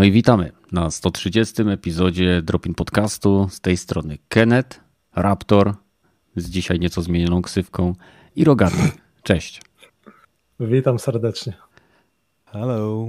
No 0.00 0.04
i 0.04 0.12
witamy 0.12 0.52
na 0.72 0.90
130 0.90 1.62
epizodzie 1.62 2.42
Dropin 2.42 2.74
Podcastu. 2.74 3.48
Z 3.50 3.60
tej 3.60 3.76
strony 3.76 4.18
Kenneth, 4.28 4.80
Raptor, 5.14 5.74
z 6.36 6.50
dzisiaj 6.50 6.78
nieco 6.78 7.02
zmienioną 7.02 7.42
ksywką 7.42 7.94
i 8.36 8.44
Rogaty. 8.44 8.76
Cześć. 9.22 9.62
Witam 10.60 10.98
serdecznie. 10.98 11.52
Hello. 12.44 13.06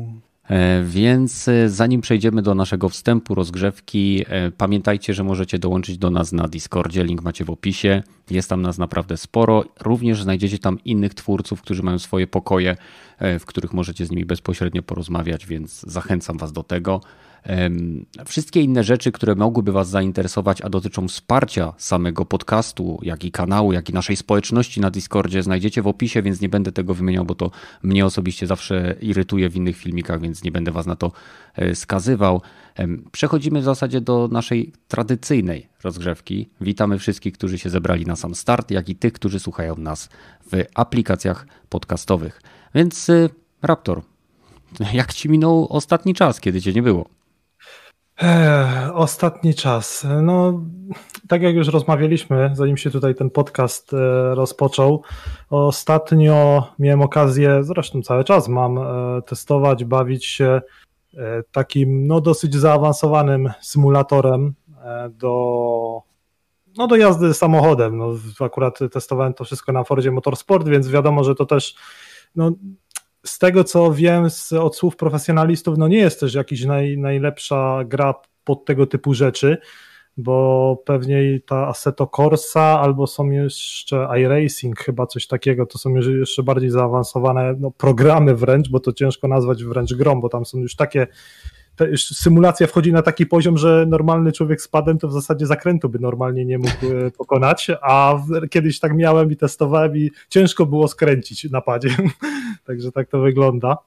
E, 0.52 0.84
więc 0.84 1.48
e, 1.48 1.70
zanim 1.70 2.02
przejdziemy 2.02 2.42
do 2.42 2.56
naszego 2.56 2.90
wstępu, 2.90 3.36
rozgrzewki, 3.36 4.26
e, 4.28 4.52
pamiętajcie, 4.52 5.14
że 5.14 5.24
możecie 5.24 5.60
dołączyć 5.60 5.98
do 5.98 6.10
nas 6.10 6.32
na 6.32 6.48
Discordzie. 6.48 7.04
Link 7.04 7.22
macie 7.22 7.46
w 7.46 7.50
opisie. 7.50 8.04
Jest 8.30 8.50
tam 8.50 8.62
nas 8.62 8.78
naprawdę 8.78 9.18
sporo. 9.18 9.66
Również 9.80 10.24
znajdziecie 10.24 10.60
tam 10.60 10.80
innych 10.86 11.14
twórców, 11.14 11.62
którzy 11.62 11.84
mają 11.84 12.00
swoje 12.00 12.28
pokoje, 12.28 12.78
w 13.40 13.46
których 13.46 13.74
możecie 13.74 14.06
z 14.06 14.12
nimi 14.12 14.26
bezpośrednio 14.26 14.84
porozmawiać, 14.84 15.46
więc 15.46 15.82
zachęcam 15.82 16.38
Was 16.38 16.52
do 16.52 16.64
tego. 16.64 17.02
Wszystkie 18.26 18.62
inne 18.62 18.84
rzeczy, 18.84 19.12
które 19.12 19.36
mogłyby 19.36 19.72
Was 19.72 19.90
zainteresować, 19.90 20.62
a 20.62 20.70
dotyczą 20.70 21.08
wsparcia 21.08 21.74
samego 21.78 22.26
podcastu, 22.26 23.00
jak 23.02 23.24
i 23.24 23.32
kanału, 23.32 23.74
jak 23.74 23.90
i 23.90 23.94
naszej 23.94 24.16
społeczności 24.16 24.82
na 24.82 24.92
Discordzie, 24.92 25.44
znajdziecie 25.44 25.82
w 25.82 25.88
opisie, 25.88 26.22
więc 26.22 26.42
nie 26.42 26.50
będę 26.50 26.72
tego 26.72 26.94
wymieniał, 26.94 27.26
bo 27.26 27.36
to 27.36 27.52
mnie 27.84 28.06
osobiście 28.06 28.48
zawsze 28.48 28.96
irytuje 29.02 29.50
w 29.50 29.56
innych 29.56 29.78
filmikach, 29.78 30.22
więc 30.22 30.44
nie 30.44 30.52
będę 30.52 30.72
Was 30.72 30.86
na 30.86 30.96
to 30.96 31.12
e, 31.56 31.76
skazywał. 31.76 32.42
Przechodzimy 33.12 33.62
w 33.62 33.64
zasadzie 33.64 34.02
do 34.02 34.30
naszej 34.32 34.74
tradycyjnej 34.88 35.68
rozgrzewki. 35.84 36.50
Witamy 36.62 37.00
wszystkich, 37.00 37.34
którzy 37.34 37.58
się 37.58 37.70
zebrali 37.70 38.06
na 38.06 38.16
sam 38.16 38.36
start, 38.36 38.72
jak 38.72 38.90
i 38.90 38.96
tych, 38.96 39.14
którzy 39.14 39.40
słuchają 39.40 39.76
nas 39.76 40.10
w 40.52 40.64
aplikacjach 40.76 41.48
podcastowych. 41.70 42.42
Więc 42.76 43.10
e, 43.10 43.30
Raptor, 43.62 44.02
jak 44.94 45.14
ci 45.14 45.30
minął 45.30 45.68
ostatni 45.70 46.14
czas, 46.14 46.40
kiedy 46.40 46.62
cię 46.62 46.74
nie 46.74 46.82
było? 46.82 47.21
Ostatni 48.94 49.54
czas. 49.54 50.08
No, 50.22 50.62
tak 51.28 51.42
jak 51.42 51.56
już 51.56 51.68
rozmawialiśmy, 51.68 52.52
zanim 52.54 52.78
się 52.78 52.92
tutaj 52.92 53.16
ten 53.16 53.30
podcast 53.30 53.94
e, 53.94 54.36
rozpoczął, 54.36 55.04
ostatnio 55.50 56.68
miałem 56.80 57.02
okazję, 57.02 57.64
zresztą 57.64 58.02
cały 58.02 58.24
czas 58.24 58.48
mam, 58.48 58.78
e, 58.78 59.22
testować, 59.22 59.86
bawić 59.86 60.26
się 60.26 60.62
e, 61.18 61.44
takim 61.52 62.08
no, 62.08 62.22
dosyć 62.22 62.56
zaawansowanym 62.56 63.50
symulatorem 63.62 64.54
do, 65.10 66.02
no, 66.78 66.88
do 66.88 66.96
jazdy 66.96 67.34
samochodem. 67.34 67.98
No, 67.98 68.14
akurat 68.40 68.80
testowałem 68.92 69.34
to 69.34 69.44
wszystko 69.44 69.72
na 69.72 69.84
Fordzie 69.84 70.12
Motorsport, 70.12 70.68
więc 70.68 70.90
wiadomo, 70.90 71.24
że 71.24 71.36
to 71.36 71.46
też 71.46 71.76
no, 72.36 72.52
z 73.26 73.40
tego 73.40 73.64
co 73.64 73.94
wiem 73.94 74.30
z, 74.30 74.54
od 74.54 74.76
słów 74.76 74.96
profesjonalistów, 74.96 75.78
no 75.78 75.88
nie 75.88 75.98
jest 75.98 76.20
też 76.20 76.34
jakaś 76.34 76.64
naj, 76.66 76.98
najlepsza 76.98 77.84
gra 77.86 78.14
pod 78.44 78.66
tego 78.66 78.88
typu 78.88 79.14
rzeczy, 79.14 79.58
bo 80.18 80.78
pewnie 80.86 81.40
ta 81.46 81.68
Assetto 81.68 82.08
Corsa 82.08 82.80
albo 82.80 83.08
są 83.08 83.30
jeszcze 83.30 84.08
iRacing, 84.20 84.80
chyba 84.80 85.08
coś 85.08 85.28
takiego, 85.28 85.66
to 85.66 85.78
są 85.78 85.96
jeszcze 85.96 86.44
bardziej 86.44 86.70
zaawansowane 86.70 87.56
no, 87.60 87.72
programy 87.72 88.36
wręcz, 88.36 88.70
bo 88.70 88.80
to 88.80 88.94
ciężko 88.94 89.28
nazwać 89.28 89.64
wręcz 89.64 89.94
grą, 89.94 90.22
bo 90.22 90.30
tam 90.30 90.46
są 90.46 90.60
już 90.60 90.76
takie 90.76 91.08
symulacja 91.98 92.68
wchodzi 92.68 92.94
na 92.94 93.02
taki 93.02 93.26
poziom, 93.26 93.58
że 93.58 93.86
normalny 93.90 94.32
człowiek 94.32 94.62
z 94.62 94.68
padem 94.68 94.98
to 94.98 95.08
w 95.08 95.14
zasadzie 95.14 95.46
zakrętu 95.46 95.90
by 95.90 96.00
normalnie 96.00 96.46
nie 96.46 96.58
mógł 96.58 97.06
e, 97.08 97.12
pokonać, 97.12 97.72
a 97.82 98.16
kiedyś 98.50 98.80
tak 98.80 98.96
miałem 98.96 99.32
i 99.32 99.36
testowałem 99.36 99.98
i 99.98 100.12
ciężko 100.30 100.66
było 100.66 100.88
skręcić 100.88 101.44
na 101.44 101.62
padzie, 101.62 101.90
także 102.68 102.92
tak 102.92 103.10
to 103.10 103.20
wygląda. 103.20 103.78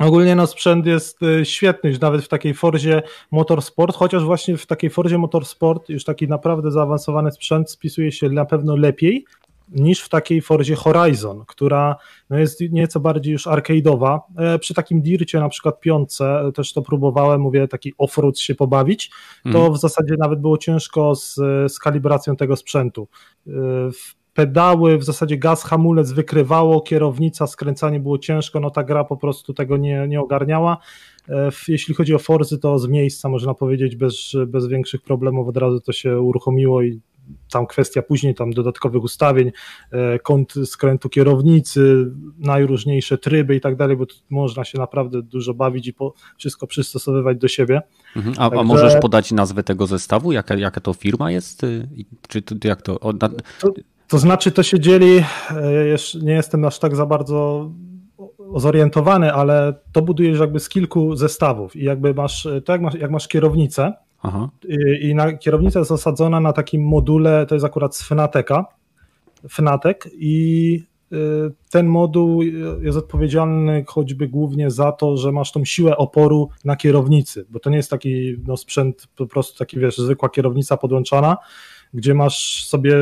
Ogólnie 0.00 0.36
no 0.36 0.46
sprzęt 0.46 0.86
jest 0.86 1.22
e, 1.22 1.44
świetny, 1.44 1.90
już 1.90 2.00
nawet 2.00 2.24
w 2.24 2.28
takiej 2.28 2.54
Forzie 2.54 3.02
Motorsport, 3.30 3.96
chociaż 3.96 4.24
właśnie 4.24 4.56
w 4.56 4.66
takiej 4.66 4.90
Forzie 4.90 5.18
Motorsport 5.18 5.88
już 5.88 6.04
taki 6.04 6.28
naprawdę 6.28 6.70
zaawansowany 6.70 7.32
sprzęt 7.32 7.70
spisuje 7.70 8.12
się 8.12 8.28
na 8.28 8.44
pewno 8.44 8.76
lepiej 8.76 9.24
niż 9.68 10.00
w 10.00 10.08
takiej 10.08 10.40
Forzie 10.40 10.74
Horizon, 10.74 11.44
która 11.46 11.96
no 12.30 12.38
jest 12.38 12.60
nieco 12.70 13.00
bardziej 13.00 13.32
już 13.32 13.46
arcade'owa. 13.46 14.18
E, 14.38 14.58
przy 14.58 14.74
takim 14.74 15.02
dircie 15.02 15.40
na 15.40 15.48
przykład 15.48 15.80
piątce 15.80 16.40
e, 16.40 16.52
też 16.52 16.72
to 16.72 16.82
próbowałem, 16.82 17.40
mówię, 17.40 17.68
taki 17.68 17.92
offroad 17.98 18.38
się 18.38 18.54
pobawić, 18.54 19.10
to 19.52 19.60
mm. 19.60 19.72
w 19.72 19.78
zasadzie 19.78 20.14
nawet 20.18 20.40
było 20.40 20.58
ciężko 20.58 21.14
z, 21.14 21.34
z 21.72 21.78
kalibracją 21.78 22.36
tego 22.36 22.56
sprzętu. 22.56 23.08
E, 23.46 23.50
pedały, 24.34 24.98
w 24.98 25.04
zasadzie 25.04 25.36
gaz, 25.36 25.62
hamulec 25.62 26.12
wykrywało, 26.12 26.80
kierownica, 26.80 27.46
skręcanie 27.46 28.00
było 28.00 28.18
ciężko, 28.18 28.60
no 28.60 28.70
ta 28.70 28.84
gra 28.84 29.04
po 29.04 29.16
prostu 29.16 29.54
tego 29.54 29.76
nie, 29.76 30.08
nie 30.08 30.20
ogarniała. 30.20 30.78
Jeśli 31.68 31.94
chodzi 31.94 32.14
o 32.14 32.18
Forzy, 32.18 32.58
to 32.58 32.78
z 32.78 32.88
miejsca 32.88 33.28
można 33.28 33.54
powiedzieć 33.54 33.96
bez, 33.96 34.32
bez 34.46 34.66
większych 34.66 35.02
problemów 35.02 35.48
od 35.48 35.56
razu 35.56 35.80
to 35.80 35.92
się 35.92 36.20
uruchomiło 36.20 36.82
i 36.82 37.00
tam 37.50 37.66
kwestia 37.66 38.02
później 38.02 38.34
tam 38.34 38.50
dodatkowych 38.50 39.02
ustawień, 39.02 39.52
e, 39.90 40.18
kąt 40.18 40.54
skrętu 40.64 41.08
kierownicy, 41.08 42.10
najróżniejsze 42.38 43.18
tryby 43.18 43.56
i 43.56 43.60
tak 43.60 43.76
dalej, 43.76 43.96
bo 43.96 44.04
można 44.30 44.64
się 44.64 44.78
naprawdę 44.78 45.22
dużo 45.22 45.54
bawić 45.54 45.86
i 45.86 45.92
po, 45.92 46.14
wszystko 46.36 46.66
przystosowywać 46.66 47.38
do 47.38 47.48
siebie. 47.48 47.82
Mhm. 48.16 48.34
A, 48.38 48.50
Także... 48.50 48.60
a, 48.60 48.64
możesz 48.64 49.00
podać 49.00 49.32
nazwę 49.32 49.62
tego 49.62 49.86
zestawu? 49.86 50.32
Jaka, 50.32 50.54
jaka 50.54 50.80
to 50.80 50.92
firma 50.92 51.30
jest? 51.30 51.64
Y, 51.64 51.88
czy 52.28 52.42
jak 52.64 52.82
to... 52.82 52.98
to... 53.58 53.74
To 54.08 54.18
znaczy 54.18 54.52
to 54.52 54.62
się 54.62 54.80
dzieli, 54.80 55.18
e, 55.50 55.96
nie 56.22 56.32
jestem 56.32 56.64
aż 56.64 56.78
tak 56.78 56.96
za 56.96 57.06
bardzo 57.06 57.70
zorientowany, 58.56 59.32
ale 59.32 59.74
to 59.92 60.02
budujesz 60.02 60.38
jakby 60.40 60.60
z 60.60 60.68
kilku 60.68 61.16
zestawów 61.16 61.76
i 61.76 61.84
jakby 61.84 62.14
masz, 62.14 62.48
to 62.64 62.72
jak 62.72 62.80
masz, 62.80 62.94
jak 62.94 63.10
masz 63.10 63.28
kierownicę, 63.28 63.92
Aha. 64.22 64.48
I, 65.00 65.14
na, 65.14 65.32
kierownica 65.32 65.78
jest 65.78 65.90
osadzona 65.90 66.40
na 66.40 66.52
takim 66.52 66.82
module, 66.82 67.46
to 67.46 67.54
jest 67.54 67.64
akurat 67.64 67.96
z 67.96 68.02
Fnateka, 68.02 68.64
Fnatek 69.48 70.08
i 70.12 70.82
y, 71.12 71.16
ten 71.70 71.86
moduł 71.86 72.42
jest 72.82 72.98
odpowiedzialny 72.98 73.84
choćby 73.88 74.28
głównie 74.28 74.70
za 74.70 74.92
to, 74.92 75.16
że 75.16 75.32
masz 75.32 75.52
tą 75.52 75.64
siłę 75.64 75.96
oporu 75.96 76.48
na 76.64 76.76
kierownicy, 76.76 77.46
bo 77.50 77.60
to 77.60 77.70
nie 77.70 77.76
jest 77.76 77.90
taki 77.90 78.36
no, 78.46 78.56
sprzęt, 78.56 79.06
po 79.16 79.26
prostu 79.26 79.58
taki 79.58 79.80
wiesz, 79.80 79.98
zwykła 79.98 80.28
kierownica 80.28 80.76
podłączona, 80.76 81.36
gdzie 81.94 82.14
masz 82.14 82.66
sobie 82.66 82.94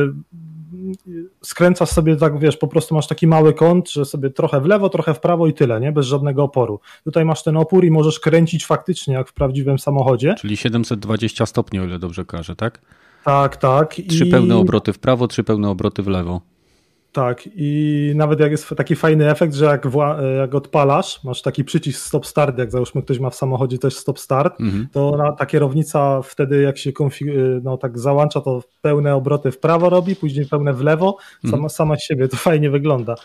skręcasz 1.41 1.89
sobie 1.89 2.15
tak, 2.15 2.39
wiesz, 2.39 2.57
po 2.57 2.67
prostu 2.67 2.95
masz 2.95 3.07
taki 3.07 3.27
mały 3.27 3.53
kąt, 3.53 3.91
że 3.91 4.05
sobie 4.05 4.29
trochę 4.29 4.61
w 4.61 4.65
lewo, 4.65 4.89
trochę 4.89 5.13
w 5.13 5.19
prawo 5.19 5.47
i 5.47 5.53
tyle, 5.53 5.79
nie? 5.79 5.91
Bez 5.91 6.05
żadnego 6.05 6.43
oporu. 6.43 6.79
Tutaj 7.03 7.25
masz 7.25 7.43
ten 7.43 7.57
opór 7.57 7.85
i 7.85 7.91
możesz 7.91 8.19
kręcić 8.19 8.65
faktycznie 8.65 9.13
jak 9.13 9.29
w 9.29 9.33
prawdziwym 9.33 9.79
samochodzie. 9.79 10.35
Czyli 10.37 10.57
720 10.57 11.45
stopni, 11.45 11.79
o 11.79 11.83
ile 11.83 11.99
dobrze 11.99 12.25
każę, 12.25 12.55
tak? 12.55 12.81
Tak, 13.23 13.57
tak. 13.57 13.95
Trzy 14.09 14.25
I... 14.25 14.31
pełne 14.31 14.55
obroty 14.57 14.93
w 14.93 14.99
prawo, 14.99 15.27
trzy 15.27 15.43
pełne 15.43 15.69
obroty 15.69 16.03
w 16.03 16.07
lewo. 16.07 16.41
Tak, 17.15 17.49
i 17.55 18.11
nawet 18.15 18.39
jak 18.39 18.51
jest 18.51 18.69
taki 18.77 18.95
fajny 18.95 19.31
efekt, 19.31 19.53
że 19.53 19.65
jak, 19.65 19.87
jak 20.39 20.55
odpalasz, 20.55 21.23
masz 21.23 21.41
taki 21.41 21.63
przycisk 21.63 22.05
stop 22.05 22.25
start, 22.25 22.57
jak 22.57 22.71
załóżmy 22.71 23.01
ktoś 23.01 23.19
ma 23.19 23.29
w 23.29 23.35
samochodzie 23.35 23.77
też 23.77 23.95
stop 23.95 24.19
start, 24.19 24.61
mhm. 24.61 24.87
to 24.91 25.17
na, 25.17 25.31
ta 25.31 25.45
kierownica 25.45 26.21
wtedy 26.21 26.61
jak 26.61 26.77
się 26.77 26.91
no, 27.63 27.77
tak 27.77 27.99
załącza, 27.99 28.41
to 28.41 28.63
pełne 28.81 29.15
obroty 29.15 29.51
w 29.51 29.59
prawo 29.59 29.89
robi, 29.89 30.15
później 30.15 30.45
pełne 30.45 30.73
w 30.73 30.81
lewo, 30.81 31.17
mhm. 31.43 31.51
sama, 31.51 31.69
sama 31.69 31.95
z 31.95 32.03
siebie, 32.03 32.27
to 32.27 32.37
fajnie 32.37 32.69
wygląda. 32.69 33.15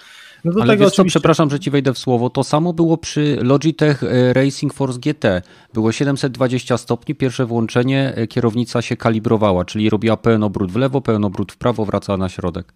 No 0.44 0.52
Ale 0.60 0.72
tego 0.72 0.84
wiesz 0.84 0.94
co, 0.94 1.04
przepraszam, 1.04 1.50
że 1.50 1.60
ci 1.60 1.70
wejdę 1.70 1.94
w 1.94 1.98
słowo, 1.98 2.30
to 2.30 2.44
samo 2.44 2.72
było 2.72 2.98
przy 2.98 3.38
Logitech 3.42 4.02
e, 4.02 4.32
Racing 4.32 4.74
Force 4.74 4.98
GT. 4.98 5.42
Było 5.74 5.92
720 5.92 6.78
stopni, 6.78 7.14
pierwsze 7.14 7.46
włączenie, 7.46 8.12
e, 8.16 8.26
kierownica 8.26 8.82
się 8.82 8.96
kalibrowała, 8.96 9.64
czyli 9.64 9.90
robiła 9.90 10.16
pełen 10.16 10.42
obrót 10.42 10.72
w 10.72 10.76
lewo, 10.76 11.00
pełen 11.00 11.24
obrót 11.24 11.52
w 11.52 11.56
prawo, 11.56 11.84
wracała 11.84 12.16
na 12.16 12.28
środek. 12.28 12.72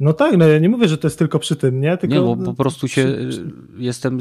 No 0.00 0.12
tak, 0.12 0.36
no 0.36 0.46
ja 0.46 0.58
nie 0.58 0.68
mówię, 0.68 0.88
że 0.88 0.98
to 0.98 1.06
jest 1.06 1.18
tylko 1.18 1.38
przy 1.38 1.56
tym, 1.56 1.80
nie? 1.80 1.96
Tylko, 1.96 2.14
nie, 2.14 2.20
bo 2.20 2.36
po 2.36 2.54
prostu 2.54 2.88
się 2.88 3.14
przy... 3.28 3.52
jestem, 3.76 4.18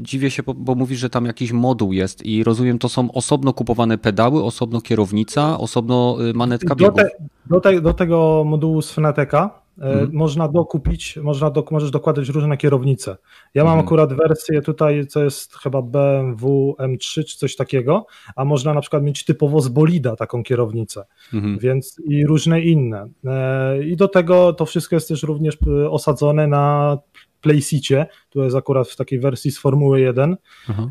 dziwię 0.00 0.30
się, 0.30 0.42
bo, 0.42 0.54
bo 0.54 0.74
mówisz, 0.74 0.98
że 0.98 1.10
tam 1.10 1.26
jakiś 1.26 1.52
moduł 1.52 1.92
jest 1.92 2.26
i 2.26 2.44
rozumiem, 2.44 2.78
to 2.78 2.88
są 2.88 3.12
osobno 3.12 3.52
kupowane 3.52 3.98
pedały, 3.98 4.44
osobno 4.44 4.80
kierownica, 4.80 5.58
osobno 5.58 6.16
y, 6.30 6.34
manetka 6.34 6.74
biegów. 6.74 6.96
Do, 6.96 7.02
te, 7.02 7.10
do, 7.46 7.60
te, 7.60 7.80
do 7.80 7.94
tego 7.94 8.42
modułu 8.46 8.82
z 8.82 8.92
Fnateka 8.92 9.60
Mhm. 9.78 10.10
Można 10.12 10.48
dokupić, 10.48 11.16
można 11.16 11.50
do, 11.50 11.64
możesz 11.70 11.90
dokładać 11.90 12.28
różne 12.28 12.56
kierownice. 12.56 13.16
Ja 13.54 13.64
mam 13.64 13.72
mhm. 13.72 13.86
akurat 13.86 14.12
wersję 14.12 14.62
tutaj, 14.62 15.06
co 15.06 15.24
jest 15.24 15.56
chyba 15.56 15.82
BMW 15.82 16.74
M3 16.78 17.24
czy 17.24 17.38
coś 17.38 17.56
takiego, 17.56 18.06
a 18.36 18.44
można 18.44 18.74
na 18.74 18.80
przykład 18.80 19.02
mieć 19.02 19.24
typowo 19.24 19.60
z 19.60 19.68
bolida 19.68 20.16
taką 20.16 20.42
kierownicę, 20.42 21.04
mhm. 21.34 21.58
więc 21.58 21.96
i 22.04 22.26
różne 22.26 22.60
inne. 22.60 23.08
E, 23.26 23.84
I 23.84 23.96
do 23.96 24.08
tego 24.08 24.52
to 24.52 24.66
wszystko 24.66 24.96
jest 24.96 25.08
też 25.08 25.22
również 25.22 25.58
e, 25.66 25.90
osadzone 25.90 26.46
na 26.46 26.98
Playseacie, 27.40 28.06
tu 28.30 28.42
jest 28.42 28.56
akurat 28.56 28.88
w 28.88 28.96
takiej 28.96 29.20
wersji 29.20 29.50
z 29.50 29.58
Formuły 29.58 30.00
1. 30.00 30.36
Mhm. 30.68 30.90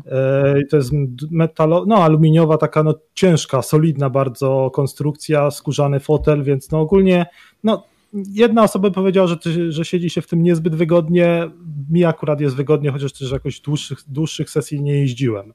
I 0.62 0.66
to 0.66 0.76
jest 0.76 0.90
metalo, 1.30 1.84
no 1.86 1.96
aluminiowa, 1.96 2.58
taka 2.58 2.82
no 2.82 2.94
ciężka, 3.14 3.62
solidna 3.62 4.10
bardzo 4.10 4.70
konstrukcja, 4.74 5.50
skórzany 5.50 6.00
fotel, 6.00 6.42
więc 6.42 6.70
no 6.70 6.80
ogólnie 6.80 7.26
no 7.64 7.84
jedna 8.12 8.62
osoba 8.62 8.90
powiedziała, 8.90 9.26
że, 9.26 9.36
że 9.68 9.84
siedzi 9.84 10.10
się 10.10 10.22
w 10.22 10.26
tym 10.26 10.42
niezbyt 10.42 10.74
wygodnie. 10.74 11.50
Mi 11.90 12.04
akurat 12.04 12.40
jest 12.40 12.56
wygodnie, 12.56 12.90
chociaż 12.90 13.12
też 13.12 13.30
jakoś 13.30 13.60
dłuższych, 13.60 13.98
dłuższych 14.08 14.50
sesji 14.50 14.82
nie 14.82 14.98
jeździłem. 14.98 15.52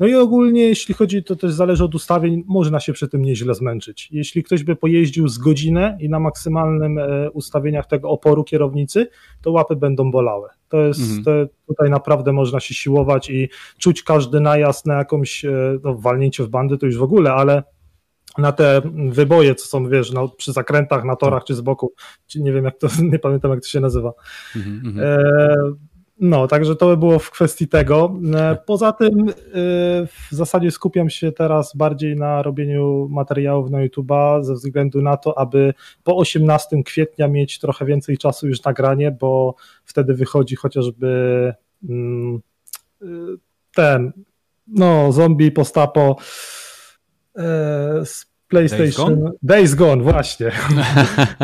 No 0.00 0.06
i 0.06 0.14
ogólnie, 0.14 0.62
jeśli 0.62 0.94
chodzi, 0.94 1.24
to 1.24 1.36
też 1.36 1.52
zależy 1.52 1.84
od 1.84 1.94
ustawień, 1.94 2.44
można 2.46 2.80
się 2.80 2.92
przy 2.92 3.08
tym 3.08 3.22
nieźle 3.22 3.54
zmęczyć. 3.54 4.08
Jeśli 4.12 4.42
ktoś 4.42 4.64
by 4.64 4.76
pojeździł 4.76 5.28
z 5.28 5.38
godzinę 5.38 5.98
i 6.00 6.08
na 6.08 6.20
maksymalnym 6.20 6.98
e, 6.98 7.30
ustawieniach 7.30 7.86
tego 7.86 8.10
oporu 8.10 8.44
kierownicy, 8.44 9.08
to 9.42 9.52
łapy 9.52 9.76
będą 9.76 10.10
bolały. 10.10 10.48
To 10.68 10.80
jest, 10.80 11.00
mhm. 11.00 11.24
to 11.24 11.54
tutaj 11.66 11.90
naprawdę 11.90 12.32
można 12.32 12.60
się 12.60 12.74
siłować 12.74 13.30
i 13.30 13.48
czuć 13.78 14.02
każdy 14.02 14.40
najazd 14.40 14.86
na 14.86 14.94
jakąś, 14.94 15.44
e, 15.44 15.78
no, 15.84 15.94
walnięcie 15.94 16.44
w 16.44 16.48
bandy 16.48 16.78
to 16.78 16.86
już 16.86 16.96
w 16.96 17.02
ogóle, 17.02 17.32
ale 17.32 17.62
na 18.38 18.52
te 18.52 18.82
wyboje, 19.08 19.54
co 19.54 19.66
są, 19.66 19.88
wiesz, 19.88 20.12
no, 20.12 20.28
przy 20.28 20.52
zakrętach, 20.52 21.04
na 21.04 21.16
torach 21.16 21.44
czy 21.44 21.54
z 21.54 21.60
boku, 21.60 21.92
czy 22.26 22.42
nie 22.42 22.52
wiem 22.52 22.64
jak 22.64 22.78
to, 22.78 22.88
nie 23.12 23.18
pamiętam 23.18 23.50
jak 23.50 23.60
to 23.60 23.68
się 23.68 23.80
nazywa. 23.80 24.12
Mm-hmm. 24.56 25.00
E, 25.00 25.56
no, 26.20 26.46
także 26.46 26.76
to 26.76 26.86
by 26.86 26.96
było 26.96 27.18
w 27.18 27.30
kwestii 27.30 27.68
tego. 27.68 28.16
E, 28.34 28.56
poza 28.66 28.92
tym 28.92 29.28
e, 29.28 29.32
w 30.06 30.28
zasadzie 30.30 30.70
skupiam 30.70 31.10
się 31.10 31.32
teraz 31.32 31.76
bardziej 31.76 32.16
na 32.16 32.42
robieniu 32.42 33.08
materiałów 33.10 33.70
na 33.70 33.78
YouTube'a 33.86 34.44
ze 34.44 34.54
względu 34.54 35.02
na 35.02 35.16
to, 35.16 35.38
aby 35.38 35.74
po 36.04 36.16
18 36.16 36.82
kwietnia 36.82 37.28
mieć 37.28 37.58
trochę 37.58 37.84
więcej 37.84 38.18
czasu 38.18 38.48
już 38.48 38.62
nagranie, 38.62 39.10
bo 39.10 39.54
wtedy 39.84 40.14
wychodzi 40.14 40.56
chociażby 40.56 41.52
mm, 41.88 42.40
e, 43.02 43.06
ten, 43.74 44.12
no, 44.66 45.12
zombie 45.12 45.52
postapo 45.52 46.16
z 48.04 48.26
PlayStation. 48.48 49.08
Days 49.08 49.20
Gone, 49.20 49.32
Days 49.42 49.74
Gone 49.74 50.02
właśnie. 50.02 50.52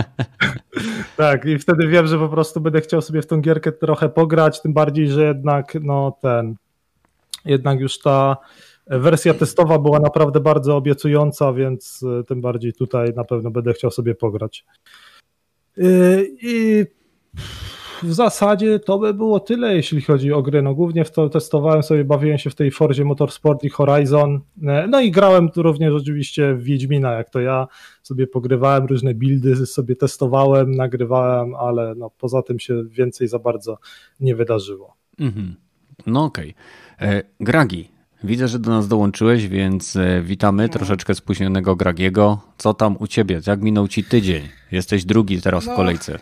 tak, 1.17 1.45
i 1.45 1.59
wtedy 1.59 1.89
wiem, 1.89 2.07
że 2.07 2.19
po 2.19 2.29
prostu 2.29 2.61
będę 2.61 2.81
chciał 2.81 3.03
sobie 3.03 3.23
w 3.23 3.27
tą 3.27 3.41
gierkę 3.41 3.73
trochę 3.73 4.09
pograć, 4.09 4.63
tym 4.63 4.73
bardziej, 4.73 5.09
że 5.09 5.25
jednak 5.25 5.75
no 5.83 6.19
ten, 6.23 6.55
jednak 7.45 7.81
już 7.81 7.99
ta 7.99 8.37
wersja 8.87 9.35
testowa 9.35 9.79
była 9.79 9.99
naprawdę 9.99 10.41
bardzo 10.41 10.77
obiecująca, 10.77 11.53
więc 11.53 12.05
e, 12.21 12.25
tym 12.25 12.41
bardziej 12.41 12.73
tutaj 12.73 13.13
na 13.17 13.25
pewno 13.25 13.51
będę 13.51 13.73
chciał 13.73 13.91
sobie 13.91 14.15
pograć. 14.15 14.65
E, 15.79 15.83
I 16.43 16.85
w 18.03 18.13
zasadzie 18.13 18.79
to 18.79 18.99
by 18.99 19.15
było 19.15 19.41
tyle, 19.41 19.77
jeśli 19.77 20.01
chodzi 20.01 20.33
o 20.33 20.43
gry. 20.43 20.63
No 20.63 20.75
głównie 20.75 21.05
w 21.05 21.11
to 21.11 21.29
testowałem 21.29 21.83
sobie, 21.83 22.05
bawiłem 22.05 22.39
się 22.39 22.51
w 22.51 22.55
tej 22.55 22.71
Forzie 22.71 23.05
Motorsport 23.05 23.65
i 23.65 23.69
Horizon. 23.69 24.41
No 24.89 25.01
i 25.01 25.11
grałem 25.11 25.51
tu 25.51 25.63
również 25.63 25.95
oczywiście 25.95 26.55
w 26.55 26.63
Wiedźmina, 26.63 27.13
jak 27.13 27.31
to 27.31 27.41
ja 27.41 27.67
sobie 28.03 28.27
pogrywałem, 28.27 28.87
różne 28.87 29.15
buildy 29.15 29.67
sobie 29.67 29.97
testowałem, 29.97 30.71
nagrywałem, 30.71 31.55
ale 31.55 31.95
no 31.95 32.11
poza 32.19 32.43
tym 32.43 32.59
się 32.59 32.85
więcej 32.85 33.29
za 33.29 33.39
bardzo 33.39 33.79
nie 34.21 34.37
wydarzyło. 34.37 34.97
Mhm. 35.19 35.55
No 36.07 36.25
okej. 36.25 36.55
Okay. 36.99 37.09
E, 37.09 37.23
Gragi, 37.41 37.89
Widzę, 38.25 38.49
że 38.49 38.59
do 38.59 38.71
nas 38.71 38.89
dołączyłeś, 38.89 39.49
więc 39.49 39.97
e, 39.97 40.23
witamy 40.23 40.69
troszeczkę 40.69 41.15
spóźnionego 41.15 41.77
Gragiego. 41.77 42.41
Co 42.59 42.75
tam 42.75 42.97
u 42.99 43.07
ciebie? 43.07 43.41
Jak 43.47 43.63
minął 43.63 43.89
ci 43.89 44.05
tydzień? 44.05 44.49
Jesteś 44.73 45.05
drugi 45.05 45.43
teraz 45.43 45.67
no, 45.67 45.73
w 45.73 45.77
kolejce. 45.77 46.19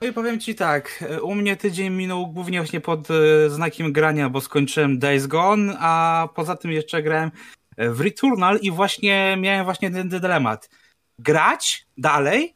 No 0.00 0.06
i 0.06 0.12
powiem 0.12 0.40
ci 0.40 0.54
tak, 0.54 1.04
u 1.22 1.34
mnie 1.34 1.56
tydzień 1.56 1.90
minął 1.92 2.26
głównie 2.26 2.60
właśnie 2.60 2.80
pod 2.80 3.08
e, 3.10 3.50
znakiem 3.50 3.92
grania, 3.92 4.28
bo 4.30 4.40
skończyłem 4.40 4.98
Days 4.98 5.26
Gone, 5.26 5.76
a 5.78 6.28
poza 6.34 6.56
tym 6.56 6.72
jeszcze 6.72 7.02
grałem 7.02 7.30
w 7.78 8.00
Returnal 8.00 8.58
i 8.62 8.70
właśnie 8.70 9.36
miałem 9.40 9.64
właśnie 9.64 9.90
ten 9.90 10.08
dylemat. 10.08 10.70
Grać 11.18 11.86
dalej, 11.98 12.54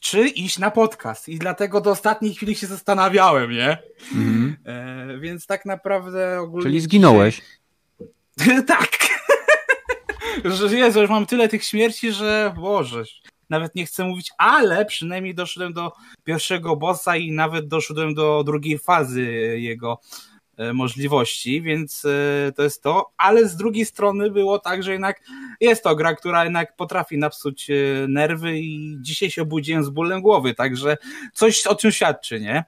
czy 0.00 0.28
iść 0.28 0.58
na 0.58 0.70
podcast? 0.70 1.28
I 1.28 1.38
dlatego 1.38 1.80
do 1.80 1.90
ostatniej 1.90 2.34
chwili 2.34 2.54
się 2.54 2.66
zastanawiałem, 2.66 3.50
nie? 3.50 3.78
Mm. 4.14 4.56
E, 4.64 5.18
więc 5.18 5.46
tak 5.46 5.66
naprawdę 5.66 6.40
ogólnie... 6.40 6.62
Czyli 6.62 6.80
zginąłeś? 6.80 7.40
tak! 8.66 8.90
że 10.44 10.76
Jezu, 10.76 11.00
już 11.00 11.10
mam 11.10 11.26
tyle 11.26 11.48
tych 11.48 11.64
śmierci, 11.64 12.12
że 12.12 12.54
Boże 12.56 13.04
nawet 13.50 13.74
nie 13.74 13.86
chcę 13.86 14.04
mówić, 14.04 14.30
ale 14.38 14.84
przynajmniej 14.84 15.34
doszedłem 15.34 15.72
do 15.72 15.92
pierwszego 16.24 16.76
bossa 16.76 17.16
i 17.16 17.32
nawet 17.32 17.68
doszedłem 17.68 18.14
do 18.14 18.44
drugiej 18.44 18.78
fazy 18.78 19.22
jego 19.58 20.00
e, 20.56 20.72
możliwości, 20.72 21.62
więc 21.62 22.04
e, 22.04 22.52
to 22.52 22.62
jest 22.62 22.82
to, 22.82 23.10
ale 23.16 23.48
z 23.48 23.56
drugiej 23.56 23.84
strony 23.84 24.30
było 24.30 24.58
tak, 24.58 24.82
że 24.82 24.92
jednak 24.92 25.20
jest 25.60 25.84
to 25.84 25.96
gra, 25.96 26.14
która 26.14 26.44
jednak 26.44 26.76
potrafi 26.76 27.18
napsuć 27.18 27.70
e, 27.70 27.74
nerwy 28.08 28.58
i 28.58 28.96
dzisiaj 29.00 29.30
się 29.30 29.42
obudziłem 29.42 29.84
z 29.84 29.88
bólem 29.88 30.22
głowy, 30.22 30.54
także 30.54 30.96
coś 31.34 31.66
o 31.66 31.74
czym 31.74 31.92
świadczy, 31.92 32.40
nie? 32.40 32.64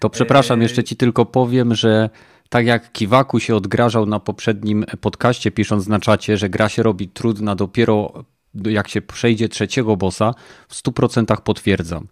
To 0.00 0.10
przepraszam, 0.10 0.62
jeszcze 0.62 0.84
ci 0.84 0.96
tylko 0.96 1.26
powiem, 1.26 1.74
że 1.74 2.10
tak 2.48 2.66
jak 2.66 2.92
Kiwaku 2.92 3.40
się 3.40 3.56
odgrażał 3.56 4.06
na 4.06 4.20
poprzednim 4.20 4.84
podcaście, 5.00 5.50
pisząc 5.50 5.86
na 5.86 6.00
czacie, 6.00 6.36
że 6.36 6.48
gra 6.48 6.68
się 6.68 6.82
robi 6.82 7.08
trudna 7.08 7.54
dopiero 7.54 8.24
jak 8.66 8.88
się 8.88 9.02
przejdzie 9.02 9.48
trzeciego 9.48 9.96
bossa, 9.96 10.34
w 10.68 10.74
100% 10.74 11.40
potwierdzam. 11.40 12.06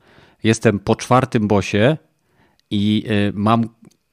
Jestem 0.44 0.78
po 0.78 0.96
czwartym 0.96 1.48
bosie 1.48 1.96
i 2.70 3.04
y, 3.10 3.32
mam, 3.34 3.68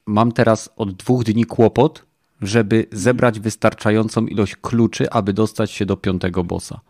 mam 0.06 0.32
teraz 0.32 0.70
od 0.76 0.92
dwóch 0.92 1.24
dni 1.24 1.44
kłopot, 1.44 2.06
żeby 2.42 2.86
zebrać 2.92 3.40
wystarczającą 3.40 4.26
ilość 4.26 4.56
kluczy, 4.56 5.10
aby 5.10 5.32
dostać 5.32 5.70
się 5.70 5.86
do 5.86 5.96
piątego 5.96 6.44
bossa. 6.44 6.80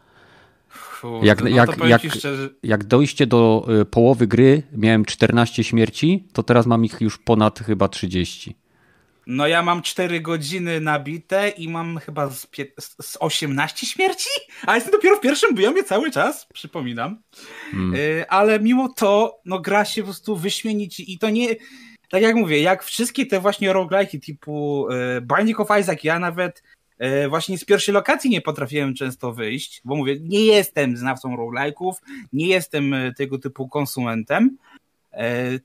jak, 1.22 1.42
no 1.42 1.48
jak, 1.48 1.78
jak, 1.86 2.02
jak 2.62 2.84
dojście 2.84 3.26
do 3.26 3.66
y, 3.80 3.84
połowy 3.84 4.26
gry 4.26 4.62
miałem 4.72 5.04
14 5.04 5.64
śmierci, 5.64 6.28
to 6.32 6.42
teraz 6.42 6.66
mam 6.66 6.84
ich 6.84 7.00
już 7.00 7.18
ponad 7.18 7.58
chyba 7.58 7.88
30. 7.88 8.56
No 9.26 9.46
ja 9.46 9.62
mam 9.62 9.82
4 9.82 10.20
godziny 10.20 10.80
nabite 10.80 11.48
i 11.48 11.68
mam 11.68 11.98
chyba 11.98 12.30
z, 12.30 12.46
z 13.00 13.16
18 13.20 13.86
śmierci, 13.86 14.28
a 14.66 14.74
jestem 14.74 14.92
dopiero 14.92 15.16
w 15.16 15.20
pierwszym 15.20 15.54
biomie 15.54 15.84
cały 15.84 16.10
czas, 16.10 16.46
przypominam. 16.52 17.22
Hmm. 17.70 17.94
Y 17.94 18.24
ale 18.28 18.60
mimo 18.60 18.88
to, 18.88 19.40
no 19.44 19.60
gra 19.60 19.84
się 19.84 20.02
po 20.02 20.06
prostu 20.06 20.36
wyśmienić 20.36 21.00
i 21.00 21.18
to 21.18 21.30
nie... 21.30 21.48
Tak 22.10 22.22
jak 22.22 22.36
mówię, 22.36 22.60
jak 22.60 22.84
wszystkie 22.84 23.26
te 23.26 23.40
właśnie 23.40 23.72
roguelike'i 23.72 24.20
typu 24.20 24.88
y 24.90 25.20
Binding 25.20 25.60
of 25.60 25.68
Isaac, 25.80 26.04
ja 26.04 26.18
nawet 26.18 26.62
y 27.02 27.28
właśnie 27.28 27.58
z 27.58 27.64
pierwszej 27.64 27.94
lokacji 27.94 28.30
nie 28.30 28.40
potrafiłem 28.40 28.94
często 28.94 29.32
wyjść, 29.32 29.80
bo 29.84 29.96
mówię, 29.96 30.16
nie 30.20 30.44
jestem 30.44 30.96
znawcą 30.96 31.36
roguelike'ów, 31.36 31.92
nie 32.32 32.46
jestem 32.46 32.94
y, 32.94 33.14
tego 33.16 33.38
typu 33.38 33.68
konsumentem, 33.68 34.56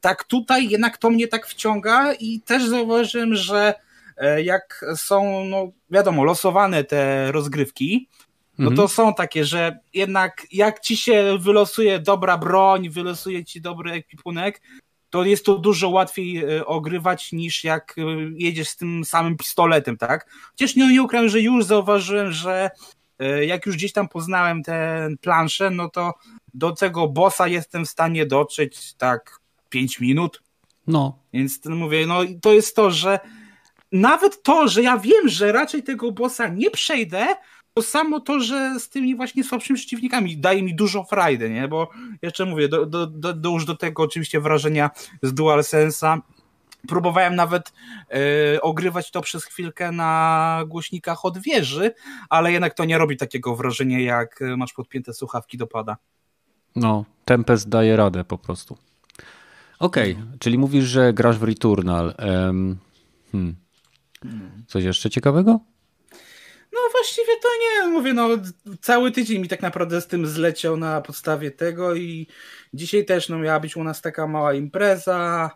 tak 0.01 0.23
tutaj 0.23 0.69
jednak 0.69 0.97
to 0.97 1.09
mnie 1.09 1.27
tak 1.27 1.47
wciąga 1.47 2.13
i 2.13 2.41
też 2.41 2.65
zauważyłem, 2.67 3.35
że 3.35 3.73
e, 4.17 4.43
jak 4.43 4.85
są, 4.95 5.45
no 5.45 5.71
wiadomo, 5.91 6.23
losowane 6.23 6.83
te 6.83 7.31
rozgrywki, 7.31 8.07
no 8.57 8.65
to 8.65 8.71
mhm. 8.71 8.89
są 8.89 9.13
takie, 9.13 9.45
że 9.45 9.79
jednak 9.93 10.47
jak 10.51 10.79
ci 10.79 10.97
się 10.97 11.37
wylosuje 11.39 11.99
dobra 11.99 12.37
broń, 12.37 12.89
wylosuje 12.89 13.45
ci 13.45 13.61
dobry 13.61 13.91
ekwipunek, 13.91 14.61
to 15.09 15.23
jest 15.23 15.45
to 15.45 15.57
dużo 15.57 15.89
łatwiej 15.89 16.37
e, 16.37 16.65
ogrywać 16.65 17.31
niż 17.31 17.63
jak 17.63 17.95
jedziesz 18.35 18.69
z 18.69 18.77
tym 18.77 19.05
samym 19.05 19.37
pistoletem, 19.37 19.97
tak? 19.97 20.29
Chociaż 20.51 20.75
nie, 20.75 20.93
nie 20.93 21.03
ukrywam, 21.03 21.29
że 21.29 21.41
już 21.41 21.65
zauważyłem, 21.65 22.31
że 22.31 22.69
jak 23.41 23.65
już 23.65 23.75
gdzieś 23.75 23.93
tam 23.93 24.07
poznałem 24.07 24.63
ten 24.63 25.17
planszę, 25.17 25.69
no 25.69 25.89
to 25.89 26.13
do 26.53 26.71
tego 26.71 27.07
bossa 27.07 27.47
jestem 27.47 27.85
w 27.85 27.89
stanie 27.89 28.25
dotrzeć 28.25 28.93
tak 28.93 29.38
5 29.69 29.99
minut. 29.99 30.43
No. 30.87 31.19
Więc 31.33 31.65
mówię, 31.65 32.07
no 32.07 32.19
to 32.41 32.53
jest 32.53 32.75
to, 32.75 32.91
że 32.91 33.19
nawet 33.91 34.43
to, 34.43 34.67
że 34.67 34.83
ja 34.83 34.97
wiem, 34.97 35.29
że 35.29 35.51
raczej 35.51 35.83
tego 35.83 36.11
bossa 36.11 36.47
nie 36.47 36.71
przejdę, 36.71 37.27
to 37.73 37.83
samo 37.83 38.19
to, 38.19 38.39
że 38.39 38.79
z 38.79 38.89
tymi 38.89 39.15
właśnie 39.15 39.43
słabszymi 39.43 39.79
przeciwnikami 39.79 40.37
daje 40.37 40.63
mi 40.63 40.75
dużo 40.75 41.03
frajdy, 41.03 41.49
nie? 41.49 41.67
Bo 41.67 41.89
jeszcze 42.21 42.45
mówię, 42.45 42.69
do, 42.69 42.85
do, 42.85 43.07
do, 43.07 43.33
do 43.33 43.49
już 43.49 43.65
do 43.65 43.75
tego 43.75 44.03
oczywiście 44.03 44.39
wrażenia 44.39 44.89
z 45.21 45.33
DualSense'a. 45.33 46.19
Próbowałem 46.87 47.35
nawet 47.35 47.73
e, 48.55 48.61
ogrywać 48.61 49.11
to 49.11 49.21
przez 49.21 49.45
chwilkę 49.45 49.91
na 49.91 50.63
głośnikach 50.67 51.25
od 51.25 51.37
wieży, 51.37 51.93
ale 52.29 52.51
jednak 52.51 52.73
to 52.73 52.85
nie 52.85 52.97
robi 52.97 53.17
takiego 53.17 53.55
wrażenia, 53.55 53.99
jak 53.99 54.39
masz 54.57 54.73
podpięte 54.73 55.13
słuchawki 55.13 55.57
do 55.57 55.67
pada. 55.67 55.97
No, 56.75 57.05
Tempest 57.25 57.69
daje 57.69 57.95
radę 57.95 58.23
po 58.23 58.37
prostu. 58.37 58.77
Okej, 59.79 60.11
okay, 60.11 60.25
czyli 60.39 60.57
mówisz, 60.57 60.85
że 60.85 61.13
grasz 61.13 61.37
w 61.37 61.43
Returnal. 61.43 62.15
Um, 62.45 62.77
hmm. 63.31 63.55
Coś 64.67 64.83
jeszcze 64.83 65.09
ciekawego? 65.09 65.59
No 66.73 66.79
właściwie 66.91 67.33
to 67.41 67.47
nie, 67.61 67.87
mówię, 67.87 68.13
no 68.13 68.29
cały 68.81 69.11
tydzień 69.11 69.41
mi 69.41 69.47
tak 69.47 69.61
naprawdę 69.61 70.01
z 70.01 70.07
tym 70.07 70.27
zleciał 70.27 70.77
na 70.77 71.01
podstawie 71.01 71.51
tego 71.51 71.95
i 71.95 72.27
dzisiaj 72.73 73.05
też 73.05 73.29
no 73.29 73.39
miała 73.39 73.59
być 73.59 73.77
u 73.77 73.83
nas 73.83 74.01
taka 74.01 74.27
mała 74.27 74.53
impreza, 74.53 75.51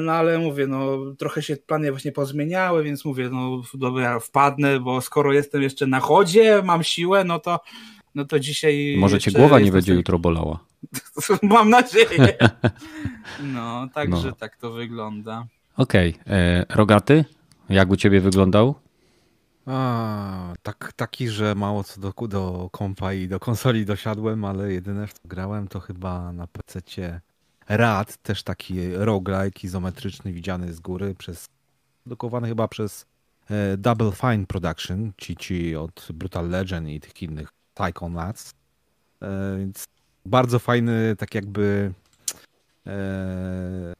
no 0.00 0.12
ale 0.12 0.38
mówię, 0.38 0.66
no 0.66 0.98
trochę 1.18 1.42
się 1.42 1.56
plany 1.56 1.90
właśnie 1.90 2.12
pozmieniały, 2.12 2.82
więc 2.82 3.04
mówię, 3.04 3.28
no 3.30 3.62
dobra, 3.74 4.20
wpadnę, 4.20 4.80
bo 4.80 5.00
skoro 5.00 5.32
jestem 5.32 5.62
jeszcze 5.62 5.86
na 5.86 6.00
chodzie, 6.00 6.62
mam 6.64 6.84
siłę, 6.84 7.24
no 7.24 7.38
to 7.38 7.60
no 8.16 8.24
to 8.24 8.40
dzisiaj... 8.40 8.96
Może 8.98 9.18
cię 9.18 9.30
głowa 9.30 9.60
nie 9.60 9.72
będzie 9.72 9.94
jutro 9.94 10.18
bolała. 10.18 10.58
Mam 11.42 11.70
nadzieję. 11.70 12.36
No, 13.42 13.88
także 13.94 14.28
no. 14.28 14.32
tak 14.32 14.56
to 14.56 14.70
wygląda. 14.70 15.46
Okej. 15.76 16.18
Okay. 16.20 16.34
E, 16.36 16.66
rogaty? 16.68 17.24
Jak 17.68 17.90
u 17.90 17.96
ciebie 17.96 18.20
wyglądał? 18.20 18.74
A, 19.66 20.54
tak, 20.62 20.92
taki, 20.96 21.28
że 21.28 21.54
mało 21.54 21.84
co 21.84 22.00
do, 22.00 22.28
do 22.28 22.68
kompa 22.72 23.12
i 23.12 23.28
do 23.28 23.40
konsoli 23.40 23.86
dosiadłem, 23.86 24.44
ale 24.44 24.72
jedyne 24.72 25.06
w 25.06 25.12
co 25.12 25.20
grałem 25.24 25.68
to 25.68 25.80
chyba 25.80 26.32
na 26.32 26.46
PC 26.46 26.80
Rad, 27.68 28.16
też 28.16 28.42
taki 28.42 28.92
roguelike 28.92 29.60
izometryczny 29.64 30.32
widziany 30.32 30.72
z 30.72 30.80
góry 30.80 31.14
przez 31.14 31.48
dokowany 32.06 32.48
chyba 32.48 32.68
przez 32.68 33.06
e, 33.50 33.76
Double 33.76 34.12
Fine 34.12 34.46
Production, 34.46 35.12
ci, 35.16 35.36
ci 35.36 35.76
od 35.76 36.08
Brutal 36.14 36.48
Legend 36.48 36.88
i 36.88 37.00
tych 37.00 37.22
innych 37.22 37.48
Tycoon 37.74 38.14
Lads. 38.14 38.54
E, 39.22 39.58
więc 39.58 39.84
bardzo 40.26 40.58
fajny, 40.58 41.16
tak 41.18 41.34
jakby 41.34 41.92
e, 42.86 43.94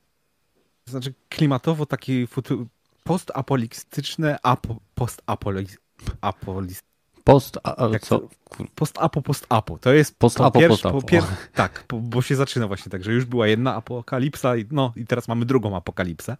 znaczy 0.86 1.14
klimatowo 1.28 1.86
taki 1.86 2.26
futu, 2.26 2.66
postapolistyczne, 3.04 4.38
apo, 4.42 4.76
postapolis, 4.94 5.78
apolis, 6.20 6.82
Post, 7.26 7.58
a, 7.62 7.98
co? 8.02 8.28
Post-apo, 8.74 9.22
post-apo. 9.22 9.78
To 9.78 9.92
jest 9.92 10.18
post-apo, 10.18 10.60
pierwszy, 10.60 10.82
post-apo. 10.82 11.02
Pier... 11.02 11.24
Tak, 11.54 11.84
bo, 11.88 12.00
bo, 12.00 12.22
się 12.22 12.36
zaczyna 12.36 12.66
właśnie 12.66 12.90
tak, 12.90 13.04
że 13.04 13.12
już 13.12 13.24
była 13.24 13.46
jedna 13.46 13.74
apokalipsa 13.74 14.56
i, 14.56 14.66
no, 14.70 14.92
i 14.96 15.06
teraz 15.06 15.28
mamy 15.28 15.44
drugą 15.44 15.76
apokalipsę. 15.76 16.36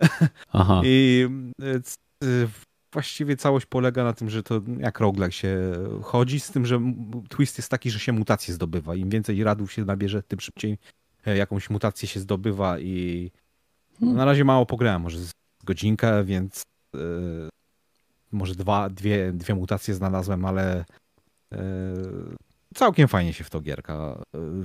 Aha. 0.52 0.80
I 0.84 1.26
e, 1.62 2.48
właściwie 2.92 3.36
całość 3.36 3.66
polega 3.66 4.04
na 4.04 4.12
tym, 4.12 4.30
że 4.30 4.42
to 4.42 4.60
jak 4.78 5.00
roguelike 5.00 5.32
się 5.32 5.58
chodzi, 6.02 6.40
z 6.40 6.50
tym, 6.50 6.66
że 6.66 6.80
twist 7.28 7.58
jest 7.58 7.68
taki, 7.68 7.90
że 7.90 7.98
się 7.98 8.12
mutacje 8.12 8.54
zdobywa. 8.54 8.94
Im 8.94 9.10
więcej 9.10 9.44
radów 9.44 9.72
się 9.72 9.84
nabierze, 9.84 10.22
tym 10.22 10.40
szybciej 10.40 10.72
e, 10.72 10.76
jakąś 11.26 11.70
mutację 11.70 12.08
się 12.08 12.20
zdobywa 12.20 12.78
i 12.78 13.30
hmm. 14.00 14.16
na 14.16 14.24
razie 14.24 14.44
mało 14.44 14.66
pograłem, 14.66 15.02
może 15.02 15.18
z 15.18 15.30
godzinkę, 15.64 16.24
więc 16.24 16.62
yy, 16.94 17.48
może 18.32 18.54
dwa, 18.54 18.88
dwie, 18.88 19.32
dwie 19.32 19.54
mutacje 19.54 19.94
znalazłem, 19.94 20.44
ale 20.44 20.84
yy, 21.50 21.58
całkiem 22.74 23.08
fajnie 23.08 23.32
się 23.32 23.44
w 23.44 23.50
to 23.50 23.60
gierka, 23.60 24.22
yy, 24.34 24.64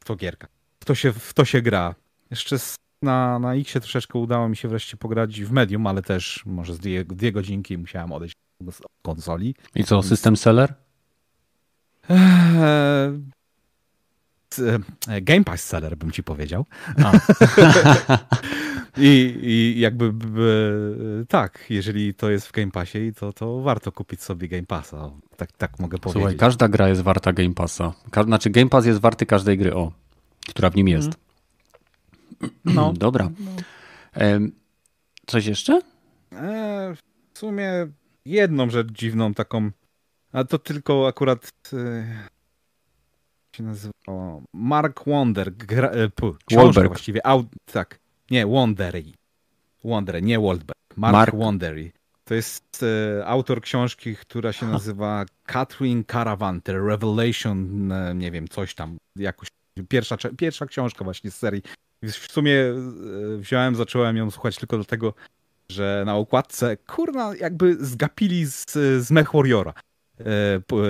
w 0.00 0.04
to 0.04 0.16
gierka, 0.16 0.48
w 0.80 0.84
to 0.84 0.94
się, 0.94 1.12
w 1.12 1.34
to 1.34 1.44
się 1.44 1.62
gra. 1.62 1.94
Jeszcze 2.30 2.58
z 2.58 2.76
na, 3.02 3.38
na 3.38 3.54
Xie 3.54 3.80
troszeczkę 3.80 4.18
udało 4.18 4.48
mi 4.48 4.56
się 4.56 4.68
wreszcie 4.68 4.96
pograć 4.96 5.40
w 5.40 5.52
Medium, 5.52 5.86
ale 5.86 6.02
też 6.02 6.42
może 6.46 6.74
z 6.74 6.78
dwie, 6.78 7.04
dwie 7.04 7.32
godzinki 7.32 7.78
musiałem 7.78 8.12
odejść 8.12 8.34
od 8.68 8.86
konsoli. 9.02 9.54
I 9.74 9.84
co, 9.84 10.02
system 10.02 10.36
seller? 10.36 10.74
Eee, 12.08 13.20
Game 15.22 15.44
Pass 15.44 15.64
seller 15.64 15.96
bym 15.96 16.10
ci 16.10 16.22
powiedział. 16.22 16.66
I, 18.96 19.38
I 19.42 19.80
jakby 19.80 20.12
tak, 21.28 21.64
jeżeli 21.70 22.14
to 22.14 22.30
jest 22.30 22.46
w 22.46 22.52
Game 22.52 22.70
Passie, 22.70 23.12
to, 23.16 23.32
to 23.32 23.60
warto 23.60 23.92
kupić 23.92 24.22
sobie 24.22 24.48
Game 24.48 24.66
Passa. 24.66 25.10
Tak, 25.36 25.52
tak 25.52 25.78
mogę 25.78 25.98
powiedzieć. 25.98 26.22
Słuchaj, 26.22 26.36
każda 26.36 26.68
gra 26.68 26.88
jest 26.88 27.00
warta 27.00 27.32
Game 27.32 27.54
Passa. 27.54 27.92
Ka 28.10 28.24
znaczy 28.24 28.50
Game 28.50 28.68
Pass 28.68 28.86
jest 28.86 29.00
warty 29.00 29.26
każdej 29.26 29.58
gry, 29.58 29.74
o, 29.74 29.92
która 30.48 30.70
w 30.70 30.76
nim 30.76 30.88
jest. 30.88 31.10
Mm. 32.40 32.52
No. 32.64 32.92
Dobra. 32.92 33.30
No. 33.40 33.50
Coś 35.26 35.46
jeszcze? 35.46 35.80
E, 36.32 36.94
w 37.34 37.38
sumie 37.38 37.70
jedną 38.24 38.70
rzecz 38.70 38.88
dziwną 38.92 39.34
taką, 39.34 39.70
a 40.32 40.44
to 40.44 40.58
tylko 40.58 41.08
akurat 41.08 41.52
e, 41.72 42.04
się 43.60 43.66
nazywało 43.66 44.42
Mark 44.52 45.04
Wonder, 45.06 45.52
gra, 45.52 45.88
e, 45.90 46.10
książka 46.46 46.88
właściwie, 46.88 47.26
au, 47.26 47.44
tak, 47.72 47.98
nie, 48.30 48.46
Wondery. 48.46 49.04
Wonder, 49.84 50.22
nie 50.22 50.40
Waldberg. 50.40 50.78
Mark, 50.96 51.12
Mark. 51.12 51.34
Wondery. 51.34 51.92
To 52.24 52.34
jest 52.34 52.84
e, 53.18 53.26
autor 53.26 53.60
książki, 53.60 54.16
która 54.16 54.52
się 54.52 54.66
nazywa 54.66 55.24
Catherine 55.46 56.04
Caravan, 56.04 56.60
The 56.60 56.72
Revelation, 56.72 57.92
e, 57.92 58.14
nie 58.14 58.30
wiem, 58.30 58.48
coś 58.48 58.74
tam, 58.74 58.96
jakoś 59.16 59.48
pierwsza, 59.88 60.16
pierwsza 60.36 60.66
książka 60.66 61.04
właśnie 61.04 61.30
z 61.30 61.36
serii 61.36 61.62
w 62.02 62.32
sumie 62.32 62.54
e, 62.54 62.74
wziąłem, 63.38 63.76
zacząłem 63.76 64.16
ją 64.16 64.30
słuchać 64.30 64.56
tylko 64.56 64.76
dlatego, 64.76 65.14
że 65.68 66.02
na 66.06 66.16
okładce, 66.16 66.76
kurna, 66.76 67.32
jakby 67.40 67.76
zgapili 67.86 68.46
z, 68.46 68.66
z 69.06 69.10
Mech 69.10 69.32
Warriora 69.32 69.72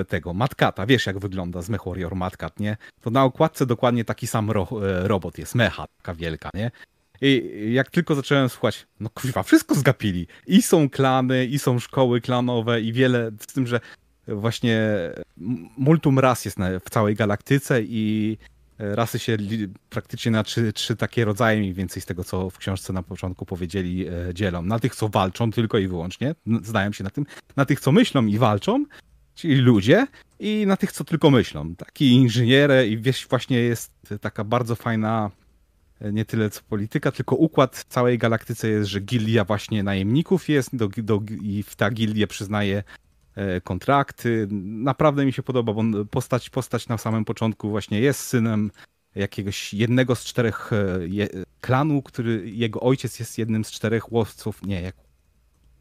tego, 0.09 0.35
Matkata, 0.35 0.87
wiesz 0.87 1.07
jak 1.07 1.19
wygląda 1.19 1.63
z 1.63 1.69
Mech 1.69 1.85
Warrior 1.87 2.17
Matkat, 2.17 2.61
nie? 2.61 2.77
To 3.01 3.11
na 3.11 3.25
okładce 3.25 3.67
dokładnie 3.67 4.05
taki 4.05 4.27
sam 4.27 4.51
ro, 4.51 4.69
e, 4.83 5.09
robot 5.09 5.39
jest, 5.39 5.55
mecha 5.55 5.87
taka 5.97 6.15
wielka, 6.15 6.51
nie? 6.55 6.71
I 7.23 7.51
jak 7.73 7.91
tylko 7.91 8.15
zacząłem 8.15 8.49
słuchać, 8.49 8.87
no 9.01 9.11
kurwa, 9.11 9.43
wszystko 9.43 9.75
zgapili. 9.75 10.27
I 10.47 10.63
są 10.63 10.91
klany, 10.91 11.47
i 11.47 11.59
są 11.59 11.79
szkoły 11.79 12.21
klanowe, 12.21 12.81
i 12.81 12.93
wiele, 12.93 13.31
z 13.41 13.47
tym, 13.47 13.67
że 13.67 13.81
właśnie 14.29 14.91
multum 15.77 16.19
ras 16.19 16.45
jest 16.45 16.59
w 16.85 16.91
całej 16.91 17.15
galaktyce 17.15 17.83
i 17.83 18.39
rasy 18.81 19.19
się 19.19 19.37
praktycznie 19.91 20.31
na 20.31 20.43
trzy, 20.43 20.73
trzy 20.73 20.97
takie 20.97 21.25
rodzaje 21.25 21.59
mniej 21.59 21.75
więcej 21.75 22.03
z 22.03 22.07
tego, 22.07 22.25
co 22.25 22.51
w 22.51 22.59
książce 22.59 22.93
na 22.93 23.03
początku 23.03 23.47
powiedzieli, 23.47 24.07
e, 24.09 24.35
dzielą. 24.35 24.63
Na 24.63 24.79
tych, 24.79 24.95
co 24.97 25.09
walczą 25.09 25.51
tylko 25.51 25.79
i 25.79 25.89
wyłącznie, 25.89 26.35
znają 26.63 26.93
się 26.93 27.05
na 27.05 27.11
tym, 27.11 27.27
na 27.57 27.65
tych, 27.65 27.81
co 27.81 27.93
myślą 27.93 28.27
i 28.27 28.39
walczą, 28.39 28.85
czyli 29.41 29.57
ludzie, 29.57 30.07
i 30.39 30.65
na 30.67 30.77
tych, 30.77 30.93
co 30.93 31.05
tylko 31.05 31.31
myślą. 31.31 31.75
Taki 31.75 32.13
inżynierę 32.13 32.87
i 32.87 32.99
wiesz, 32.99 33.27
właśnie 33.31 33.59
jest 33.59 33.93
taka 34.21 34.45
bardzo 34.45 34.77
fajna 34.77 35.31
e, 36.01 36.13
nie 36.13 36.25
tyle 36.25 36.51
co 36.51 36.61
polityka, 36.69 37.13
tylko 37.13 37.37
układ 37.37 37.77
w 37.77 37.85
całej 37.85 38.19
galaktyce 38.19 38.69
jest, 38.69 38.91
że 38.91 39.01
gildia 39.01 39.45
właśnie 39.45 39.83
najemników 39.83 40.49
jest 40.49 40.77
do, 40.77 40.89
do, 40.97 41.23
i 41.43 41.63
w 41.63 41.77
ta 41.77 41.91
gildia 41.91 42.27
przyznaje 42.27 42.83
E, 43.35 43.61
kontrakty. 43.61 44.49
Naprawdę 44.63 45.25
mi 45.25 45.33
się 45.33 45.43
podoba, 45.43 45.73
bo 45.73 46.05
postać, 46.05 46.51
postać 46.51 46.89
na 46.89 46.99
samym 46.99 47.25
początku 47.25 47.71
właśnie 47.71 48.01
jest 48.01 48.21
synem 48.21 48.71
jakiegoś 49.15 49.75
jednego 49.75 50.15
z 50.15 50.25
czterech 50.25 50.71
e, 50.73 51.07
je, 51.07 51.29
klanu, 51.61 52.03
który 52.03 52.51
jego 52.51 52.81
ojciec 52.81 53.19
jest 53.19 53.39
jednym 53.39 53.65
z 53.65 53.71
czterech 53.71 54.13
łowców, 54.13 54.63
nie, 54.63 54.83
jak 54.83 54.97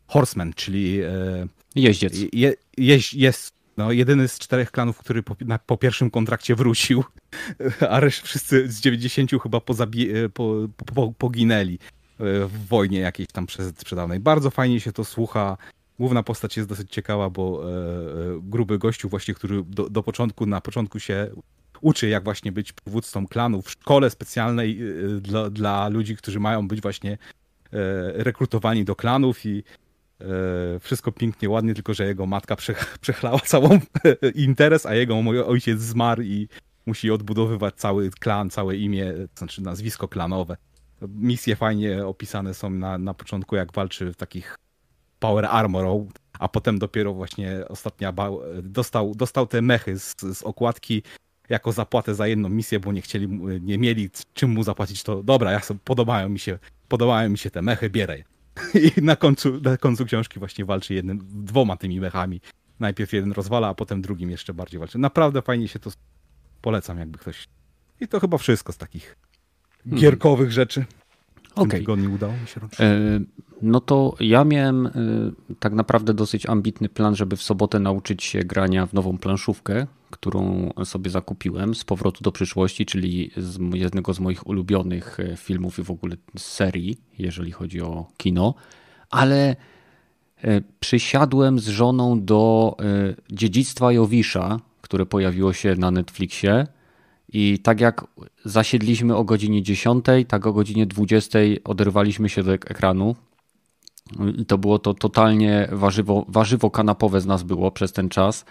horseman, 0.10 0.54
czyli 0.54 1.02
e, 1.02 1.48
jeździec. 1.76 2.14
Je, 2.34 2.54
jeź, 2.78 3.14
jest 3.14 3.54
no, 3.78 3.92
jedyny 3.92 4.28
z 4.28 4.40
czterech 4.40 4.72
klanów, 4.72 4.98
który 4.98 5.24
po, 5.24 5.36
na, 5.42 5.60
po 5.60 5.78
pierwszym 5.78 6.10
kontrakcie 6.12 6.56
wrócił, 6.56 7.04
a 7.90 8.00
reszta 8.00 8.28
wszyscy 8.28 8.72
z 8.72 8.82
90 8.82 9.32
chyba 9.44 9.60
pozabi, 9.60 10.10
po, 10.34 10.68
po, 10.96 11.14
poginęli 11.18 11.80
w 12.20 12.68
wojnie 12.68 13.00
jakiejś 13.00 13.30
tam 13.30 13.48
przedawnej. 13.86 14.20
Bardzo 14.20 14.50
fajnie 14.50 14.80
się 14.80 14.92
to 14.92 15.06
słucha. 15.06 15.58
Główna 16.00 16.24
postać 16.24 16.58
jest 16.58 16.70
dosyć 16.70 16.92
ciekawa, 16.92 17.30
bo 17.30 17.62
e, 17.64 17.68
e, 17.68 18.40
gruby 18.42 18.80
gościu 18.80 19.10
właśnie, 19.10 19.34
który 19.34 19.64
do, 19.64 19.90
do 19.90 20.04
początku, 20.04 20.46
na 20.46 20.62
początku 20.62 21.00
się 21.00 21.32
uczy, 21.82 22.10
jak 22.10 22.24
właśnie 22.24 22.52
być 22.52 22.74
przywódcą 22.74 23.28
klanu 23.28 23.62
w 23.62 23.72
szkole 23.72 24.10
specjalnej 24.10 24.80
e, 24.82 25.22
dla, 25.22 25.50
dla 25.50 25.88
ludzi, 25.90 26.16
którzy 26.16 26.40
mają 26.40 26.68
być 26.68 26.82
właśnie 26.82 27.18
rekrutowani 28.14 28.86
do 28.86 28.96
klanów 28.96 29.46
i 29.46 29.64
wszystko 30.80 31.12
pięknie, 31.12 31.50
ładnie, 31.50 31.74
tylko 31.74 31.94
że 31.94 32.06
jego 32.06 32.26
matka 32.26 32.56
przechlała 33.02 33.40
całą 33.40 33.80
interes, 34.36 34.86
a 34.86 34.96
jego 34.96 35.22
mój 35.22 35.42
ojciec 35.42 35.80
zmarł 35.80 36.22
i 36.22 36.48
musi 36.86 37.12
odbudowywać 37.12 37.76
cały 37.76 38.10
klan, 38.10 38.50
całe 38.50 38.78
imię, 38.78 39.14
znaczy 39.36 39.62
nazwisko 39.62 40.08
klanowe. 40.08 40.58
Misje 41.02 41.56
fajnie 41.56 42.06
opisane 42.06 42.54
są 42.54 42.70
na, 42.70 42.98
na 42.98 43.14
początku, 43.14 43.56
jak 43.56 43.74
walczy 43.74 44.12
w 44.12 44.16
takich 44.16 44.56
Power 45.20 45.46
Armor, 45.46 46.06
a 46.40 46.48
potem 46.48 46.80
dopiero 46.80 47.14
właśnie 47.14 47.64
ostatnia 47.70 48.14
dostał, 48.64 49.16
dostał 49.16 49.48
te 49.48 49.62
mechy 49.62 50.00
z, 50.00 50.16
z 50.34 50.44
okładki 50.44 51.04
jako 51.50 51.72
zapłatę 51.72 52.16
za 52.16 52.28
jedną 52.28 52.50
misję, 52.50 52.80
bo 52.80 52.92
nie 52.92 53.02
chcieli, 53.02 53.28
nie 53.62 53.78
mieli 53.78 54.10
czym 54.34 54.50
mu 54.50 54.64
zapłacić, 54.64 55.04
to 55.04 55.24
dobra, 55.24 55.52
ja 55.52 55.60
sobie, 55.60 55.80
podobają 55.84 56.30
mi 56.30 56.40
się, 56.40 56.60
podobają 56.88 57.30
mi 57.30 57.38
się 57.38 57.50
te 57.50 57.62
mechy, 57.62 57.90
bierę 57.90 58.18
je. 58.18 58.24
I 58.98 59.02
na 59.02 59.16
końcu, 59.16 59.62
na 59.62 59.78
końcu 59.78 60.06
książki 60.06 60.40
właśnie 60.40 60.66
walczy 60.66 60.94
jednym, 60.94 61.20
dwoma 61.30 61.78
tymi 61.78 62.00
mechami. 62.00 62.42
Najpierw 62.80 63.14
jeden 63.14 63.32
rozwala, 63.32 63.68
a 63.68 63.74
potem 63.74 64.02
drugim 64.02 64.30
jeszcze 64.30 64.54
bardziej 64.54 64.80
walczy. 64.80 65.00
Naprawdę 65.00 65.42
fajnie 65.42 65.68
się 65.68 65.80
to 65.80 65.90
polecam, 66.62 67.00
jakby 67.00 67.18
ktoś. 67.18 67.48
I 68.02 68.08
to 68.08 68.20
chyba 68.20 68.38
wszystko 68.38 68.74
z 68.74 68.78
takich 68.78 69.16
hmm. 69.84 70.02
gierkowych 70.02 70.52
rzeczy. 70.52 70.86
W 71.50 71.60
okay. 71.60 71.80
tygodniu 71.80 72.14
udało 72.14 72.34
mi 72.34 72.48
się 72.48 72.60
ruszyć. 72.60 72.82
E, 72.82 73.20
no 73.62 73.80
to 73.80 74.16
ja 74.20 74.44
miałem 74.44 74.88
e, 74.88 74.92
tak 75.60 75.74
naprawdę 75.74 76.14
dosyć 76.14 76.46
ambitny 76.46 76.90
plan, 76.90 77.16
żeby 77.16 77.38
w 77.38 77.44
sobotę 77.44 77.80
nauczyć 77.80 78.24
się 78.24 78.40
grania 78.40 78.86
w 78.86 78.94
nową 78.94 79.18
planszówkę, 79.18 79.88
którą 80.12 80.70
sobie 80.84 81.12
zakupiłem 81.12 81.76
z 81.76 81.84
powrotu 81.84 82.24
do 82.24 82.32
przyszłości, 82.32 82.86
czyli 82.86 83.32
z 83.38 83.60
jednego 83.74 84.14
z 84.14 84.20
moich 84.20 84.48
ulubionych 84.48 85.20
e, 85.20 85.38
filmów 85.38 85.80
i 85.80 85.84
w 85.84 85.92
ogóle 85.92 86.16
serii, 86.38 86.98
jeżeli 87.18 87.52
chodzi 87.52 87.82
o 87.82 88.06
kino, 88.18 88.54
ale 89.10 89.56
przysiadłem 90.80 91.60
z 91.60 91.68
żoną 91.68 92.26
do 92.26 92.76
Dziedzictwa 93.32 93.92
Jowisza, 93.92 94.60
które 94.82 95.06
pojawiło 95.06 95.54
się 95.54 95.76
na 95.76 95.92
Netflixie 95.92 96.68
I 97.34 97.60
tak 97.60 97.82
jak 97.82 98.08
zasiedliśmy 98.46 99.16
o 99.16 99.24
godzinie 99.24 99.64
10, 99.64 100.06
tak 100.28 100.48
o 100.48 100.54
godzinie 100.54 100.86
20 100.86 101.40
oderwaliśmy 101.64 102.30
się 102.30 102.44
do 102.44 102.54
ekranu. 102.54 103.16
I 104.38 104.46
to 104.46 104.58
było 104.58 104.80
to 104.80 104.94
totalnie 104.94 105.70
warzywo, 105.72 106.26
warzywo 106.28 106.72
kanapowe 106.72 107.22
z 107.22 107.26
nas 107.26 107.44
było 107.44 107.72
przez 107.72 107.92
ten 107.92 108.10
czas. 108.10 108.46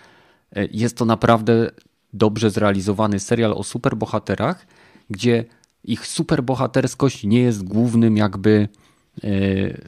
E, 0.56 0.66
jest 0.66 0.96
to 0.96 1.04
naprawdę 1.04 1.70
dobrze 2.12 2.50
zrealizowany 2.50 3.20
serial 3.20 3.52
o 3.52 3.62
superbohaterach, 3.62 4.66
gdzie 5.10 5.44
ich 5.84 6.06
superbohaterskość 6.06 7.24
nie 7.24 7.40
jest 7.40 7.64
głównym 7.64 8.16
jakby 8.16 8.68
yy, 9.22 9.80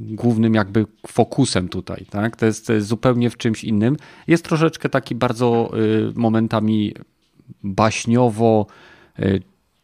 głównym 0.00 0.54
jakby 0.54 0.86
fokusem 1.06 1.68
tutaj, 1.68 2.06
tak? 2.10 2.36
To 2.36 2.46
jest, 2.46 2.72
zupełnie 2.78 3.30
w 3.30 3.36
czymś 3.36 3.64
innym. 3.64 3.96
Jest 4.26 4.44
troszeczkę 4.44 4.88
taki 4.88 5.14
bardzo 5.14 5.70
yy, 5.72 6.12
momentami 6.14 6.94
baśniowo, 7.62 8.66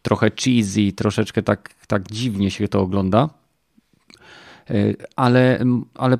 trochę 0.01 0.31
cheesy, 0.31 0.91
troszeczkę 0.91 1.43
tak, 1.43 1.75
tak 1.87 2.11
dziwnie 2.11 2.51
się 2.51 2.67
to 2.67 2.81
ogląda, 2.81 3.29
ale, 5.15 5.65
ale 5.93 6.17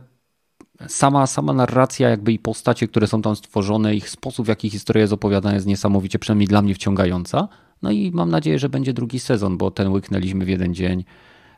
sama, 0.87 1.27
sama 1.27 1.53
narracja 1.53 2.09
jakby 2.09 2.31
i 2.33 2.39
postacie, 2.39 2.87
które 2.87 3.07
są 3.07 3.21
tam 3.21 3.35
stworzone, 3.35 3.95
ich 3.95 4.09
sposób, 4.09 4.45
w 4.45 4.49
jaki 4.49 4.69
historia 4.69 5.01
jest 5.01 5.13
opowiadana 5.13 5.55
jest 5.55 5.67
niesamowicie, 5.67 6.19
przynajmniej 6.19 6.47
dla 6.47 6.61
mnie 6.61 6.75
wciągająca. 6.75 7.47
No 7.81 7.91
i 7.91 8.11
mam 8.11 8.29
nadzieję, 8.29 8.59
że 8.59 8.69
będzie 8.69 8.93
drugi 8.93 9.19
sezon, 9.19 9.57
bo 9.57 9.71
ten 9.71 9.87
łyknęliśmy 9.87 10.45
w 10.45 10.49
jeden 10.49 10.73
dzień. 10.73 11.03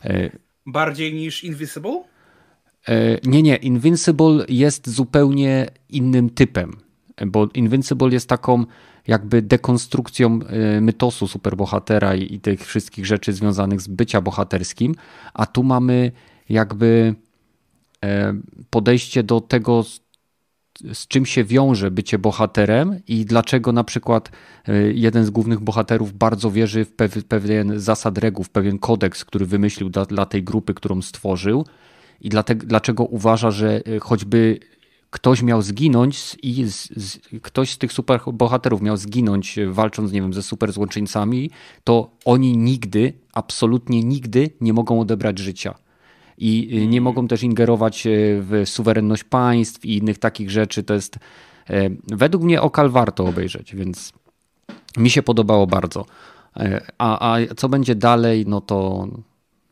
E, 0.03 0.29
Bardziej 0.65 1.13
niż 1.13 1.43
Invisible? 1.43 2.03
E, 2.87 3.17
nie, 3.23 3.43
nie. 3.43 3.55
Invincible 3.55 4.45
jest 4.49 4.89
zupełnie 4.89 5.67
innym 5.89 6.29
typem, 6.29 6.77
bo 7.27 7.47
Invincible 7.53 8.09
jest 8.09 8.29
taką 8.29 8.65
jakby 9.07 9.41
dekonstrukcją 9.41 10.39
e, 10.41 10.81
mytosu 10.81 11.27
superbohatera 11.27 12.15
i 12.15 12.39
tych 12.39 12.65
wszystkich 12.65 13.05
rzeczy 13.05 13.33
związanych 13.33 13.81
z 13.81 13.87
bycia 13.87 14.21
bohaterskim, 14.21 14.95
a 15.33 15.45
tu 15.45 15.63
mamy 15.63 16.11
jakby 16.49 17.15
podejście 18.69 19.23
do 19.23 19.41
tego, 19.41 19.83
z 20.93 21.07
czym 21.07 21.25
się 21.25 21.43
wiąże 21.43 21.91
bycie 21.91 22.19
bohaterem 22.19 22.99
i 23.07 23.25
dlaczego 23.25 23.71
na 23.71 23.83
przykład 23.83 24.31
e, 24.67 24.91
jeden 24.91 25.25
z 25.25 25.29
głównych 25.29 25.59
bohaterów 25.59 26.13
bardzo 26.13 26.51
wierzy 26.51 26.85
w 26.85 27.25
pewien 27.27 27.79
zasad 27.79 28.17
reguł, 28.17 28.43
w 28.43 28.49
pewien 28.49 28.79
kodeks, 28.79 29.25
który 29.25 29.45
wymyślił 29.45 29.89
dla, 29.89 30.05
dla 30.05 30.25
tej 30.25 30.43
grupy, 30.43 30.73
którą 30.73 31.01
stworzył 31.01 31.65
i 32.21 32.29
dlatego, 32.29 32.65
dlaczego 32.65 33.05
uważa, 33.05 33.51
że 33.51 33.81
e, 33.85 33.99
choćby 33.99 34.59
ktoś 35.09 35.41
miał 35.41 35.61
zginąć 35.61 36.37
i 36.43 36.63
z, 36.63 36.89
z, 36.95 37.19
ktoś 37.41 37.71
z 37.71 37.77
tych 37.77 37.93
super 37.93 38.19
bohaterów 38.33 38.81
miał 38.81 38.97
zginąć 38.97 39.57
e, 39.57 39.67
walcząc, 39.67 40.11
nie 40.11 40.21
wiem, 40.21 40.33
ze 40.33 40.43
super 40.43 40.71
złoczyńcami, 40.71 41.51
to 41.83 42.11
oni 42.25 42.57
nigdy, 42.57 43.13
absolutnie 43.33 44.03
nigdy 44.03 44.49
nie 44.61 44.73
mogą 44.73 44.99
odebrać 44.99 45.39
życia 45.39 45.84
i 46.37 46.77
y, 46.83 46.87
nie 46.87 47.01
mogą 47.01 47.27
też 47.27 47.43
ingerować 47.43 48.07
y, 48.07 48.41
w 48.41 48.69
suwerenność 48.69 49.23
państw 49.23 49.85
i 49.85 49.97
innych 49.97 50.17
takich 50.17 50.49
rzeczy. 50.49 50.83
To 50.83 50.93
jest 50.93 51.15
y, 51.69 51.97
według 52.07 52.43
mnie 52.43 52.61
okal 52.61 52.89
warto 52.89 53.25
obejrzeć, 53.25 53.75
więc 53.75 54.13
mi 54.97 55.09
się 55.09 55.23
podobało 55.23 55.67
bardzo. 55.67 56.05
A, 56.97 57.33
a 57.33 57.37
co 57.55 57.69
będzie 57.69 57.95
dalej, 57.95 58.45
no 58.47 58.61
to 58.61 59.07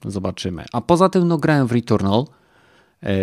zobaczymy. 0.05 0.65
A 0.73 0.81
poza 0.81 1.09
tym, 1.09 1.27
no 1.27 1.37
grałem 1.37 1.67
w 1.67 1.71
Returnal. 1.71 2.25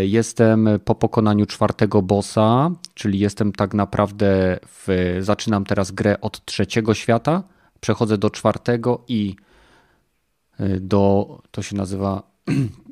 Jestem 0.00 0.68
po 0.84 0.94
pokonaniu 0.94 1.46
czwartego 1.46 2.02
bossa, 2.02 2.70
czyli 2.94 3.18
jestem 3.18 3.52
tak 3.52 3.74
naprawdę 3.74 4.58
w, 4.66 5.16
zaczynam 5.20 5.64
teraz 5.64 5.90
grę 5.90 6.20
od 6.20 6.44
trzeciego 6.44 6.94
świata, 6.94 7.42
przechodzę 7.80 8.18
do 8.18 8.30
czwartego 8.30 9.04
i 9.08 9.36
do, 10.80 11.38
to 11.50 11.62
się 11.62 11.76
nazywa 11.76 12.22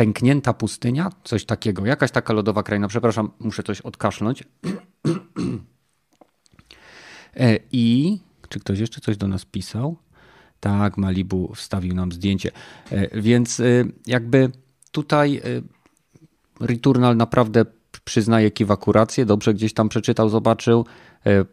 pęknięta 0.00 0.52
pustynia, 0.52 1.10
coś 1.24 1.44
takiego, 1.44 1.86
jakaś 1.86 2.10
taka 2.10 2.32
lodowa 2.32 2.62
kraina. 2.62 2.88
Przepraszam, 2.88 3.30
muszę 3.38 3.62
coś 3.62 3.80
odkaszlnąć. 3.80 4.44
E, 7.36 7.58
I 7.72 8.18
czy 8.48 8.60
ktoś 8.60 8.78
jeszcze 8.78 9.00
coś 9.00 9.16
do 9.16 9.28
nas 9.28 9.44
pisał? 9.44 9.96
Tak, 10.60 10.96
Malibu 10.96 11.52
wstawił 11.54 11.94
nam 11.94 12.12
zdjęcie. 12.12 12.50
E, 12.90 13.20
więc 13.20 13.60
e, 13.60 13.64
jakby 14.06 14.50
tutaj 14.92 15.40
Returnal 16.60 17.16
naprawdę 17.16 17.64
przyznaje 18.04 18.50
kiwakurację, 18.50 19.26
dobrze 19.26 19.54
gdzieś 19.54 19.74
tam 19.74 19.88
przeczytał, 19.88 20.28
zobaczył. 20.28 20.86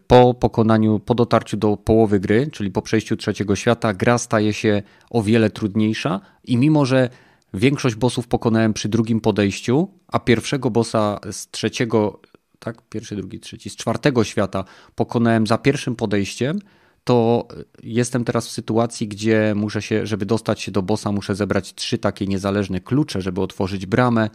Po 0.07 0.33
pokonaniu, 0.33 0.99
po 0.99 1.15
dotarciu 1.15 1.57
do 1.57 1.77
połowy 1.77 2.19
gry, 2.19 2.49
czyli 2.51 2.71
po 2.71 2.81
przejściu 2.81 3.17
trzeciego 3.17 3.55
świata, 3.55 3.93
gra 3.93 4.17
staje 4.17 4.53
się 4.53 4.83
o 5.09 5.23
wiele 5.23 5.49
trudniejsza 5.49 6.21
i 6.43 6.57
mimo, 6.57 6.85
że 6.85 7.09
Większość 7.53 7.95
bossów 7.95 8.27
pokonałem 8.27 8.73
przy 8.73 8.89
drugim 8.89 9.21
podejściu, 9.21 9.87
a 10.07 10.19
pierwszego 10.19 10.69
bossa 10.69 11.19
z 11.31 11.51
trzeciego, 11.51 12.21
tak, 12.59 12.81
pierwszy, 12.89 13.15
drugi, 13.15 13.39
trzeci, 13.39 13.69
z 13.69 13.75
czwartego 13.75 14.23
świata 14.23 14.63
pokonałem 14.95 15.47
za 15.47 15.57
pierwszym 15.57 15.95
podejściem, 15.95 16.59
to 17.03 17.47
jestem 17.83 18.23
teraz 18.23 18.47
w 18.47 18.51
sytuacji, 18.51 19.07
gdzie 19.07 19.53
muszę 19.55 19.81
się, 19.81 20.05
żeby 20.05 20.25
dostać 20.25 20.61
się 20.61 20.71
do 20.71 20.81
bossa, 20.81 21.11
muszę 21.11 21.35
zebrać 21.35 21.75
trzy 21.75 21.97
takie 21.97 22.27
niezależne 22.27 22.79
klucze, 22.79 23.21
żeby 23.21 23.41
otworzyć 23.41 23.85
bramę. 23.85 24.29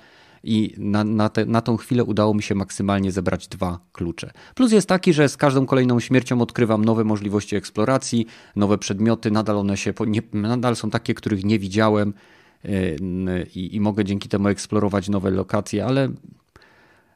I 0.45 0.75
na, 0.79 1.05
na, 1.05 1.29
te, 1.29 1.47
na 1.47 1.61
tą 1.61 1.77
chwilę 1.77 2.05
udało 2.05 2.35
mi 2.35 2.43
się 2.43 2.55
maksymalnie 2.55 3.13
zebrać 3.13 3.49
dwa 3.49 3.81
klucze. 3.93 4.31
Plus 4.55 4.73
jest 4.73 4.89
taki, 4.89 5.13
że 5.13 5.29
z 5.29 5.37
każdą 5.37 5.67
kolejną 5.67 6.01
śmiercią 6.01 6.41
odkrywam 6.41 6.85
nowe 6.85 7.05
możliwości 7.05 7.57
eksploracji, 7.57 8.27
nowe 8.57 8.79
przedmioty, 8.79 9.31
nadal 9.31 9.57
one 9.57 9.77
się, 9.77 9.95
nie, 10.07 10.23
nadal 10.33 10.77
są 10.77 10.91
takie, 10.91 11.15
których 11.15 11.45
nie 11.45 11.59
widziałem 11.59 12.15
i, 13.55 13.77
i 13.77 13.81
mogę 13.81 14.05
dzięki 14.05 14.29
temu 14.29 14.49
eksplorować 14.49 15.09
nowe 15.09 15.31
lokacje, 15.31 15.85
ale 15.85 16.09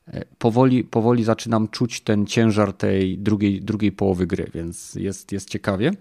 e, 0.08 0.24
powoli, 0.38 0.84
powoli 0.84 1.24
zaczynam 1.24 1.68
czuć 1.68 2.00
ten 2.00 2.26
ciężar 2.26 2.72
tej 2.72 3.18
drugiej, 3.18 3.60
drugiej 3.62 3.92
połowy 3.92 4.26
gry, 4.26 4.50
więc 4.54 4.94
jest, 4.94 5.32
jest 5.32 5.50
ciekawie. 5.50 5.92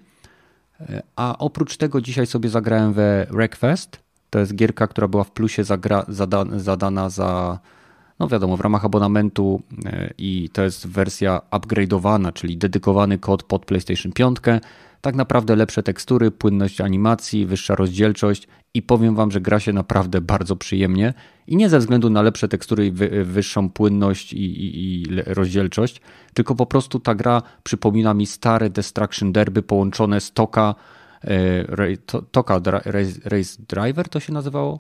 E, 0.82 1.04
a 1.16 1.38
oprócz 1.38 1.78
tego 1.78 2.02
dzisiaj 2.02 2.28
sobie 2.28 2.50
zagrałem 2.50 2.94
we 2.94 3.28
Wreckfest. 3.30 4.00
To 4.30 4.40
jest 4.40 4.56
gierka, 4.56 4.88
która 4.88 5.08
była 5.08 5.24
w 5.24 5.32
plusie 5.32 5.64
zagra, 5.64 6.06
zada, 6.08 6.46
zadana 6.56 7.10
za, 7.10 7.60
no 8.20 8.28
wiadomo, 8.28 8.58
w 8.58 8.62
ramach 8.62 8.86
abonamentu 8.86 9.62
e, 9.86 10.14
i 10.18 10.50
to 10.54 10.64
jest 10.64 10.88
wersja 10.88 11.42
upgrade'owana, 11.52 12.34
czyli 12.34 12.58
dedykowany 12.58 13.18
kod 13.18 13.44
pod 13.44 13.66
PlayStation 13.66 14.12
5 14.12 14.38
tak 15.06 15.16
naprawdę 15.16 15.56
lepsze 15.56 15.84
tekstury, 15.84 16.32
płynność 16.32 16.82
animacji, 16.82 17.46
wyższa 17.46 17.76
rozdzielczość 17.76 18.48
i 18.74 18.82
powiem 18.82 19.16
Wam, 19.16 19.32
że 19.32 19.42
gra 19.42 19.60
się 19.60 19.74
naprawdę 19.74 20.22
bardzo 20.22 20.56
przyjemnie 20.56 21.14
i 21.48 21.56
nie 21.56 21.70
ze 21.70 21.80
względu 21.80 22.10
na 22.10 22.22
lepsze 22.22 22.48
tekstury 22.48 22.88
i 22.88 22.92
wyższą 23.24 23.70
płynność 23.70 24.34
i, 24.34 24.46
i, 24.46 25.02
i 25.02 25.06
rozdzielczość, 25.26 26.02
tylko 26.34 26.56
po 26.56 26.66
prostu 26.66 27.00
ta 27.00 27.16
gra 27.16 27.42
przypomina 27.64 28.14
mi 28.14 28.26
stare 28.26 28.70
Destruction 28.70 29.32
Derby 29.32 29.62
połączone 29.62 30.22
z 30.22 30.32
Toka, 30.32 30.76
e, 31.24 31.98
to, 32.06 32.22
Toka 32.22 32.62
Race, 32.66 33.20
Race, 33.26 33.64
Driver 33.70 34.10
to 34.10 34.20
się 34.20 34.34
nazywało? 34.34 34.80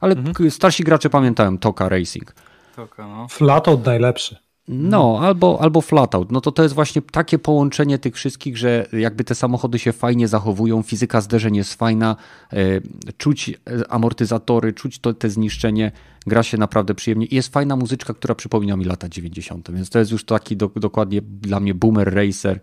Ale 0.00 0.14
mhm. 0.14 0.50
starsi 0.50 0.84
gracze 0.84 1.10
pamiętają 1.10 1.58
Toka 1.58 1.88
Racing. 1.88 2.34
Toka, 2.76 3.06
no. 3.06 3.28
Flatout 3.28 3.86
najlepszy. 3.86 4.49
No, 4.72 5.18
albo, 5.22 5.58
albo 5.60 5.80
flatout. 5.80 6.32
No 6.32 6.40
to 6.40 6.52
to 6.52 6.62
jest 6.62 6.74
właśnie 6.74 7.02
takie 7.02 7.38
połączenie 7.38 7.98
tych 7.98 8.14
wszystkich, 8.14 8.58
że 8.58 8.86
jakby 8.92 9.24
te 9.24 9.34
samochody 9.34 9.78
się 9.78 9.92
fajnie 9.92 10.28
zachowują, 10.28 10.82
fizyka 10.82 11.20
zderzeń 11.20 11.56
jest 11.56 11.74
fajna, 11.74 12.16
e, 12.52 12.56
czuć 13.18 13.48
e, 13.48 13.54
amortyzatory, 13.92 14.72
czuć 14.72 14.98
to, 14.98 15.14
te 15.14 15.30
zniszczenie, 15.30 15.92
gra 16.26 16.42
się 16.42 16.58
naprawdę 16.58 16.94
przyjemnie 16.94 17.26
i 17.26 17.34
jest 17.34 17.52
fajna 17.52 17.76
muzyczka, 17.76 18.14
która 18.14 18.34
przypomina 18.34 18.76
mi 18.76 18.84
lata 18.84 19.08
90. 19.08 19.70
Więc 19.70 19.90
to 19.90 19.98
jest 19.98 20.10
już 20.10 20.24
taki 20.24 20.56
do, 20.56 20.70
dokładnie 20.76 21.20
dla 21.22 21.60
mnie 21.60 21.74
boomer 21.74 22.14
racer 22.14 22.60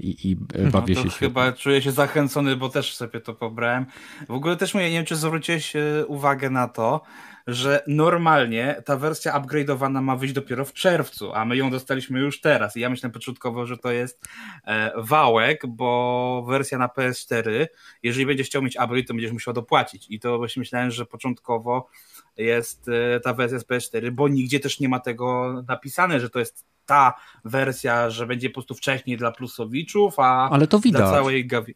i, 0.00 0.30
i 0.30 0.36
e, 0.54 0.62
no 0.62 0.70
bawię 0.70 0.94
no 0.94 1.02
się 1.02 1.08
Chyba 1.08 1.44
świetnie. 1.44 1.62
czuję 1.62 1.82
się 1.82 1.92
zachęcony, 1.92 2.56
bo 2.56 2.68
też 2.68 2.96
sobie 2.96 3.20
to 3.20 3.34
pobrałem. 3.34 3.86
W 4.28 4.34
ogóle 4.34 4.56
też 4.56 4.74
mówię, 4.74 4.90
nie 4.90 4.96
wiem, 4.96 5.04
czy 5.04 5.16
zwróciłeś 5.16 5.72
uwagę 6.06 6.50
na 6.50 6.68
to, 6.68 7.00
że 7.46 7.82
normalnie 7.86 8.82
ta 8.84 8.96
wersja 8.96 9.40
upgrade'owana 9.40 10.02
ma 10.02 10.16
wyjść 10.16 10.34
dopiero 10.34 10.64
w 10.64 10.72
czerwcu, 10.72 11.32
a 11.34 11.44
my 11.44 11.56
ją 11.56 11.70
dostaliśmy 11.70 12.20
już 12.20 12.40
teraz. 12.40 12.76
I 12.76 12.80
ja 12.80 12.90
myślałem 12.90 13.12
początkowo, 13.12 13.66
że 13.66 13.76
to 13.78 13.90
jest 13.90 14.24
e, 14.64 14.92
wałek, 14.96 15.66
bo 15.66 16.44
wersja 16.48 16.78
na 16.78 16.86
PS4, 16.88 17.66
jeżeli 18.02 18.26
będziesz 18.26 18.46
chciał 18.46 18.62
mieć 18.62 18.76
upgrade, 18.76 19.06
to 19.06 19.14
będziesz 19.14 19.32
musiał 19.32 19.54
dopłacić. 19.54 20.06
I 20.10 20.20
to 20.20 20.38
właśnie 20.38 20.60
myślałem, 20.60 20.90
że 20.90 21.06
początkowo 21.06 21.88
jest 22.36 22.88
e, 22.88 23.20
ta 23.20 23.34
wersja 23.34 23.58
z 23.58 23.64
PS4, 23.64 24.10
bo 24.10 24.28
nigdzie 24.28 24.60
też 24.60 24.80
nie 24.80 24.88
ma 24.88 25.00
tego 25.00 25.54
napisane, 25.68 26.20
że 26.20 26.30
to 26.30 26.38
jest 26.38 26.64
ta 26.86 27.14
wersja, 27.44 28.10
że 28.10 28.26
będzie 28.26 28.50
po 28.50 28.54
prostu 28.54 28.74
wcześniej 28.74 29.16
dla 29.16 29.32
plusowiczów, 29.32 30.18
a 30.18 30.48
Ale 30.50 30.66
to 30.66 30.78
widać. 30.78 31.02
dla 31.02 31.10
całej 31.10 31.46
gawi. 31.46 31.74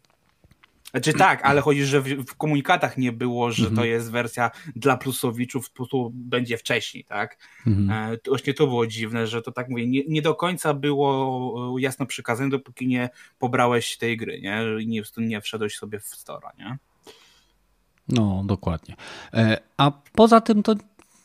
Znaczy 0.90 1.12
tak, 1.12 1.44
ale 1.44 1.60
chodzi, 1.60 1.84
że 1.84 2.00
w, 2.00 2.34
komunikatach 2.34 2.98
nie 2.98 3.12
było, 3.12 3.52
że 3.52 3.62
mhm. 3.62 3.76
to 3.76 3.84
jest 3.84 4.10
wersja 4.10 4.50
dla 4.76 4.96
plusowiczów, 4.96 5.70
tu 5.90 6.10
będzie 6.14 6.58
wcześniej, 6.58 7.04
tak? 7.04 7.38
Mhm. 7.66 8.12
E, 8.12 8.16
to 8.18 8.30
właśnie 8.30 8.54
to 8.54 8.66
było 8.66 8.86
dziwne, 8.86 9.26
że 9.26 9.42
to 9.42 9.52
tak 9.52 9.68
mówię, 9.68 9.86
nie, 9.86 10.02
nie, 10.08 10.22
do 10.22 10.34
końca 10.34 10.74
było 10.74 11.76
e, 11.78 11.80
jasno 11.80 12.06
przykazane, 12.06 12.50
dopóki 12.50 12.86
nie 12.86 13.10
pobrałeś 13.38 13.96
tej 13.96 14.16
gry, 14.16 14.40
nie? 14.40 14.62
I 14.80 14.86
nie, 14.86 15.02
nie 15.16 15.40
wszedłeś 15.40 15.76
sobie 15.76 16.00
w 16.00 16.06
stora, 16.06 16.52
nie? 16.58 16.78
No, 18.08 18.42
dokładnie. 18.46 18.96
E, 19.34 19.60
a 19.76 19.92
poza 20.12 20.40
tym 20.40 20.62
to 20.62 20.74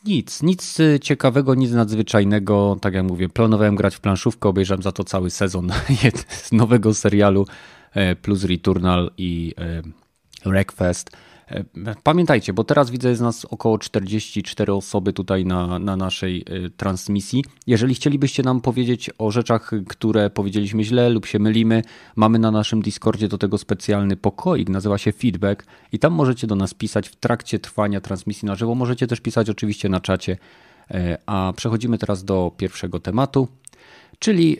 nic, 0.05 0.43
nic 0.43 0.77
ciekawego, 1.01 1.55
nic 1.55 1.71
nadzwyczajnego. 1.71 2.77
Tak 2.81 2.93
jak 2.93 3.05
mówię, 3.05 3.29
planowałem 3.29 3.75
grać 3.75 3.95
w 3.95 3.99
planszówkę, 3.99 4.49
obejrzałem 4.49 4.81
za 4.81 4.91
to 4.91 5.03
cały 5.03 5.29
sezon 5.29 5.71
nowego 6.51 6.93
serialu 6.93 7.45
plus 8.21 8.43
Returnal 8.43 9.11
i 9.17 9.53
e, 9.57 9.81
Wreckfest. 10.49 11.11
E, 11.47 11.63
pamiętajcie, 12.03 12.53
bo 12.53 12.63
teraz 12.63 12.89
widzę 12.89 13.09
jest 13.09 13.21
nas 13.21 13.45
około 13.45 13.77
44 13.79 14.73
osoby 14.73 15.13
tutaj 15.13 15.45
na, 15.45 15.79
na 15.79 15.95
naszej 15.95 16.45
transmisji. 16.77 17.43
Jeżeli 17.67 17.95
chcielibyście 17.95 18.43
nam 18.43 18.61
powiedzieć 18.61 19.09
o 19.17 19.31
rzeczach, 19.31 19.71
które 19.87 20.29
powiedzieliśmy 20.29 20.83
źle 20.83 21.09
lub 21.09 21.25
się 21.25 21.39
mylimy, 21.39 21.81
mamy 22.15 22.39
na 22.39 22.51
naszym 22.51 22.81
Discordzie 22.81 23.27
do 23.27 23.37
tego 23.37 23.57
specjalny 23.57 24.17
pokoik, 24.17 24.69
nazywa 24.69 24.97
się 24.97 25.11
Feedback 25.11 25.65
i 25.91 25.99
tam 25.99 26.13
możecie 26.13 26.47
do 26.47 26.55
nas 26.55 26.73
pisać 26.73 27.09
w 27.09 27.15
trakcie 27.15 27.59
trwania 27.59 28.01
transmisji 28.01 28.45
na 28.45 28.55
żywo. 28.55 28.75
Możecie 28.75 29.07
też 29.07 29.19
pisać 29.19 29.49
oczywiście 29.49 29.89
na 29.89 29.99
czacie. 29.99 30.37
A 31.25 31.53
przechodzimy 31.55 31.97
teraz 31.97 32.23
do 32.23 32.51
pierwszego 32.57 32.99
tematu, 32.99 33.47
czyli 34.19 34.57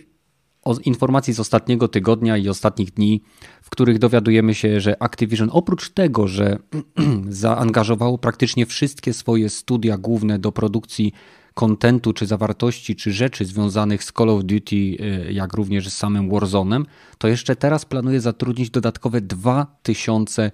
informacji 0.83 1.33
z 1.33 1.39
ostatniego 1.39 1.87
tygodnia 1.87 2.37
i 2.37 2.49
ostatnich 2.49 2.91
dni, 2.91 3.21
w 3.61 3.69
których 3.69 3.99
dowiadujemy 3.99 4.53
się, 4.53 4.79
że 4.81 5.03
Activision 5.03 5.49
oprócz 5.51 5.89
tego, 5.89 6.27
że 6.27 6.57
zaangażowało 7.29 8.17
praktycznie 8.17 8.65
wszystkie 8.65 9.13
swoje 9.13 9.49
studia 9.49 9.97
główne 9.97 10.39
do 10.39 10.51
produkcji 10.51 11.13
kontentu, 11.53 12.13
czy 12.13 12.25
zawartości, 12.25 12.95
czy 12.95 13.11
rzeczy 13.13 13.45
związanych 13.45 14.03
z 14.03 14.11
Call 14.11 14.29
of 14.29 14.43
Duty, 14.43 14.75
y, 14.75 15.27
jak 15.31 15.53
również 15.53 15.89
z 15.89 15.97
samym 15.97 16.29
Warzone'em, 16.29 16.85
to 17.17 17.27
jeszcze 17.27 17.55
teraz 17.55 17.85
planuje 17.85 18.21
zatrudnić 18.21 18.69
dodatkowe 18.69 19.21
2000 19.21 20.51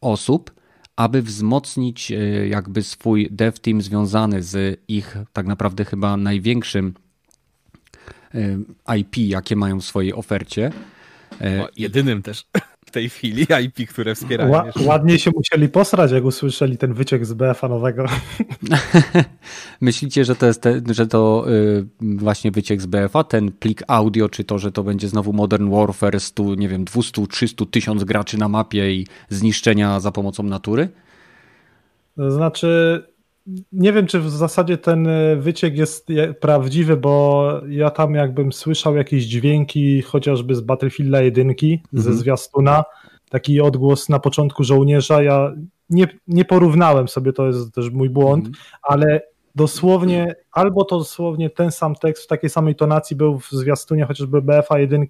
osób, 0.00 0.50
aby 0.96 1.22
wzmocnić 1.22 2.10
y, 2.10 2.48
jakby 2.50 2.82
swój 2.82 3.28
dev 3.30 3.58
team 3.58 3.82
związany 3.82 4.42
z 4.42 4.80
ich 4.88 5.16
tak 5.32 5.46
naprawdę 5.46 5.84
chyba 5.84 6.16
największym 6.16 6.94
IP, 8.98 9.16
jakie 9.16 9.56
mają 9.56 9.80
w 9.80 9.84
swojej 9.84 10.14
ofercie. 10.14 10.72
O, 11.40 11.68
jedynym 11.76 12.22
też 12.22 12.46
w 12.86 12.90
tej 12.90 13.08
chwili 13.08 13.46
IP, 13.64 13.88
które 13.88 14.14
wspierają. 14.14 14.50
Ła, 14.50 14.64
ładnie 14.84 15.18
się 15.18 15.30
musieli 15.36 15.68
posrać, 15.68 16.12
jak 16.12 16.24
usłyszeli 16.24 16.78
ten 16.78 16.94
wyciek 16.94 17.26
z 17.26 17.32
BF-a 17.32 17.68
nowego. 17.68 18.06
Myślicie, 19.80 20.24
że 20.24 20.36
to 20.36 20.46
jest 20.46 20.62
te, 20.62 20.80
że 20.90 21.06
to 21.06 21.44
y, 21.48 21.86
właśnie 22.00 22.50
wyciek 22.50 22.80
z 22.80 22.86
BF-a, 22.86 23.24
ten 23.24 23.52
plik 23.52 23.82
audio, 23.88 24.28
czy 24.28 24.44
to, 24.44 24.58
że 24.58 24.72
to 24.72 24.82
będzie 24.82 25.08
znowu 25.08 25.32
Modern 25.32 25.70
Warfare 25.70 26.20
100, 26.20 26.54
nie 26.54 26.68
wiem, 26.68 26.84
200, 26.84 27.26
300, 27.26 27.64
1000 27.66 28.04
graczy 28.04 28.38
na 28.38 28.48
mapie 28.48 28.94
i 28.94 29.06
zniszczenia 29.28 30.00
za 30.00 30.12
pomocą 30.12 30.42
natury? 30.42 30.88
To 32.16 32.30
znaczy, 32.30 33.02
nie 33.72 33.92
wiem, 33.92 34.06
czy 34.06 34.20
w 34.20 34.30
zasadzie 34.30 34.78
ten 34.78 35.06
e, 35.06 35.36
wyciek 35.36 35.76
jest 35.76 36.08
prawdziwy, 36.40 36.96
bo 36.96 37.52
ja 37.68 37.90
tam 37.90 38.14
jakbym 38.14 38.52
słyszał 38.52 38.96
jakieś 38.96 39.24
dźwięki 39.24 40.02
chociażby 40.02 40.54
z 40.54 40.60
Battlefielda 40.60 41.22
1, 41.22 41.50
mhm. 41.50 41.80
ze 41.92 42.14
zwiastuna, 42.14 42.84
taki 43.30 43.60
odgłos 43.60 44.08
na 44.08 44.18
początku 44.18 44.64
żołnierza. 44.64 45.22
Ja 45.22 45.52
nie, 45.90 46.06
nie 46.28 46.44
porównałem 46.44 47.08
sobie, 47.08 47.32
to 47.32 47.46
jest 47.46 47.74
też 47.74 47.90
mój 47.90 48.10
błąd, 48.10 48.46
mhm. 48.46 48.64
ale 48.82 49.22
dosłownie, 49.54 50.34
albo 50.52 50.84
to 50.84 50.98
dosłownie 50.98 51.50
ten 51.50 51.72
sam 51.72 51.94
tekst 51.94 52.24
w 52.24 52.26
takiej 52.26 52.50
samej 52.50 52.74
tonacji 52.74 53.16
był 53.16 53.38
w 53.38 53.50
zwiastunie 53.50 54.04
chociażby 54.04 54.42
BFA 54.42 54.78
1, 54.78 55.06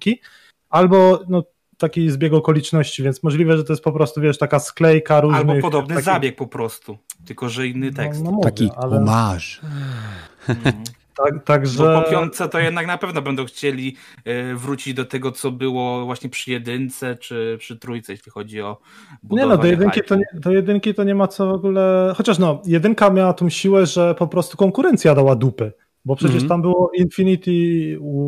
albo 0.69 1.19
no, 1.29 1.43
taki 1.77 2.09
zbieg 2.09 2.33
okoliczności, 2.33 3.03
więc 3.03 3.23
możliwe, 3.23 3.57
że 3.57 3.63
to 3.63 3.73
jest 3.73 3.83
po 3.83 3.91
prostu, 3.91 4.21
wiesz, 4.21 4.37
taka 4.37 4.59
sklejka 4.59 5.21
różnych... 5.21 5.41
Albo 5.41 5.61
podobny 5.61 5.95
taki... 5.95 6.05
zabieg 6.05 6.35
po 6.35 6.47
prostu, 6.47 6.97
tylko 7.25 7.49
że 7.49 7.67
inny 7.67 7.91
no, 7.91 7.97
tekst. 7.97 8.23
No, 8.23 8.31
no 8.31 8.37
mówię, 8.37 8.43
taki 8.43 8.69
ale... 8.77 9.05
Tak, 11.17 11.43
także... 11.43 11.83
Bo 11.83 12.01
po 12.01 12.11
piątce 12.11 12.49
to 12.49 12.59
jednak 12.59 12.87
na 12.87 12.97
pewno 12.97 13.21
będą 13.21 13.45
chcieli 13.45 13.95
e, 14.25 14.55
wrócić 14.55 14.93
do 14.93 15.05
tego, 15.05 15.31
co 15.31 15.51
było 15.51 16.05
właśnie 16.05 16.29
przy 16.29 16.51
jedynce 16.51 17.15
czy 17.15 17.55
przy 17.59 17.79
trójce, 17.79 18.13
jeśli 18.13 18.31
chodzi 18.31 18.61
o 18.61 18.77
Nie 19.23 19.45
no, 19.45 19.57
do 19.57 19.67
jedynki, 19.67 20.01
to 20.07 20.15
nie, 20.15 20.25
do 20.33 20.51
jedynki 20.51 20.93
to 20.93 21.03
nie 21.03 21.15
ma 21.15 21.27
co 21.27 21.47
w 21.47 21.53
ogóle... 21.53 22.13
Chociaż 22.17 22.39
no, 22.39 22.61
jedynka 22.65 23.09
miała 23.09 23.33
tą 23.33 23.49
siłę, 23.49 23.85
że 23.85 24.15
po 24.15 24.27
prostu 24.27 24.57
konkurencja 24.57 25.15
dała 25.15 25.35
dupy. 25.35 25.71
Bo 26.05 26.15
przecież 26.15 26.35
mm 26.35 26.45
-hmm. 26.45 26.49
tam 26.49 26.61
było 26.61 26.91
Infinity 26.93 27.51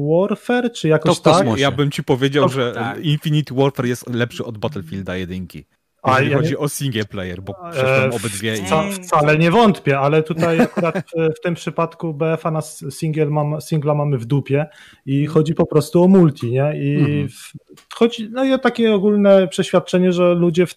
Warfare, 0.09 0.71
czy 0.71 0.87
jakoś 0.87 1.19
to 1.19 1.33
tak? 1.33 1.57
Ja 1.57 1.71
bym 1.71 1.91
ci 1.91 2.03
powiedział, 2.03 2.43
to, 2.43 2.49
że 2.49 2.73
tak. 2.73 3.05
Infinity 3.05 3.55
Warfare 3.55 3.85
jest 3.85 4.09
lepszy 4.09 4.45
od 4.45 4.57
Battlefielda 4.57 5.15
jedynki. 5.15 5.65
A 6.03 6.11
jeżeli 6.11 6.31
ja 6.31 6.37
chodzi 6.37 6.51
nie... 6.51 6.57
o 6.57 6.69
single 6.69 7.05
player, 7.05 7.41
bo 7.41 7.53
e, 7.67 7.71
przeszedłem 7.71 8.13
obydwie. 8.13 8.55
Wca, 8.55 8.83
i... 8.83 8.91
Wcale 8.91 9.37
nie 9.37 9.51
wątpię, 9.51 9.99
ale 9.99 10.23
tutaj 10.23 10.61
akurat 10.61 10.97
w, 10.97 11.35
w 11.37 11.41
tym 11.41 11.55
przypadku 11.55 12.13
BFA 12.13 12.51
na 12.51 12.61
single 12.89 13.25
mam, 13.25 13.61
singla 13.61 13.93
mamy 13.93 14.17
w 14.17 14.25
dupie 14.25 14.65
i 15.05 15.25
chodzi 15.25 15.53
po 15.53 15.65
prostu 15.65 16.03
o 16.03 16.07
multi, 16.07 16.51
nie? 16.51 16.73
I 16.75 16.95
mhm. 16.95 17.29
w, 17.29 17.95
chodzi, 17.95 18.29
no 18.31 18.43
ja 18.43 18.57
takie 18.57 18.93
ogólne 18.93 19.47
przeświadczenie, 19.47 20.11
że 20.11 20.33
ludzie 20.33 20.65
w 20.65 20.75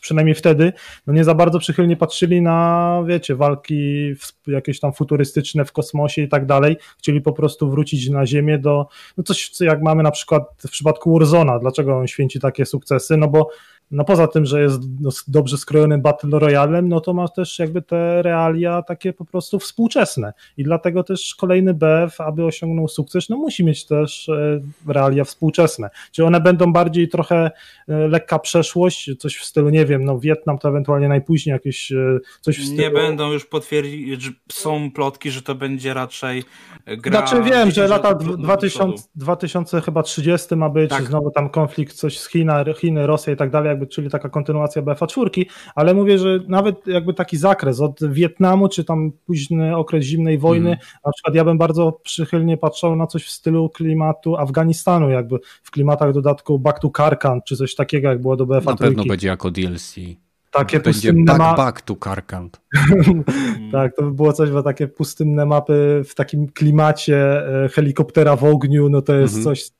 przynajmniej 0.00 0.34
wtedy, 0.34 0.72
no 1.06 1.12
nie 1.12 1.24
za 1.24 1.34
bardzo 1.34 1.58
przychylnie 1.58 1.96
patrzyli 1.96 2.42
na, 2.42 3.02
wiecie, 3.06 3.36
walki 3.36 4.12
jakieś 4.46 4.80
tam 4.80 4.92
futurystyczne 4.92 5.64
w 5.64 5.72
kosmosie 5.72 6.22
i 6.22 6.28
tak 6.28 6.46
dalej. 6.46 6.76
Chcieli 6.98 7.20
po 7.20 7.32
prostu 7.32 7.70
wrócić 7.70 8.08
na 8.08 8.26
Ziemię 8.26 8.58
do, 8.58 8.86
no 9.16 9.24
coś, 9.24 9.48
co 9.48 9.64
jak 9.64 9.82
mamy 9.82 10.02
na 10.02 10.10
przykład 10.10 10.42
w 10.58 10.70
przypadku 10.70 11.18
Warzona. 11.18 11.58
Dlaczego 11.58 11.98
on 11.98 12.06
święci 12.06 12.40
takie 12.40 12.66
sukcesy? 12.66 13.16
No 13.16 13.28
bo 13.28 13.50
no 13.90 14.04
poza 14.04 14.26
tym, 14.26 14.46
że 14.46 14.62
jest 14.62 14.80
no, 15.00 15.10
dobrze 15.28 15.58
skrojonym 15.58 16.02
Battle 16.02 16.38
Royalem, 16.38 16.88
no 16.88 17.00
to 17.00 17.14
ma 17.14 17.28
też 17.28 17.58
jakby 17.58 17.82
te 17.82 18.22
realia 18.22 18.82
takie 18.82 19.12
po 19.12 19.24
prostu 19.24 19.58
współczesne 19.58 20.32
i 20.56 20.64
dlatego 20.64 21.04
też 21.04 21.34
kolejny 21.34 21.74
BF, 21.74 22.20
aby 22.20 22.44
osiągnął 22.44 22.88
sukces, 22.88 23.28
no 23.28 23.36
musi 23.36 23.64
mieć 23.64 23.86
też 23.86 24.28
e, 24.28 24.60
realia 24.86 25.24
współczesne. 25.24 25.90
Czy 26.12 26.24
one 26.24 26.40
będą 26.40 26.72
bardziej 26.72 27.08
trochę 27.08 27.50
e, 27.88 28.08
lekka 28.08 28.38
przeszłość, 28.38 29.10
coś 29.18 29.36
w 29.36 29.44
stylu, 29.44 29.70
nie 29.70 29.86
wiem, 29.86 30.04
no 30.04 30.18
Wietnam 30.18 30.58
to 30.58 30.68
ewentualnie 30.68 31.08
najpóźniej 31.08 31.52
jakieś 31.52 31.92
e, 31.92 32.18
coś 32.40 32.58
w 32.58 32.64
stylu... 32.64 32.80
Nie 32.80 32.90
będą 32.90 33.32
już 33.32 33.46
potwierdzić, 33.46 34.30
są 34.52 34.90
plotki, 34.90 35.30
że 35.30 35.42
to 35.42 35.54
będzie 35.54 35.94
raczej 35.94 36.44
gra... 36.86 37.26
Znaczy 37.26 37.42
wiem, 37.50 37.70
że 37.70 37.88
lata 37.88 38.14
2000, 38.14 39.08
2000 39.14 39.80
chyba 39.80 40.02
30 40.02 40.56
ma 40.56 40.68
być, 40.68 40.90
tak. 40.90 41.02
znowu 41.02 41.30
tam 41.30 41.50
konflikt 41.50 41.96
coś 41.96 42.18
z 42.18 42.28
China, 42.28 42.64
Chiny, 42.78 43.06
Rosja 43.06 43.32
i 43.32 43.36
tak 43.36 43.50
dalej, 43.50 43.79
jakby, 43.80 43.94
czyli 43.94 44.10
taka 44.10 44.28
kontynuacja 44.28 44.82
BFA 44.82 45.06
4, 45.06 45.30
ale 45.74 45.94
mówię, 45.94 46.18
że 46.18 46.40
nawet 46.48 46.86
jakby 46.86 47.14
taki 47.14 47.36
zakres 47.36 47.80
od 47.80 48.00
Wietnamu, 48.12 48.68
czy 48.68 48.84
tam 48.84 49.12
późny 49.26 49.76
okres 49.76 50.04
zimnej 50.04 50.38
wojny, 50.38 50.68
mm. 50.68 50.78
na 51.06 51.12
przykład 51.12 51.34
ja 51.34 51.44
bym 51.44 51.58
bardzo 51.58 51.92
przychylnie 51.92 52.56
patrzał 52.56 52.96
na 52.96 53.06
coś 53.06 53.24
w 53.24 53.30
stylu 53.30 53.68
klimatu 53.68 54.36
Afganistanu, 54.36 55.10
jakby 55.10 55.38
w 55.62 55.70
klimatach 55.70 56.12
dodatku 56.12 56.58
Back 56.58 56.78
to 56.78 56.90
Karkan, 56.90 57.40
czy 57.46 57.56
coś 57.56 57.74
takiego, 57.74 58.08
jak 58.08 58.20
było 58.20 58.36
do 58.36 58.46
BFA 58.46 58.70
Na 58.70 58.76
pewno 58.76 59.04
będzie 59.04 59.28
jako 59.28 59.50
DLC. 59.50 59.94
Takie 60.50 60.80
Będzie 60.80 61.12
pustynne 61.12 61.38
back, 61.38 61.56
back 61.56 61.80
to 61.80 61.96
Karkant. 61.96 62.60
tak, 63.72 63.96
to 63.96 64.02
by 64.02 64.10
było 64.10 64.32
coś, 64.32 64.50
bo 64.50 64.62
takie 64.62 64.88
pustynne 64.88 65.46
mapy 65.46 66.02
w 66.08 66.14
takim 66.14 66.48
klimacie 66.48 67.46
e, 67.64 67.68
helikoptera 67.68 68.36
w 68.36 68.44
ogniu, 68.44 68.88
no 68.88 69.02
to 69.02 69.14
jest 69.14 69.34
mm 69.34 69.42
-hmm. 69.42 69.44
coś 69.44 69.70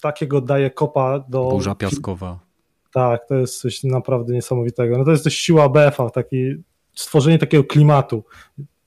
takiego 0.00 0.40
daje 0.40 0.70
kopa 0.70 1.18
do... 1.28 1.48
Burza 1.48 1.74
piaskowa. 1.74 2.45
Tak, 2.96 3.28
to 3.28 3.34
jest 3.34 3.60
coś 3.60 3.84
naprawdę 3.84 4.34
niesamowitego. 4.34 4.98
No 4.98 5.04
to 5.04 5.10
jest 5.10 5.24
też 5.24 5.34
siła 5.34 5.68
BF-a, 5.68 6.10
taki, 6.10 6.54
stworzenie 6.94 7.38
takiego 7.38 7.64
klimatu, 7.64 8.24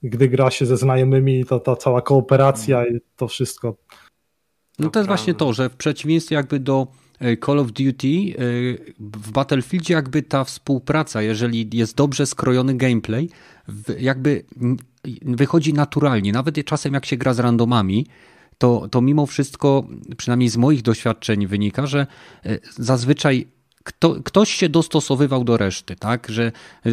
gdy 0.03 0.29
gra 0.29 0.51
się 0.51 0.65
ze 0.65 0.77
znajomymi, 0.77 1.45
to 1.45 1.59
ta 1.59 1.75
cała 1.75 2.01
kooperacja 2.01 2.87
i 2.87 2.99
to 3.15 3.27
wszystko. 3.27 3.75
No 4.79 4.89
to 4.89 4.99
jest 4.99 5.07
właśnie 5.07 5.33
to, 5.33 5.53
że 5.53 5.69
w 5.69 5.75
przeciwieństwie 5.75 6.35
jakby 6.35 6.59
do 6.59 6.87
e, 7.19 7.37
Call 7.37 7.59
of 7.59 7.71
Duty 7.71 8.07
e, 8.07 8.33
w 8.99 9.31
Battlefieldzie 9.31 9.93
jakby 9.93 10.23
ta 10.23 10.43
współpraca, 10.43 11.21
jeżeli 11.21 11.69
jest 11.73 11.95
dobrze 11.95 12.25
skrojony 12.25 12.77
gameplay, 12.77 13.29
jakby 13.99 14.43
wychodzi 15.21 15.73
naturalnie. 15.73 16.31
Nawet 16.31 16.65
czasem 16.65 16.93
jak 16.93 17.05
się 17.05 17.17
gra 17.17 17.33
z 17.33 17.39
randomami, 17.39 18.07
to, 18.57 18.87
to 18.91 19.01
mimo 19.01 19.25
wszystko, 19.25 19.87
przynajmniej 20.17 20.49
z 20.49 20.57
moich 20.57 20.81
doświadczeń 20.81 21.47
wynika, 21.47 21.87
że 21.87 22.07
e, 22.45 22.59
zazwyczaj 22.77 23.58
kto, 23.89 24.15
ktoś 24.23 24.49
się 24.49 24.69
dostosowywał 24.69 25.43
do 25.43 25.57
reszty, 25.57 25.95
tak? 25.95 26.27
Że 26.29 26.51
e, 26.85 26.91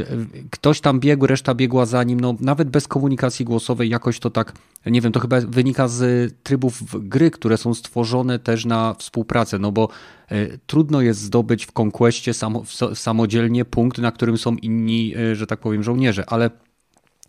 ktoś 0.50 0.80
tam 0.80 1.00
biegł, 1.00 1.26
reszta 1.26 1.54
biegła 1.54 1.86
za 1.86 2.02
nim, 2.04 2.20
no 2.20 2.34
nawet 2.40 2.70
bez 2.70 2.88
komunikacji 2.88 3.44
głosowej 3.44 3.88
jakoś 3.90 4.18
to 4.18 4.30
tak, 4.30 4.52
nie 4.86 5.00
wiem, 5.00 5.12
to 5.12 5.20
chyba 5.20 5.40
wynika 5.40 5.88
z 5.88 6.32
trybów 6.42 6.82
gry, 7.08 7.30
które 7.30 7.56
są 7.56 7.74
stworzone 7.74 8.38
też 8.38 8.64
na 8.64 8.94
współpracę, 8.94 9.58
no 9.58 9.72
bo 9.72 9.88
e, 10.28 10.58
trudno 10.66 11.00
jest 11.00 11.20
zdobyć 11.20 11.66
w 11.66 11.80
Conquestie 11.80 12.34
samo, 12.34 12.62
samodzielnie 12.94 13.64
punkt, 13.64 13.98
na 13.98 14.12
którym 14.12 14.38
są 14.38 14.54
inni, 14.56 15.14
e, 15.16 15.36
że 15.36 15.46
tak 15.46 15.60
powiem, 15.60 15.82
żołnierze, 15.82 16.24
ale 16.30 16.50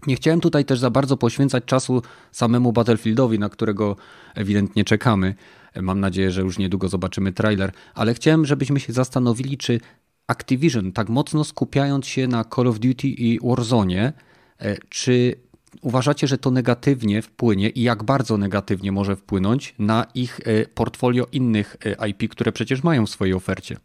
nie 0.07 0.15
chciałem 0.15 0.41
tutaj 0.41 0.65
też 0.65 0.79
za 0.79 0.89
bardzo 0.89 1.17
poświęcać 1.17 1.65
czasu 1.65 2.01
samemu 2.31 2.73
Battlefieldowi, 2.73 3.39
na 3.39 3.49
którego 3.49 3.95
ewidentnie 4.35 4.85
czekamy. 4.85 5.35
Mam 5.81 5.99
nadzieję, 5.99 6.31
że 6.31 6.41
już 6.41 6.57
niedługo 6.57 6.89
zobaczymy 6.89 7.33
trailer, 7.33 7.71
ale 7.93 8.13
chciałem, 8.13 8.45
żebyśmy 8.45 8.79
się 8.79 8.93
zastanowili, 8.93 9.57
czy 9.57 9.79
Activision, 10.27 10.91
tak 10.91 11.09
mocno 11.09 11.43
skupiając 11.43 12.07
się 12.07 12.27
na 12.27 12.43
Call 12.43 12.67
of 12.67 12.79
Duty 12.79 13.07
i 13.07 13.39
Warzone, 13.43 14.13
e, 14.59 14.77
czy 14.89 15.35
uważacie, 15.81 16.27
że 16.27 16.37
to 16.37 16.51
negatywnie 16.51 17.21
wpłynie 17.21 17.69
i 17.69 17.81
jak 17.81 18.03
bardzo 18.03 18.37
negatywnie 18.37 18.91
może 18.91 19.15
wpłynąć 19.15 19.75
na 19.79 20.05
ich 20.15 20.39
e, 20.45 20.65
portfolio 20.65 21.27
innych 21.31 21.77
e, 21.99 22.07
IP, 22.07 22.29
które 22.29 22.51
przecież 22.51 22.83
mają 22.83 23.05
w 23.05 23.09
swojej 23.09 23.33
ofercie? 23.33 23.77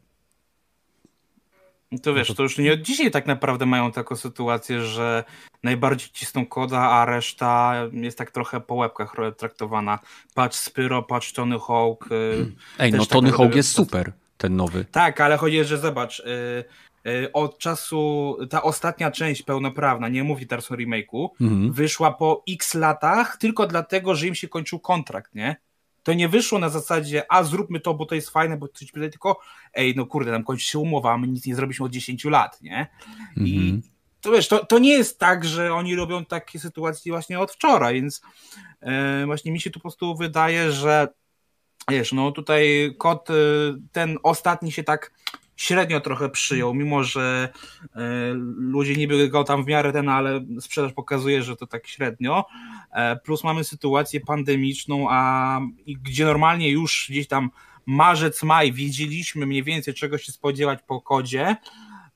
To 2.03 2.15
wiesz, 2.15 2.35
to 2.35 2.43
już 2.43 2.59
nie 2.59 2.73
od 2.73 2.81
dzisiaj 2.81 3.11
tak 3.11 3.27
naprawdę 3.27 3.67
mają 3.67 3.93
taką 3.93 4.17
sytuację, 4.17 4.83
że 4.83 5.25
najbardziej 5.63 6.09
cisną 6.13 6.47
koda, 6.47 6.81
a 6.81 7.05
reszta 7.05 7.75
jest 7.93 8.19
tak 8.19 8.31
trochę 8.31 8.61
po 8.61 8.75
łebkach 8.75 9.15
traktowana. 9.37 9.99
Patrz 10.35 10.59
Spyro, 10.59 11.03
patrz 11.03 11.33
Tony 11.33 11.59
Hawk. 11.59 12.13
Y, 12.13 12.53
Ej, 12.79 12.93
no 12.93 12.99
tak 12.99 13.09
Tony 13.09 13.33
Hawk 13.33 13.55
jest 13.55 13.73
super, 13.73 14.13
ten 14.37 14.57
nowy. 14.57 14.85
Tak, 14.85 15.21
ale 15.21 15.37
chodzi, 15.37 15.65
że 15.65 15.79
zobacz, 15.79 16.21
y, 16.21 16.65
y, 17.07 17.33
od 17.33 17.59
czasu, 17.59 18.37
ta 18.51 18.63
ostatnia 18.63 19.11
część 19.11 19.43
pełnoprawna, 19.43 20.09
nie 20.09 20.25
mówi 20.25 20.47
teraz 20.47 20.73
o 20.73 20.75
remake'u, 20.75 21.29
mhm. 21.41 21.73
wyszła 21.73 22.13
po 22.13 22.43
x 22.49 22.75
latach 22.75 23.37
tylko 23.37 23.67
dlatego, 23.67 24.15
że 24.15 24.27
im 24.27 24.35
się 24.35 24.49
kończył 24.49 24.79
kontrakt, 24.79 25.35
nie? 25.35 25.57
To 26.03 26.13
nie 26.13 26.29
wyszło 26.29 26.59
na 26.59 26.69
zasadzie, 26.69 27.33
a 27.33 27.43
zróbmy 27.43 27.81
to, 27.81 27.95
bo 27.95 28.07
to 28.07 28.15
jest 28.15 28.31
fajne, 28.31 28.57
bo 28.57 28.69
coś 28.69 28.93
tutaj 28.93 29.11
tylko, 29.11 29.41
ej, 29.75 29.95
no 29.97 30.07
kurde, 30.07 30.31
nam 30.31 30.45
kończy 30.45 30.65
się 30.65 30.79
umowa, 30.79 31.13
a 31.13 31.19
my 31.19 31.29
nic 31.29 31.47
nie 31.47 31.55
zrobiliśmy 31.55 31.87
od 31.87 31.93
10 31.93 32.25
lat, 32.25 32.63
nie? 32.63 32.87
I 33.37 33.57
mhm. 33.57 33.83
to 34.21 34.33
wiesz, 34.33 34.49
to, 34.49 34.67
to 34.67 34.79
nie 34.79 34.93
jest 34.93 35.19
tak, 35.19 35.45
że 35.45 35.75
oni 35.75 35.97
robią 35.97 36.25
takie 36.25 36.59
sytuacje 36.59 37.13
właśnie 37.13 37.41
od 37.41 37.53
wczoraj, 37.53 37.95
więc 37.95 38.23
e, 38.81 39.27
właśnie 39.27 39.53
mi 39.53 39.61
się 39.61 39.71
tu 39.71 39.81
po 39.81 39.83
prostu 39.83 40.17
wydaje, 40.17 40.73
że 40.73 41.09
wiesz, 41.91 42.13
no 42.13 42.33
tutaj 42.33 42.95
kod 42.99 43.31
e, 43.31 43.35
ten 43.93 44.19
ostatni 44.23 44.73
się 44.73 44.85
tak 44.85 45.13
średnio 45.63 46.01
trochę 46.01 46.29
przyjął, 46.29 46.75
mimo 46.75 47.05
że 47.05 47.49
e, 47.97 48.01
ludzie 48.57 48.97
niby 48.97 49.29
go 49.29 49.45
tam 49.45 49.65
w 49.65 49.67
miarę 49.67 49.93
ten, 49.93 50.09
ale 50.09 50.45
sprzedaż 50.61 50.93
pokazuje, 50.93 51.43
że 51.43 51.57
to 51.57 51.67
tak 51.67 51.87
średnio. 51.87 52.45
E, 52.93 53.17
plus 53.17 53.45
mamy 53.45 53.65
sytuację 53.65 54.21
pandemiczną, 54.21 55.07
a 55.11 55.61
gdzie 55.87 56.25
normalnie 56.25 56.71
już 56.71 57.07
gdzieś 57.11 57.29
tam 57.29 57.51
marzec, 57.87 58.43
maj 58.43 58.73
widzieliśmy 58.73 59.47
mniej 59.47 59.63
więcej 59.63 59.95
czego 59.95 60.19
się 60.19 60.33
spodziewać 60.33 60.79
po 60.87 61.01
kodzie. 61.01 61.57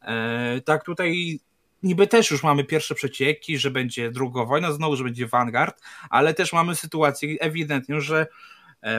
E, 0.02 0.61
tak 0.61 0.85
tutaj 0.85 1.40
niby 1.82 2.06
też 2.06 2.30
już 2.30 2.42
mamy 2.42 2.64
pierwsze 2.64 2.94
przecieki, 2.94 3.59
że 3.59 3.70
będzie 3.70 4.11
druga 4.11 4.44
wojna 4.44 4.72
znowu, 4.72 4.96
że 4.96 5.04
będzie 5.04 5.26
Vanguard, 5.26 5.80
ale 6.11 6.35
też 6.35 6.52
mamy 6.52 6.74
sytuację 6.74 7.37
ewidentnie, 7.40 8.00
że 8.00 8.26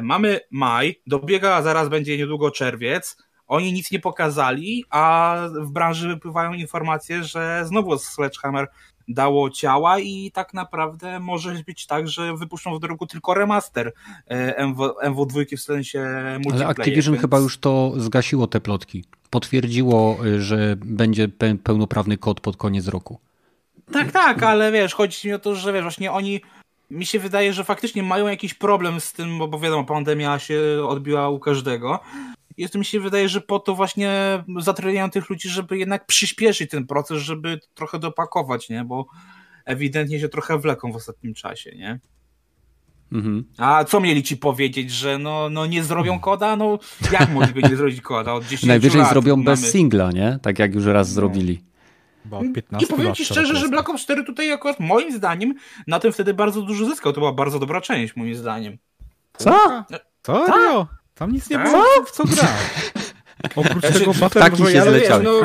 mamy 0.02 0.40
maj, 0.52 1.02
dobiega, 1.08 1.56
a 1.56 1.62
zaraz 1.62 1.90
będzie 1.90 2.18
niedługo 2.18 2.52
czerwiec, 2.52 3.27
oni 3.48 3.74
nic 3.74 3.92
nie 3.92 4.00
pokazali, 4.00 4.86
a 4.90 5.36
w 5.62 5.72
branży 5.72 6.08
wypływają 6.08 6.54
informacje, 6.54 7.24
że 7.24 7.62
znowu 7.66 7.98
Sledgehammer 7.98 8.68
dało 9.08 9.50
ciała 9.50 10.00
i 10.00 10.32
tak 10.32 10.54
naprawdę 10.54 11.20
może 11.20 11.64
być 11.66 11.86
tak, 11.86 12.08
że 12.08 12.38
wypuszczą 12.38 12.76
w 12.76 12.80
drogu 12.80 13.08
tylko 13.08 13.34
remaster 13.34 13.94
MW, 14.58 14.90
MW2 15.04 15.58
w 15.58 15.62
sensie 15.62 16.00
multiplayer. 16.34 16.66
Ale 16.66 16.72
Activision 16.72 17.14
więc... 17.14 17.22
chyba 17.22 17.40
już 17.40 17.58
to 17.58 17.94
zgasiło 17.98 18.48
te 18.48 18.62
plotki. 18.62 19.04
Potwierdziło, 19.30 20.18
y, 20.26 20.42
że 20.42 20.76
będzie 20.76 21.28
pełnoprawny 21.64 22.18
kod 22.18 22.40
pod 22.40 22.58
koniec 22.58 22.88
roku. 22.88 23.20
Tak, 23.92 24.12
tak, 24.12 24.44
ale 24.44 24.72
wiesz, 24.72 24.94
chodzi 24.94 25.28
mi 25.28 25.34
o 25.34 25.40
to, 25.40 25.56
że 25.56 25.74
wiesz, 25.74 25.82
właśnie 25.82 26.12
oni 26.12 26.42
mi 26.92 27.06
się 27.06 27.20
wydaje, 27.20 27.54
że 27.54 27.64
faktycznie 27.64 28.04
mają 28.04 28.28
jakiś 28.28 28.54
problem 28.54 29.02
z 29.02 29.14
tym, 29.14 29.38
bo, 29.40 29.48
bo 29.48 29.60
wiadomo, 29.60 29.84
pandemia 29.84 30.40
się 30.40 30.62
odbiła 30.88 31.30
u 31.30 31.40
każdego, 31.40 32.00
jest 32.58 32.76
mi 32.76 32.86
się 32.86 33.00
wydaje, 33.00 33.30
że 33.30 33.42
po 33.42 33.60
to 33.60 33.76
właśnie 33.76 34.44
zatrudniają 34.60 35.10
tych 35.10 35.30
ludzi, 35.30 35.50
żeby 35.50 35.78
jednak 35.78 36.06
przyspieszyć 36.06 36.72
ten 36.72 36.88
proces, 36.88 37.18
żeby 37.18 37.60
trochę 37.74 38.00
dopakować, 38.00 38.70
nie? 38.70 38.84
Bo 38.84 39.06
ewidentnie 39.66 40.20
się 40.20 40.30
trochę 40.30 40.60
wleką 40.60 40.92
w 40.92 40.96
ostatnim 40.96 41.34
czasie, 41.34 41.76
nie? 41.76 42.00
Mhm. 43.12 43.44
A 43.58 43.84
co 43.84 44.00
mieli 44.00 44.24
ci 44.24 44.38
powiedzieć, 44.38 44.92
że 44.92 45.18
no, 45.18 45.50
no 45.50 45.66
nie 45.66 45.84
zrobią 45.84 46.20
koda? 46.20 46.56
No 46.56 46.80
jak 47.12 47.30
mogliby 47.34 47.70
nie 47.70 47.76
zrobić 47.76 48.02
koda 48.02 48.34
od 48.34 48.44
10 48.44 48.64
Najwyżej 48.64 49.02
lat 49.02 49.10
zrobią 49.10 49.36
mamy... 49.36 49.46
bez 49.46 49.72
singla, 49.72 50.12
nie? 50.12 50.40
Tak 50.42 50.60
jak 50.60 50.76
już 50.76 50.86
raz 50.86 51.08
no. 51.08 51.14
zrobili. 51.14 51.62
I 52.80 52.88
powiem 52.88 53.14
ci 53.16 53.26
szczerze, 53.26 53.56
że 53.56 53.70
Black 53.70 53.90
Ops 53.90 54.02
4 54.02 54.24
tutaj 54.24 54.52
akurat 54.52 54.80
moim 54.80 55.12
zdaniem 55.12 55.54
na 55.88 56.00
tym 56.00 56.14
wtedy 56.14 56.34
bardzo 56.34 56.62
dużo 56.62 56.86
zyskał. 56.86 57.14
To 57.14 57.20
była 57.20 57.34
bardzo 57.34 57.60
dobra 57.60 57.82
część 57.82 58.16
moim 58.16 58.36
zdaniem. 58.36 58.78
Co? 59.38 59.84
Co? 60.24 60.46
Tak. 60.46 60.97
Tam 61.18 61.32
nic 61.32 61.50
nie 61.50 61.60
było, 61.60 61.84
co? 61.96 62.04
w 62.04 62.12
co 62.12 62.24
grać. 62.24 62.50
Oprócz 63.56 63.84
znaczy, 63.84 64.00
tego 64.00 64.14
Battle 64.14 64.50
Royale, 64.50 65.22
no, 65.24 65.42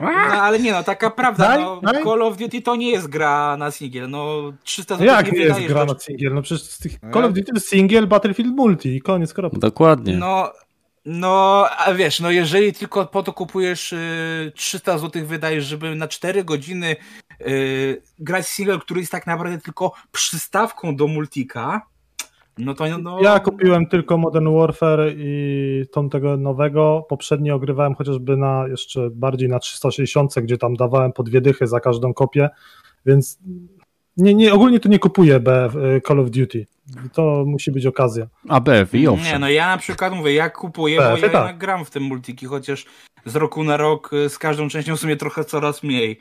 no, 0.00 0.08
ale 0.42 0.58
nie 0.58 0.72
no, 0.72 0.82
taka 0.82 1.10
prawda, 1.10 1.58
no, 1.58 1.80
Call 2.04 2.22
of 2.22 2.36
Duty 2.36 2.62
to 2.62 2.76
nie 2.76 2.90
jest 2.90 3.08
gra 3.08 3.56
na 3.56 3.70
singiel, 3.70 4.10
no 4.10 4.52
300 4.62 4.94
zł 4.94 5.06
Jak 5.06 5.32
nie 5.32 5.38
jest 5.38 5.60
gra 5.60 5.84
na 5.84 5.98
singiel? 5.98 6.34
No 6.34 6.42
przecież 6.42 6.62
z 6.62 6.78
tych 6.78 6.92
Call 7.12 7.24
of 7.24 7.32
Duty 7.32 7.52
to 7.52 7.60
singiel, 7.60 8.06
Battlefield 8.06 8.56
multi 8.56 8.96
i 8.96 9.00
koniec, 9.00 9.34
kropka. 9.34 9.58
Dokładnie. 9.58 10.16
No, 10.16 10.52
no, 11.04 11.66
a 11.78 11.94
wiesz, 11.94 12.20
no 12.20 12.30
jeżeli 12.30 12.72
tylko 12.72 13.06
po 13.06 13.22
to 13.22 13.32
kupujesz 13.32 13.92
y, 13.92 14.52
300 14.54 14.98
zł 14.98 15.26
wydajesz, 15.26 15.64
żeby 15.64 15.94
na 15.94 16.08
4 16.08 16.44
godziny 16.44 16.96
y, 17.40 18.02
grać 18.18 18.46
single, 18.46 18.78
który 18.78 19.00
jest 19.00 19.12
tak 19.12 19.26
naprawdę 19.26 19.58
tylko 19.58 19.92
przystawką 20.12 20.96
do 20.96 21.06
multika, 21.06 21.86
no 22.58 22.74
to 22.74 22.98
no... 22.98 23.22
Ja 23.22 23.40
kupiłem 23.40 23.86
tylko 23.86 24.18
Modern 24.18 24.54
Warfare 24.54 25.14
i 25.16 25.84
tą 25.92 26.10
tego 26.10 26.36
nowego. 26.36 27.06
Poprzednio 27.08 27.54
ogrywałem 27.54 27.94
chociażby 27.94 28.36
na 28.36 28.68
jeszcze 28.68 29.10
bardziej 29.10 29.48
na 29.48 29.58
360, 29.58 30.34
gdzie 30.34 30.58
tam 30.58 30.76
dawałem 30.76 31.12
po 31.12 31.22
dwie 31.22 31.40
dychy 31.40 31.66
za 31.66 31.80
każdą 31.80 32.14
kopię, 32.14 32.48
więc 33.06 33.38
nie, 34.18 34.34
nie, 34.34 34.54
ogólnie 34.54 34.80
to 34.80 34.88
nie 34.88 34.98
kupuję 34.98 35.40
BF, 35.40 35.74
y, 35.76 36.00
Call 36.08 36.20
of 36.20 36.30
Duty. 36.30 36.66
To 37.12 37.44
musi 37.46 37.72
być 37.72 37.86
okazja. 37.86 38.26
A 38.48 38.60
BF 38.60 38.94
i 38.94 39.08
owszem. 39.08 39.32
Nie, 39.32 39.38
no 39.38 39.48
ja 39.48 39.66
na 39.66 39.78
przykład 39.78 40.12
mówię, 40.12 40.34
jak 40.34 40.58
kupuję, 40.58 40.98
BF, 40.98 41.20
bo 41.20 41.26
ja 41.26 41.32
tak. 41.32 41.58
gram 41.58 41.84
w 41.84 41.90
tym 41.90 42.02
multiki, 42.02 42.46
chociaż 42.46 42.86
z 43.24 43.36
roku 43.36 43.64
na 43.64 43.76
rok 43.76 44.12
y, 44.12 44.28
z 44.28 44.38
każdą 44.38 44.68
częścią 44.68 44.96
w 44.96 45.00
sumie 45.00 45.16
trochę 45.16 45.44
coraz 45.44 45.82
mniej. 45.82 46.20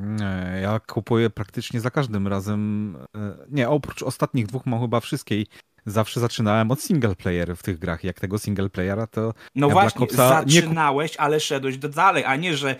Nie, 0.00 0.60
ja 0.62 0.80
kupuję 0.80 1.30
praktycznie 1.30 1.80
za 1.80 1.90
każdym 1.90 2.28
razem. 2.28 2.96
E, 3.16 3.36
nie, 3.50 3.68
oprócz 3.68 4.02
ostatnich 4.02 4.46
dwóch 4.46 4.66
mam 4.66 4.80
chyba 4.80 5.00
wszystkie. 5.00 5.44
Zawsze 5.86 6.20
zaczynałem 6.20 6.70
od 6.70 6.80
single 6.80 7.14
player 7.14 7.56
w 7.56 7.62
tych 7.62 7.78
grach. 7.78 8.04
Jak 8.04 8.20
tego 8.20 8.38
single 8.38 8.68
playera 8.68 9.06
to. 9.06 9.34
No 9.54 9.66
ja 9.66 9.72
właśnie, 9.72 10.06
zaczynałeś, 10.10 11.12
nie... 11.12 11.20
ale 11.20 11.40
szedłeś 11.40 11.78
do 11.78 11.88
dalej, 11.88 12.24
a 12.24 12.36
nie, 12.36 12.56
że 12.56 12.76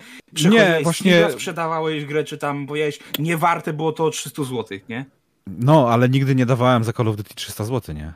nie, 0.49 0.79
właśnie 0.83 1.31
sprzedawałeś 1.31 2.05
grę, 2.05 2.23
czy 2.23 2.37
tam 2.37 2.65
bojeś, 2.65 2.99
nie 3.19 3.37
warte 3.37 3.73
było 3.73 3.91
to 3.91 4.09
300 4.09 4.43
zł, 4.43 4.79
nie? 4.89 5.05
No, 5.47 5.89
ale 5.89 6.09
nigdy 6.09 6.35
nie 6.35 6.45
dawałem 6.45 6.83
za 6.83 6.93
Call 6.93 7.07
of 7.07 7.15
Duty 7.15 7.35
300 7.35 7.63
zł, 7.63 7.95
nie? 7.95 8.13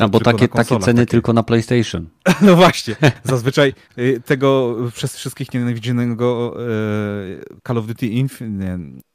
A 0.00 0.08
bo 0.08 0.20
takie, 0.20 0.48
takie 0.48 0.78
ceny 0.78 1.02
takie. 1.02 1.10
tylko 1.10 1.32
na 1.32 1.42
PlayStation. 1.42 2.06
No 2.42 2.56
właśnie. 2.56 2.96
Zazwyczaj 3.24 3.74
y, 3.98 4.20
tego 4.24 4.76
przez 4.94 5.16
wszystkich 5.16 5.54
nienawidzonego 5.54 6.56
y, 6.60 7.44
Call 7.66 7.78
of 7.78 7.86
Duty 7.86 8.06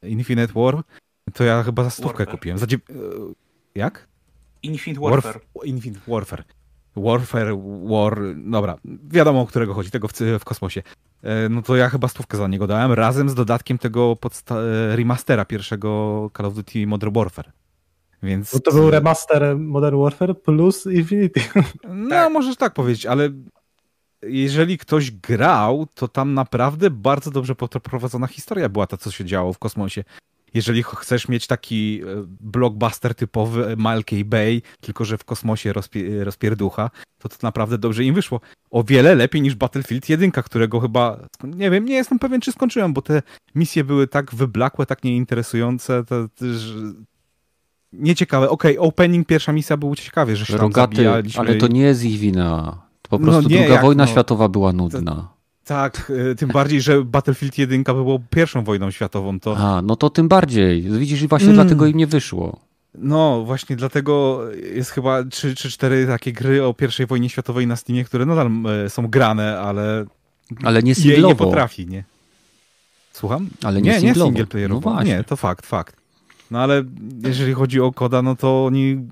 Infinite 0.01 0.53
War 0.55 0.83
to 1.33 1.43
ja 1.43 1.63
chyba 1.63 1.83
za 1.83 1.89
stówkę 1.89 2.17
Warfare. 2.17 2.31
kupiłem. 2.31 2.57
Za, 2.57 2.65
y, 2.65 2.79
jak? 3.75 4.07
Infinite 4.63 5.01
Warfare. 5.01 5.33
Warf 5.55 5.65
Infinite 5.65 6.01
Warfare. 6.07 6.43
Warfare, 6.95 7.55
War, 7.83 8.19
dobra, 8.35 8.77
wiadomo 9.03 9.41
o 9.41 9.45
którego 9.45 9.73
chodzi, 9.73 9.91
tego 9.91 10.07
w, 10.07 10.13
w, 10.39 10.45
kosmosie. 10.45 10.83
No 11.49 11.61
to 11.61 11.75
ja 11.75 11.89
chyba 11.89 12.07
stówkę 12.07 12.37
za 12.37 12.47
niego 12.47 12.67
dałem, 12.67 12.91
razem 12.91 13.29
z 13.29 13.35
dodatkiem 13.35 13.77
tego 13.77 14.17
remastera 14.91 15.45
pierwszego 15.45 16.31
Call 16.37 16.45
of 16.45 16.53
Duty 16.53 16.87
Modern 16.87 17.13
Warfare. 17.13 17.51
Więc... 18.23 18.53
Bo 18.53 18.59
to 18.59 18.71
był 18.71 18.91
remaster 18.91 19.57
Modern 19.59 20.01
Warfare 20.01 20.41
plus 20.41 20.85
Infinity. 20.85 21.41
No, 21.89 22.09
tak. 22.09 22.33
możesz 22.33 22.55
tak 22.55 22.73
powiedzieć, 22.73 23.05
ale 23.05 23.29
jeżeli 24.27 24.77
ktoś 24.77 25.11
grał, 25.11 25.87
to 25.93 26.07
tam 26.07 26.33
naprawdę 26.33 26.89
bardzo 26.89 27.31
dobrze 27.31 27.55
poprowadzona 27.55 28.27
historia 28.27 28.69
była 28.69 28.87
to, 28.87 28.97
co 28.97 29.11
się 29.11 29.25
działo 29.25 29.53
w 29.53 29.59
kosmosie. 29.59 30.03
jeżeli 30.53 30.83
chcesz 30.83 31.27
mieć 31.27 31.47
taki 31.47 32.01
e, 32.01 32.05
blockbuster 32.39 33.15
typowy 33.15 33.67
e, 33.67 33.75
Milky 33.77 34.25
Bay, 34.25 34.61
tylko 34.81 35.05
że 35.05 35.17
w 35.17 35.23
kosmosie 35.23 35.73
rozpie 35.73 36.23
rozpierducha, 36.23 36.89
to 37.19 37.29
to 37.29 37.35
naprawdę 37.43 37.77
dobrze 37.77 38.03
im 38.03 38.15
wyszło. 38.15 38.41
O 38.71 38.83
wiele 38.83 39.15
lepiej 39.15 39.41
niż 39.41 39.55
Battlefield 39.55 40.09
1, 40.09 40.31
którego 40.31 40.79
chyba, 40.79 41.19
nie 41.43 41.69
wiem, 41.69 41.85
nie 41.85 41.95
jestem 41.95 42.19
pewien, 42.19 42.41
czy 42.41 42.51
skończyłem, 42.51 42.93
bo 42.93 43.01
te 43.01 43.21
misje 43.55 43.83
były 43.83 44.07
tak 44.07 44.35
wyblakłe, 44.35 44.85
tak 44.85 45.03
nieinteresujące, 45.03 46.03
to, 46.03 46.27
to, 46.35 46.45
że 46.45 46.75
nieciekawe. 47.93 48.49
Okej, 48.49 48.77
okay, 48.77 48.87
opening, 48.87 49.27
pierwsza 49.27 49.53
misja 49.53 49.77
był 49.77 49.95
ciekawie, 49.95 50.35
że 50.35 50.45
się 50.45 50.57
Rogaty, 50.57 51.09
ale 51.37 51.55
to 51.55 51.67
nie 51.67 51.81
jest 51.81 52.03
ich 52.03 52.19
wina. 52.19 52.77
Po 53.09 53.17
no 53.17 53.23
prostu 53.23 53.41
no 53.41 53.49
nie, 53.49 53.67
druga 53.67 53.81
wojna 53.81 54.03
no, 54.03 54.11
światowa 54.11 54.49
była 54.49 54.73
nudna. 54.73 55.33
Tak, 55.65 56.11
y, 56.31 56.35
tym 56.35 56.49
bardziej, 56.49 56.81
że 56.81 57.03
Battlefield 57.03 57.57
1 57.57 57.83
było 57.83 58.19
pierwszą 58.29 58.63
wojną 58.63 58.91
światową. 58.91 59.39
To... 59.39 59.57
A, 59.57 59.81
no 59.81 59.95
to 59.95 60.09
tym 60.09 60.27
bardziej. 60.27 60.81
Widzisz, 60.81 61.21
i 61.21 61.27
właśnie 61.27 61.49
mm. 61.49 61.55
dlatego 61.55 61.85
im 61.85 61.97
nie 61.97 62.07
wyszło. 62.07 62.59
No, 62.95 63.43
właśnie 63.45 63.75
dlatego 63.75 64.41
jest 64.73 64.91
chyba 64.91 65.23
3 65.23 65.55
czy 65.55 65.71
4 65.71 66.07
takie 66.07 66.33
gry 66.33 66.65
o 66.65 66.73
pierwszej 66.73 67.05
wojnie 67.05 67.29
światowej 67.29 67.67
na 67.67 67.75
Steamie, 67.75 68.03
które 68.03 68.25
nadal 68.25 68.51
e, 68.85 68.89
są 68.89 69.07
grane, 69.07 69.59
ale, 69.59 70.05
ale 70.63 70.83
nie, 70.83 70.95
singlowo. 70.95 71.27
nie 71.27 71.35
potrafi, 71.35 71.87
nie? 71.87 72.03
Słucham? 73.13 73.49
Ale 73.63 73.81
nie, 73.81 73.91
nie, 73.91 74.01
nie 74.01 74.15
single 74.15 74.45
playerowo. 74.45 74.93
No 74.93 75.03
nie, 75.03 75.23
to 75.23 75.35
fakt, 75.35 75.65
fakt. 75.65 76.02
No 76.53 76.59
ale 76.59 76.83
jeżeli 77.23 77.53
chodzi 77.53 77.79
o 77.81 77.91
koda, 77.91 78.21
no 78.21 78.35
to 78.35 78.65
oni 78.65 79.07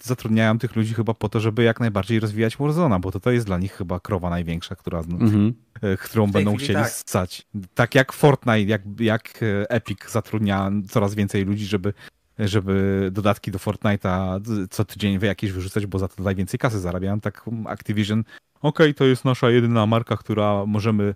zatrudniają 0.00 0.58
tych 0.58 0.76
ludzi 0.76 0.94
chyba 0.94 1.14
po 1.14 1.28
to, 1.28 1.40
żeby 1.40 1.62
jak 1.62 1.80
najbardziej 1.80 2.20
rozwijać 2.20 2.56
Warzona, 2.56 2.98
bo 2.98 3.12
to, 3.12 3.20
to 3.20 3.30
jest 3.30 3.46
dla 3.46 3.58
nich 3.58 3.72
chyba 3.72 4.00
krowa 4.00 4.30
największa, 4.30 4.76
która, 4.76 4.98
mhm. 4.98 5.54
E, 5.82 5.96
którą 5.96 6.30
będą 6.30 6.56
chcieli 6.56 6.74
tak. 6.74 6.90
ssać. 6.90 7.46
Tak 7.74 7.94
jak 7.94 8.12
Fortnite, 8.12 8.62
jak, 8.62 8.82
jak 9.00 9.42
e, 9.42 9.70
Epic 9.70 9.98
zatrudnia 10.10 10.70
coraz 10.88 11.14
więcej 11.14 11.44
ludzi, 11.44 11.66
żeby 11.66 11.92
żeby 12.38 13.08
dodatki 13.12 13.50
do 13.50 13.58
Fortnite'a 13.58 14.40
co 14.70 14.84
tydzień 14.84 15.18
jakieś 15.22 15.52
wyrzucać, 15.52 15.86
bo 15.86 15.98
za 15.98 16.08
to 16.08 16.22
najwięcej 16.22 16.58
kasy 16.58 16.80
zarabiają, 16.80 17.20
tak 17.20 17.44
Activision, 17.66 18.20
okej, 18.20 18.86
okay, 18.86 18.94
to 18.94 19.04
jest 19.04 19.24
nasza 19.24 19.50
jedyna 19.50 19.86
marka, 19.86 20.16
która 20.16 20.66
możemy 20.66 21.14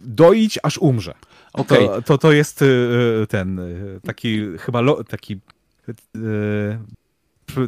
doić, 0.00 0.58
aż 0.62 0.78
umrze. 0.78 1.14
Okay. 1.52 1.78
To, 1.78 2.02
to, 2.02 2.18
to 2.18 2.32
jest 2.32 2.62
y, 2.62 2.64
y, 3.22 3.26
ten 3.26 3.58
y, 3.58 4.00
taki 4.04 4.58
chyba 4.58 4.80
lo, 4.80 5.04
taki 5.04 5.40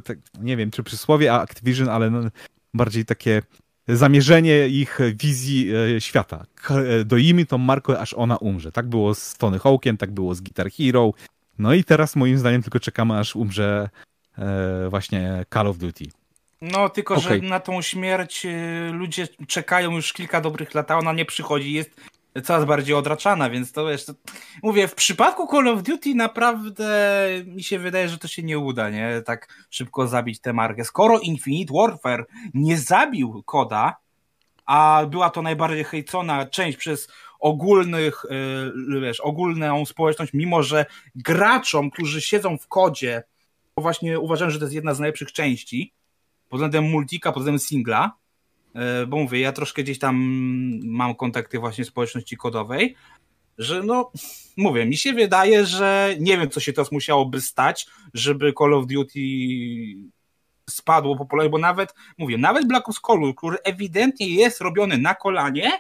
tak, 0.04 0.18
nie 0.40 0.56
wiem, 0.56 0.70
czy 0.70 0.82
przysłowie 0.82 1.32
Activision, 1.32 1.88
ale 1.88 2.10
no, 2.10 2.20
bardziej 2.74 3.04
takie 3.04 3.42
zamierzenie 3.88 4.68
ich 4.68 4.98
wizji 5.14 5.70
świata. 5.98 6.44
Doimy 7.04 7.46
tą 7.46 7.58
markę, 7.58 7.98
aż 7.98 8.14
ona 8.14 8.36
umrze. 8.36 8.72
Tak 8.72 8.88
było 8.88 9.14
z 9.14 9.34
Tony 9.34 9.58
Hawkiem, 9.58 9.96
tak 9.96 10.10
było 10.10 10.34
z 10.34 10.40
Guitar 10.40 10.70
Hero. 10.70 11.12
No 11.58 11.74
i 11.74 11.84
teraz 11.84 12.16
moim 12.16 12.38
zdaniem 12.38 12.62
tylko 12.62 12.80
czekamy, 12.80 13.18
aż 13.18 13.36
umrze 13.36 13.88
właśnie 14.90 15.44
Call 15.54 15.66
of 15.66 15.78
Duty. 15.78 16.04
No, 16.60 16.88
tylko 16.88 17.14
okay. 17.14 17.40
że 17.40 17.48
na 17.48 17.60
tą 17.60 17.82
śmierć 17.82 18.46
ludzie 18.92 19.28
czekają 19.48 19.92
już 19.92 20.12
kilka 20.12 20.40
dobrych 20.40 20.74
lat, 20.74 20.90
a 20.90 20.98
ona 20.98 21.12
nie 21.12 21.24
przychodzi. 21.24 21.72
Jest 21.72 22.00
coraz 22.42 22.64
bardziej 22.64 22.94
odraczana, 22.94 23.50
więc 23.50 23.72
to 23.72 23.86
wiesz, 23.86 24.04
to, 24.04 24.14
mówię, 24.62 24.88
w 24.88 24.94
przypadku 24.94 25.48
Call 25.50 25.68
of 25.68 25.82
Duty 25.82 26.14
naprawdę 26.14 26.88
mi 27.46 27.62
się 27.62 27.78
wydaje, 27.78 28.08
że 28.08 28.18
to 28.18 28.28
się 28.28 28.42
nie 28.42 28.58
uda, 28.58 28.90
nie? 28.90 29.22
Tak 29.26 29.66
szybko 29.70 30.06
zabić 30.06 30.40
tę 30.40 30.52
markę. 30.52 30.84
Skoro 30.84 31.18
Infinite 31.18 31.74
Warfare 31.74 32.26
nie 32.54 32.78
zabił 32.78 33.42
koda, 33.42 33.96
a 34.66 35.06
była 35.10 35.30
to 35.30 35.42
najbardziej 35.42 35.84
hejcona 35.84 36.46
część 36.46 36.78
przez 36.78 37.08
ogólnych, 37.40 38.24
yy, 38.88 39.00
wiesz, 39.00 39.20
ogólną 39.20 39.86
społeczność, 39.86 40.32
mimo 40.32 40.62
że 40.62 40.86
graczom, 41.14 41.90
którzy 41.90 42.20
siedzą 42.20 42.58
w 42.58 42.68
kodzie, 42.68 43.22
właśnie 43.76 44.20
uważam, 44.20 44.50
że 44.50 44.58
to 44.58 44.64
jest 44.64 44.74
jedna 44.74 44.94
z 44.94 45.00
najlepszych 45.00 45.32
części, 45.32 45.92
pod 46.48 46.58
względem 46.58 46.84
multika, 46.84 47.32
pod 47.32 47.42
względem 47.42 47.66
singla, 47.66 48.12
bo 49.08 49.16
mówię, 49.16 49.40
ja 49.40 49.52
troszkę 49.52 49.82
gdzieś 49.82 49.98
tam 49.98 50.16
mam 50.84 51.14
kontakty 51.14 51.58
właśnie 51.58 51.84
społeczności 51.84 52.36
kodowej, 52.36 52.94
że 53.58 53.82
no, 53.82 54.10
mówię, 54.56 54.86
mi 54.86 54.96
się 54.96 55.12
wydaje, 55.12 55.66
że 55.66 56.14
nie 56.20 56.38
wiem, 56.38 56.50
co 56.50 56.60
się 56.60 56.72
teraz 56.72 56.92
musiałoby 56.92 57.40
stać, 57.40 57.86
żeby 58.14 58.52
Call 58.58 58.74
of 58.74 58.86
Duty 58.86 59.20
spadło 60.70 61.16
popularność, 61.16 61.52
bo 61.52 61.58
nawet, 61.58 61.94
mówię, 62.18 62.38
nawet 62.38 62.68
Black 62.68 62.88
Ops 62.88 63.00
Call, 63.06 63.34
który 63.36 63.58
ewidentnie 63.64 64.28
jest 64.28 64.60
robiony 64.60 64.98
na 64.98 65.14
kolanie, 65.14 65.70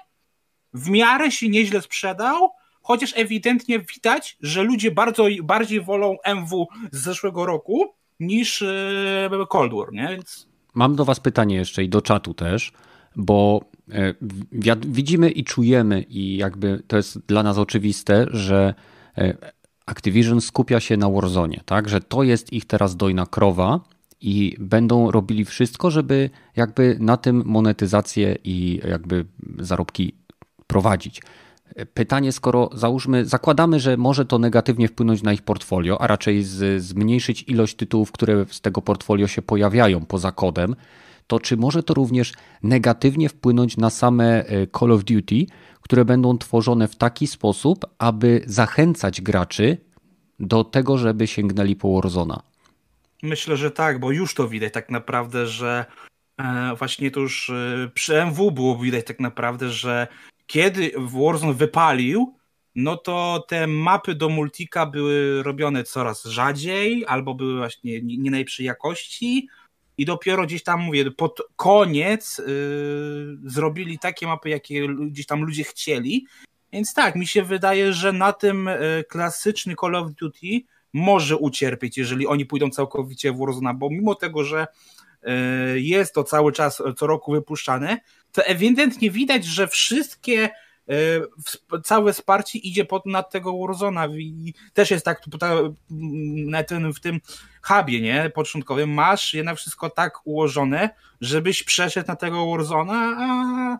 w 0.74 0.90
miarę 0.90 1.30
się 1.30 1.48
nieźle 1.48 1.82
sprzedał, 1.82 2.50
chociaż 2.82 3.12
ewidentnie 3.16 3.78
widać, 3.78 4.36
że 4.40 4.62
ludzie 4.62 4.90
bardzo, 4.90 5.26
bardziej 5.42 5.80
wolą 5.80 6.16
MW 6.24 6.68
z 6.92 7.02
zeszłego 7.02 7.46
roku 7.46 7.94
niż 8.20 8.62
e, 8.62 9.46
Cold 9.48 9.72
War, 9.74 9.92
nie? 9.92 10.08
Więc... 10.08 10.47
Mam 10.78 10.96
do 10.96 11.04
was 11.04 11.20
pytanie 11.20 11.56
jeszcze 11.56 11.84
i 11.84 11.88
do 11.88 12.02
czatu 12.02 12.34
też 12.34 12.72
bo 13.18 13.64
e, 13.92 14.14
widzimy 14.86 15.30
i 15.30 15.44
czujemy, 15.44 16.02
i 16.02 16.36
jakby 16.36 16.82
to 16.86 16.96
jest 16.96 17.18
dla 17.26 17.42
nas 17.42 17.58
oczywiste, 17.58 18.26
że 18.30 18.74
e, 19.18 19.36
Activision 19.86 20.40
skupia 20.40 20.80
się 20.80 20.96
na 20.96 21.10
Warzone, 21.10 21.56
tak? 21.64 21.88
Że 21.88 22.00
to 22.00 22.22
jest 22.22 22.52
ich 22.52 22.64
teraz 22.64 22.96
dojna 22.96 23.26
krowa 23.26 23.80
i 24.20 24.56
będą 24.58 25.10
robili 25.10 25.44
wszystko, 25.44 25.90
żeby 25.90 26.30
jakby 26.56 26.96
na 27.00 27.16
tym 27.16 27.42
monetyzację 27.46 28.36
i 28.44 28.80
jakby 28.88 29.24
zarobki 29.58 30.14
prowadzić. 30.66 31.22
Pytanie, 31.94 32.32
skoro 32.32 32.70
załóżmy, 32.72 33.24
zakładamy, 33.24 33.80
że 33.80 33.96
może 33.96 34.24
to 34.24 34.38
negatywnie 34.38 34.88
wpłynąć 34.88 35.22
na 35.22 35.32
ich 35.32 35.42
portfolio, 35.42 36.00
a 36.00 36.06
raczej 36.06 36.42
z, 36.42 36.82
zmniejszyć 36.82 37.42
ilość 37.42 37.76
tytułów, 37.76 38.12
które 38.12 38.46
z 38.50 38.60
tego 38.60 38.82
portfolio 38.82 39.26
się 39.26 39.42
pojawiają 39.42 40.06
poza 40.06 40.32
kodem, 40.32 40.76
to 41.26 41.40
czy 41.40 41.56
może 41.56 41.82
to 41.82 41.94
również 41.94 42.32
negatywnie 42.62 43.28
wpłynąć 43.28 43.76
na 43.76 43.90
same 43.90 44.46
e, 44.46 44.66
Call 44.78 44.92
of 44.92 45.04
Duty, 45.04 45.46
które 45.80 46.04
będą 46.04 46.38
tworzone 46.38 46.88
w 46.88 46.96
taki 46.96 47.26
sposób, 47.26 47.86
aby 47.98 48.42
zachęcać 48.46 49.20
graczy 49.20 49.76
do 50.40 50.64
tego, 50.64 50.98
żeby 50.98 51.26
sięgnęli 51.26 51.76
po 51.76 52.00
Warzona? 52.00 52.42
Myślę, 53.22 53.56
że 53.56 53.70
tak, 53.70 54.00
bo 54.00 54.10
już 54.12 54.34
to 54.34 54.48
widać 54.48 54.72
tak 54.72 54.90
naprawdę, 54.90 55.46
że 55.46 55.84
e, 56.38 56.74
właśnie 56.78 57.10
to 57.10 57.20
już 57.20 57.50
e, 57.50 57.90
przy 57.94 58.22
MW 58.22 58.50
było 58.50 58.78
widać 58.78 59.06
tak 59.06 59.20
naprawdę, 59.20 59.70
że 59.70 60.06
kiedy 60.48 60.92
Warzone 60.96 61.54
wypalił, 61.54 62.34
no 62.74 62.96
to 62.96 63.44
te 63.48 63.66
mapy 63.66 64.14
do 64.14 64.28
multika 64.28 64.86
były 64.86 65.42
robione 65.42 65.84
coraz 65.84 66.24
rzadziej, 66.24 67.04
albo 67.06 67.34
były 67.34 67.56
właśnie 67.56 68.00
nie 68.02 68.30
najlepszej 68.30 68.66
jakości, 68.66 69.48
i 69.98 70.04
dopiero 70.04 70.46
gdzieś 70.46 70.62
tam, 70.62 70.80
mówię, 70.80 71.10
pod 71.10 71.42
koniec 71.56 72.38
yy, 72.38 73.38
zrobili 73.44 73.98
takie 73.98 74.26
mapy, 74.26 74.48
jakie 74.48 74.88
gdzieś 74.88 75.26
tam 75.26 75.42
ludzie 75.42 75.64
chcieli. 75.64 76.26
Więc 76.72 76.94
tak, 76.94 77.16
mi 77.16 77.26
się 77.26 77.42
wydaje, 77.42 77.92
że 77.92 78.12
na 78.12 78.32
tym 78.32 78.66
yy, 78.66 79.04
klasyczny 79.04 79.74
Call 79.80 79.94
of 79.94 80.12
Duty 80.12 80.60
może 80.92 81.36
ucierpieć, 81.36 81.98
jeżeli 81.98 82.26
oni 82.26 82.46
pójdą 82.46 82.70
całkowicie 82.70 83.32
w 83.32 83.38
Warzone, 83.38 83.74
bo 83.74 83.90
mimo 83.90 84.14
tego, 84.14 84.44
że 84.44 84.66
yy, 85.22 85.80
jest 85.80 86.14
to 86.14 86.24
cały 86.24 86.52
czas 86.52 86.82
co 86.96 87.06
roku 87.06 87.32
wypuszczane, 87.32 87.98
to 88.32 88.44
ewidentnie 88.44 89.10
widać, 89.10 89.44
że 89.44 89.68
wszystkie 89.68 90.50
E, 90.88 91.80
całe 91.82 92.12
wsparcie 92.12 92.58
idzie 92.58 92.84
pod, 92.84 93.06
nad 93.06 93.30
tego 93.30 93.58
Warzona 93.58 94.06
i 94.06 94.54
też 94.72 94.90
jest 94.90 95.04
tak 95.04 95.22
na 96.46 96.62
ten, 96.62 96.92
w 96.92 97.00
tym 97.00 97.20
hubie, 97.62 98.00
nie, 98.00 98.30
początkowym, 98.34 98.90
masz 98.90 99.34
jednak 99.34 99.56
wszystko 99.56 99.90
tak 99.90 100.26
ułożone, 100.26 100.90
żebyś 101.20 101.62
przeszedł 101.62 102.08
na 102.08 102.16
tego 102.16 102.50
Warzona, 102.50 103.16
a 103.18 103.78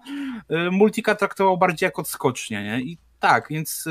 e, 0.54 0.70
multika 0.70 1.14
traktował 1.14 1.58
bardziej 1.58 1.87
jako 1.87 2.04
skocznie, 2.04 2.62
nie, 2.64 2.80
i 2.80 2.98
tak, 3.20 3.46
więc 3.50 3.84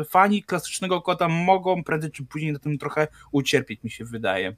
e, 0.00 0.04
fani 0.04 0.42
klasycznego 0.42 1.02
kota 1.02 1.28
mogą 1.28 1.84
prędzej 1.84 2.10
czy 2.10 2.24
później 2.24 2.52
na 2.52 2.58
tym 2.58 2.78
trochę 2.78 3.08
ucierpieć, 3.32 3.82
mi 3.82 3.90
się 3.90 4.04
wydaje. 4.04 4.56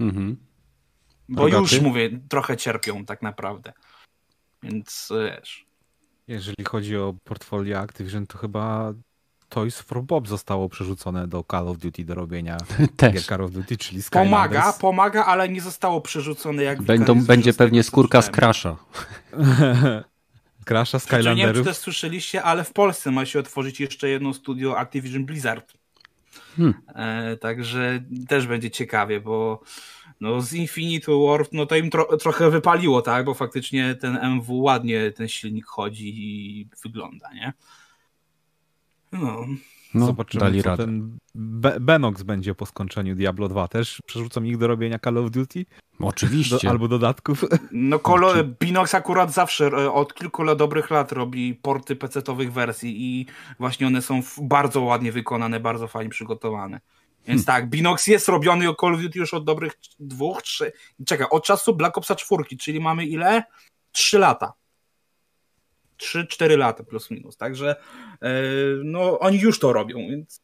Mhm. 0.00 0.36
Bo 1.28 1.48
już 1.48 1.80
mówię, 1.80 2.10
trochę 2.28 2.56
cierpią 2.56 3.04
tak 3.04 3.22
naprawdę. 3.22 3.72
Więc 4.62 5.08
wiesz. 5.10 5.66
Jeżeli 6.28 6.64
chodzi 6.64 6.96
o 6.96 7.14
portfolio 7.24 7.78
Activision, 7.78 8.26
to 8.26 8.38
chyba 8.38 8.92
Toys 9.48 9.80
for 9.80 10.02
Bob 10.02 10.28
zostało 10.28 10.68
przerzucone 10.68 11.28
do 11.28 11.44
Call 11.50 11.68
of 11.68 11.78
Duty 11.78 12.04
do 12.04 12.14
robienia 12.14 12.56
Też. 12.96 13.26
Call 13.26 13.40
of 13.44 13.50
Duty, 13.50 13.76
czyli 13.76 14.02
Skylanders. 14.02 14.32
Pomaga, 14.32 14.72
pomaga, 14.72 15.24
ale 15.24 15.48
nie 15.48 15.60
zostało 15.60 16.00
przerzucone 16.00 16.62
jak 16.62 16.82
Będą, 16.82 17.24
Będzie 17.24 17.52
pewnie 17.52 17.82
skórka 17.82 18.22
z 18.22 18.30
Crasha. 18.30 18.76
Crasha, 20.68 20.98
Skylanderów. 20.98 21.36
Nie 21.38 21.46
wiem, 21.46 21.54
czy 21.54 21.64
też 21.64 21.76
słyszeliście, 21.76 22.42
ale 22.42 22.64
w 22.64 22.72
Polsce 22.72 23.10
ma 23.10 23.26
się 23.26 23.38
otworzyć 23.38 23.80
jeszcze 23.80 24.08
jedno 24.08 24.34
studio 24.34 24.78
Activision 24.78 25.24
Blizzard. 25.24 25.72
Hmm. 26.56 26.74
E, 26.94 27.36
także 27.36 28.00
też 28.28 28.46
będzie 28.46 28.70
ciekawie, 28.70 29.20
bo 29.20 29.62
no 30.22 30.40
z 30.40 30.52
Infinity 30.52 31.12
Warp, 31.26 31.48
no 31.52 31.66
to 31.66 31.76
im 31.76 31.90
tro 31.90 32.16
trochę 32.16 32.50
wypaliło, 32.50 33.02
tak, 33.02 33.24
bo 33.24 33.34
faktycznie 33.34 33.94
ten 33.94 34.16
MW 34.16 34.62
ładnie 34.62 35.10
ten 35.10 35.28
silnik 35.28 35.66
chodzi 35.66 36.12
i 36.16 36.68
wygląda, 36.84 37.32
nie? 37.32 37.52
No, 39.12 39.46
No, 39.94 40.06
Zobaczymy, 40.06 40.40
dali 40.40 40.62
co 40.62 40.68
radę. 40.68 40.84
ten 40.84 41.18
Be 41.34 41.80
Benox 41.80 42.22
będzie 42.22 42.54
po 42.54 42.66
skończeniu 42.66 43.14
Diablo 43.14 43.48
2. 43.48 43.68
Też 43.68 44.02
przerzucą 44.06 44.42
ich 44.42 44.58
do 44.58 44.66
robienia 44.66 44.98
Call 44.98 45.18
of 45.18 45.30
Duty? 45.30 45.66
Oczywiście. 46.00 46.58
Do, 46.62 46.70
albo 46.70 46.88
dodatków. 46.88 47.44
No 47.72 47.98
Kolo, 47.98 48.32
Binox 48.60 48.94
akurat 48.94 49.32
zawsze 49.32 49.66
e, 49.66 49.92
od 49.92 50.14
kilku 50.14 50.42
lat, 50.42 50.58
dobrych 50.58 50.90
lat 50.90 51.12
robi 51.12 51.54
porty 51.54 51.96
PC-owych 51.96 52.52
wersji 52.52 52.94
i 52.98 53.26
właśnie 53.58 53.86
one 53.86 54.02
są 54.02 54.20
bardzo 54.42 54.80
ładnie 54.80 55.12
wykonane, 55.12 55.60
bardzo 55.60 55.88
fajnie 55.88 56.10
przygotowane. 56.10 56.80
Więc 57.26 57.46
hmm. 57.46 57.62
tak, 57.62 57.70
Binox 57.70 58.06
jest 58.06 58.28
robiony 58.28 58.68
o 58.68 58.74
Call 58.74 58.94
of 58.94 59.00
Duty 59.00 59.18
już 59.18 59.34
od 59.34 59.44
dobrych 59.44 59.72
dwóch, 60.00 60.42
trzy, 60.42 60.72
czekaj, 61.06 61.26
od 61.30 61.44
czasu 61.44 61.74
Black 61.74 61.98
Opsa 61.98 62.14
4, 62.14 62.44
czyli 62.60 62.80
mamy 62.80 63.06
ile? 63.06 63.42
Trzy 63.92 64.18
lata. 64.18 64.52
3-4 65.98 66.58
lata 66.58 66.84
plus 66.84 67.10
minus. 67.10 67.36
Także 67.36 67.76
e, 68.22 68.32
no, 68.84 69.18
oni 69.18 69.38
już 69.38 69.58
to 69.58 69.72
robią, 69.72 69.98
więc. 69.98 70.40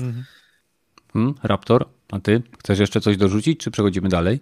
Mhm. 0.00 0.24
Hmm, 1.12 1.34
Raptor, 1.42 1.88
a 2.12 2.20
ty 2.20 2.42
chcesz 2.58 2.78
jeszcze 2.78 3.00
coś 3.00 3.16
dorzucić, 3.16 3.60
czy 3.60 3.70
przechodzimy 3.70 4.08
dalej? 4.08 4.40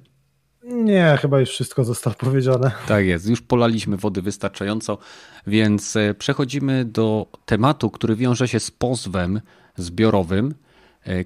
Nie, 0.63 1.19
chyba 1.21 1.41
już 1.41 1.51
wszystko 1.51 1.85
zostało 1.85 2.17
powiedziane. 2.17 2.73
Tak 2.89 3.07
jest, 3.07 3.29
już 3.29 3.43
polaliśmy 3.43 3.97
wody 3.97 4.23
wystarczająco, 4.23 4.99
więc 5.47 5.97
e, 5.97 6.15
przechodzimy 6.15 6.85
do 6.85 7.27
tematu, 7.47 7.91
który 7.91 8.17
wiąże 8.17 8.49
się 8.49 8.61
z 8.61 8.71
pozwem 8.71 9.41
zbiorowym, 9.77 10.55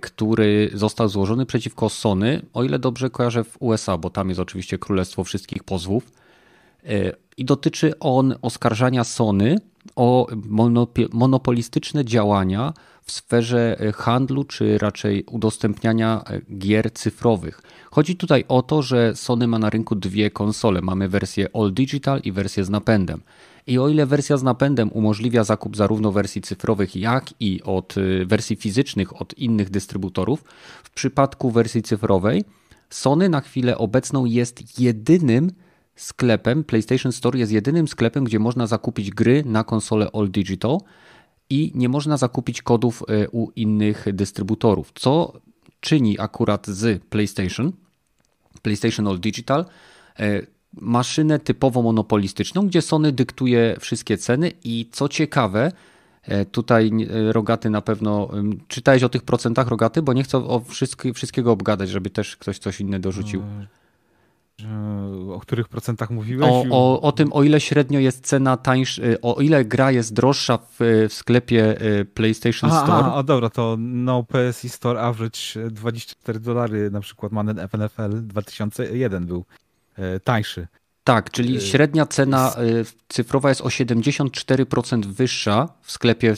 który 0.01 0.71
został 0.75 1.09
złożony 1.09 1.47
przeciwko 1.47 1.89
Sony, 1.89 2.43
o 2.55 2.65
ile 2.65 2.79
dobrze 2.79 3.11
kojarzę 3.11 3.45
w 3.45 3.57
USA, 3.63 3.97
bo 3.97 4.11
tam 4.11 4.29
jest 4.29 4.41
oczywiście 4.41 4.79
królestwo 4.79 5.25
wszystkich 5.25 5.65
pozwów. 5.65 6.13
E, 6.85 7.13
I 7.37 7.45
dotyczy 7.45 7.99
on 7.99 8.35
oskarżania 8.43 9.05
Sony 9.05 9.57
o 9.97 10.27
monopolistyczne 11.13 12.05
działania 12.05 12.73
w 13.03 13.13
sferze 13.13 13.81
e, 13.81 13.93
handlu, 13.93 14.45
czy 14.45 14.79
raczej 14.79 15.25
udostępniania 15.25 16.25
e, 16.27 16.41
gier 16.59 16.93
cyfrowych. 16.93 17.63
Chodzi 17.91 18.17
tutaj 18.17 18.45
o 18.49 18.63
to, 18.63 18.83
że 18.83 19.17
Sony 19.17 19.47
ma 19.47 19.59
na 19.59 19.71
rynku 19.71 19.95
dwie 19.95 20.31
konsole. 20.31 20.81
Mamy 20.81 21.09
wersję 21.09 21.49
All 21.55 21.73
Digital 21.73 22.21
i 22.25 22.33
wersję 22.33 22.65
z 22.65 22.71
napędem. 22.71 23.21
I 23.71 23.79
o 23.79 23.89
ile 23.89 24.07
wersja 24.07 24.37
z 24.37 24.43
napędem 24.43 24.93
umożliwia 24.93 25.45
zakup 25.45 25.77
zarówno 25.77 26.13
wersji 26.13 26.43
cyfrowych, 26.43 26.97
jak 26.97 27.35
i 27.41 27.63
od 27.63 27.95
wersji 28.27 28.57
fizycznych 28.57 29.21
od 29.21 29.35
innych 29.35 29.71
dystrybutorów, 29.71 30.45
w 30.85 30.91
przypadku 30.91 31.51
wersji 31.51 31.83
cyfrowej 31.83 32.45
Sony 32.91 33.29
na 33.29 33.41
chwilę 33.41 33.79
obecną 33.79 34.25
jest 34.25 34.81
jedynym 34.81 35.51
sklepem, 35.97 36.65
PlayStation 36.65 37.13
Store 37.13 37.39
jest 37.39 37.53
jedynym 37.53 37.89
sklepem, 37.89 38.25
gdzie 38.25 38.39
można 38.39 38.67
zakupić 38.67 39.11
gry 39.11 39.43
na 39.47 39.65
konsolę 39.65 40.11
All 40.13 40.31
Digital 40.31 40.79
i 41.51 41.73
nie 41.75 41.89
można 41.89 42.17
zakupić 42.17 42.63
kodów 42.63 43.03
e, 43.09 43.29
u 43.29 43.51
innych 43.51 44.07
dystrybutorów, 44.13 44.93
co 44.95 45.33
czyni 45.81 46.19
akurat 46.19 46.67
z 46.67 47.03
PlayStation, 47.05 47.73
PlayStation 48.63 49.07
All 49.07 49.21
Digital, 49.21 49.65
e, 50.19 50.43
maszynę 50.75 51.39
typowo 51.39 51.83
monopolistyczną, 51.83 52.67
gdzie 52.67 52.83
Sony 52.83 53.13
dyktuje 53.13 53.77
wszystkie 53.81 54.19
ceny 54.19 54.53
i 54.65 54.89
co 54.93 55.09
ciekawe, 55.09 55.73
e, 56.23 56.45
Tutaj 56.45 56.91
Rogaty 57.33 57.71
na 57.71 57.81
pewno. 57.81 58.29
Czytałeś 58.69 59.03
o 59.03 59.09
tych 59.09 59.23
procentach 59.23 59.69
Rogaty, 59.69 60.03
bo 60.03 60.13
nie 60.13 60.23
chcę 60.23 60.39
o 60.39 60.63
wszystkiego 61.15 61.53
obgadać, 61.53 61.89
żeby 61.89 62.11
też 62.11 62.37
ktoś 62.37 62.59
coś 62.59 62.81
inne 62.81 63.01
dorzucił. 63.01 63.43
O 65.33 65.41
których 65.41 65.69
procentach 65.69 66.11
mówiłeś? 66.11 66.51
O, 66.51 66.65
o, 66.71 67.01
o 67.01 67.13
tym, 67.13 67.33
o 67.33 67.43
ile 67.43 67.61
średnio 67.61 67.99
jest 68.01 68.27
cena 68.27 68.57
tańsza, 68.57 69.03
o 69.23 69.41
ile 69.41 69.65
gra 69.65 69.91
jest 69.91 70.15
droższa 70.15 70.59
w, 70.59 71.07
w 71.09 71.13
sklepie 71.13 71.77
PlayStation 72.15 72.71
aha, 72.71 72.83
Store. 72.85 73.13
A, 73.13 73.23
dobra, 73.23 73.51
to 73.51 73.77
no 73.79 74.25
PSI 74.25 74.69
Store 74.69 75.01
average 75.01 75.71
24 75.71 76.41
dolary, 76.41 76.91
na 76.91 77.01
przykład 77.01 77.33
ma 77.33 77.43
NFL 77.43 78.23
2001 78.23 79.27
był 79.27 79.39
e, 79.39 79.70
tańszy. 80.25 80.67
Tak, 81.05 81.31
czyli 81.31 81.57
e, 81.57 81.61
średnia 81.61 82.07
cena 82.07 82.55
cyfrowa 83.09 83.49
jest 83.49 83.61
o 83.61 83.69
74% 83.69 85.07
wyższa 85.07 85.69
w 85.83 85.93
sklepie 85.93 86.35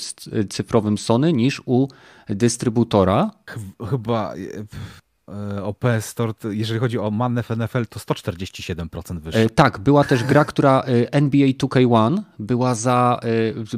cyfrowym 0.51 0.99
Sony 0.99 1.33
niż 1.33 1.63
u 1.67 1.89
dystrybutora. 2.29 3.31
Chyba 3.91 4.35
E, 4.35 4.65
o 5.63 5.75
PS 5.75 6.07
Store, 6.07 6.33
jeżeli 6.51 6.81
chodzi 6.81 6.99
o 6.99 7.11
Manef 7.11 7.51
NFL, 7.51 7.87
to 7.87 8.01
147% 8.01 9.21
wyższe. 9.21 9.41
E, 9.41 9.51
tak, 9.51 9.79
była 9.79 10.05
też 10.05 10.25
gra, 10.25 10.45
która 10.45 10.81
e, 10.81 11.13
NBA 11.13 11.49
2K1 11.49 12.23
była 12.39 12.75
za 12.75 13.21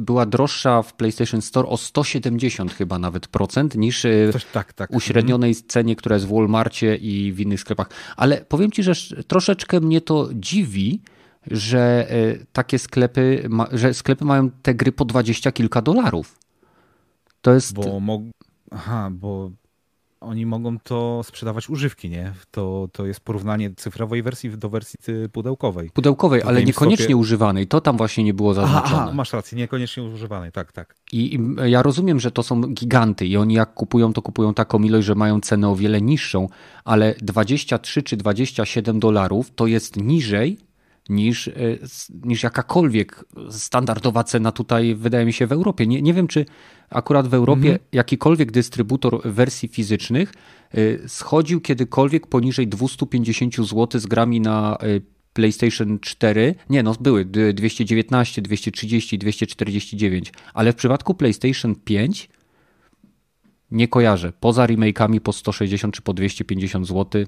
była 0.01 0.25
droższa 0.25 0.81
w 0.81 0.93
PlayStation 0.93 1.41
Store 1.41 1.69
o 1.69 1.77
170 1.77 2.73
chyba 2.73 2.99
nawet 2.99 3.27
procent 3.27 3.75
niż 3.75 4.05
Coś, 4.31 4.45
tak, 4.45 4.73
tak. 4.73 4.91
uśrednionej 4.91 5.49
mhm. 5.49 5.67
cenie, 5.67 5.95
która 5.95 6.15
jest 6.15 6.25
w 6.25 6.33
Walmartie 6.33 6.95
i 6.95 7.33
w 7.33 7.39
innych 7.39 7.59
sklepach. 7.59 7.89
Ale 8.17 8.37
powiem 8.37 8.71
ci, 8.71 8.83
że 8.83 8.93
troszeczkę 9.27 9.79
mnie 9.79 10.01
to 10.01 10.29
dziwi, 10.33 11.01
że 11.51 12.07
takie 12.53 12.79
sklepy, 12.79 13.49
że 13.71 13.93
sklepy 13.93 14.25
mają 14.25 14.49
te 14.51 14.75
gry 14.75 14.91
po 14.91 15.05
20 15.05 15.51
kilka 15.51 15.81
dolarów. 15.81 16.39
To 17.41 17.53
jest. 17.53 17.73
Bo 17.73 17.99
mo... 17.99 18.21
Aha, 18.71 19.09
bo 19.11 19.51
oni 20.25 20.45
mogą 20.45 20.79
to 20.79 21.21
sprzedawać 21.23 21.69
używki, 21.69 22.09
nie? 22.09 22.33
To, 22.51 22.89
to 22.91 23.05
jest 23.05 23.19
porównanie 23.19 23.71
cyfrowej 23.75 24.23
wersji 24.23 24.57
do 24.57 24.69
wersji 24.69 24.99
pudełkowej. 25.31 25.89
Pudełkowej, 25.89 26.41
ale 26.41 26.63
niekoniecznie 26.63 27.05
stopie... 27.05 27.15
używanej. 27.15 27.67
To 27.67 27.81
tam 27.81 27.97
właśnie 27.97 28.23
nie 28.23 28.33
było 28.33 28.53
zaznaczone. 28.53 29.01
Aha, 29.01 29.11
masz 29.13 29.33
rację, 29.33 29.57
niekoniecznie 29.57 30.03
używanej, 30.03 30.51
tak, 30.51 30.71
tak. 30.71 30.95
I, 31.11 31.35
I, 31.35 31.71
ja 31.71 31.81
rozumiem, 31.81 32.19
że 32.19 32.31
to 32.31 32.43
są 32.43 32.61
giganty 32.61 33.27
i 33.27 33.37
oni 33.37 33.53
jak 33.53 33.73
kupują, 33.73 34.13
to 34.13 34.21
kupują 34.21 34.53
taką 34.53 34.83
ilość, 34.83 35.07
że 35.07 35.15
mają 35.15 35.41
cenę 35.41 35.69
o 35.69 35.75
wiele 35.75 36.01
niższą, 36.01 36.49
ale 36.83 37.15
23 37.21 38.03
czy 38.03 38.17
27 38.17 38.99
dolarów 38.99 39.51
to 39.55 39.67
jest 39.67 39.97
niżej 39.97 40.64
niż, 41.09 41.47
e, 41.47 41.53
niż 42.23 42.43
jakakolwiek 42.43 43.25
standardowa 43.49 44.23
cena 44.23 44.51
tutaj, 44.51 44.95
wydaje 44.95 45.25
mi 45.25 45.33
się, 45.33 45.47
w 45.47 45.51
Europie. 45.51 45.87
Nie, 45.87 46.01
nie 46.01 46.13
wiem, 46.13 46.27
czy 46.27 46.45
akurat 46.89 47.27
w 47.27 47.33
Europie 47.33 47.69
mhm. 47.69 47.79
jakikolwiek 47.91 48.51
dystrybutor 48.51 49.21
wersji 49.25 49.69
fizycznych 49.69 50.33
e, 50.71 51.09
schodził 51.09 51.61
kiedykolwiek 51.61 52.27
poniżej 52.27 52.67
250 52.67 53.55
zł 53.55 54.01
z 54.01 54.05
grami 54.05 54.41
na 54.41 54.77
e, 54.77 54.85
PlayStation 55.33 55.99
4. 55.99 56.55
Nie, 56.69 56.83
no 56.83 56.95
były 56.99 57.25
219, 57.53 58.41
230, 58.41 59.17
249, 59.17 60.33
ale 60.53 60.73
w 60.73 60.75
przypadku 60.75 61.13
PlayStation 61.13 61.75
5 61.75 62.29
nie 63.71 63.87
kojarzę. 63.87 64.33
Poza 64.39 64.67
remake'ami 64.67 65.19
po 65.19 65.33
160 65.33 65.95
czy 65.95 66.01
po 66.01 66.13
250 66.13 66.87
zł 66.87 67.25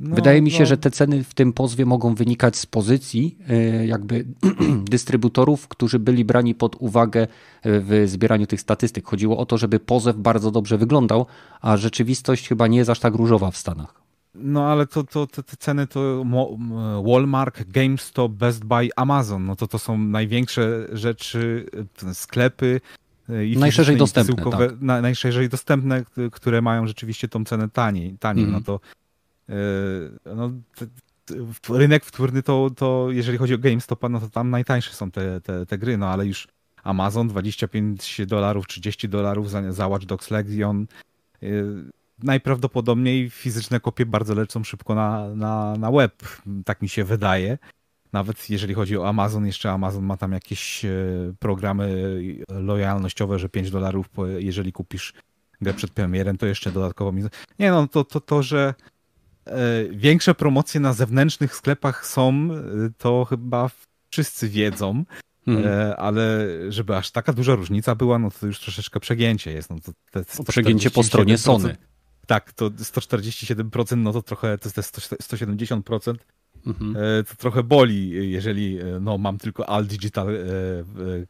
no, 0.00 0.14
Wydaje 0.14 0.42
mi 0.42 0.50
się, 0.50 0.60
no. 0.60 0.66
że 0.66 0.76
te 0.76 0.90
ceny 0.90 1.24
w 1.24 1.34
tym 1.34 1.52
pozwie 1.52 1.86
mogą 1.86 2.14
wynikać 2.14 2.56
z 2.56 2.66
pozycji 2.66 3.38
e, 3.48 3.86
jakby 3.86 4.24
dystrybutorów, 4.90 5.68
którzy 5.68 5.98
byli 5.98 6.24
brani 6.24 6.54
pod 6.54 6.76
uwagę 6.78 7.22
e, 7.22 7.26
w 7.62 8.02
zbieraniu 8.06 8.46
tych 8.46 8.60
statystyk. 8.60 9.06
Chodziło 9.06 9.38
o 9.38 9.46
to, 9.46 9.58
żeby 9.58 9.80
pozew 9.80 10.16
bardzo 10.16 10.50
dobrze 10.50 10.78
wyglądał, 10.78 11.26
a 11.60 11.76
rzeczywistość 11.76 12.48
chyba 12.48 12.66
nie 12.66 12.78
jest 12.78 12.90
aż 12.90 13.00
tak 13.00 13.14
różowa 13.14 13.50
w 13.50 13.56
Stanach. 13.56 14.04
No 14.34 14.66
ale 14.66 14.86
to, 14.86 15.04
to 15.04 15.26
te, 15.26 15.42
te, 15.42 15.56
ceny 15.56 15.86
to 15.86 16.24
Walmart, 17.06 17.62
GameStop, 17.70 18.32
Best 18.32 18.64
Buy, 18.64 18.88
Amazon, 18.96 19.46
no 19.46 19.56
to 19.56 19.66
to 19.66 19.78
są 19.78 19.98
największe 19.98 20.88
rzeczy, 20.92 21.66
e, 22.08 22.14
sklepy 22.14 22.80
i 23.46 23.56
najszerzej 23.56 23.96
dostępne, 23.96 24.50
tak. 24.50 24.80
na, 24.80 25.00
najszerzej 25.00 25.48
dostępne, 25.48 26.04
które 26.32 26.62
mają 26.62 26.86
rzeczywiście 26.86 27.28
tą 27.28 27.44
cenę 27.44 27.68
taniej, 27.68 28.16
taniej 28.18 28.44
mm. 28.44 28.54
no 28.54 28.60
to 28.60 28.80
no, 30.36 30.50
rynek 31.68 32.04
wtórny 32.04 32.42
to, 32.42 32.70
to 32.76 33.06
jeżeli 33.10 33.38
chodzi 33.38 33.54
o 33.54 33.58
GameStop, 33.58 34.02
no 34.10 34.20
to 34.20 34.28
tam 34.28 34.50
najtańsze 34.50 34.92
są 34.92 35.10
te, 35.10 35.40
te, 35.40 35.66
te 35.66 35.78
gry, 35.78 35.98
no 35.98 36.08
ale 36.08 36.26
już 36.26 36.48
Amazon 36.82 37.28
25 37.28 38.20
dolarów, 38.26 38.66
30 38.66 39.08
dolarów 39.08 39.50
za, 39.50 39.72
za 39.72 39.88
Watch 39.88 40.06
Dogs 40.06 40.30
Legion. 40.30 40.86
E, 41.42 41.46
najprawdopodobniej 42.22 43.30
fizyczne 43.30 43.80
kopie 43.80 44.06
bardzo 44.06 44.34
lecą 44.34 44.64
szybko 44.64 44.94
na, 44.94 45.28
na, 45.28 45.76
na 45.76 45.90
web, 45.90 46.22
tak 46.64 46.82
mi 46.82 46.88
się 46.88 47.04
wydaje. 47.04 47.58
Nawet 48.12 48.50
jeżeli 48.50 48.74
chodzi 48.74 48.98
o 48.98 49.08
Amazon, 49.08 49.46
jeszcze 49.46 49.70
Amazon 49.70 50.04
ma 50.04 50.16
tam 50.16 50.32
jakieś 50.32 50.84
e, 50.84 50.90
programy 51.38 52.16
lojalnościowe, 52.48 53.38
że 53.38 53.48
5 53.48 53.70
dolarów, 53.70 54.06
jeżeli 54.38 54.72
kupisz 54.72 55.12
grę 55.60 55.74
przed 55.74 55.90
premierem, 55.90 56.38
to 56.38 56.46
jeszcze 56.46 56.72
dodatkowo 56.72 57.12
mi... 57.12 57.22
Nie 57.58 57.70
no, 57.70 57.86
to, 57.86 58.04
to, 58.04 58.20
to 58.20 58.42
że 58.42 58.74
E, 58.74 58.93
większe 59.90 60.34
promocje 60.34 60.80
na 60.80 60.92
zewnętrznych 60.92 61.56
sklepach 61.56 62.06
są, 62.06 62.48
e, 62.52 62.90
to 62.98 63.24
chyba 63.24 63.70
wszyscy 64.10 64.48
wiedzą, 64.48 65.04
hmm. 65.44 65.94
ale 65.96 66.48
żeby 66.68 66.96
aż 66.96 67.10
taka 67.10 67.32
duża 67.32 67.54
różnica 67.54 67.94
była, 67.94 68.18
no 68.18 68.30
to 68.30 68.46
już 68.46 68.60
troszeczkę 68.60 69.00
przegięcie 69.00 69.52
jest. 69.52 69.70
No 69.70 69.76
to 69.80 69.92
te 70.10 70.44
przegięcie 70.48 70.90
po 70.90 71.02
stronie 71.02 71.38
Sony. 71.38 71.76
Tak, 72.26 72.52
to 72.52 72.70
147%, 72.70 73.96
no 73.96 74.12
to 74.12 74.22
trochę, 74.22 74.58
to 74.58 74.68
jest 74.76 74.78
170%, 74.98 76.14
Mhm. 76.66 76.96
E, 76.96 77.24
to 77.24 77.34
trochę 77.34 77.62
boli, 77.62 78.30
jeżeli 78.30 78.78
e, 78.80 79.00
no, 79.00 79.18
mam 79.18 79.38
tylko 79.38 79.68
All 79.68 79.86
Digital 79.86 80.28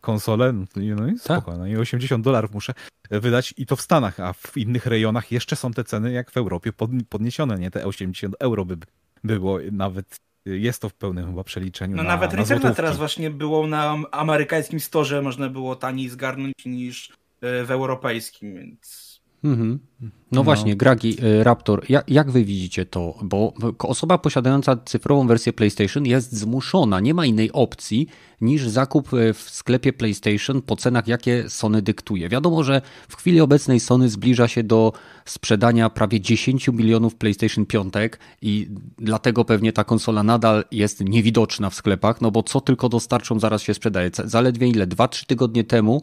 konsolę, 0.00 0.52
no, 0.52 0.64
no 0.76 1.08
i 1.08 1.18
spoko, 1.18 1.50
tak. 1.50 1.58
no 1.58 1.66
i 1.66 1.76
80 1.76 2.24
dolarów 2.24 2.54
muszę 2.54 2.74
wydać 3.10 3.54
i 3.56 3.66
to 3.66 3.76
w 3.76 3.80
Stanach, 3.80 4.20
a 4.20 4.32
w 4.32 4.56
innych 4.56 4.86
rejonach 4.86 5.32
jeszcze 5.32 5.56
są 5.56 5.72
te 5.72 5.84
ceny 5.84 6.12
jak 6.12 6.30
w 6.30 6.36
Europie 6.36 6.72
podniesione, 7.08 7.58
nie? 7.58 7.70
Te 7.70 7.86
80 7.86 8.36
euro 8.40 8.64
by 8.64 8.76
było 9.24 9.58
nawet 9.72 10.20
jest 10.46 10.82
to 10.82 10.88
w 10.88 10.94
pełnym 10.94 11.26
chyba 11.26 11.44
przeliczeniu. 11.44 11.96
No 11.96 12.02
na, 12.02 12.08
nawet 12.08 12.62
na 12.62 12.74
teraz 12.74 12.96
właśnie 12.96 13.30
było 13.30 13.66
na 13.66 13.96
amerykańskim 14.10 14.80
storze, 14.80 15.22
można 15.22 15.48
było 15.48 15.76
taniej 15.76 16.08
zgarnąć 16.08 16.54
niż 16.66 17.12
w 17.42 17.70
europejskim, 17.70 18.54
więc 18.54 19.13
Mhm. 19.44 19.78
No, 20.00 20.08
no, 20.32 20.44
właśnie, 20.44 20.76
Gragi, 20.76 21.16
y, 21.24 21.44
Raptor, 21.44 21.84
jak, 21.88 22.10
jak 22.10 22.30
wy 22.30 22.44
widzicie 22.44 22.86
to? 22.86 23.14
Bo 23.22 23.52
osoba 23.78 24.18
posiadająca 24.18 24.76
cyfrową 24.76 25.26
wersję 25.26 25.52
PlayStation 25.52 26.06
jest 26.06 26.32
zmuszona, 26.32 27.00
nie 27.00 27.14
ma 27.14 27.26
innej 27.26 27.52
opcji 27.52 28.06
niż 28.40 28.68
zakup 28.68 29.12
y, 29.12 29.32
w 29.32 29.40
sklepie 29.40 29.92
PlayStation 29.92 30.62
po 30.62 30.76
cenach, 30.76 31.08
jakie 31.08 31.44
Sony 31.48 31.82
dyktuje. 31.82 32.28
Wiadomo, 32.28 32.64
że 32.64 32.82
w 33.08 33.16
chwili 33.16 33.40
obecnej 33.40 33.80
Sony 33.80 34.08
zbliża 34.08 34.48
się 34.48 34.62
do 34.62 34.92
sprzedania 35.24 35.90
prawie 35.90 36.20
10 36.20 36.68
milionów 36.68 37.14
PlayStation 37.14 37.66
5 37.66 37.94
i 38.42 38.68
dlatego 38.98 39.44
pewnie 39.44 39.72
ta 39.72 39.84
konsola 39.84 40.22
nadal 40.22 40.64
jest 40.70 41.00
niewidoczna 41.00 41.70
w 41.70 41.74
sklepach, 41.74 42.20
no 42.20 42.30
bo 42.30 42.42
co 42.42 42.60
tylko 42.60 42.88
dostarczą, 42.88 43.40
zaraz 43.40 43.62
się 43.62 43.74
sprzedaje. 43.74 44.10
Zaledwie 44.24 44.68
ile? 44.68 44.86
2-3 44.86 45.26
tygodnie 45.26 45.64
temu 45.64 46.02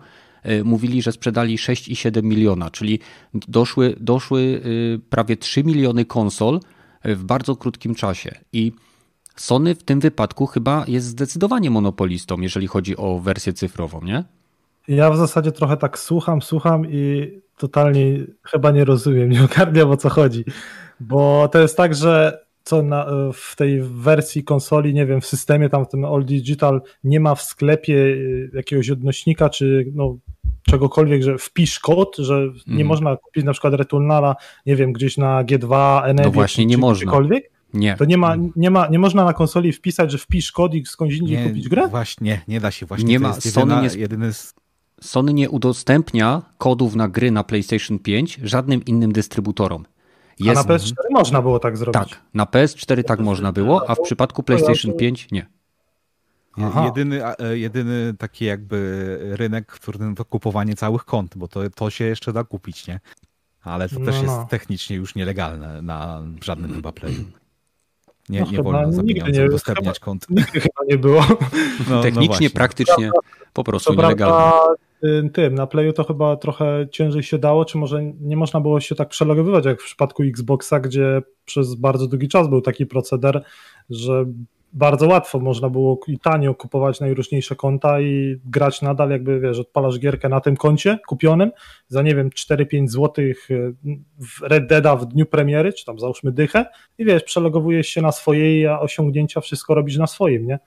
mówili, 0.64 1.02
że 1.02 1.12
sprzedali 1.12 1.58
6,7 1.58 2.24
miliona, 2.24 2.70
czyli 2.70 3.00
doszły, 3.34 3.96
doszły 4.00 4.42
y, 4.42 5.00
prawie 5.10 5.38
3 5.38 5.64
miliony 5.64 6.06
konsol 6.06 6.60
e, 7.02 7.16
w 7.16 7.24
bardzo 7.24 7.56
krótkim 7.56 7.96
czasie. 7.96 8.32
I 8.54 8.72
Sony 9.36 9.76
w 9.76 9.84
tym 9.84 10.00
wypadku 10.00 10.46
chyba 10.46 10.86
jest 10.88 11.08
zdecydowanie 11.08 11.70
monopolistą, 11.70 12.42
jeżeli 12.42 12.68
chodzi 12.68 12.98
o 12.98 13.20
wersję 13.20 13.54
cyfrową, 13.54 14.02
nie? 14.02 14.24
Ja 14.88 15.12
w 15.12 15.18
zasadzie 15.18 15.52
trochę 15.52 15.78
tak 15.78 16.00
słucham, 16.00 16.42
słucham 16.42 16.86
i 16.92 17.32
totalnie 17.58 18.18
chyba 18.44 18.72
nie 18.72 18.86
rozumiem, 18.86 19.30
nie 19.30 19.44
ogarniam 19.44 19.92
o 19.92 19.98
co 19.98 20.10
chodzi. 20.10 20.46
Bo 21.00 21.50
to 21.52 21.60
jest 21.60 21.78
tak, 21.78 21.96
że 21.96 22.46
co 22.64 22.84
na, 22.84 23.06
w 23.34 23.56
tej 23.56 23.82
wersji 23.82 24.44
konsoli, 24.44 24.94
nie 24.94 25.06
wiem, 25.06 25.22
w 25.22 25.26
systemie 25.26 25.70
tam 25.70 25.86
w 25.86 25.90
tym 25.90 26.06
All 26.06 26.26
Digital 26.26 26.82
nie 27.04 27.20
ma 27.20 27.36
w 27.36 27.42
sklepie 27.42 27.96
y, 27.96 28.52
jakiegoś 28.54 28.90
odnośnika, 28.90 29.50
czy 29.50 29.86
no, 29.94 30.18
czegokolwiek, 30.72 31.24
że 31.24 31.38
wpisz 31.38 31.80
kod, 31.80 32.18
że 32.18 32.36
mm. 32.36 32.54
nie 32.68 32.72
mhm. 32.72 32.88
można 32.88 33.18
kupić 33.18 33.44
na 33.44 33.52
przykład 33.52 33.74
Returnala, 33.74 34.36
nie 34.66 34.76
wiem, 34.76 34.94
gdzieś 34.94 35.18
na 35.18 35.44
G2, 35.44 36.02
NV, 36.14 36.24
no 36.24 36.32
właśnie, 36.32 36.66
nie 36.66 36.78
można. 36.78 37.12
Nie. 37.74 37.96
To 37.96 38.06
nie 38.06 38.18
ma, 38.18 38.36
nie 38.56 38.72
ma, 38.72 38.88
nie 38.88 39.00
można 39.00 39.26
na 39.26 39.34
konsoli 39.34 39.72
wpisać, 39.72 40.12
że 40.12 40.18
wpisz 40.18 40.52
kod 40.52 40.74
i 40.74 40.86
skądś 40.86 41.16
indziej 41.16 41.38
nie, 41.38 41.48
kupić 41.48 41.70
grę? 41.70 41.88
Właśnie, 41.88 42.42
nie 42.48 42.60
da 42.60 42.72
się. 42.72 42.86
Właśnie 42.86 43.10
nie 43.10 43.20
ma. 43.20 43.34
Sony, 43.34 43.74
jedyna, 43.74 43.82
nie, 43.82 44.00
jedyny... 44.00 44.32
Sony 45.02 45.34
nie 45.34 45.50
udostępnia 45.50 46.42
kodów 46.58 46.96
na 46.96 47.08
gry 47.08 47.32
na 47.32 47.44
PlayStation 47.44 48.00
5 48.00 48.40
żadnym 48.44 48.86
innym 48.86 49.12
dystrybutorom. 49.12 49.86
Jest... 50.40 50.58
A 50.58 50.64
na 50.64 50.78
PS4 50.78 50.94
można 51.12 51.42
było 51.42 51.60
tak 51.60 51.78
zrobić? 51.78 52.02
Tak, 52.02 52.22
na 52.34 52.46
PS4 52.46 53.04
tak 53.04 53.20
można 53.20 53.52
było, 53.52 53.90
a 53.90 53.96
w 53.96 54.00
przypadku 54.00 54.44
PlayStation 54.44 54.94
5 54.94 55.32
nie. 55.32 55.46
Jedyny, 56.86 57.26
e, 57.26 57.58
jedyny 57.58 58.14
taki 58.18 58.46
jakby 58.46 59.18
rynek, 59.22 59.72
w 59.72 59.80
którym 59.80 60.16
to 60.16 60.26
kupowanie 60.26 60.76
całych 60.76 61.06
kont, 61.06 61.38
bo 61.38 61.48
to, 61.48 61.70
to 61.70 61.90
się 61.90 62.06
jeszcze 62.06 62.34
da 62.34 62.44
kupić, 62.44 62.88
nie? 62.88 63.00
Ale 63.64 63.90
to 63.90 64.00
no, 64.00 64.06
też 64.06 64.16
jest 64.16 64.28
no. 64.28 64.48
technicznie 64.50 64.96
już 64.96 65.16
nielegalne 65.16 65.82
na 65.82 66.24
żadnym 66.44 66.74
chyba 66.74 66.92
playu. 66.92 67.24
Nie, 68.30 68.42
no, 68.42 68.52
nie 68.52 68.64
wolno 68.64 68.92
za 68.92 69.04
pieniądze 69.04 69.46
udostępniać 69.46 70.00
kont. 70.06 70.30
Nigdy 70.30 70.60
chyba 70.60 70.86
nie 70.88 70.98
było. 70.98 71.24
No, 71.90 72.02
Technicznie, 72.02 72.48
no 72.48 72.54
praktycznie 72.54 73.12
po 73.54 73.64
prostu 73.64 73.96
to 73.96 74.02
nielegalne. 74.02 74.52
tym, 75.34 75.56
na 75.56 75.68
Playu 75.68 75.94
to 75.94 76.04
chyba 76.04 76.36
trochę 76.36 76.88
ciężej 76.92 77.24
się 77.24 77.38
dało, 77.38 77.66
czy 77.66 77.78
może 77.78 78.04
nie 78.04 78.38
można 78.38 78.62
było 78.62 78.80
się 78.80 78.96
tak 78.96 79.10
przelogowywać 79.10 79.66
jak 79.66 79.82
w 79.82 79.86
przypadku 79.86 80.24
Xboxa, 80.24 80.80
gdzie 80.80 81.22
przez 81.46 81.76
bardzo 81.76 82.08
długi 82.08 82.28
czas 82.28 82.48
był 82.48 82.62
taki 82.62 82.86
proceder, 82.86 83.44
że 83.90 84.26
bardzo 84.74 85.08
łatwo 85.08 85.40
można 85.40 85.70
było 85.70 86.00
i 86.08 86.20
tanio 86.20 86.56
kupować 86.56 87.00
najróżniejsze 87.00 87.56
konta 87.56 88.02
i 88.02 88.40
grać 88.46 88.82
nadal, 88.82 89.10
jakby 89.10 89.40
wiesz, 89.40 89.60
odpalasz 89.60 90.00
gierkę 90.00 90.30
na 90.30 90.42
tym 90.42 90.58
koncie 90.58 91.00
kupionym 91.08 91.52
za 91.88 92.02
nie 92.02 92.16
wiem 92.16 92.30
4-5 92.30 92.88
zł 92.88 93.26
y, 93.26 93.36
w 94.20 94.42
Red 94.42 94.68
Deada 94.68 94.96
w 94.96 95.06
dniu 95.06 95.26
premiery, 95.26 95.74
czy 95.74 95.86
tam 95.86 96.00
załóżmy 96.00 96.32
dychę 96.32 96.66
i 96.98 97.06
wiesz, 97.06 97.24
przelogowujesz 97.24 97.88
się 97.88 98.02
na 98.02 98.12
swojej, 98.12 98.68
a 98.68 98.80
osiągnięcia 98.80 99.42
wszystko 99.42 99.76
robisz 99.76 99.98
na 99.98 100.08
swoim, 100.08 100.48
nie? 100.48 100.60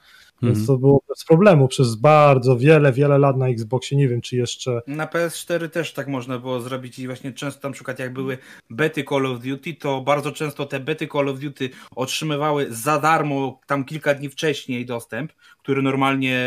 Więc 0.44 0.58
mhm. 0.58 0.66
to 0.66 0.76
było 0.76 1.02
bez 1.08 1.24
problemu 1.24 1.68
przez 1.68 1.94
bardzo 1.94 2.56
wiele, 2.56 2.92
wiele 2.92 3.18
lat 3.18 3.36
na 3.36 3.48
Xboxie. 3.48 3.96
Nie 3.96 4.08
wiem, 4.08 4.20
czy 4.20 4.36
jeszcze. 4.36 4.82
Na 4.86 5.06
PS4 5.06 5.68
też 5.68 5.92
tak 5.92 6.08
można 6.08 6.38
było 6.38 6.60
zrobić 6.60 6.98
i 6.98 7.06
właśnie 7.06 7.32
często 7.32 7.60
tam 7.60 7.72
przykład 7.72 7.98
jak 7.98 8.12
były 8.12 8.38
bety 8.70 9.04
Call 9.04 9.26
of 9.26 9.40
Duty, 9.40 9.74
to 9.74 10.00
bardzo 10.00 10.32
często 10.32 10.66
te 10.66 10.80
bety 10.80 11.08
Call 11.08 11.28
of 11.28 11.38
Duty 11.38 11.70
otrzymywały 11.96 12.66
za 12.70 13.00
darmo 13.00 13.60
tam 13.66 13.84
kilka 13.84 14.14
dni 14.14 14.28
wcześniej 14.28 14.86
dostęp, 14.86 15.32
który 15.58 15.82
normalnie 15.82 16.42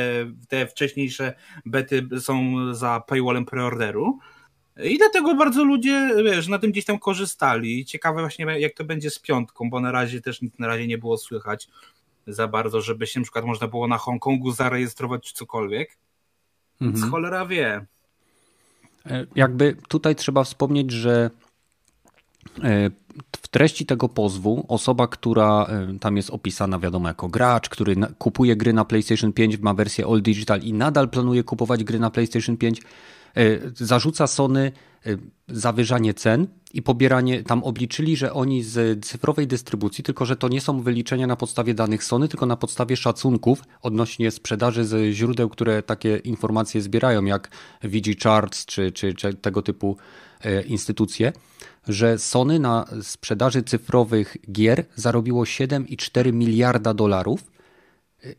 te 0.48 0.68
wcześniejsze 0.68 1.34
bety 1.66 2.08
są 2.20 2.56
za 2.74 3.04
paywallem 3.08 3.46
preorderu. 3.46 4.20
I 4.84 4.98
dlatego 4.98 5.36
bardzo 5.36 5.64
ludzie, 5.64 6.12
wiesz, 6.26 6.48
na 6.48 6.60
tym 6.60 6.72
gdzieś 6.72 6.86
tam 6.86 7.00
korzystali. 7.00 7.86
Ciekawe 7.86 8.22
właśnie 8.22 8.46
jak 8.60 8.74
to 8.74 8.84
będzie 8.84 9.10
z 9.10 9.20
piątką, 9.20 9.70
bo 9.70 9.80
na 9.80 9.92
razie 9.92 10.22
też 10.22 10.42
nic 10.42 10.60
na 10.60 10.68
razie 10.68 10.88
nie 10.88 10.98
było 10.98 11.18
słychać 11.18 11.68
za 12.28 12.48
bardzo, 12.48 12.82
żeby 12.82 13.08
się 13.08 13.20
na 13.20 13.24
przykład 13.24 13.46
można 13.46 13.68
było 13.68 13.88
na 13.88 13.98
Hongkongu 13.98 14.52
zarejestrować 14.52 15.24
czy 15.24 15.34
cokolwiek. 15.34 15.98
Mhm. 16.82 16.92
Więc 17.02 17.12
cholera 17.12 17.46
wie. 17.46 17.86
E, 19.06 19.26
jakby 19.36 19.76
tutaj 19.88 20.16
trzeba 20.16 20.44
wspomnieć, 20.44 20.92
że 20.92 21.30
e, 22.64 22.90
w 23.42 23.48
treści 23.48 23.86
tego 23.86 24.10
pozwu 24.10 24.66
osoba, 24.68 25.08
która 25.08 25.66
e, 25.66 26.00
tam 26.00 26.18
jest 26.18 26.30
opisana, 26.30 26.80
wiadomo, 26.80 27.08
jako 27.08 27.28
gracz, 27.28 27.70
który 27.70 27.96
kupuje 28.18 28.56
gry 28.56 28.74
na 28.74 28.86
PlayStation 28.86 29.34
5, 29.34 29.58
ma 29.58 29.74
wersję 29.74 30.06
All 30.06 30.22
Digital 30.22 30.62
i 30.62 30.74
nadal 30.74 31.10
planuje 31.10 31.44
kupować 31.44 31.84
gry 31.84 32.00
na 32.00 32.10
PlayStation 32.10 32.58
5, 32.58 32.82
zarzuca 33.76 34.28
Sony 34.28 34.72
zawyżanie 35.48 36.14
cen 36.14 36.48
i 36.74 36.82
pobieranie, 36.82 37.44
tam 37.44 37.64
obliczyli, 37.64 38.18
że 38.18 38.34
oni 38.34 38.64
z 38.64 39.06
cyfrowej 39.06 39.48
dystrybucji, 39.48 40.04
tylko 40.04 40.26
że 40.26 40.36
to 40.36 40.48
nie 40.48 40.62
są 40.62 40.82
wyliczenia 40.82 41.28
na 41.28 41.36
podstawie 41.36 41.74
danych 41.74 42.04
Sony, 42.04 42.28
tylko 42.28 42.46
na 42.46 42.58
podstawie 42.58 42.98
szacunków 42.98 43.64
odnośnie 43.82 44.32
sprzedaży 44.32 44.86
ze 44.86 45.12
źródeł, 45.12 45.50
które 45.50 45.84
takie 45.84 46.18
informacje 46.18 46.82
zbierają, 46.82 47.26
jak 47.26 47.50
VG 47.84 48.24
Charts 48.24 48.66
czy, 48.66 48.92
czy, 48.92 49.14
czy 49.14 49.34
tego 49.34 49.62
typu 49.62 49.98
e, 50.42 50.62
instytucje, 50.62 51.34
że 51.88 52.18
Sony 52.18 52.60
na 52.60 52.86
sprzedaży 53.02 53.64
cyfrowych 53.64 54.38
gier 54.52 54.86
zarobiło 54.96 55.44
7,4 55.44 56.34
miliarda 56.34 56.94
dolarów 56.94 57.52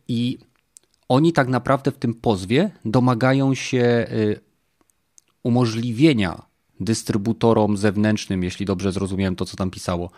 i 0.09 0.39
oni 1.09 1.33
tak 1.33 1.49
naprawdę 1.49 1.91
w 1.91 1.99
tym 1.99 2.15
pozwie 2.15 2.71
domagają 2.85 3.55
się 3.55 3.79
e, 3.79 4.07
umożliwienia 5.49 6.43
dystrybutorom 6.81 7.77
zewnętrznym, 7.77 8.43
jeśli 8.43 8.67
dobrze 8.67 8.93
zrozumiałem 8.93 9.37
to, 9.37 9.45
co 9.45 9.57
tam 9.57 9.71
pisało, 9.71 10.11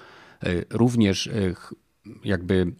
e, 0.43 0.47
również 0.70 1.26
e, 1.26 1.33
jakby 2.24 2.72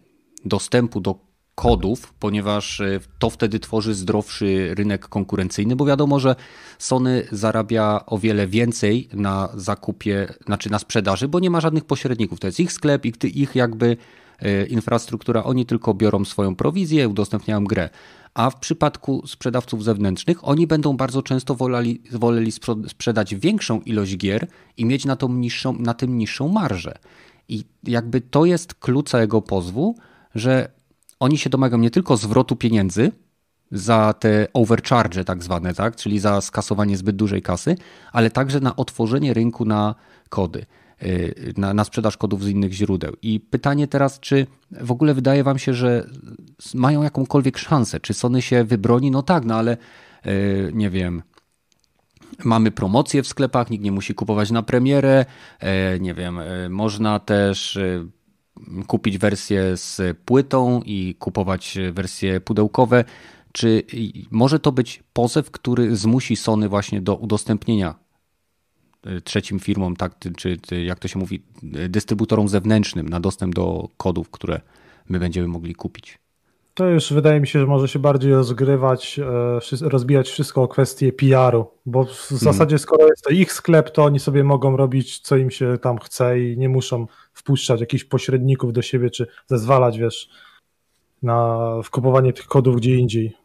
dostępu 0.45 1.01
do 1.01 1.15
kodów, 1.55 2.15
ponieważ 2.19 2.81
e, 2.81 3.01
to 3.19 3.31
wtedy 3.31 3.61
tworzy 3.61 3.95
zdrowszy 3.95 4.75
rynek 4.75 5.09
konkurencyjny, 5.09 5.77
bo 5.77 5.85
wiadomo, 5.85 6.21
że 6.21 6.37
Sony 6.79 7.27
zarabia 7.33 8.01
o 8.07 8.19
wiele 8.19 8.47
więcej 8.47 9.09
na 9.13 9.49
zakupie, 9.55 10.35
znaczy 10.47 10.71
na 10.71 10.79
sprzedaży, 10.79 11.29
bo 11.29 11.41
nie 11.41 11.51
ma 11.51 11.61
żadnych 11.61 11.85
pośredników. 11.85 12.41
To 12.41 12.47
jest 12.47 12.61
ich 12.61 12.73
sklep, 12.73 13.07
ich, 13.07 13.15
ich 13.25 13.55
jakby 13.55 13.97
infrastruktura, 14.69 15.45
oni 15.45 15.67
tylko 15.67 15.95
biorą 15.95 16.25
swoją 16.25 16.57
prowizję, 16.57 17.09
udostępniają 17.09 17.65
grę 17.65 17.91
a 18.35 18.51
w 18.51 18.61
przypadku 18.61 19.27
sprzedawców 19.27 19.85
zewnętrznych 19.85 20.49
oni 20.49 20.67
będą 20.67 20.97
bardzo 20.97 21.23
często 21.23 21.55
woleli, 21.55 22.03
woleli 22.13 22.53
sprzedać 22.89 23.35
większą 23.35 23.81
ilość 23.81 24.17
gier 24.17 24.47
i 24.77 24.85
mieć 24.85 25.05
na, 25.05 25.17
tą 25.17 25.29
niższą, 25.29 25.73
na 25.73 25.95
tym 25.95 26.19
niższą 26.19 26.49
marżę. 26.49 26.95
I 27.49 27.65
jakby 27.85 28.21
to 28.21 28.45
jest 28.45 28.75
klucz 28.75 29.11
całego 29.11 29.43
pozwu, 29.43 29.95
że 30.35 30.71
oni 31.21 31.39
się 31.39 31.51
domagają 31.51 31.83
nie 31.83 31.91
tylko 31.91 32.17
zwrotu 32.17 32.57
pieniędzy 32.57 33.13
za 33.73 34.13
te 34.13 34.47
overcharge 34.53 35.25
tak 35.25 35.43
zwane, 35.43 35.75
tak? 35.75 35.97
czyli 35.97 36.19
za 36.19 36.41
skasowanie 36.41 36.97
zbyt 36.97 37.17
dużej 37.17 37.43
kasy, 37.43 37.77
ale 38.13 38.31
także 38.31 38.61
na 38.61 38.77
otworzenie 38.77 39.35
rynku 39.35 39.65
na 39.65 39.95
kody. 40.29 40.67
Y, 41.03 41.55
na, 41.57 41.75
na 41.75 41.85
sprzedaż 41.85 42.17
kodów 42.17 42.45
z 42.45 42.49
innych 42.49 42.73
źródeł. 42.73 43.17
I 43.23 43.41
pytanie 43.41 43.89
teraz, 43.89 44.21
czy 44.21 44.47
w 44.71 44.93
ogóle 44.93 45.15
wydaje 45.15 45.45
Wam 45.45 45.59
się, 45.59 45.75
że 45.75 46.07
mają 46.75 47.03
jakąkolwiek 47.03 47.59
szansę? 47.59 48.01
Czy 48.01 48.15
Sony 48.15 48.43
się 48.43 48.65
wybroni? 48.65 49.11
No 49.11 49.23
tak, 49.23 49.45
no 49.45 49.55
ale 49.55 49.77
y, 50.27 50.71
nie 50.75 50.91
wiem. 50.91 51.23
Mamy 52.45 52.71
promocje 52.71 53.23
w 53.23 53.27
sklepach, 53.27 53.71
nikt 53.71 53.85
nie 53.85 53.93
musi 53.93 54.15
kupować 54.15 54.51
na 54.51 54.63
premierę. 54.63 55.25
Y, 55.97 56.01
nie 56.01 56.15
wiem, 56.15 56.41
można 56.71 57.19
też 57.19 57.79
kupić 58.87 59.19
wersję 59.19 59.77
z 59.77 60.19
płytą 60.25 60.83
i 60.85 61.15
kupować 61.15 61.79
wersje 61.93 62.41
pudełkowe. 62.41 63.05
Czy 63.53 63.83
może 64.31 64.59
to 64.59 64.73
być 64.73 65.03
pozew, 65.13 65.51
który 65.51 65.97
zmusi 65.97 66.37
Sony 66.37 66.69
właśnie 66.69 67.01
do 67.01 67.17
udostępnienia 67.17 67.95
trzecim 69.25 69.61
firmom, 69.61 69.97
tak, 69.97 70.15
czy 70.37 70.59
jak 70.85 70.99
to 70.99 71.09
się 71.09 71.19
mówi, 71.19 71.43
dystrybutorom 71.89 72.49
zewnętrznym 72.49 73.09
na 73.09 73.21
dostęp 73.21 73.55
do 73.55 73.89
kodów, 73.97 74.31
które 74.31 74.61
my 75.09 75.19
będziemy 75.19 75.49
mogli 75.49 75.75
kupić? 75.75 76.19
To 76.75 76.87
już 76.87 77.13
wydaje 77.13 77.41
mi 77.41 77.47
się, 77.47 77.61
że 77.61 77.67
może 77.67 77.89
się 77.89 77.99
bardziej 77.99 78.33
rozgrywać, 78.33 79.19
e, 79.83 79.89
rozbijać 79.89 80.29
wszystko 80.29 80.63
o 80.63 80.69
kwestię 80.69 81.13
PR-u, 81.13 81.67
bo 81.87 82.05
w 82.05 82.33
mhm. 82.33 82.39
zasadzie 82.39 82.79
skoro 82.79 83.07
jest 83.09 83.25
to 83.25 83.31
ich 83.31 83.53
sklep, 83.53 83.91
to 83.91 84.05
oni 84.05 84.21
sobie 84.21 84.45
mogą 84.45 84.77
robić 84.77 85.19
co 85.19 85.37
im 85.37 85.51
się 85.51 85.79
tam 85.79 85.99
chce 85.99 86.41
i 86.41 86.59
nie 86.59 86.69
muszą 86.69 87.07
wpuszczać 87.33 87.81
jakichś 87.81 88.05
pośredników 88.05 88.73
do 88.73 88.83
siebie, 88.83 89.11
czy 89.11 89.27
zezwalać, 89.47 89.99
wiesz, 89.99 90.29
na 91.23 91.59
wkupowanie 91.85 92.33
tych 92.33 92.47
kodów 92.47 92.77
gdzie 92.77 92.97
indziej. 92.97 93.37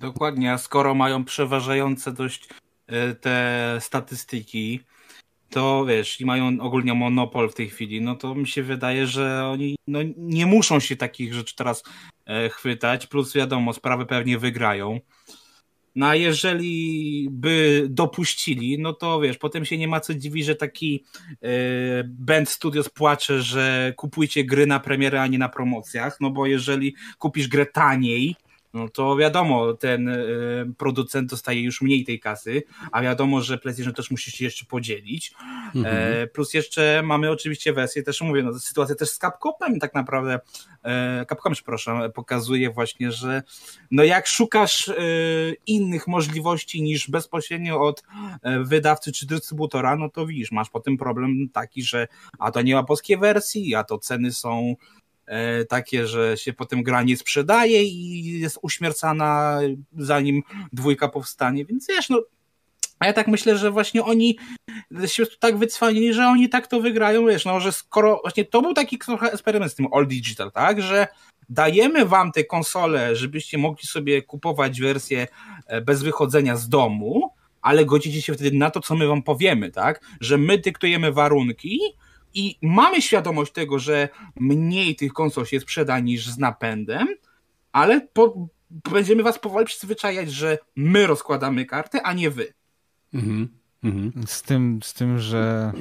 Dokładnie, 0.00 0.52
a 0.52 0.58
skoro 0.58 0.94
mają 0.94 1.24
przeważające 1.24 2.12
dość 2.12 2.48
te 3.20 3.76
statystyki, 3.80 4.80
to 5.50 5.84
wiesz, 5.86 6.20
i 6.20 6.24
mają 6.24 6.60
ogólnie 6.60 6.94
monopol 6.94 7.50
w 7.50 7.54
tej 7.54 7.68
chwili, 7.68 8.00
no 8.00 8.14
to 8.14 8.34
mi 8.34 8.46
się 8.46 8.62
wydaje, 8.62 9.06
że 9.06 9.46
oni 9.46 9.76
no, 9.86 9.98
nie 10.16 10.46
muszą 10.46 10.80
się 10.80 10.96
takich 10.96 11.34
rzeczy 11.34 11.56
teraz 11.56 11.82
e, 12.26 12.48
chwytać, 12.48 13.06
plus 13.06 13.34
wiadomo, 13.34 13.72
sprawy 13.72 14.06
pewnie 14.06 14.38
wygrają. 14.38 15.00
No 15.96 16.06
a 16.06 16.14
jeżeli 16.14 17.28
by 17.30 17.86
dopuścili, 17.90 18.78
no 18.78 18.92
to 18.92 19.20
wiesz, 19.20 19.38
potem 19.38 19.64
się 19.64 19.78
nie 19.78 19.88
ma 19.88 20.00
co 20.00 20.14
dziwić, 20.14 20.44
że 20.44 20.54
taki 20.54 21.04
e, 21.42 21.48
Band 22.04 22.48
Studios 22.48 22.88
płacze, 22.88 23.42
że 23.42 23.92
kupujcie 23.96 24.44
gry 24.44 24.66
na 24.66 24.80
premierę, 24.80 25.22
a 25.22 25.26
nie 25.26 25.38
na 25.38 25.48
promocjach, 25.48 26.20
no 26.20 26.30
bo 26.30 26.46
jeżeli 26.46 26.94
kupisz 27.18 27.48
grę 27.48 27.66
taniej, 27.66 28.36
no 28.74 28.88
to 28.88 29.16
wiadomo, 29.16 29.74
ten 29.74 30.08
y, 30.08 30.72
producent 30.78 31.30
dostaje 31.30 31.62
już 31.62 31.82
mniej 31.82 32.04
tej 32.04 32.20
kasy, 32.20 32.62
a 32.92 33.02
wiadomo, 33.02 33.40
że 33.40 33.58
PlayStation 33.58 33.94
też 33.94 34.10
musi 34.10 34.30
się 34.30 34.44
jeszcze 34.44 34.64
podzielić. 34.64 35.32
Mhm. 35.74 35.86
E, 35.86 36.26
plus 36.26 36.54
jeszcze 36.54 37.02
mamy 37.04 37.30
oczywiście 37.30 37.72
wersję, 37.72 38.02
też 38.02 38.20
mówię, 38.20 38.42
no, 38.42 38.58
sytuacja 38.58 38.94
też 38.94 39.08
z 39.08 39.18
Capcomem 39.18 39.78
tak 39.80 39.94
naprawdę, 39.94 40.40
e, 40.84 41.26
Capcom, 41.28 41.52
przepraszam, 41.52 42.12
pokazuje 42.12 42.70
właśnie, 42.70 43.12
że 43.12 43.42
no 43.90 44.04
jak 44.04 44.26
szukasz 44.26 44.88
e, 44.88 44.94
innych 45.66 46.06
możliwości 46.06 46.82
niż 46.82 47.10
bezpośrednio 47.10 47.80
od 47.80 48.02
e, 48.42 48.60
wydawcy 48.60 49.12
czy 49.12 49.26
dystrybutora, 49.26 49.96
no 49.96 50.08
to 50.08 50.26
widzisz, 50.26 50.52
masz 50.52 50.70
potem 50.70 50.96
problem 50.96 51.48
taki, 51.52 51.82
że 51.82 52.08
a 52.38 52.50
to 52.50 52.62
nie 52.62 52.74
ma 52.74 52.82
polskiej 52.82 53.18
wersji, 53.18 53.74
a 53.74 53.84
to 53.84 53.98
ceny 53.98 54.32
są 54.32 54.74
E, 54.74 55.03
takie, 55.68 56.06
że 56.06 56.36
się 56.36 56.52
potem 56.52 56.82
gra 56.82 57.02
nie 57.02 57.16
sprzedaje 57.16 57.84
i 57.84 58.40
jest 58.40 58.58
uśmiercana 58.62 59.60
zanim 59.98 60.42
dwójka 60.72 61.08
powstanie, 61.08 61.64
więc 61.64 61.86
wiesz, 61.88 62.08
no 62.08 62.22
a 62.98 63.06
ja 63.06 63.12
tak 63.12 63.28
myślę, 63.28 63.58
że 63.58 63.70
właśnie 63.70 64.04
oni 64.04 64.38
się 65.06 65.26
tak 65.38 65.58
wycwanili, 65.58 66.14
że 66.14 66.26
oni 66.26 66.48
tak 66.48 66.66
to 66.66 66.80
wygrają, 66.80 67.26
wiesz, 67.26 67.44
no, 67.44 67.60
że 67.60 67.72
skoro 67.72 68.20
właśnie 68.22 68.44
to 68.44 68.62
był 68.62 68.74
taki 68.74 68.98
trochę 68.98 69.32
eksperyment 69.32 69.72
z 69.72 69.74
tym 69.74 69.86
All 69.92 70.06
Digital, 70.06 70.52
tak, 70.52 70.82
że 70.82 71.06
dajemy 71.48 72.06
wam 72.06 72.32
te 72.32 72.44
konsole, 72.44 73.16
żebyście 73.16 73.58
mogli 73.58 73.86
sobie 73.86 74.22
kupować 74.22 74.80
wersję 74.80 75.26
e, 75.66 75.80
bez 75.80 76.02
wychodzenia 76.02 76.56
z 76.56 76.68
domu, 76.68 77.30
ale 77.62 77.84
godzicie 77.84 78.22
się 78.22 78.34
wtedy 78.34 78.56
na 78.56 78.70
to, 78.70 78.80
co 78.80 78.94
my 78.94 79.06
wam 79.06 79.22
powiemy, 79.22 79.70
tak, 79.70 80.00
że 80.20 80.38
my 80.38 80.58
dyktujemy 80.58 81.12
warunki, 81.12 81.80
i 82.34 82.58
mamy 82.62 83.02
świadomość 83.02 83.52
tego, 83.52 83.78
że 83.78 84.08
mniej 84.36 84.96
tych 84.96 85.12
konsol 85.12 85.46
się 85.46 85.60
sprzeda 85.60 85.98
niż 85.98 86.26
z 86.26 86.38
napędem, 86.38 87.08
ale 87.72 88.00
po, 88.00 88.48
będziemy 88.70 89.22
was 89.22 89.38
powoli 89.38 89.66
przyzwyczajać, 89.66 90.32
że 90.32 90.58
my 90.76 91.06
rozkładamy 91.06 91.66
karty, 91.66 92.02
a 92.02 92.12
nie 92.12 92.30
wy. 92.30 92.54
Mhm, 93.14 93.48
mhm. 93.84 94.26
Z, 94.26 94.42
tym, 94.42 94.80
z 94.82 94.94
tym, 94.94 95.18
że 95.18 95.72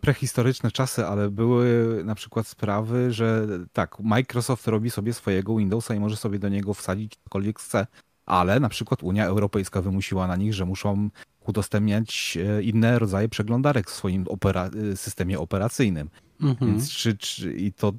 prehistoryczne 0.00 0.70
czasy, 0.70 1.06
ale 1.06 1.30
były 1.30 2.00
na 2.04 2.14
przykład 2.14 2.46
sprawy, 2.46 3.12
że 3.12 3.46
tak, 3.72 4.00
Microsoft 4.00 4.68
robi 4.68 4.90
sobie 4.90 5.12
swojego 5.12 5.56
Windowsa 5.56 5.94
i 5.94 6.00
może 6.00 6.16
sobie 6.16 6.38
do 6.38 6.48
niego 6.48 6.74
wsadzić 6.74 7.16
cokolwiek 7.24 7.58
chce, 7.58 7.86
ale 8.26 8.60
na 8.60 8.68
przykład 8.68 9.02
Unia 9.02 9.26
Europejska 9.26 9.82
wymusiła 9.82 10.26
na 10.26 10.36
nich, 10.36 10.54
że 10.54 10.64
muszą 10.64 11.10
udostępniać 11.48 12.38
e, 12.40 12.62
inne 12.62 12.98
rodzaje 12.98 13.28
przeglądarek 13.28 13.90
w 13.90 13.94
swoim 13.94 14.24
opera 14.28 14.70
e, 14.92 14.96
systemie 14.96 15.38
operacyjnym. 15.38 16.10
Mhm. 16.40 16.70
Więc 16.70 16.90
czy, 16.90 17.16
czy, 17.16 17.52
i 17.52 17.72
to 17.72 17.92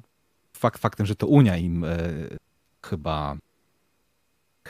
fakt 0.52 0.80
faktem, 0.80 1.06
że 1.06 1.14
to 1.16 1.26
Unia 1.26 1.56
im 1.56 1.84
e, 1.84 1.98
chyba 2.86 3.36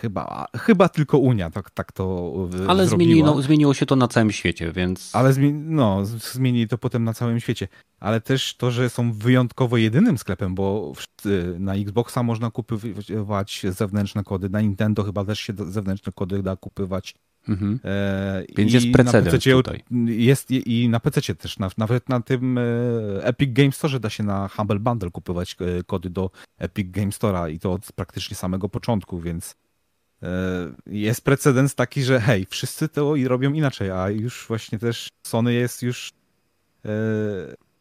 Chyba, 0.01 0.47
chyba 0.57 0.89
tylko 0.89 1.19
Unia 1.19 1.51
tak, 1.51 1.71
tak 1.71 1.93
to 1.93 2.35
Ale 2.69 2.87
zmieniło, 2.87 3.43
zmieniło 3.43 3.75
się 3.75 3.87
to 3.87 3.97
na 3.97 4.09
całym 4.09 4.33
świecie, 4.33 4.73
więc... 4.73 5.11
Ale 5.13 5.33
zmi 5.33 5.53
no, 5.53 6.05
zmienili 6.35 6.69
to 6.69 6.79
potem 6.79 7.05
na 7.05 7.15
całym 7.15 7.41
świecie. 7.41 7.69
Ale 8.01 8.21
też 8.21 8.55
to, 8.57 8.71
że 8.71 8.91
są 8.91 9.13
wyjątkowo 9.13 9.77
jedynym 9.77 10.19
sklepem, 10.19 10.55
bo 10.55 10.93
na 11.59 11.75
Xboxa 11.75 12.23
można 12.23 12.51
kupywać 12.51 13.67
zewnętrzne 13.71 14.25
kody, 14.25 14.49
na 14.51 14.61
Nintendo 14.61 15.05
chyba 15.05 15.25
też 15.25 15.41
się 15.41 15.53
zewnętrzne 15.57 16.13
kody 16.13 16.43
da 16.43 16.57
kupywać. 16.57 17.15
Mhm. 17.49 17.81
E, 17.85 18.45
Więc 18.57 18.73
jest 18.73 18.87
precedens 18.93 19.45
tutaj. 19.45 19.85
Jest 20.07 20.51
i 20.51 20.89
na 20.89 21.01
PC 21.01 21.35
też, 21.35 21.59
na, 21.59 21.71
nawet 21.79 22.09
na 22.09 22.21
tym 22.21 22.59
e, 22.59 22.63
Epic 23.23 23.53
Game 23.53 23.73
Store 23.73 24.01
da 24.01 24.11
się 24.11 24.23
na 24.23 24.49
Humble 24.49 24.79
Bundle 24.79 25.11
kupować 25.11 25.57
e, 25.61 25.85
kody 25.85 26.11
do 26.11 26.31
Epic 26.59 26.91
Game 26.91 27.09
Store'a 27.09 27.53
i 27.53 27.59
to 27.59 27.73
od 27.73 27.93
praktycznie 27.93 28.37
samego 28.37 28.69
początku, 28.69 29.21
więc 29.21 29.55
jest 30.87 31.25
precedens 31.25 31.75
taki, 31.75 32.03
że 32.03 32.21
hej, 32.21 32.47
wszyscy 32.51 32.89
to 32.89 33.15
robią 33.25 33.53
inaczej, 33.53 33.91
a 33.91 34.11
już 34.11 34.45
właśnie 34.49 34.79
też 34.79 35.09
Sony 35.27 35.55
jest 35.55 35.83
już 35.83 36.13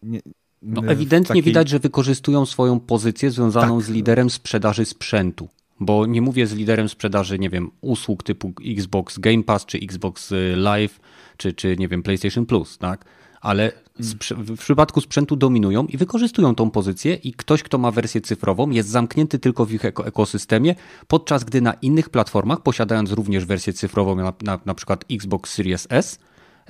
nie, 0.03 0.19
no, 0.61 0.81
ewidentnie 0.87 1.27
takiej... 1.27 1.43
widać, 1.43 1.69
że 1.69 1.79
wykorzystują 1.79 2.45
swoją 2.45 2.79
pozycję 2.79 3.31
związaną 3.31 3.77
tak. 3.77 3.85
z 3.87 3.89
liderem 3.89 4.29
sprzedaży 4.29 4.85
sprzętu 4.85 5.49
bo 5.79 6.05
nie 6.05 6.21
mówię 6.21 6.47
z 6.47 6.53
liderem 6.53 6.89
sprzedaży, 6.89 7.39
nie 7.39 7.49
wiem, 7.49 7.71
usług 7.81 8.23
typu 8.23 8.53
Xbox 8.65 9.19
Game 9.19 9.43
Pass, 9.43 9.65
czy 9.65 9.77
Xbox 9.77 10.31
y, 10.31 10.53
Live, 10.55 10.99
czy, 11.37 11.53
czy 11.53 11.75
nie 11.77 11.87
wiem, 11.87 12.03
PlayStation 12.03 12.45
Plus, 12.45 12.77
tak? 12.77 13.05
Ale 13.41 13.71
w 13.99 14.57
przypadku 14.59 15.01
sprzętu 15.01 15.35
dominują 15.35 15.85
i 15.85 15.97
wykorzystują 15.97 16.55
tą 16.55 16.71
pozycję 16.71 17.13
i 17.13 17.33
ktoś, 17.33 17.63
kto 17.63 17.77
ma 17.77 17.91
wersję 17.91 18.21
cyfrową 18.21 18.69
jest 18.69 18.89
zamknięty 18.89 19.39
tylko 19.39 19.65
w 19.65 19.71
ich 19.71 19.85
ekosystemie, 19.85 20.75
podczas 21.07 21.43
gdy 21.43 21.61
na 21.61 21.73
innych 21.73 22.09
platformach, 22.09 22.61
posiadając 22.61 23.11
również 23.11 23.45
wersję 23.45 23.73
cyfrową, 23.73 24.15
na, 24.15 24.33
na, 24.41 24.59
na 24.65 24.73
przykład 24.73 25.05
Xbox 25.11 25.53
Series 25.53 25.87
S, 25.89 26.19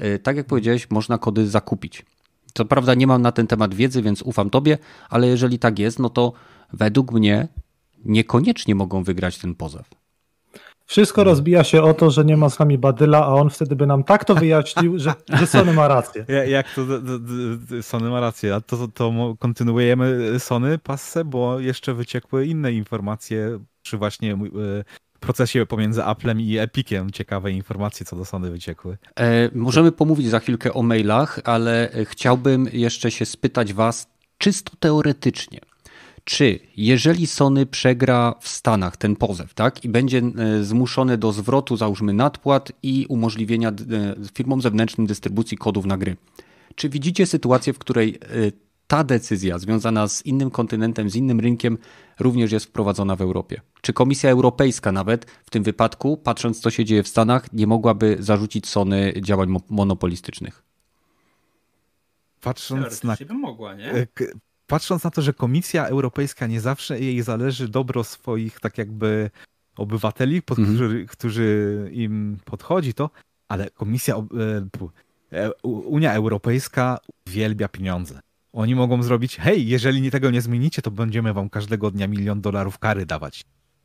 y, 0.01 0.20
tak 0.20 0.38
jak 0.38 0.45
powiedziałeś, 0.45 0.89
można 0.89 1.18
kody 1.18 1.47
zakupić. 1.47 2.05
Co 2.53 2.66
prawda 2.66 2.93
nie 2.93 3.08
mam 3.08 3.22
na 3.22 3.32
ten 3.32 3.47
temat 3.47 3.74
wiedzy, 3.74 4.01
więc 4.01 4.22
ufam 4.22 4.49
tobie, 4.49 4.78
ale 5.10 5.28
jeżeli 5.28 5.60
tak 5.60 5.80
jest, 5.80 5.99
no 5.99 6.10
to 6.10 6.34
według 6.74 7.12
mnie 7.12 7.47
niekoniecznie 8.06 8.76
mogą 8.76 9.04
wygrać 9.04 9.38
ten 9.38 9.56
pozew. 9.56 9.89
Wszystko 10.86 11.24
rozbija 11.24 11.64
się 11.64 11.82
o 11.84 11.93
to, 11.93 12.12
że 12.12 12.26
nie 12.26 12.38
ma 12.38 12.50
z 12.50 12.60
nami 12.60 12.78
Badyla, 12.78 13.26
a 13.26 13.28
on 13.28 13.50
wtedy 13.50 13.76
by 13.76 13.88
nam 13.88 14.04
tak 14.04 14.26
to 14.26 14.36
wyjaśnił, 14.36 15.00
że, 15.00 15.14
że 15.30 15.48
Sony 15.48 15.74
ma 15.74 15.88
rację. 15.88 16.26
Jak 16.48 16.74
to 16.74 16.82
Sony 17.82 18.10
ma 18.10 18.20
rację? 18.20 18.56
A 18.56 18.62
to, 18.62 18.88
to 18.88 19.36
kontynuujemy 19.39 20.39
Sony 20.39 20.78
passę, 20.78 21.26
bo 21.26 21.60
jeszcze 21.60 21.93
wyciekły 21.93 22.45
inne 22.45 22.74
informacje 22.74 23.60
przy 23.82 23.98
właśnie 23.98 24.34
e, 24.34 24.38
procesie 25.20 25.66
pomiędzy 25.66 26.04
Applem 26.04 26.41
i 26.41 26.58
Epiciem. 26.58 27.12
Ciekawe 27.12 27.52
informacje 27.52 28.06
co 28.06 28.16
do 28.16 28.26
Sony 28.26 28.52
wyciekły. 28.52 28.98
E, 29.20 29.50
możemy 29.56 29.91
pomówić 29.91 30.30
za 30.30 30.39
chwilkę 30.39 30.74
o 30.74 30.84
mailach, 30.84 31.39
ale 31.43 31.89
chciałbym 32.06 32.70
jeszcze 32.74 33.12
się 33.12 33.26
spytać 33.26 33.74
Was 33.74 34.08
czysto 34.38 34.72
teoretycznie 34.80 35.60
czy 36.28 36.59
jeżeli 36.78 37.28
Sony 37.28 37.65
przegra 37.65 38.36
w 38.39 38.47
Stanach 38.47 38.97
ten 38.97 39.15
pozew, 39.15 39.53
tak, 39.53 39.86
i 39.86 39.89
będzie 39.89 40.21
e, 40.21 40.63
zmuszony 40.63 41.17
do 41.17 41.32
zwrotu, 41.32 41.78
załóżmy, 41.78 42.13
nadpłat 42.13 42.71
i 42.84 43.05
umożliwienia 43.09 43.69
e, 43.69 43.73
firmom 44.34 44.61
zewnętrznym 44.61 45.07
dystrybucji 45.07 45.57
kodów 45.57 45.86
na 45.86 45.97
gry, 45.97 46.15
czy 46.75 46.89
widzicie 46.89 47.25
sytuację, 47.25 47.73
w 47.73 47.80
której 47.80 48.15
e, 48.21 48.51
ta 48.88 49.03
decyzja 49.03 49.59
związana 49.59 50.07
z 50.07 50.25
innym 50.25 50.51
kontynentem, 50.51 51.09
z 51.09 51.15
innym 51.15 51.39
rynkiem 51.39 51.78
również 52.19 52.51
jest 52.51 52.65
wprowadzona 52.65 53.15
w 53.15 53.21
Europie? 53.21 53.61
Czy 53.82 53.93
Komisja 53.93 54.30
Europejska 54.30 54.91
nawet 54.91 55.25
w 55.45 55.49
tym 55.49 55.63
wypadku, 55.63 56.17
patrząc 56.17 56.59
co 56.59 56.69
się 56.69 56.86
dzieje 56.86 57.03
w 57.03 57.07
Stanach, 57.07 57.53
nie 57.53 57.67
mogłaby 57.67 58.17
zarzucić 58.19 58.67
Sony 58.67 59.13
działań 59.21 59.55
monopolistycznych? 59.69 60.63
Patrząc 62.41 63.03
na, 63.03 63.17
mogła, 63.30 63.75
nie? 63.75 64.07
Patrząc 64.68 65.03
na 65.03 65.11
to, 65.11 65.22
że 65.22 65.34
Komisja 65.34 65.88
Europejska 65.88 66.47
nie 66.47 66.61
zawsze 66.61 66.99
jej 66.99 67.22
zależy 67.22 67.68
dobro 67.68 68.03
swoich 68.03 68.59
tak 68.59 68.78
jakby 68.78 69.30
obywateli, 69.78 70.41
pod, 70.41 70.59
mhm. 70.59 70.78
którzy, 70.78 71.05
którzy 71.05 71.89
im 71.93 72.38
podchodzi 72.45 72.93
to, 72.93 73.09
ale 73.47 73.70
Komisja, 73.70 74.15
e, 74.15 75.38
e, 75.38 75.51
Unia 75.63 76.13
Europejska 76.13 76.97
uwielbia 77.28 77.68
pieniądze. 77.68 78.20
oni 78.53 78.76
mogą 78.76 79.03
zrobić, 79.03 79.38
hej, 79.38 79.68
jeżeli 79.68 80.11
tego 80.11 80.32
nie 80.32 80.41
zmienicie, 80.41 80.82
to 80.82 80.91
będziemy 80.91 81.34
wam 81.34 81.49
każdego 81.49 81.91
dnia 81.91 82.07
milion 82.07 82.41
dolarów 82.41 82.80
kary 82.80 83.05
dawać. 83.05 83.43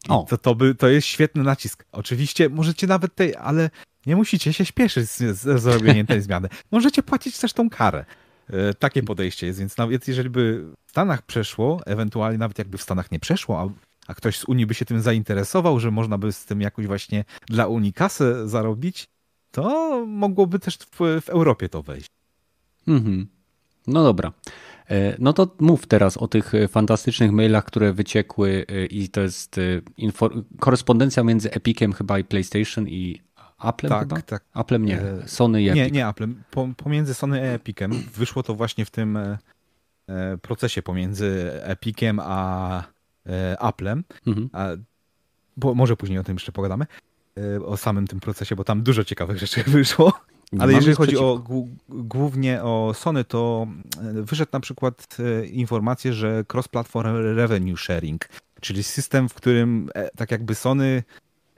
O. 0.08 0.26
To, 0.28 0.38
to, 0.38 0.54
by, 0.54 0.74
to 0.74 0.88
jest 0.88 1.06
świetny 1.06 1.42
nacisk. 1.42 1.84
Oczywiście 1.92 2.48
możecie 2.48 2.86
nawet 2.86 3.14
tej, 3.14 3.36
ale 3.36 3.70
nie 4.06 4.16
musicie 4.16 4.52
się 4.52 4.64
śpieszyć 4.64 5.10
z, 5.10 5.38
z 5.38 5.62
zrobieniem 5.62 6.06
tej 6.06 6.22
zmiany. 6.26 6.48
Możecie 6.70 7.02
płacić 7.02 7.38
też 7.38 7.52
tą 7.52 7.70
karę. 7.70 8.04
E, 8.52 8.74
takie 8.74 9.02
podejście 9.02 9.46
jest, 9.46 9.58
więc 9.58 9.76
nawet 9.76 10.08
jeżeli 10.08 10.30
by 10.30 10.64
w 10.86 10.90
Stanach 10.90 11.22
przeszło, 11.22 11.80
ewentualnie 11.86 12.38
nawet 12.38 12.58
jakby 12.58 12.78
w 12.78 12.82
Stanach 12.82 13.10
nie 13.12 13.20
przeszło, 13.20 13.60
a, 13.60 13.68
a 14.06 14.14
ktoś 14.14 14.38
z 14.38 14.44
Unii 14.44 14.66
by 14.66 14.74
się 14.74 14.84
tym 14.84 15.00
zainteresował, 15.00 15.80
że 15.80 15.90
można 15.90 16.18
by 16.18 16.32
z 16.32 16.44
tym 16.44 16.60
jakoś 16.60 16.86
właśnie 16.86 17.24
dla 17.46 17.66
Unii 17.66 17.92
kasę 17.92 18.48
zarobić, 18.48 19.08
to 19.50 20.04
mogłoby 20.06 20.58
też 20.58 20.78
w, 20.78 21.20
w 21.22 21.28
Europie 21.28 21.68
to 21.68 21.82
wejść. 21.82 22.06
Mhm. 22.88 23.26
No 23.86 24.02
dobra. 24.02 24.32
E, 24.90 25.16
no 25.18 25.32
to 25.32 25.56
mów 25.60 25.86
teraz 25.86 26.16
o 26.16 26.28
tych 26.28 26.52
fantastycznych 26.68 27.32
mailach, 27.32 27.64
które 27.64 27.92
wyciekły 27.92 28.66
e, 28.68 28.86
i 28.86 29.08
to 29.08 29.20
jest 29.20 29.60
korespondencja 30.60 31.22
między 31.24 31.52
Epiciem 31.52 31.92
chyba 31.92 32.18
i 32.18 32.24
PlayStation 32.24 32.88
i 32.88 33.20
Applem 33.62 33.90
tak, 33.90 34.00
chyba? 34.00 34.22
Tak. 34.22 34.44
Applem 34.52 34.84
nie, 34.84 35.00
e, 35.00 35.28
Sony 35.28 35.62
i 35.62 35.68
Epic. 35.68 35.82
Nie, 35.82 35.90
nie 35.90 36.06
Applem. 36.06 36.42
Pomiędzy 36.76 37.14
Sony 37.14 37.38
i 37.38 37.42
Epicem 37.42 37.92
wyszło 38.14 38.42
to 38.42 38.54
właśnie 38.54 38.84
w 38.84 38.90
tym 38.90 39.16
e, 39.16 39.38
e, 40.08 40.38
procesie 40.38 40.82
pomiędzy 40.82 41.50
Epiciem 41.62 42.20
a 42.22 42.84
Applem. 43.58 44.04
Mhm. 44.26 44.50
A, 44.52 44.68
bo 45.56 45.74
może 45.74 45.96
później 45.96 46.18
o 46.18 46.24
tym 46.24 46.36
jeszcze 46.36 46.52
pogadamy. 46.52 46.86
O 47.66 47.76
samym 47.76 48.06
tym 48.06 48.20
procesie, 48.20 48.56
bo 48.56 48.64
tam 48.64 48.82
dużo 48.82 49.04
ciekawych 49.04 49.38
rzeczy 49.38 49.62
wyszło. 49.78 50.12
Ale 50.58 50.72
jeżeli 50.72 50.96
chodzi 50.96 51.16
o, 51.16 51.44
głównie 51.88 52.62
o 52.62 52.92
Sony, 52.94 53.24
to 53.24 53.66
wyszedł 54.12 54.50
na 54.52 54.60
przykład 54.60 55.16
informację, 55.50 56.12
że 56.12 56.44
cross-platform 56.52 57.36
revenue 57.36 57.76
sharing, 57.76 58.28
czyli 58.60 58.82
system, 58.82 59.28
w 59.28 59.34
którym 59.34 59.90
tak 60.16 60.30
jakby 60.30 60.54
Sony 60.54 61.02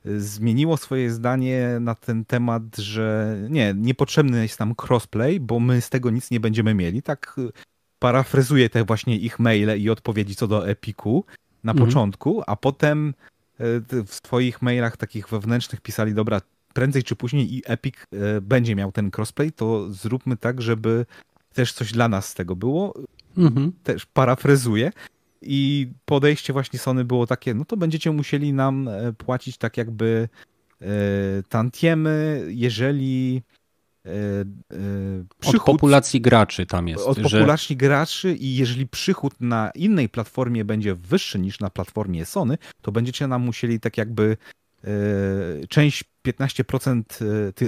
zmieniło 0.05 0.77
swoje 0.77 1.11
zdanie 1.11 1.77
na 1.81 1.95
ten 1.95 2.25
temat, 2.25 2.63
że 2.77 3.37
nie, 3.51 3.75
niepotrzebny 3.77 4.43
jest 4.43 4.61
nam 4.61 4.75
crossplay, 4.83 5.41
bo 5.41 5.61
my 5.61 5.81
z 5.81 5.91
tego 5.91 6.11
nic 6.11 6.31
nie 6.31 6.41
będziemy 6.41 6.75
mieli. 6.75 7.03
Tak 7.03 7.37
y, 7.39 7.53
parafrezuję 7.99 8.71
te 8.71 8.85
właśnie 8.85 9.17
ich 9.17 9.39
maile 9.39 9.81
i 9.81 9.91
odpowiedzi 9.91 10.35
co 10.35 10.47
do 10.47 10.69
Epiku 10.69 11.25
na 11.65 11.73
mhm. 11.73 11.89
początku, 11.89 12.43
a 12.47 12.57
potem 12.57 13.09
y, 13.09 13.83
w 14.07 14.15
swoich 14.15 14.63
mailach 14.63 14.97
takich 14.97 15.29
wewnętrznych 15.29 15.81
pisali, 15.81 16.15
dobra, 16.15 16.41
prędzej 16.75 17.03
czy 17.03 17.17
później 17.17 17.55
i 17.55 17.63
Epic 17.67 17.95
y, 18.37 18.41
będzie 18.41 18.77
miał 18.77 18.93
ten 18.93 19.11
crossplay, 19.17 19.53
to 19.53 19.93
zróbmy 19.93 20.37
tak, 20.37 20.63
żeby 20.63 21.07
też 21.55 21.73
coś 21.73 21.93
dla 21.93 22.09
nas 22.09 22.29
z 22.29 22.35
tego 22.35 22.57
było. 22.57 22.95
Mhm. 23.37 23.73
Też 23.83 24.07
parafrezuję. 24.07 24.93
I 25.47 25.89
podejście 26.05 26.53
właśnie 26.53 26.79
Sony 26.79 27.05
było 27.05 27.27
takie, 27.27 27.55
no 27.55 27.65
to 27.65 27.77
będziecie 27.77 28.11
musieli 28.11 28.53
nam 28.53 28.89
e, 28.89 29.13
płacić 29.13 29.57
tak 29.57 29.77
jakby 29.77 30.29
e, 30.81 30.87
tantiemy, 31.49 32.45
jeżeli 32.49 33.43
e, 34.07 34.11
przychód, 35.41 35.61
od 35.61 35.67
populacji 35.67 36.21
graczy 36.21 36.67
tam 36.67 36.89
jest. 36.89 37.07
Od 37.07 37.19
że... 37.19 37.23
populacji 37.23 37.77
graczy 37.77 38.35
i 38.35 38.57
jeżeli 38.57 38.87
przychód 38.87 39.35
na 39.41 39.71
innej 39.75 40.09
platformie 40.09 40.65
będzie 40.65 40.95
wyższy 40.95 41.39
niż 41.39 41.61
na 41.61 41.71
platformie 41.71 42.27
Sony, 42.27 42.59
to 42.83 42.93
będziecie 42.93 43.27
nam 43.27 43.43
musieli 43.43 43.81
tak 43.81 43.99
jakby 43.99 44.37
część 45.69 46.05
15% 46.27 47.03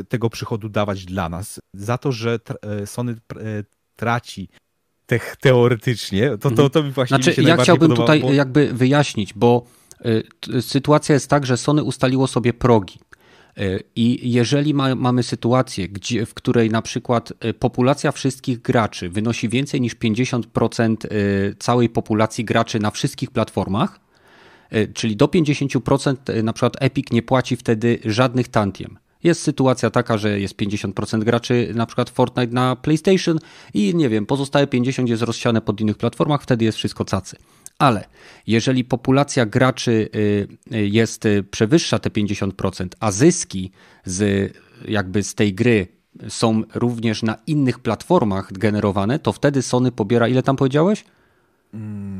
tego 0.08 0.30
przychodu 0.30 0.68
dawać 0.68 1.04
dla 1.04 1.28
nas 1.28 1.60
za 1.74 1.98
to, 1.98 2.12
że 2.12 2.38
Sony 2.86 3.16
traci 3.96 4.48
teoretycznie, 5.40 6.30
to, 6.30 6.38
to, 6.38 6.48
mhm. 6.48 6.70
to 6.70 6.82
mi 6.82 6.90
właśnie 6.90 7.22
znaczy, 7.22 7.40
mi 7.40 7.46
ja 7.46 7.56
chciałbym 7.56 7.88
podobało, 7.88 8.06
tutaj 8.06 8.20
bo... 8.20 8.32
jakby 8.32 8.72
wyjaśnić, 8.72 9.34
bo 9.34 9.66
y, 10.06 10.62
sytuacja 10.62 11.12
jest 11.12 11.30
tak, 11.30 11.46
że 11.46 11.56
Sony 11.56 11.82
ustaliło 11.82 12.26
sobie 12.26 12.52
progi. 12.52 12.98
Y, 13.58 13.82
I 13.96 14.32
jeżeli 14.32 14.74
ma, 14.74 14.94
mamy 14.94 15.22
sytuację, 15.22 15.88
gdzie, 15.88 16.26
w 16.26 16.34
której 16.34 16.70
na 16.70 16.82
przykład 16.82 17.32
y, 17.44 17.54
populacja 17.54 18.12
wszystkich 18.12 18.62
graczy 18.62 19.08
wynosi 19.08 19.48
więcej 19.48 19.80
niż 19.80 19.96
50% 19.96 20.96
całej 21.58 21.88
populacji 21.88 22.44
graczy 22.44 22.80
na 22.80 22.90
wszystkich 22.90 23.30
platformach, 23.30 24.00
czyli 24.94 25.16
do 25.16 25.26
50% 25.26 26.42
na 26.42 26.52
przykład 26.52 26.76
Epic 26.80 27.12
nie 27.12 27.22
płaci 27.22 27.56
wtedy 27.56 27.98
żadnych 28.04 28.48
tantiem. 28.48 28.98
Jest 29.24 29.42
sytuacja 29.42 29.90
taka, 29.90 30.18
że 30.18 30.40
jest 30.40 30.56
50% 30.56 31.24
graczy 31.24 31.72
na 31.74 31.86
przykład 31.86 32.10
Fortnite 32.10 32.52
na 32.52 32.76
PlayStation 32.76 33.38
i 33.74 33.94
nie 33.94 34.08
wiem, 34.08 34.26
pozostałe 34.26 34.66
50 34.66 35.08
jest 35.08 35.22
rozsiane 35.22 35.60
pod 35.60 35.80
innych 35.80 35.96
platformach, 35.96 36.42
wtedy 36.42 36.64
jest 36.64 36.78
wszystko 36.78 37.04
cacy. 37.04 37.36
Ale 37.78 38.04
jeżeli 38.46 38.84
populacja 38.84 39.46
graczy 39.46 40.08
y, 40.14 40.48
y, 40.74 40.86
jest, 40.88 41.26
y, 41.26 41.42
przewyższa 41.42 41.98
te 41.98 42.10
50%, 42.10 42.88
a 43.00 43.10
zyski 43.10 43.70
z, 44.04 44.52
jakby 44.88 45.22
z 45.22 45.34
tej 45.34 45.54
gry 45.54 45.86
są 46.28 46.62
również 46.74 47.22
na 47.22 47.36
innych 47.46 47.78
platformach 47.78 48.52
generowane, 48.52 49.18
to 49.18 49.32
wtedy 49.32 49.62
Sony 49.62 49.92
pobiera, 49.92 50.28
ile 50.28 50.42
tam 50.42 50.56
powiedziałeś? 50.56 51.04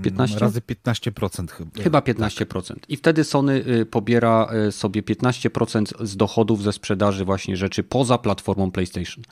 15? 0.03 0.37
Mm, 0.37 0.41
razy 0.41 0.61
15% 0.61 1.51
chyba. 1.51 1.83
Chyba 1.83 2.01
15%. 2.01 2.75
Tak. 2.75 2.91
I 2.91 2.97
wtedy 2.97 3.25
Sony 3.25 3.65
y, 3.69 3.87
pobiera 3.87 4.49
y, 4.69 4.73
sobie 4.73 5.03
15% 5.03 6.07
z 6.07 6.17
dochodów 6.17 6.63
ze 6.63 6.73
sprzedaży 6.73 7.25
właśnie 7.25 7.57
rzeczy 7.57 7.83
poza 7.83 8.19
platformą 8.19 8.71
PlayStation. 8.71 9.25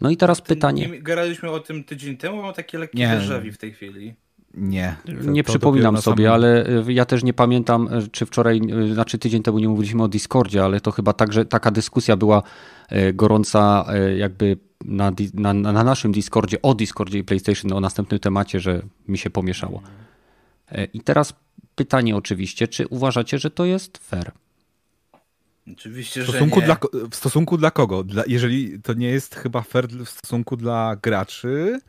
No 0.00 0.10
i 0.10 0.16
teraz 0.16 0.40
pytanie. 0.40 0.88
Nie, 0.88 1.02
gadaliśmy 1.02 1.50
o 1.50 1.60
tym 1.60 1.84
tydzień 1.84 2.16
temu, 2.16 2.42
mam 2.42 2.54
takie 2.54 2.78
lekkie 2.78 3.08
déjà 3.08 3.52
w 3.52 3.56
tej 3.56 3.72
chwili. 3.72 4.14
Nie. 4.56 4.96
To, 5.06 5.12
nie 5.12 5.44
to 5.44 5.52
przypominam 5.52 5.96
sobie, 6.02 6.32
ale 6.32 6.66
y, 6.88 6.92
ja 6.92 7.04
też 7.04 7.22
nie 7.22 7.32
pamiętam, 7.32 7.88
czy 8.12 8.26
wczoraj, 8.26 8.60
znaczy 8.92 9.18
tydzień 9.18 9.42
temu 9.42 9.58
nie 9.58 9.68
mówiliśmy 9.68 10.02
o 10.02 10.08
Discordzie, 10.08 10.64
ale 10.64 10.80
to 10.80 10.90
chyba 10.90 11.12
także 11.12 11.44
taka 11.44 11.70
dyskusja 11.70 12.16
była 12.16 12.42
gorąca 13.14 13.86
jakby 14.16 14.56
na, 14.84 15.12
na, 15.34 15.54
na 15.54 15.84
naszym 15.84 16.12
Discordzie, 16.12 16.62
o 16.62 16.74
Discordzie 16.74 17.18
i 17.18 17.24
PlayStation, 17.24 17.72
o 17.72 17.80
następnym 17.80 18.20
temacie, 18.20 18.60
że 18.60 18.82
mi 19.08 19.18
się 19.18 19.30
pomieszało. 19.30 19.82
I 20.92 21.00
teraz 21.00 21.34
pytanie 21.74 22.16
oczywiście, 22.16 22.68
czy 22.68 22.88
uważacie, 22.88 23.38
że 23.38 23.50
to 23.50 23.64
jest 23.64 23.98
fair? 23.98 24.32
Oczywiście, 25.72 26.20
w 26.22 26.24
stosunku 26.24 26.60
że 26.60 26.66
nie. 26.66 26.66
Dla, 26.66 26.76
w 27.10 27.14
stosunku 27.14 27.56
dla 27.58 27.70
kogo? 27.70 28.04
Dla, 28.04 28.22
jeżeli 28.26 28.80
to 28.82 28.94
nie 28.94 29.08
jest 29.08 29.34
chyba 29.34 29.62
fair 29.62 29.88
w 29.88 30.08
stosunku 30.08 30.56
dla 30.56 30.96
graczy, 31.02 31.80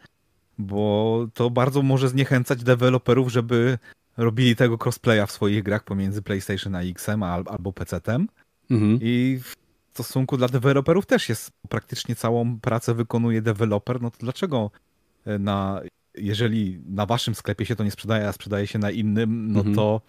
bo 0.58 1.28
to 1.34 1.50
bardzo 1.50 1.82
może 1.82 2.10
zniechęcać 2.10 2.64
deweloperów, 2.64 3.32
żeby 3.32 3.78
robili 4.18 4.56
tego 4.56 4.78
crossplaya 4.84 5.26
w 5.28 5.32
swoich 5.32 5.64
grach 5.64 5.84
pomiędzy 5.84 6.22
PlayStation 6.22 6.76
a 6.76 6.82
X-em 6.82 7.24
albo 7.24 7.72
PC-tem. 7.72 8.28
Mhm. 8.70 9.00
I 9.02 9.40
stosunku 9.96 10.38
dla 10.38 10.48
deweloperów 10.48 11.06
też 11.06 11.30
jest 11.30 11.52
praktycznie 11.70 12.16
całą 12.16 12.60
pracę 12.60 12.94
wykonuje 12.94 13.42
deweloper, 13.42 14.02
no 14.02 14.12
to 14.12 14.18
dlaczego 14.20 14.72
e, 15.26 15.40
na, 15.40 15.82
jeżeli 16.16 16.82
na 16.86 17.06
waszym 17.06 17.36
sklepie 17.36 17.66
się 17.66 17.76
to 17.76 17.84
nie 17.84 17.92
sprzedaje, 17.92 18.28
a 18.28 18.34
sprzedaje 18.34 18.68
się 18.68 18.80
na 18.80 18.92
innym, 18.92 19.52
no 19.52 19.60
mhm. 19.60 19.76
to 19.76 20.02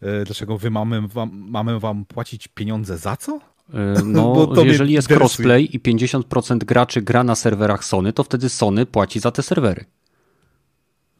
e, 0.00 0.24
dlaczego 0.24 0.58
wy 0.58 0.70
mamy 0.70 1.08
wam, 1.08 1.30
mamy 1.50 1.80
wam 1.80 2.04
płacić 2.04 2.48
pieniądze 2.48 2.98
za 2.98 3.16
co? 3.16 3.40
E, 3.72 4.02
no, 4.04 4.48
jeżeli 4.64 4.92
jest 4.92 5.10
crossplay 5.10 5.76
i 5.76 5.80
50% 5.80 6.58
graczy 6.58 7.02
gra 7.02 7.24
na 7.24 7.34
serwerach 7.34 7.84
Sony, 7.84 8.12
to 8.12 8.24
wtedy 8.24 8.48
Sony 8.48 8.86
płaci 8.86 9.20
za 9.20 9.30
te 9.30 9.42
serwery. 9.42 9.84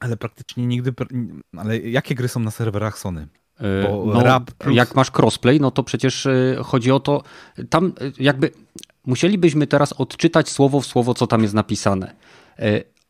Ale 0.00 0.16
praktycznie 0.16 0.66
nigdy. 0.66 0.92
Ale 1.56 1.78
jakie 1.78 2.14
gry 2.14 2.28
są 2.28 2.40
na 2.40 2.50
serwerach 2.50 2.98
Sony? 2.98 3.26
E, 3.60 3.64
no, 4.06 4.22
jak 4.70 4.94
masz 4.94 5.10
crossplay, 5.18 5.60
no 5.60 5.70
to 5.70 5.82
przecież 5.82 6.26
e, 6.26 6.56
chodzi 6.64 6.90
o 6.90 7.00
to, 7.00 7.22
tam 7.70 7.92
jakby 8.18 8.50
musielibyśmy 9.06 9.66
teraz 9.66 9.92
odczytać 9.92 10.48
słowo 10.48 10.80
w 10.80 10.86
słowo, 10.86 11.14
co 11.14 11.26
tam 11.26 11.42
jest 11.42 11.54
napisane. 11.54 12.14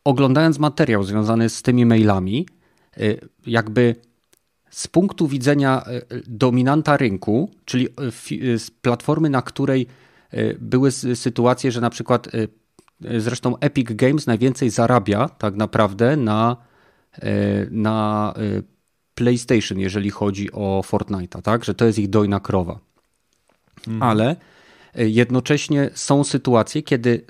Oglądając 0.03 0.59
materiał 0.59 1.03
związany 1.03 1.49
z 1.49 1.61
tymi 1.61 1.85
mailami, 1.85 2.47
jakby 3.45 3.95
z 4.75 4.87
punktu 4.87 5.27
widzenia 5.27 5.83
dominanta 6.27 6.97
rynku, 6.97 7.51
czyli 7.65 7.87
z 8.57 8.71
platformy, 8.71 9.29
na 9.29 9.41
której 9.41 9.87
były 10.59 10.91
sytuacje, 10.91 11.71
że 11.71 11.81
na 11.81 11.89
przykład 11.89 12.27
zresztą 13.17 13.59
Epic 13.59 13.87
Games 13.91 14.27
najwięcej 14.27 14.69
zarabia 14.69 15.29
tak 15.29 15.55
naprawdę 15.55 16.17
na, 16.17 16.57
na 17.71 18.33
PlayStation, 19.15 19.79
jeżeli 19.79 20.09
chodzi 20.09 20.51
o 20.51 20.83
Fortnite'a, 20.85 21.41
tak? 21.41 21.65
Że 21.65 21.73
to 21.73 21.85
jest 21.85 21.99
ich 21.99 22.09
dojna 22.09 22.39
krowa. 22.39 22.79
Mhm. 23.87 24.03
Ale 24.03 24.35
e, 24.95 25.09
jednocześnie 25.09 25.89
są 25.93 26.23
sytuacje, 26.23 26.83
kiedy 26.83 27.25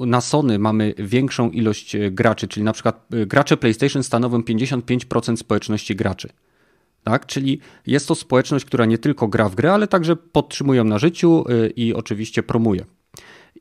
na 0.00 0.20
Sony 0.20 0.58
mamy 0.58 0.94
większą 0.98 1.50
ilość 1.50 1.94
e, 1.94 2.10
graczy, 2.10 2.48
czyli 2.48 2.64
na 2.64 2.72
przykład 2.72 3.06
e, 3.12 3.26
gracze 3.26 3.56
PlayStation 3.56 4.02
stanowią 4.02 4.40
55% 4.40 5.36
społeczności 5.36 5.96
graczy. 5.96 6.28
Tak? 7.06 7.26
Czyli 7.26 7.60
jest 7.86 8.08
to 8.08 8.14
społeczność, 8.14 8.64
która 8.64 8.84
nie 8.84 8.98
tylko 8.98 9.28
gra 9.28 9.48
w 9.48 9.54
grę, 9.54 9.72
ale 9.72 9.86
także 9.86 10.16
podtrzymują 10.16 10.84
na 10.84 10.98
życiu 10.98 11.44
i 11.76 11.94
oczywiście 11.94 12.42
promuje. 12.42 12.84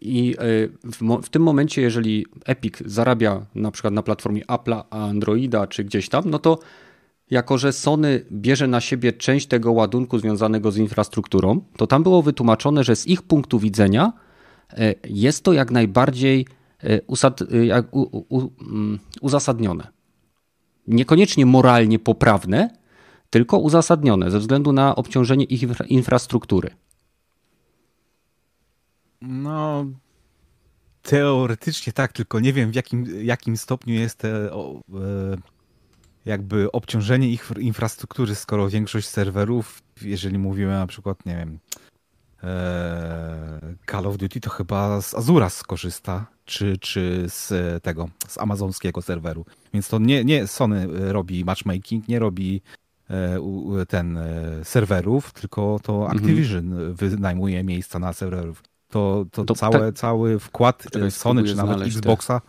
I 0.02 0.36
w, 0.84 1.22
w, 1.24 1.30
tym 1.30 1.42
momencie, 1.42 1.82
jeżeli 1.82 2.26
Epic 2.46 2.74
zarabia 2.86 3.46
na 3.56 3.72
przykład 3.72 3.94
na 3.94 4.04
platformie 4.04 4.42
Apple'a, 4.46 4.84
Androida 4.90 5.68
czy 5.68 5.84
gdzieś 5.84 6.10
tam, 6.10 6.24
no 6.30 6.40
to 6.40 6.60
jako 7.32 7.58
że 7.58 7.74
Sony 7.74 8.26
bierze 8.32 8.68
na 8.68 8.82
siebie 8.82 9.14
część 9.14 9.48
tego 9.48 9.72
ładunku 9.72 10.20
związanego 10.20 10.72
z 10.72 10.78
infrastrukturą, 10.78 11.62
to 11.78 11.88
tam 11.88 12.04
było 12.04 12.22
wytłumaczone, 12.22 12.84
że 12.84 12.96
z 12.96 13.08
ich 13.08 13.22
punktu 13.22 13.60
widzenia 13.60 14.14
e, 14.70 14.96
jest 15.10 15.44
to 15.44 15.54
jak 15.54 15.72
najbardziej 15.72 16.46
usad, 17.08 17.42
u, 17.92 18.24
u, 18.30 18.52
mm, 18.62 19.00
uzasadnione. 19.22 19.88
Niekoniecznie 20.88 21.46
moralnie 21.46 22.00
poprawne, 22.00 22.85
tylko 23.30 23.58
uzasadnione 23.58 24.32
ze 24.32 24.40
względu 24.40 24.74
na 24.74 24.96
obciążenie 24.96 25.46
ich 25.46 25.62
infrastruktury. 25.90 26.70
No, 29.22 29.86
teoretycznie 31.02 31.94
tak, 31.94 32.14
tylko 32.14 32.40
nie 32.40 32.54
wiem 32.54 32.72
w 32.72 32.76
jakim, 32.76 33.26
jakim 33.26 33.58
stopniu 33.58 33.94
jest 33.94 34.18
te, 34.18 34.54
o, 34.54 34.82
jakby 36.26 36.72
obciążenie 36.72 37.30
ich 37.30 37.52
infrastruktury, 37.60 38.36
skoro 38.36 38.70
większość 38.70 39.08
serwerów, 39.08 39.82
jeżeli 40.02 40.38
mówimy 40.38 40.72
na 40.72 40.88
przykład, 40.88 41.26
nie 41.26 41.36
wiem, 41.36 41.60
e, 42.44 43.76
Call 43.92 44.08
of 44.08 44.18
Duty, 44.18 44.40
to 44.40 44.50
chyba 44.50 45.02
z 45.02 45.14
Azura 45.14 45.50
skorzysta, 45.50 46.26
czy, 46.46 46.78
czy 46.78 47.26
z 47.28 47.54
tego, 47.84 48.10
z 48.28 48.38
amazonskiego 48.38 49.02
serweru. 49.02 49.46
Więc 49.74 49.88
to 49.88 50.00
nie, 50.00 50.24
nie 50.24 50.48
Sony 50.48 50.88
robi 51.12 51.46
matchmaking, 51.46 52.08
nie 52.08 52.20
robi 52.20 52.62
e, 52.66 52.85
ten 53.88 54.18
e, 54.18 54.66
serwerów, 54.66 55.34
tylko 55.34 55.80
to 55.84 55.94
mhm. 55.94 56.18
Activision 56.18 56.74
mhm. 56.74 56.96
wynajmuje 56.96 57.64
miejsca 57.64 58.00
na 58.00 58.14
serwerów. 58.14 58.64
To, 58.90 59.26
to, 59.32 59.44
to 59.44 59.56
całe, 59.56 59.80
te... 59.80 59.94
cały 59.94 60.40
wkład 60.40 60.84
Sony, 61.10 61.44
czy 61.44 61.56
nawet 61.56 61.82
Xboxa 61.82 62.42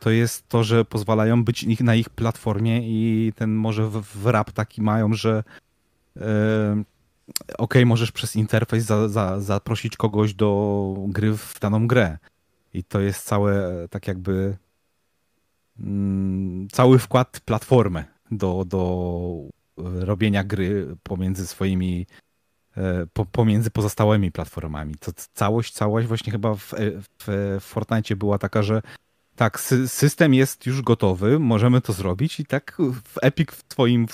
to 0.00 0.10
jest 0.10 0.48
to, 0.48 0.64
że 0.64 0.84
pozwalają 0.84 1.44
być 1.44 1.62
ich 1.62 1.80
na 1.80 1.94
ich 1.94 2.10
platformie 2.10 2.80
i 2.82 3.32
ten 3.36 3.54
może 3.54 3.86
w, 3.86 4.02
w 4.02 4.26
rap 4.26 4.52
taki 4.52 4.82
mają, 4.82 5.14
że 5.14 5.44
e, 6.16 6.82
ok, 7.58 7.74
możesz 7.86 8.12
przez 8.12 8.36
interfejs 8.36 8.84
za, 8.84 9.08
za, 9.08 9.40
zaprosić 9.40 9.96
kogoś 9.96 10.34
do 10.34 10.94
gry 11.08 11.36
w 11.36 11.60
daną 11.60 11.86
grę. 11.86 12.18
I 12.74 12.84
to 12.84 13.00
jest 13.00 13.26
całe, 13.26 13.86
tak 13.90 14.08
jakby 14.08 14.56
mm, 15.80 16.68
cały 16.72 16.98
wkład 16.98 17.40
platformy 17.44 18.04
do, 18.30 18.64
do 18.66 19.34
robienia 19.84 20.44
gry 20.44 20.96
pomiędzy 21.02 21.46
swoimi 21.46 22.06
e, 22.76 23.06
po, 23.12 23.26
pomiędzy 23.26 23.70
pozostałymi 23.70 24.32
platformami. 24.32 24.94
To 24.94 25.12
całość, 25.34 25.72
całość 25.72 26.08
właśnie 26.08 26.32
chyba 26.32 26.54
w, 26.54 26.74
w, 26.78 27.04
w 27.18 27.56
Fortnite 27.60 28.16
była 28.16 28.38
taka, 28.38 28.62
że 28.62 28.82
tak, 29.40 29.60
system 29.86 30.34
jest 30.34 30.66
już 30.66 30.82
gotowy, 30.82 31.38
możemy 31.38 31.80
to 31.80 31.92
zrobić 31.92 32.40
i 32.40 32.44
tak 32.44 32.76
w 33.04 33.18
Epic 33.22 33.50
w 33.50 33.72
swoim, 33.72 34.06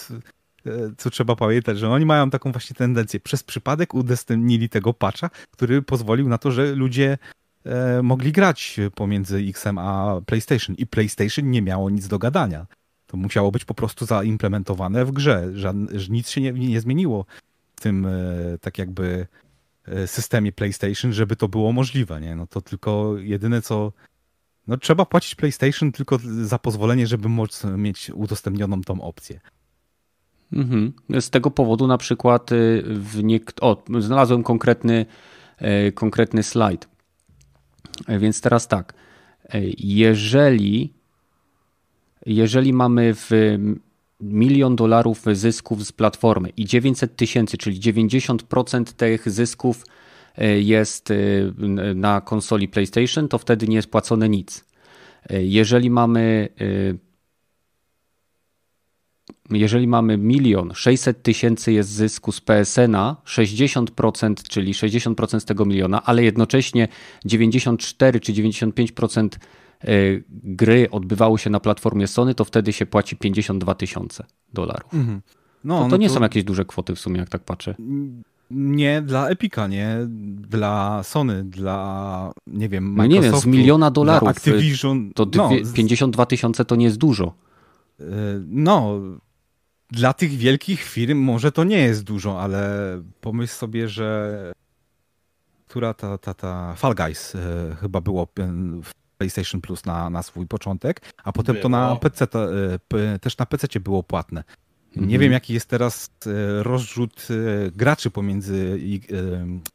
e, 0.67 0.71
co 0.99 1.11
trzeba 1.11 1.37
pamiętać, 1.37 1.79
że 1.79 1.91
oni 1.91 2.07
mają 2.07 2.31
taką 2.31 2.53
właśnie 2.53 2.77
tendencję. 2.77 3.21
Przez 3.21 3.43
przypadek 3.43 3.95
udostępnili 3.95 4.69
tego 4.69 4.95
patcha, 4.95 5.31
który 5.51 5.83
pozwolił 5.83 6.29
na 6.29 6.39
to, 6.39 6.51
że 6.51 6.75
ludzie 6.75 7.19
e, 7.64 8.03
mogli 8.03 8.33
grać 8.33 8.81
pomiędzy 8.95 9.53
Xem 9.55 9.79
a 9.79 10.21
PlayStation 10.27 10.77
i 10.77 10.87
PlayStation 10.87 11.51
nie 11.51 11.62
miało 11.62 11.91
nic 11.91 12.09
do 12.09 12.19
gadania. 12.19 12.67
To 13.07 13.17
musiało 13.17 13.51
być 13.51 13.65
po 13.65 13.75
prostu 13.75 14.07
zaimplementowane 14.07 15.05
w 15.05 15.13
grze. 15.13 15.51
Żadn, 15.55 15.87
nic 16.11 16.31
się 16.31 16.41
nie, 16.41 16.53
nie 16.53 16.81
zmieniło 16.81 17.27
w 17.77 17.81
tym 17.81 18.07
e, 18.07 18.13
tak 18.61 18.79
jakby 18.79 19.27
systemie 20.07 20.53
PlayStation, 20.53 21.13
żeby 21.13 21.37
to 21.37 21.49
było 21.49 21.73
możliwe. 21.73 22.21
Nie? 22.21 22.37
No 22.37 22.47
to 22.47 22.61
tylko 22.61 23.15
jedyne, 23.19 23.63
co 23.63 23.93
no 24.67 24.77
trzeba 24.77 25.07
płacić 25.07 25.35
PlayStation 25.35 25.93
tylko 25.93 26.19
za 26.43 26.59
pozwolenie, 26.59 27.07
żeby 27.07 27.29
móc 27.29 27.65
mieć 27.77 28.11
udostępnioną 28.11 28.83
tą 28.83 29.01
opcję. 29.01 29.41
Mhm. 30.53 30.93
Z 31.21 31.31
tego 31.31 31.51
powodu 31.51 31.87
na 31.87 31.99
przykład 31.99 32.53
y, 32.53 32.83
w 32.87 33.25
niekt... 33.25 33.63
o, 33.63 33.85
znalazłem 33.99 34.43
konkretny, 34.43 35.07
e, 35.59 35.93
konkretny 35.93 36.43
slajd. 36.43 36.89
E, 38.07 38.19
więc 38.19 38.41
teraz 38.41 38.69
tak. 38.69 38.95
E, 39.45 39.61
jeżeli, 39.79 40.93
jeżeli 42.27 42.72
mamy 42.72 43.14
w 43.14 43.31
milion 44.20 44.77
dolarów 44.77 45.22
zysków 45.33 45.87
z 45.87 45.93
platformy 45.93 46.49
i 46.57 46.64
900 46.64 47.16
tysięcy, 47.16 47.59
czyli 47.59 47.81
90% 47.81 48.85
tych 48.85 49.31
zysków 49.31 49.85
jest 50.59 51.11
y, 51.11 51.53
na 51.95 52.20
konsoli 52.20 52.68
PlayStation, 52.68 53.29
to 53.29 53.39
wtedy 53.39 53.68
nie 53.68 53.77
jest 53.77 53.91
płacone 53.91 54.29
nic. 54.29 54.64
Y, 55.31 55.45
jeżeli 55.45 55.91
mamy 55.91 56.49
jeżeli 59.51 59.87
mamy 59.87 60.18
milion 60.18 60.74
600 60.74 61.22
tysięcy 61.22 61.72
jest 61.72 61.91
zysku 61.91 62.33
z 62.33 62.41
PSN-a, 62.41 63.16
60%, 63.27 64.35
czyli 64.49 64.72
60% 64.72 65.41
z 65.41 65.45
tego 65.45 65.64
miliona, 65.64 66.03
ale 66.03 66.22
jednocześnie 66.22 66.89
94 67.24 68.20
czy 68.20 68.33
95% 68.33 69.29
gry 70.28 70.91
odbywało 70.91 71.39
się 71.39 71.51
na 71.51 71.61
platformie 71.61 72.07
Sony, 72.07 72.34
to 72.34 72.45
wtedy 72.45 72.72
się 72.72 72.87
płaci 72.87 73.16
52 73.16 73.74
tysiące 73.74 74.24
dolarów. 74.53 74.95
Mhm. 74.95 75.22
No, 75.64 75.78
to, 75.78 75.84
to 75.84 75.89
no 75.89 75.97
nie 75.97 76.09
to... 76.09 76.14
są 76.14 76.20
jakieś 76.20 76.45
duże 76.45 76.64
kwoty 76.64 76.95
w 76.95 77.01
sumie, 77.01 77.20
jak 77.20 77.28
tak 77.28 77.45
patrzę. 77.45 77.74
Nie 78.51 79.03
dla 79.03 79.28
Epika, 79.28 79.66
nie 79.66 79.99
dla 80.37 81.03
Sony, 81.03 81.45
dla 81.45 82.32
nie 82.47 82.68
wiem, 82.68 82.84
Microsoftu. 82.84 83.20
No 83.20 83.26
nie 83.26 83.32
wiem, 83.32 83.41
z 83.41 83.47
miliona 83.47 83.91
dolarów. 83.91 84.28
Activision. 84.28 85.11
To 85.14 85.26
no, 85.37 85.51
52 85.74 86.26
tysiące 86.26 86.64
to 86.64 86.76
nie 86.76 86.84
jest 86.84 86.99
dużo. 86.99 87.34
E, 88.01 88.05
no, 88.47 89.01
dla 89.91 90.12
tych 90.12 90.30
wielkich 90.30 90.82
firm 90.82 91.18
może 91.18 91.53
to 91.53 91.64
nie 91.64 91.78
jest 91.78 92.05
dużo, 92.05 92.43
ale 92.43 92.70
pomyśl 93.20 93.53
sobie, 93.53 93.89
że 93.89 94.53
która 95.68 95.95
ta, 95.95 96.18
ta, 96.18 96.34
ta 96.34 96.74
Fall 96.74 96.95
Guys 96.95 97.37
chyba 97.80 98.01
było 98.01 98.26
PlayStation 99.19 99.61
Plus 99.61 99.85
na, 99.85 100.11
na 100.11 100.23
swój 100.23 100.47
początek, 100.47 101.14
a 101.25 101.33
potem 101.33 101.55
było. 101.55 101.62
to 101.62 101.69
na 101.69 101.97
PC, 101.97 102.27
e, 102.95 103.19
też 103.19 103.39
na 103.39 103.47
PC 103.47 103.81
było 103.81 104.03
płatne. 104.03 104.45
Mhm. 104.89 105.09
Nie 105.09 105.19
wiem, 105.19 105.33
jaki 105.33 105.55
jest 105.55 105.69
teraz 105.69 106.11
e, 106.27 106.62
rozrzut 106.62 107.29
e, 107.31 107.71
graczy 107.71 108.11
pomiędzy 108.11 108.81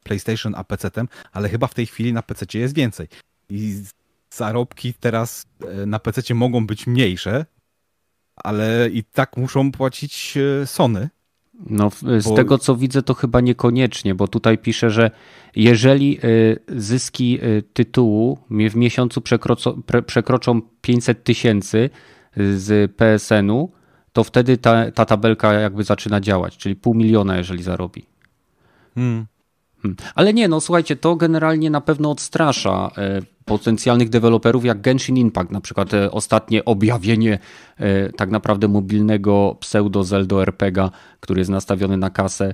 PlayStation 0.03 0.55
a 0.55 0.63
PC-tem, 0.63 1.07
ale 1.31 1.49
chyba 1.49 1.67
w 1.67 1.73
tej 1.73 1.85
chwili 1.85 2.13
na 2.13 2.21
PC 2.21 2.45
jest 2.59 2.75
więcej. 2.75 3.07
I 3.49 3.83
zarobki 4.33 4.93
teraz 4.93 5.45
na 5.85 5.99
PC 5.99 6.33
mogą 6.33 6.67
być 6.67 6.87
mniejsze, 6.87 7.45
ale 8.35 8.89
i 8.89 9.03
tak 9.03 9.37
muszą 9.37 9.71
płacić 9.71 10.37
Sony. 10.65 11.09
No, 11.69 11.89
z 12.19 12.27
bo... 12.27 12.35
tego 12.35 12.57
co 12.57 12.75
widzę, 12.75 13.01
to 13.01 13.13
chyba 13.13 13.41
niekoniecznie, 13.41 14.15
bo 14.15 14.27
tutaj 14.27 14.57
pisze, 14.57 14.89
że 14.89 15.11
jeżeli 15.55 16.19
zyski 16.67 17.39
tytułu 17.73 18.37
w 18.49 18.75
miesiącu 18.75 19.21
przekroczą 20.05 20.61
500 20.81 21.23
tysięcy 21.23 21.89
z 22.37 22.91
PSN-u, 22.91 23.71
to 24.13 24.23
wtedy 24.23 24.57
ta, 24.57 24.91
ta 24.91 25.05
tabelka 25.05 25.53
jakby 25.53 25.83
zaczyna 25.83 26.21
działać, 26.21 26.57
czyli 26.57 26.75
pół 26.75 26.93
miliona, 26.93 27.37
jeżeli 27.37 27.63
zarobi. 27.63 28.05
Hmm. 28.95 29.25
Hmm. 29.81 29.97
Ale 30.15 30.33
nie, 30.33 30.47
no 30.47 30.61
słuchajcie, 30.61 30.95
to 30.95 31.15
generalnie 31.15 31.69
na 31.69 31.81
pewno 31.81 32.11
odstrasza 32.11 32.91
e, 32.97 33.21
potencjalnych 33.45 34.09
deweloperów 34.09 34.65
jak 34.65 34.81
Genshin 34.81 35.17
Impact, 35.17 35.51
na 35.51 35.61
przykład 35.61 35.93
e, 35.93 36.11
ostatnie 36.11 36.65
objawienie 36.65 37.39
e, 37.77 38.09
tak 38.13 38.29
naprawdę 38.29 38.67
mobilnego 38.67 39.57
pseudo-Zeldo 39.59 40.41
RPGa, 40.41 40.91
który 41.19 41.41
jest 41.41 41.51
nastawiony 41.51 41.97
na 41.97 42.09
kasę. 42.09 42.53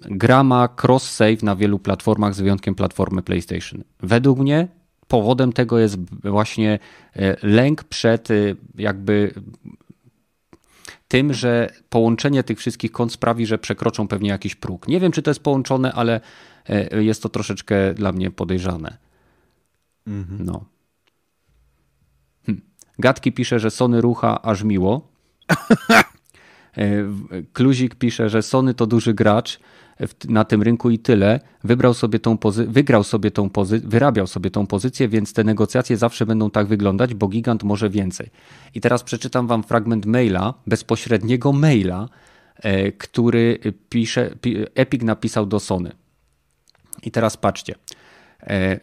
Gra 0.00 0.44
ma 0.44 0.68
cross-save 0.82 1.42
na 1.42 1.56
wielu 1.56 1.78
platformach 1.78 2.34
z 2.34 2.40
wyjątkiem 2.40 2.74
platformy 2.74 3.22
PlayStation. 3.22 3.84
Według 4.00 4.38
mnie 4.38 4.68
powodem 5.08 5.52
tego 5.52 5.78
jest 5.78 5.96
właśnie 6.22 6.78
lęk 7.42 7.84
przed 7.84 8.28
jakby 8.74 9.34
tym, 11.08 11.32
że 11.32 11.70
połączenie 11.88 12.42
tych 12.42 12.58
wszystkich 12.58 12.92
kont 12.92 13.12
sprawi, 13.12 13.46
że 13.46 13.58
przekroczą 13.58 14.08
pewnie 14.08 14.28
jakiś 14.28 14.54
próg. 14.54 14.88
Nie 14.88 15.00
wiem, 15.00 15.12
czy 15.12 15.22
to 15.22 15.30
jest 15.30 15.42
połączone, 15.42 15.92
ale 15.92 16.20
jest 17.00 17.22
to 17.22 17.28
troszeczkę 17.28 17.94
dla 17.94 18.12
mnie 18.12 18.30
podejrzane. 18.30 18.96
Mhm. 20.06 20.44
No. 20.44 20.64
Hm. 22.46 22.60
Gatki 22.98 23.32
pisze, 23.32 23.58
że 23.60 23.70
Sony 23.70 24.00
rucha 24.00 24.42
aż 24.42 24.62
miło. 24.62 25.08
E, 26.76 27.04
Kluzik 27.52 27.94
pisze, 27.94 28.28
że 28.28 28.42
Sony 28.42 28.74
to 28.74 28.86
duży 28.86 29.14
gracz 29.14 29.60
na 30.28 30.44
tym 30.44 30.62
rynku 30.62 30.90
i 30.90 30.98
tyle. 30.98 31.40
Wybrał 31.64 31.94
sobie 31.94 32.18
tą 32.18 32.34
pozy- 32.36 32.66
wygrał 32.66 33.04
sobie 33.04 33.30
tą 33.30 33.50
pozycję, 33.50 33.88
wyrabiał 33.88 34.26
sobie 34.26 34.50
tą 34.50 34.66
pozycję, 34.66 35.08
więc 35.08 35.32
te 35.32 35.44
negocjacje 35.44 35.96
zawsze 35.96 36.26
będą 36.26 36.50
tak 36.50 36.66
wyglądać, 36.66 37.14
bo 37.14 37.28
gigant 37.28 37.62
może 37.62 37.90
więcej. 37.90 38.30
I 38.74 38.80
teraz 38.80 39.02
przeczytam 39.02 39.46
wam 39.46 39.62
fragment 39.62 40.06
maila, 40.06 40.54
bezpośredniego 40.66 41.52
maila, 41.52 42.08
e, 42.56 42.92
który 42.92 43.58
pisze, 43.88 44.30
Epic 44.74 45.02
napisał 45.02 45.46
do 45.46 45.60
Sony. 45.60 45.92
I 47.04 47.10
teraz 47.10 47.36
patrzcie. 47.36 47.74
E, 48.42 48.80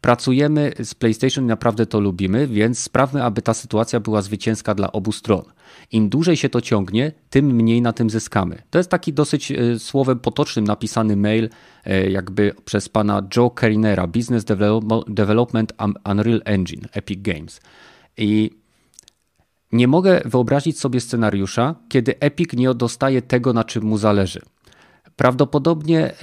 Pracujemy 0.00 0.72
z 0.82 0.94
PlayStation 0.94 1.44
i 1.44 1.48
naprawdę 1.48 1.86
to 1.86 2.00
lubimy, 2.00 2.46
więc 2.46 2.78
sprawmy, 2.78 3.24
aby 3.24 3.42
ta 3.42 3.54
sytuacja 3.54 4.00
była 4.00 4.22
zwycięska 4.22 4.74
dla 4.74 4.92
obu 4.92 5.12
stron. 5.12 5.42
Im 5.92 6.08
dłużej 6.08 6.36
się 6.36 6.48
to 6.48 6.60
ciągnie, 6.60 7.12
tym 7.30 7.46
mniej 7.46 7.82
na 7.82 7.92
tym 7.92 8.10
zyskamy. 8.10 8.62
To 8.70 8.78
jest 8.78 8.90
taki 8.90 9.12
dosyć 9.12 9.52
e, 9.52 9.78
słowem 9.78 10.18
potocznym 10.18 10.64
napisany 10.64 11.16
mail, 11.16 11.48
e, 11.84 12.10
jakby 12.10 12.54
przez 12.64 12.88
pana 12.88 13.28
Joe 13.36 13.50
Carinera, 13.50 14.06
Business 14.06 14.44
Development 15.08 15.72
Unreal 16.04 16.42
Engine, 16.44 16.88
Epic 16.92 17.22
Games. 17.22 17.60
I 18.16 18.50
nie 19.72 19.88
mogę 19.88 20.20
wyobrazić 20.24 20.80
sobie 20.80 21.00
scenariusza, 21.00 21.74
kiedy 21.88 22.18
Epic 22.20 22.52
nie 22.52 22.74
dostaje 22.74 23.22
tego, 23.22 23.52
na 23.52 23.64
czym 23.64 23.84
mu 23.84 23.98
zależy. 23.98 24.40
Prawdopodobnie 25.16 26.14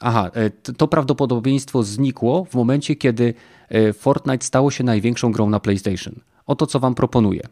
Aha, 0.00 0.30
e, 0.34 0.50
to 0.50 0.88
prawdopodobieństwo 0.88 1.82
znikło 1.82 2.44
w 2.44 2.54
momencie, 2.54 2.96
kiedy 2.96 3.34
e, 3.68 3.92
Fortnite 3.92 4.46
stało 4.46 4.70
się 4.70 4.84
największą 4.84 5.32
grą 5.32 5.50
na 5.50 5.60
PlayStation. 5.60 6.14
Oto 6.46 6.66
co 6.66 6.80
Wam 6.80 6.94
proponuję. 6.94 7.42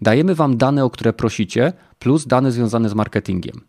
Dajemy 0.00 0.34
Wam 0.34 0.56
dane, 0.56 0.84
o 0.84 0.90
które 0.90 1.12
prosicie, 1.12 1.72
plus 1.98 2.26
dane 2.26 2.52
związane 2.52 2.88
z 2.88 2.94
marketingiem. 2.94 3.60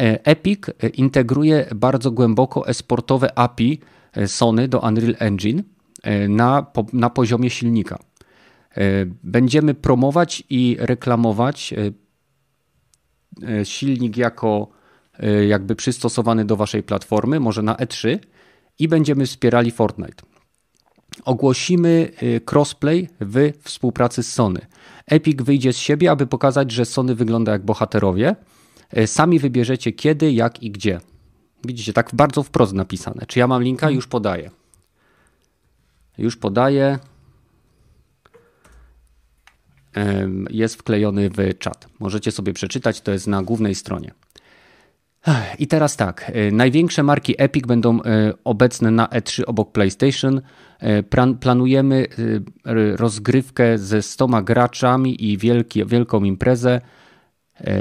E, 0.00 0.26
Epic 0.26 0.60
integruje 0.94 1.68
bardzo 1.74 2.10
głęboko 2.10 2.68
esportowe 2.68 3.38
API 3.38 3.80
Sony 4.26 4.68
do 4.68 4.80
Unreal 4.80 5.16
Engine 5.18 5.62
na, 6.28 6.66
na 6.92 7.10
poziomie 7.10 7.50
silnika. 7.50 7.98
Będziemy 9.22 9.74
promować 9.74 10.42
i 10.50 10.76
reklamować 10.80 11.74
silnik 13.64 14.16
jako 14.16 14.68
jakby 15.48 15.76
przystosowany 15.76 16.44
do 16.44 16.56
waszej 16.56 16.82
platformy, 16.82 17.40
może 17.40 17.62
na 17.62 17.74
E3 17.74 18.18
i 18.78 18.88
będziemy 18.88 19.26
wspierali 19.26 19.70
Fortnite. 19.70 20.22
Ogłosimy 21.24 22.10
y, 22.22 22.40
crossplay 22.52 23.08
w 23.20 23.52
współpracy 23.62 24.22
z 24.22 24.32
Sony. 24.32 24.60
Epic 25.06 25.42
wyjdzie 25.42 25.72
z 25.72 25.76
siebie, 25.76 26.10
aby 26.10 26.26
pokazać, 26.26 26.72
że 26.72 26.84
Sony 26.84 27.14
wygląda 27.14 27.52
jak 27.52 27.64
bohaterowie. 27.64 28.36
Y, 28.98 29.06
sami 29.06 29.38
wybierzecie 29.38 29.92
kiedy, 29.92 30.32
jak 30.32 30.62
i 30.62 30.70
gdzie. 30.70 31.00
Widzicie, 31.64 31.92
tak 31.92 32.10
bardzo 32.12 32.42
wprost 32.42 32.72
napisane. 32.72 33.26
Czy 33.26 33.38
ja 33.38 33.46
mam 33.46 33.62
linka? 33.62 33.90
Już 33.90 34.06
podaję. 34.06 34.50
Już 36.18 36.36
podaję. 36.36 36.98
Jest 40.50 40.76
wklejony 40.76 41.30
w 41.30 41.58
czat. 41.58 41.88
Możecie 42.00 42.32
sobie 42.32 42.52
przeczytać, 42.52 43.00
to 43.00 43.12
jest 43.12 43.26
na 43.26 43.42
głównej 43.42 43.74
stronie. 43.74 44.12
I 45.58 45.66
teraz 45.66 45.96
tak, 45.96 46.32
y, 46.48 46.52
największe 46.52 47.02
marki 47.02 47.34
Epic 47.38 47.66
będą 47.66 47.98
y, 47.98 48.02
obecne 48.44 48.90
na 48.90 49.06
E3 49.06 49.42
obok 49.46 49.72
PlayStation. 49.72 50.40
Y, 50.82 51.36
planujemy 51.40 52.06
rozgrywkę 52.96 53.78
ze 53.78 54.02
100 54.02 54.28
graczami 54.28 55.24
i 55.24 55.38
wielki, 55.38 55.86
wielką 55.86 56.24
imprezę. 56.24 56.80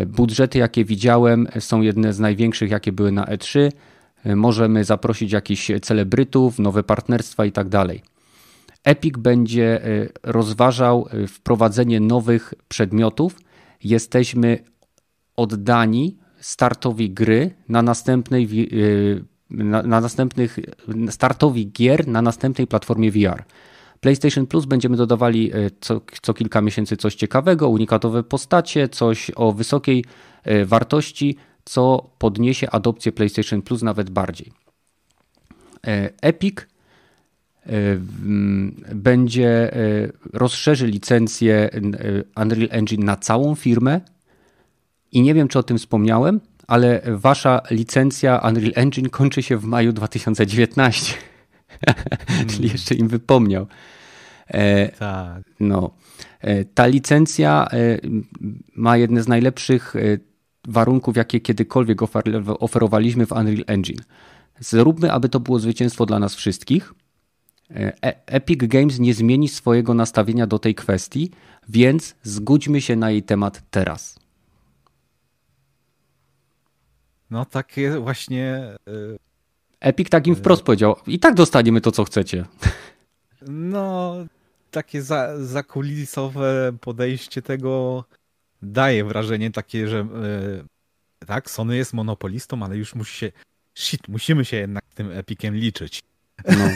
Budżety, 0.07 0.57
jakie 0.59 0.85
widziałem, 0.85 1.47
są 1.59 1.81
jedne 1.81 2.13
z 2.13 2.19
największych, 2.19 2.71
jakie 2.71 2.91
były 2.91 3.11
na 3.11 3.25
E3. 3.25 3.71
Możemy 4.35 4.83
zaprosić 4.83 5.31
jakichś 5.31 5.71
celebrytów, 5.81 6.59
nowe 6.59 6.83
partnerstwa 6.83 7.45
i 7.45 7.51
tak 7.51 7.69
dalej. 7.69 8.01
Epic 8.83 9.17
będzie 9.17 9.81
rozważał 10.23 11.07
wprowadzenie 11.27 11.99
nowych 11.99 12.53
przedmiotów. 12.67 13.39
Jesteśmy 13.83 14.59
oddani 15.35 16.17
startowi 16.45 17.09
gry 17.09 17.51
na 17.69 17.81
następnej 17.81 18.47
y, 18.73 19.23
na, 19.49 19.83
na, 19.83 20.01
następnych 20.01 20.59
startowi 21.09 21.71
gier 21.71 22.07
na 22.07 22.21
następnej 22.21 22.67
platformie 22.67 23.11
VR. 23.11 23.43
PlayStation 23.99 24.45
Plus 24.45 24.65
będziemy 24.65 24.97
dodawali 24.97 25.55
y, 25.55 25.71
co, 25.81 26.01
co 26.21 26.33
kilka 26.33 26.61
miesięcy 26.61 26.97
coś 26.97 27.15
ciekawego, 27.15 27.69
unikatowe 27.69 28.23
postacie, 28.23 28.89
coś 28.89 29.31
o 29.35 29.51
wysokiej 29.51 30.05
y, 30.47 30.65
wartości, 30.65 31.37
co 31.63 32.09
podniesie 32.17 32.69
adopcję 32.69 33.11
PlayStation 33.11 33.61
Plus 33.61 33.81
nawet 33.81 34.09
bardziej. 34.09 34.51
Epic 36.21 36.55
będzie 38.95 39.71
rozszerzy 40.33 40.87
licencję 40.87 41.69
Unreal 42.41 42.67
Engine 42.71 43.05
na 43.05 43.15
całą 43.15 43.55
firmę 43.55 44.01
i 45.11 45.21
nie 45.21 45.33
wiem, 45.33 45.47
czy 45.47 45.59
o 45.59 45.63
tym 45.63 45.77
wspomniałem, 45.77 46.41
ale 46.67 47.01
wasza 47.07 47.61
licencja 47.71 48.41
Unreal 48.49 48.71
Engine 48.75 49.09
kończy 49.09 49.43
się 49.43 49.57
w 49.57 49.65
maju 49.65 49.93
2019. 49.93 51.13
Mm. 51.13 52.47
Czyli 52.49 52.69
jeszcze 52.69 52.95
im 52.95 53.07
wypomniał. 53.07 53.67
E, 54.47 54.89
tak. 54.89 55.43
No. 55.59 55.91
E, 56.41 56.65
ta 56.65 56.85
licencja 56.85 57.67
e, 57.71 57.97
ma 58.75 58.97
jedne 58.97 59.23
z 59.23 59.27
najlepszych 59.27 59.95
e, 59.95 59.99
warunków, 60.67 61.17
jakie 61.17 61.39
kiedykolwiek 61.39 62.01
ofer 62.01 62.23
oferowaliśmy 62.59 63.25
w 63.25 63.31
Unreal 63.31 63.63
Engine. 63.67 64.01
Zróbmy, 64.59 65.11
aby 65.11 65.29
to 65.29 65.39
było 65.39 65.59
zwycięstwo 65.59 66.05
dla 66.05 66.19
nas 66.19 66.35
wszystkich. 66.35 66.93
E, 67.71 67.93
e, 68.05 68.27
Epic 68.27 68.59
Games 68.67 68.99
nie 68.99 69.13
zmieni 69.13 69.47
swojego 69.49 69.93
nastawienia 69.93 70.47
do 70.47 70.59
tej 70.59 70.75
kwestii, 70.75 71.31
więc 71.69 72.15
zgódźmy 72.23 72.81
się 72.81 72.95
na 72.95 73.11
jej 73.11 73.23
temat 73.23 73.63
teraz. 73.71 74.19
No 77.31 77.45
takie 77.45 77.99
właśnie... 77.99 78.75
Yy, 78.87 79.17
Epic 79.79 80.09
tak 80.09 80.27
im 80.27 80.35
wprost 80.35 80.63
powiedział, 80.63 80.95
i 81.07 81.19
tak 81.19 81.33
dostaniemy 81.33 81.81
to, 81.81 81.91
co 81.91 82.03
chcecie. 82.03 82.45
No, 83.47 84.15
takie 84.71 85.01
za, 85.01 85.45
zakulisowe 85.45 86.73
podejście 86.81 87.41
tego 87.41 88.03
daje 88.61 89.03
wrażenie 89.03 89.51
takie, 89.51 89.87
że 89.87 89.97
yy, 89.97 91.25
tak, 91.27 91.49
Sony 91.49 91.77
jest 91.77 91.93
monopolistą, 91.93 92.63
ale 92.63 92.77
już 92.77 92.95
musi 92.95 93.17
się, 93.17 93.31
shit, 93.75 94.07
musimy 94.07 94.45
się 94.45 94.57
jednak 94.57 94.83
tym 94.95 95.11
Epiciem 95.11 95.55
liczyć. 95.55 96.01
No. 96.47 96.69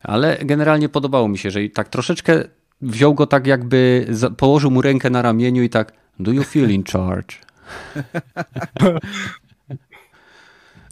Ale 0.00 0.38
generalnie 0.44 0.88
podobało 0.88 1.28
mi 1.28 1.38
się, 1.38 1.50
że 1.50 1.68
tak 1.68 1.88
troszeczkę 1.88 2.44
wziął 2.80 3.14
go 3.14 3.26
tak 3.26 3.46
jakby, 3.46 4.06
położył 4.36 4.70
mu 4.70 4.82
rękę 4.82 5.10
na 5.10 5.22
ramieniu 5.22 5.62
i 5.62 5.70
tak, 5.70 5.92
do 6.18 6.32
you 6.32 6.42
feel 6.42 6.70
in 6.70 6.84
charge? 6.84 7.36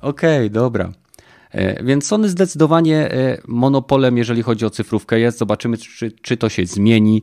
Okej, 0.02 0.38
okay, 0.38 0.50
dobra. 0.50 0.92
E, 1.50 1.84
więc 1.84 2.06
Sony 2.06 2.28
zdecydowanie 2.28 3.12
e, 3.12 3.38
monopolem, 3.48 4.18
jeżeli 4.18 4.42
chodzi 4.42 4.66
o 4.66 4.70
cyfrówkę 4.70 5.20
jest. 5.20 5.38
Zobaczymy, 5.38 5.78
czy, 5.78 6.12
czy 6.12 6.36
to 6.36 6.48
się 6.48 6.66
zmieni. 6.66 7.22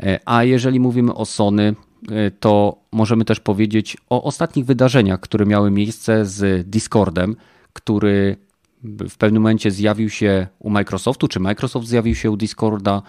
E, 0.00 0.20
a 0.24 0.44
jeżeli 0.44 0.80
mówimy 0.80 1.14
o 1.14 1.24
Sony, 1.24 1.74
to 2.40 2.76
możemy 2.92 3.24
też 3.24 3.40
powiedzieć 3.40 3.96
o 4.10 4.22
ostatnich 4.22 4.66
wydarzeniach, 4.66 5.20
które 5.20 5.46
miały 5.46 5.70
miejsce 5.70 6.26
z 6.26 6.68
Discordem, 6.70 7.36
który 7.72 8.36
w 8.84 9.16
pewnym 9.16 9.42
momencie 9.42 9.70
zjawił 9.70 10.10
się 10.10 10.46
u 10.58 10.70
Microsoftu, 10.70 11.28
czy 11.28 11.40
Microsoft 11.40 11.86
zjawił 11.86 12.14
się 12.14 12.30
u 12.30 12.36
Discorda. 12.36 13.02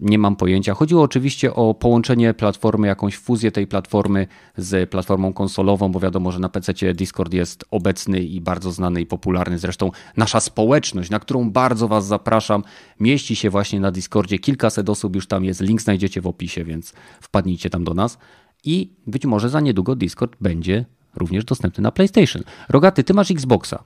Nie 0.00 0.18
mam 0.18 0.36
pojęcia. 0.36 0.74
Chodziło 0.74 1.02
oczywiście 1.02 1.54
o 1.54 1.74
połączenie 1.74 2.34
platformy, 2.34 2.86
jakąś 2.86 3.16
fuzję 3.16 3.52
tej 3.52 3.66
platformy 3.66 4.26
z 4.56 4.90
platformą 4.90 5.32
konsolową, 5.32 5.92
bo 5.92 6.00
wiadomo, 6.00 6.32
że 6.32 6.38
na 6.38 6.48
PC 6.48 6.94
Discord 6.94 7.34
jest 7.34 7.64
obecny 7.70 8.20
i 8.20 8.40
bardzo 8.40 8.72
znany 8.72 9.00
i 9.00 9.06
popularny. 9.06 9.58
Zresztą 9.58 9.90
nasza 10.16 10.40
społeczność, 10.40 11.10
na 11.10 11.18
którą 11.18 11.50
bardzo 11.50 11.88
Was 11.88 12.06
zapraszam, 12.06 12.64
mieści 13.00 13.36
się 13.36 13.50
właśnie 13.50 13.80
na 13.80 13.90
Discordzie. 13.90 14.38
Kilkaset 14.38 14.90
osób 14.90 15.14
już 15.14 15.26
tam 15.26 15.44
jest. 15.44 15.60
Link 15.60 15.82
znajdziecie 15.82 16.20
w 16.20 16.26
opisie, 16.26 16.64
więc 16.64 16.92
wpadnijcie 17.20 17.70
tam 17.70 17.84
do 17.84 17.94
nas. 17.94 18.18
I 18.64 18.92
być 19.06 19.26
może 19.26 19.48
za 19.48 19.60
niedługo 19.60 19.96
Discord 19.96 20.36
będzie 20.40 20.84
również 21.16 21.44
dostępny 21.44 21.82
na 21.82 21.92
PlayStation. 21.92 22.42
Rogaty, 22.68 23.04
ty 23.04 23.14
masz 23.14 23.30
Xboxa. 23.30 23.84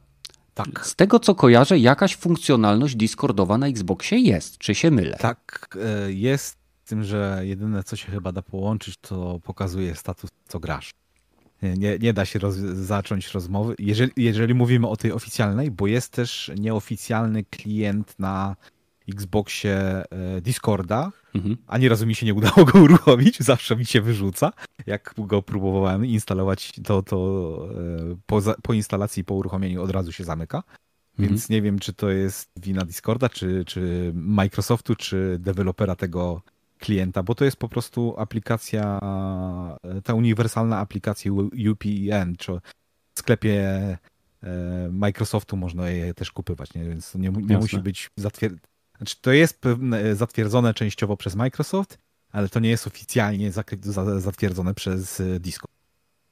Tak. 0.54 0.86
Z 0.86 0.94
tego 0.94 1.20
co 1.20 1.34
kojarzę, 1.34 1.78
jakaś 1.78 2.16
funkcjonalność 2.16 2.96
Discordowa 2.96 3.58
na 3.58 3.66
Xboxie 3.66 4.18
jest. 4.18 4.58
Czy 4.58 4.74
się 4.74 4.90
mylę? 4.90 5.16
Tak, 5.20 5.76
e, 6.06 6.12
jest. 6.12 6.64
Z 6.84 6.88
tym, 6.88 7.04
że 7.04 7.40
jedyne 7.42 7.84
co 7.84 7.96
się 7.96 8.12
chyba 8.12 8.32
da 8.32 8.42
połączyć, 8.42 8.96
to 8.96 9.40
pokazuje 9.44 9.94
status, 9.94 10.30
co 10.48 10.60
grasz. 10.60 10.90
Nie, 11.62 11.98
nie 11.98 12.12
da 12.12 12.24
się 12.24 12.38
roz, 12.38 12.54
zacząć 12.54 13.32
rozmowy. 13.32 13.74
Jeżeli, 13.78 14.12
jeżeli 14.16 14.54
mówimy 14.54 14.88
o 14.88 14.96
tej 14.96 15.12
oficjalnej, 15.12 15.70
bo 15.70 15.86
jest 15.86 16.12
też 16.12 16.52
nieoficjalny 16.58 17.44
klient 17.44 18.14
na 18.18 18.56
Xboxie 19.08 20.04
e, 20.10 20.40
Discorda. 20.40 21.12
Mhm. 21.34 21.56
Ani 21.66 21.88
razu 21.88 22.06
mi 22.06 22.14
się 22.14 22.26
nie 22.26 22.34
udało 22.34 22.64
go 22.64 22.78
uruchomić, 22.84 23.40
zawsze 23.40 23.76
mi 23.76 23.86
się 23.86 24.00
wyrzuca. 24.00 24.52
Jak 24.86 25.14
go 25.18 25.42
próbowałem 25.42 26.06
instalować, 26.06 26.72
to, 26.84 27.02
to 27.02 27.68
e, 28.10 28.16
po, 28.26 28.40
po 28.62 28.72
instalacji 28.72 29.20
i 29.20 29.24
po 29.24 29.34
uruchomieniu 29.34 29.82
od 29.82 29.90
razu 29.90 30.12
się 30.12 30.24
zamyka. 30.24 30.62
Mhm. 31.12 31.28
Więc 31.28 31.48
nie 31.48 31.62
wiem, 31.62 31.78
czy 31.78 31.92
to 31.92 32.10
jest 32.10 32.50
wina 32.56 32.84
Discorda, 32.84 33.28
czy, 33.28 33.64
czy 33.64 34.12
Microsoftu, 34.14 34.96
czy 34.96 35.36
dewelopera 35.40 35.96
tego 35.96 36.42
klienta, 36.78 37.22
bo 37.22 37.34
to 37.34 37.44
jest 37.44 37.56
po 37.56 37.68
prostu 37.68 38.14
aplikacja, 38.18 38.98
e, 39.84 40.02
ta 40.02 40.14
uniwersalna 40.14 40.78
aplikacja 40.78 41.32
UPN, 41.70 42.36
czy 42.38 42.52
w 43.14 43.18
sklepie 43.18 43.98
Microsoftu 44.90 45.56
można 45.56 45.88
je 45.88 46.14
też 46.14 46.32
kupywać, 46.32 46.74
nie? 46.74 46.84
więc 46.84 47.14
nie, 47.14 47.30
nie 47.30 47.58
musi 47.58 47.78
być 47.78 48.10
zatwierdzone. 48.16 48.73
Znaczy, 48.96 49.16
to 49.20 49.32
jest 49.32 49.60
pewne, 49.60 50.16
zatwierdzone 50.16 50.74
częściowo 50.74 51.16
przez 51.16 51.34
Microsoft, 51.34 51.98
ale 52.32 52.48
to 52.48 52.60
nie 52.60 52.70
jest 52.70 52.86
oficjalnie 52.86 53.52
zatwierdzone 54.18 54.74
przez 54.74 55.22
Discord. 55.40 55.74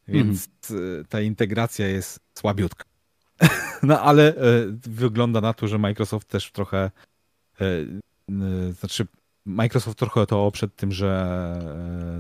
Więc 0.09 0.49
mm. 0.71 1.05
ta 1.09 1.21
integracja 1.21 1.87
jest 1.89 2.21
słabiutka. 2.35 2.85
No 3.83 4.01
ale 4.01 4.35
wygląda 4.73 5.41
na 5.41 5.55
to, 5.55 5.69
że 5.69 5.79
Microsoft 5.79 6.29
też 6.29 6.53
trochę 6.53 6.91
znaczy 8.81 9.07
Microsoft 9.47 9.99
trochę 9.99 10.27
to 10.27 10.51
przed 10.51 10.77
tym, 10.77 10.93
że 10.93 11.09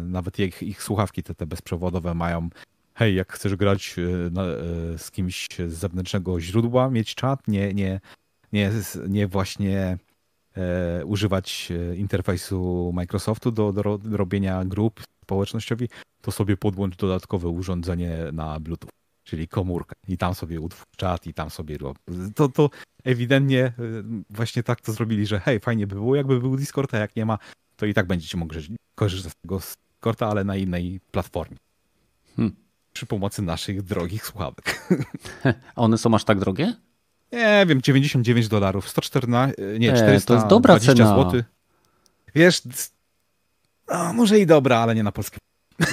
e, 0.03 0.05
nawet 0.05 0.39
ich, 0.39 0.63
ich 0.63 0.83
słuchawki 0.83 1.23
te, 1.23 1.35
te 1.35 1.47
bezprzewodowe 1.47 2.15
mają 2.15 2.49
hej, 2.95 3.15
jak 3.15 3.33
chcesz 3.33 3.57
grać 3.57 3.97
e, 3.99 4.03
e, 4.03 4.99
z 4.99 5.11
kimś 5.11 5.49
z 5.69 5.73
zewnętrznego 5.73 6.41
źródła, 6.41 6.91
mieć 6.91 7.15
czat, 7.15 7.49
nie, 7.49 7.75
nie, 7.75 8.01
nie, 8.53 8.71
nie 9.09 9.29
właśnie 9.29 9.81
e, 9.81 9.99
używać 11.05 11.73
interfejsu 11.97 12.91
Microsoftu 12.95 13.51
do, 13.51 13.73
do, 13.73 13.99
robienia 14.11 14.65
grup 14.65 15.03
społecznościowi, 15.25 15.89
to 16.23 16.33
sobie 16.33 16.57
podłącz 16.57 16.97
dodatkowe 16.97 17.49
urządzenie 17.49 18.19
na 18.33 18.61
Bluetooth, 18.61 18.91
czyli 19.25 19.49
komórkę 19.49 19.95
i 20.09 20.19
tam 20.19 20.35
sobie 20.35 20.61
utwórz 20.61 20.87
czat 20.97 21.27
i 21.27 21.35
tam 21.35 21.51
sobie 21.51 21.79
rob. 21.79 21.99
To, 22.35 22.49
to 22.49 22.71
ewidentnie 23.05 23.73
y, 23.79 24.05
właśnie 24.31 24.63
tak 24.63 24.81
to 24.81 24.93
zrobili, 24.93 25.27
że 25.27 25.41
hej, 25.41 25.61
fajnie 25.61 25.87
by 25.87 25.95
było, 25.95 26.17
jakby 26.17 26.41
był 26.41 26.57
Discord, 26.57 26.95
a 26.95 26.99
jak 26.99 27.17
nie 27.17 27.27
ma, 27.27 27.39
to 27.77 27.87
i 27.87 27.95
tak 27.95 28.07
będziecie 28.07 28.39
mogli 28.39 28.77
korzystać 28.95 29.33
z 29.33 29.37
tego 29.37 29.59
Discorda, 29.59 30.27
ale 30.27 30.45
na 30.45 30.57
innej 30.57 31.01
platformie. 31.11 31.57
Hmm. 32.37 32.57
Przy 32.93 33.07
pomocy 33.07 33.43
naszych 33.43 33.83
drogich 33.83 34.27
słuchawek. 34.27 34.89
A 35.75 35.81
one 35.83 35.99
są 35.99 36.15
aż 36.15 36.25
tak 36.25 36.39
drogie? 36.39 36.77
Nie 37.33 37.65
wiem, 37.69 37.83
99 37.83 38.49
dolarów, 38.49 38.89
114, 38.89 39.55
nie, 39.79 39.93
400 39.93 40.15
e, 40.15 40.21
to 40.21 40.35
jest 40.35 40.47
dobra 40.47 40.81
cena. 40.81 41.07
zł. 41.07 41.43
Wiesz, 42.35 42.63
no, 43.89 44.13
może 44.13 44.41
i 44.41 44.47
dobra, 44.47 44.79
ale 44.79 44.95
nie 44.95 45.03
na 45.03 45.13
polskie 45.13 45.39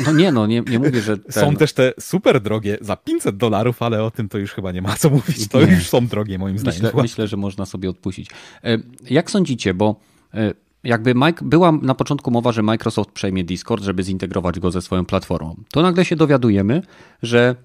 no 0.06 0.12
nie, 0.12 0.32
no 0.32 0.48
nie, 0.48 0.62
nie 0.62 0.80
mówię, 0.80 1.02
że. 1.02 1.18
Ten... 1.34 1.46
Są 1.46 1.56
też 1.56 1.74
te 1.74 1.94
super 2.00 2.42
drogie 2.42 2.78
za 2.82 2.96
500 2.96 3.38
dolarów, 3.38 3.82
ale 3.82 4.04
o 4.04 4.12
tym 4.12 4.30
to 4.30 4.38
już 4.38 4.52
chyba 4.52 4.72
nie 4.72 4.82
ma 4.82 4.96
co 4.96 5.10
mówić. 5.10 5.48
To 5.48 5.66
nie. 5.66 5.72
już 5.72 5.90
są 5.90 6.08
drogie, 6.08 6.38
moim 6.38 6.60
zdaniem. 6.60 6.82
Myślę, 6.84 7.02
myślę, 7.02 7.28
że 7.28 7.38
można 7.38 7.66
sobie 7.66 7.90
odpuścić. 7.90 8.30
E, 8.64 8.78
jak 9.10 9.32
sądzicie, 9.32 9.74
bo 9.74 9.96
e, 10.34 10.54
jakby 10.84 11.16
Mike, 11.16 11.46
była 11.46 11.72
na 11.72 11.96
początku 11.96 12.32
mowa, 12.32 12.52
że 12.52 12.64
Microsoft 12.64 13.12
przejmie 13.12 13.44
Discord, 13.44 13.84
żeby 13.84 14.04
zintegrować 14.04 14.60
go 14.60 14.72
ze 14.72 14.82
swoją 14.82 15.06
platformą. 15.06 15.56
To 15.72 15.82
nagle 15.82 16.06
się 16.06 16.16
dowiadujemy, 16.16 16.82
że 17.24 17.56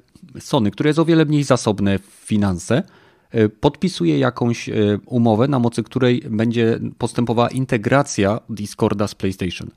Sony, 0.41 0.71
które 0.71 0.91
jest 0.91 0.99
o 0.99 1.05
wiele 1.05 1.25
mniej 1.25 1.45
zasobne 1.45 1.99
w 1.99 2.03
finanse, 2.25 2.77
e, 2.77 2.83
podpisuje 3.61 4.19
jakąś 4.19 4.71
umowę, 5.07 5.49
na 5.49 5.59
mocy 5.59 5.83
której 5.83 6.23
będzie 6.31 6.81
postępowała 6.99 7.49
integracja 7.49 8.41
Discorda 8.49 9.09
z 9.09 9.15
PlayStation. 9.15 9.71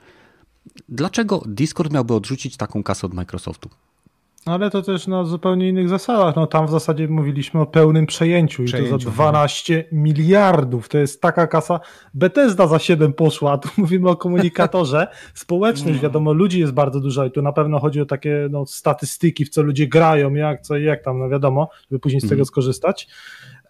Dlaczego 0.89 1.43
Discord 1.45 1.93
miałby 1.93 2.14
odrzucić 2.14 2.58
taką 2.58 2.84
kasę 2.84 3.08
od 3.08 3.14
Microsoftu? 3.14 3.70
Ale 4.47 4.70
to 4.70 4.82
też 4.82 5.08
na 5.08 5.24
zupełnie 5.24 5.70
innych 5.70 5.89
zasadach. 5.89 6.36
No 6.36 6.47
tam 6.47 6.68
w 6.68 6.70
zasadzie 6.70 7.08
mówiliśmy 7.08 7.62
o 7.62 7.66
pełnym 7.66 8.05
przejęciu, 8.05 8.64
przejęciu 8.64 8.95
i 8.95 8.99
to 8.99 9.05
za 9.05 9.12
12 9.12 9.84
no. 9.91 10.01
miliardów. 10.01 10.89
To 10.89 10.97
jest 10.97 11.22
taka 11.22 11.47
kasa. 11.47 11.80
Bethesda 12.14 12.68
za 12.68 12.80
7 12.80 13.14
poszła, 13.14 13.51
a 13.51 13.58
tu 13.58 13.70
mówimy 13.82 14.10
o 14.10 14.16
komunikatorze. 14.16 15.08
Społeczność, 15.34 15.95
no. 15.95 16.03
wiadomo, 16.03 16.34
ludzi 16.34 16.60
jest 16.60 16.74
bardzo 16.74 16.99
dużo 16.99 17.26
i 17.26 17.32
tu 17.32 17.41
na 17.41 17.51
pewno 17.51 17.80
chodzi 17.80 18.01
o 18.01 18.05
takie 18.05 18.47
no, 18.51 18.66
statystyki, 18.66 19.45
w 19.45 19.49
co 19.49 19.62
ludzie 19.62 19.88
grają, 19.88 20.34
jak, 20.34 20.62
co, 20.62 20.78
jak 20.78 21.03
tam, 21.03 21.20
no 21.20 21.30
wiadomo, 21.30 21.70
żeby 21.91 21.99
później 21.99 22.22
z 22.22 22.24
tego 22.24 22.34
mhm. 22.34 22.45
skorzystać 22.45 23.08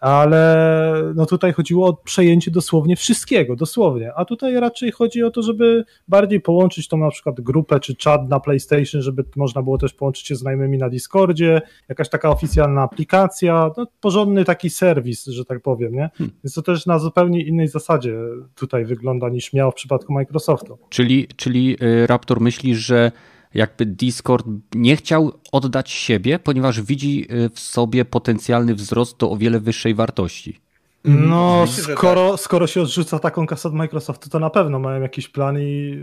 ale 0.00 1.12
no 1.14 1.26
tutaj 1.26 1.52
chodziło 1.52 1.88
o 1.88 1.92
przejęcie 1.92 2.50
dosłownie 2.50 2.96
wszystkiego, 2.96 3.56
dosłownie, 3.56 4.12
a 4.14 4.24
tutaj 4.24 4.60
raczej 4.60 4.92
chodzi 4.92 5.22
o 5.22 5.30
to, 5.30 5.42
żeby 5.42 5.84
bardziej 6.08 6.40
połączyć 6.40 6.88
tą 6.88 6.96
na 6.96 7.10
przykład 7.10 7.40
grupę 7.40 7.80
czy 7.80 7.96
czat 7.96 8.28
na 8.28 8.40
PlayStation, 8.40 9.02
żeby 9.02 9.24
można 9.36 9.62
było 9.62 9.78
też 9.78 9.92
połączyć 9.92 10.26
się 10.26 10.36
z 10.36 10.38
znajomymi 10.38 10.78
na 10.78 10.88
Discordzie, 10.88 11.60
jakaś 11.88 12.08
taka 12.08 12.30
oficjalna 12.30 12.82
aplikacja, 12.82 13.70
no, 13.76 13.86
porządny 14.00 14.44
taki 14.44 14.70
serwis, 14.70 15.26
że 15.26 15.44
tak 15.44 15.62
powiem, 15.62 15.92
nie? 15.92 16.10
Hmm. 16.18 16.36
Więc 16.44 16.54
to 16.54 16.62
też 16.62 16.86
na 16.86 16.98
zupełnie 16.98 17.42
innej 17.42 17.68
zasadzie 17.68 18.18
tutaj 18.54 18.84
wygląda 18.84 19.28
niż 19.28 19.52
miało 19.52 19.70
w 19.70 19.74
przypadku 19.74 20.12
Microsoftu. 20.12 20.78
Czyli, 20.88 21.28
czyli 21.36 21.76
y, 21.82 22.06
Raptor 22.06 22.40
myślisz, 22.40 22.78
że 22.78 23.12
jakby 23.54 23.86
Discord 23.86 24.46
nie 24.74 24.96
chciał 24.96 25.32
oddać 25.52 25.90
siebie, 25.90 26.38
ponieważ 26.38 26.82
widzi 26.82 27.26
y, 27.32 27.50
w 27.50 27.60
sobie 27.60 28.04
potencjalny 28.04 28.74
wzrost 28.74 29.16
do 29.16 29.30
o 29.30 29.36
wiele 29.36 29.60
wyższej 29.60 29.94
wartości. 29.94 30.60
No, 31.04 31.64
skoro, 31.66 32.30
tak. 32.30 32.40
skoro 32.40 32.66
się 32.66 32.82
odrzuca 32.82 33.18
taką 33.18 33.46
kasę 33.46 33.68
od 33.68 33.74
Microsoftu, 33.74 34.30
to 34.30 34.38
na 34.38 34.50
pewno 34.50 34.78
mają 34.78 35.02
jakiś 35.02 35.28
plan 35.28 35.58
i 35.60 35.98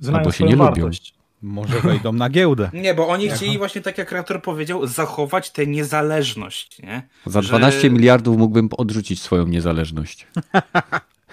znają 0.00 0.24
no, 0.24 0.32
swoją 0.32 0.50
nie 0.50 0.56
wartość. 0.56 1.12
Lubią. 1.12 1.22
Może 1.42 1.80
wejdą 1.80 2.12
na 2.12 2.28
giełdę. 2.28 2.70
Nie, 2.82 2.94
bo 2.94 3.08
oni 3.08 3.28
chcieli 3.30 3.58
właśnie, 3.58 3.80
tak 3.80 3.98
jak 3.98 4.08
kreator 4.08 4.42
powiedział, 4.42 4.86
zachować 4.86 5.50
tę 5.50 5.66
niezależność. 5.66 6.82
Nie? 6.82 7.08
Za 7.26 7.42
12 7.42 7.80
Że... 7.80 7.90
miliardów 7.90 8.38
mógłbym 8.38 8.68
odrzucić 8.76 9.22
swoją 9.22 9.46
niezależność. 9.46 10.26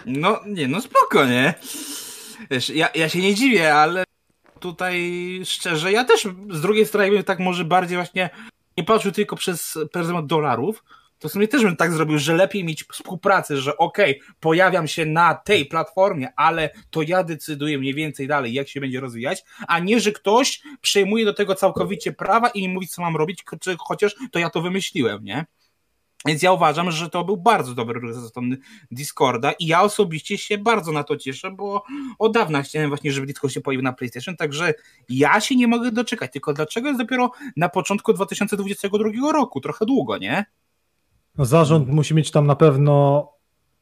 No, 0.05 0.39
nie, 0.47 0.68
no 0.68 0.82
spoko, 0.82 1.26
nie? 1.26 1.53
Wiesz, 2.51 2.70
ja, 2.70 2.89
ja 2.95 3.10
się 3.10 3.20
nie 3.20 3.36
dziwię, 3.36 3.76
ale 3.76 4.03
tutaj 4.60 5.12
szczerze, 5.45 5.91
ja 5.91 6.03
też 6.03 6.28
z 6.49 6.62
drugiej 6.62 6.86
strony 6.86 7.12
bym 7.12 7.24
tak 7.24 7.39
może 7.39 7.66
bardziej 7.66 7.97
właśnie 7.97 8.30
nie 8.78 8.84
patrzył 8.84 9.12
tylko 9.12 9.36
przez 9.36 9.78
pryzmat 9.91 10.26
dolarów, 10.26 10.84
to 11.20 11.30
w 11.30 11.32
sumie 11.32 11.47
też 11.47 11.64
bym 11.64 11.76
tak 11.76 11.93
zrobił, 11.93 12.20
że 12.20 12.36
lepiej 12.36 12.64
mieć 12.64 12.84
współpracę, 12.84 13.57
że 13.57 13.78
okej, 13.78 14.20
okay, 14.20 14.34
pojawiam 14.39 14.88
się 14.88 15.05
na 15.05 15.36
tej 15.36 15.66
platformie, 15.66 16.34
ale 16.36 16.70
to 16.89 17.01
ja 17.01 17.24
decyduję 17.24 17.78
mniej 17.78 17.93
więcej 17.93 18.28
dalej, 18.28 18.53
jak 18.53 18.68
się 18.68 18.80
będzie 18.80 18.99
rozwijać, 18.99 19.43
a 19.68 19.80
nie, 19.80 19.99
że 19.99 20.12
ktoś 20.12 20.62
przejmuje 20.82 21.26
do 21.26 21.34
tego 21.34 21.55
całkowicie 21.55 22.12
prawa 22.12 22.49
i 22.49 22.68
mi 22.68 22.74
mówi, 22.74 22.88
co 22.88 23.01
mam 23.01 23.16
robić, 23.16 23.43
chociaż 23.80 24.16
to 24.32 24.39
ja 24.39 24.49
to 24.49 24.62
wymyśliłem, 24.62 25.24
nie? 25.24 25.45
Więc 26.26 26.43
ja 26.43 26.51
uważam, 26.51 26.91
że 26.91 27.09
to 27.09 27.26
był 27.26 27.38
bardzo 27.38 27.76
dobry 27.76 27.99
ruch 27.99 28.13
ze 28.13 28.28
strony 28.28 28.57
Discorda 28.91 29.51
i 29.51 29.67
ja 29.67 29.82
osobiście 29.82 30.38
się 30.38 30.57
bardzo 30.57 30.91
na 30.91 31.03
to 31.03 31.17
cieszę, 31.17 31.51
bo 31.51 31.84
od 32.20 32.34
dawna 32.34 32.61
chciałem 32.61 32.89
właśnie, 32.89 33.11
żeby 33.11 33.28
Discord 33.28 33.53
się 33.53 33.61
pojawił 33.61 33.84
na 33.84 33.93
PlayStation, 33.93 34.36
także 34.36 34.74
ja 35.09 35.41
się 35.41 35.55
nie 35.55 35.67
mogę 35.67 35.91
doczekać, 35.91 36.32
tylko 36.32 36.53
dlaczego 36.53 36.88
jest 36.88 36.99
dopiero 36.99 37.32
na 37.57 37.70
początku 37.70 38.13
2022 38.13 39.32
roku, 39.32 39.61
trochę 39.61 39.86
długo, 39.86 40.17
nie? 40.17 40.45
No 41.38 41.45
zarząd 41.45 41.89
musi 41.89 42.15
mieć 42.15 42.32
tam 42.32 42.47
na 42.47 42.55
pewno 42.55 43.28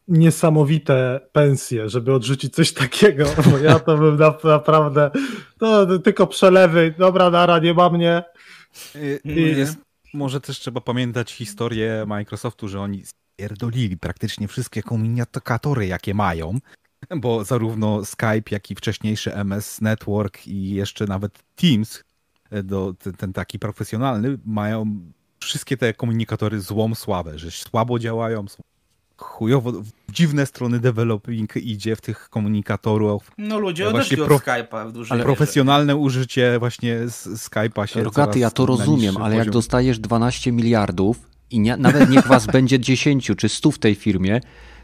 niesamowite 0.07 1.19
pensje, 1.31 1.89
żeby 1.89 2.13
odrzucić 2.13 2.55
coś 2.55 2.73
takiego, 2.73 3.25
bo 3.51 3.57
ja 3.57 3.79
to 3.79 3.97
bym 3.97 4.17
naprawdę, 4.43 5.11
to 5.59 5.99
tylko 5.99 6.27
przelewy, 6.27 6.93
dobra 6.97 7.29
nara, 7.29 7.59
nie 7.59 7.73
ma 7.73 7.89
mnie. 7.89 8.23
I, 9.23 9.41
jest, 9.57 9.77
może 10.18 10.41
też 10.41 10.59
trzeba 10.59 10.82
pamiętać 10.82 11.34
historię 11.34 12.05
Microsoftu, 12.07 12.68
że 12.68 12.82
oni 12.82 13.03
spierdolili 13.05 13.97
praktycznie 13.97 14.47
wszystkie 14.47 14.84
komunikatory, 14.84 15.88
jakie 15.88 16.13
mają, 16.13 16.59
bo 17.15 17.43
zarówno 17.43 18.05
Skype, 18.05 18.51
jak 18.51 18.72
i 18.72 18.76
wcześniejszy 18.76 19.36
MS 19.36 19.82
Network 19.82 20.47
i 20.47 20.70
jeszcze 20.70 21.05
nawet 21.05 21.43
Teams, 21.55 22.03
do, 22.63 22.93
ten, 22.93 23.13
ten 23.13 23.34
taki 23.34 23.59
profesjonalny, 23.59 24.38
mają 24.45 24.99
wszystkie 25.39 25.78
te 25.78 25.93
komunikatory 25.93 26.61
złą 26.61 26.95
sławę, 26.95 27.39
że 27.39 27.51
słabo 27.51 27.99
działają, 27.99 28.47
są 28.47 28.63
chujowo, 29.18 29.72
w 29.72 30.11
dziwne 30.11 30.45
strony 30.45 30.80
developing 30.80 31.55
idzie 31.55 31.95
w 31.95 32.01
tych 32.01 32.30
komunikatorów. 32.30 33.32
No 33.38 33.59
ludzie 33.59 33.89
odeszli 33.89 34.22
od 34.22 34.28
pro, 34.28 34.38
Skype'a 34.38 34.89
w 34.89 34.91
dużej 34.91 35.15
Ale 35.15 35.24
profesjonalne 35.24 35.95
użycie 35.95 36.60
właśnie 36.60 37.07
z 37.07 37.27
Skype'a 37.27 37.85
się 37.85 38.03
Rogaty, 38.03 38.39
ja 38.39 38.52
to 38.52 38.65
rozumiem, 38.65 39.18
ale 39.18 39.26
poziom. 39.26 39.39
jak 39.39 39.49
dostajesz 39.49 39.99
12 39.99 40.52
miliardów 40.52 41.18
i 41.52 41.60
nie, 41.60 41.77
nawet 41.77 42.10
niech 42.10 42.27
was 42.27 42.45
będzie 42.57 42.80
10 42.80 43.31
czy 43.38 43.49
100 43.49 43.72
w 43.72 43.80
tej 43.80 43.95
firmie, 43.95 44.41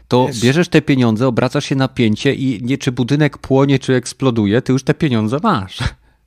to 0.08 0.26
Wiesz, 0.26 0.40
bierzesz 0.40 0.68
te 0.68 0.82
pieniądze, 0.82 1.26
obracasz 1.26 1.64
się 1.64 1.74
na 1.74 1.88
pięcie 1.88 2.34
i 2.34 2.62
nie 2.62 2.78
czy 2.78 2.92
budynek 2.92 3.38
płonie, 3.38 3.78
czy 3.78 3.94
eksploduje, 3.94 4.62
ty 4.62 4.72
już 4.72 4.82
te 4.82 4.94
pieniądze 4.94 5.38
masz. 5.42 5.78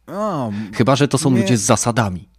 O, 0.07 0.51
Chyba, 0.73 0.95
że 0.95 1.07
to 1.07 1.17
są 1.17 1.31
nie. 1.31 1.41
ludzie 1.41 1.57
z 1.57 1.61
zasadami. 1.61 2.29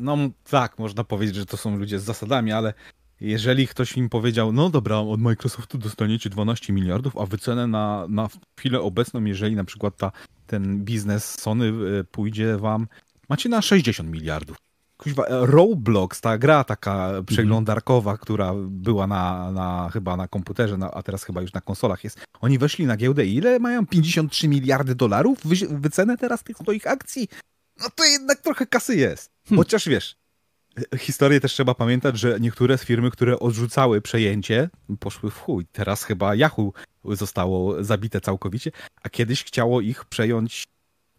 No 0.00 0.16
tak, 0.50 0.78
można 0.78 1.04
powiedzieć, 1.04 1.36
że 1.36 1.46
to 1.46 1.56
są 1.56 1.76
ludzie 1.76 1.98
z 1.98 2.04
zasadami, 2.04 2.52
ale 2.52 2.74
jeżeli 3.20 3.68
ktoś 3.68 3.96
im 3.96 4.08
powiedział, 4.08 4.52
no 4.52 4.70
dobra, 4.70 4.98
od 4.98 5.20
Microsoftu 5.20 5.78
dostaniecie 5.78 6.30
12 6.30 6.72
miliardów, 6.72 7.16
a 7.16 7.26
wycenę 7.26 7.66
na, 7.66 8.06
na 8.08 8.28
chwilę 8.58 8.80
obecną, 8.80 9.24
jeżeli 9.24 9.56
na 9.56 9.64
przykład 9.64 9.96
ta, 9.96 10.12
ten 10.46 10.84
biznes 10.84 11.40
Sony 11.40 11.72
e, 12.00 12.04
pójdzie 12.04 12.56
wam, 12.56 12.86
macie 13.28 13.48
na 13.48 13.62
60 13.62 14.10
miliardów. 14.10 14.56
Kuźwa, 14.96 15.24
e, 15.26 15.46
Roblox, 15.46 16.20
ta 16.20 16.38
gra 16.38 16.64
taka 16.64 17.10
przeglądarkowa, 17.26 18.10
mm 18.10 18.18
-hmm. 18.18 18.22
która 18.22 18.52
była 18.56 19.06
na, 19.06 19.52
na, 19.52 19.90
chyba 19.92 20.16
na 20.16 20.28
komputerze, 20.28 20.76
na, 20.76 20.90
a 20.90 21.02
teraz 21.02 21.24
chyba 21.24 21.42
już 21.42 21.52
na 21.52 21.60
konsolach 21.60 22.04
jest. 22.04 22.20
Oni 22.40 22.58
weszli 22.58 22.86
na 22.86 22.96
giełdę 22.96 23.26
i 23.26 23.34
ile 23.34 23.58
mają? 23.58 23.86
53 23.86 24.48
miliardy 24.48 24.94
dolarów 24.94 25.38
wy, 25.44 25.56
wycenę 25.70 26.16
teraz 26.16 26.44
tych 26.44 26.56
swoich 26.56 26.86
akcji? 26.86 27.28
No 27.80 27.86
to 27.94 28.04
jednak 28.04 28.40
trochę 28.40 28.66
kasy 28.66 28.96
jest. 28.96 29.30
Hmm. 29.48 29.58
Chociaż 29.58 29.88
wiesz, 29.88 30.16
historię 30.98 31.40
też 31.40 31.52
trzeba 31.52 31.74
pamiętać, 31.74 32.18
że 32.18 32.40
niektóre 32.40 32.78
z 32.78 32.84
firmy, 32.84 33.10
które 33.10 33.38
odrzucały 33.38 34.00
przejęcie, 34.00 34.70
poszły 35.00 35.30
w 35.30 35.38
chuj. 35.38 35.66
Teraz 35.72 36.04
chyba 36.04 36.34
Yahoo 36.34 36.72
zostało 37.04 37.84
zabite 37.84 38.20
całkowicie, 38.20 38.70
a 39.02 39.08
kiedyś 39.08 39.44
chciało 39.44 39.80
ich 39.80 40.04
przejąć 40.04 40.64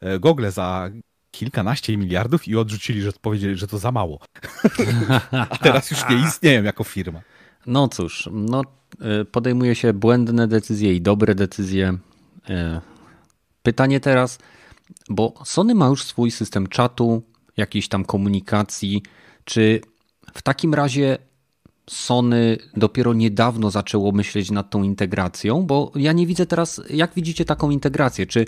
e, 0.02 0.20
Google 0.20 0.50
za 0.50 0.90
kilkanaście 1.32 1.98
miliardów 1.98 2.48
i 2.48 2.56
odrzucili, 2.56 3.02
że 3.02 3.12
powiedzieli, 3.22 3.56
że 3.56 3.68
to 3.68 3.78
za 3.78 3.92
mało. 3.92 4.20
a 5.50 5.58
teraz 5.58 5.92
już 5.92 6.10
nie 6.10 6.28
istnieją 6.28 6.64
jako 6.64 6.84
firma. 6.84 7.22
No 7.66 7.88
cóż, 7.88 8.30
no, 8.32 8.62
e, 9.02 9.26
podejmuje 9.26 9.76
się 9.76 9.94
błędne 9.94 10.48
decyzje 10.48 10.94
i 10.94 11.02
dobre 11.02 11.36
decyzje. 11.36 11.98
E, 12.50 12.82
pytanie 13.64 14.00
teraz, 14.00 14.40
bo 15.10 15.34
Sony 15.46 15.76
ma 15.76 15.88
już 15.88 16.04
swój 16.04 16.32
system 16.32 16.68
czatu, 16.68 17.24
jakiejś 17.58 17.88
tam 17.88 18.06
komunikacji. 18.06 19.04
Czy 19.46 19.82
w 20.34 20.42
takim 20.42 20.74
razie 20.74 21.18
Sony 21.90 22.58
dopiero 22.78 23.14
niedawno 23.14 23.72
zaczęło 23.72 24.12
myśleć 24.12 24.52
nad 24.52 24.70
tą 24.70 24.84
integracją? 24.84 25.66
Bo 25.66 25.92
ja 25.96 26.14
nie 26.14 26.28
widzę 26.28 26.46
teraz, 26.46 26.82
jak 26.90 27.14
widzicie 27.16 27.46
taką 27.46 27.70
integrację? 27.70 28.28
Czy 28.28 28.46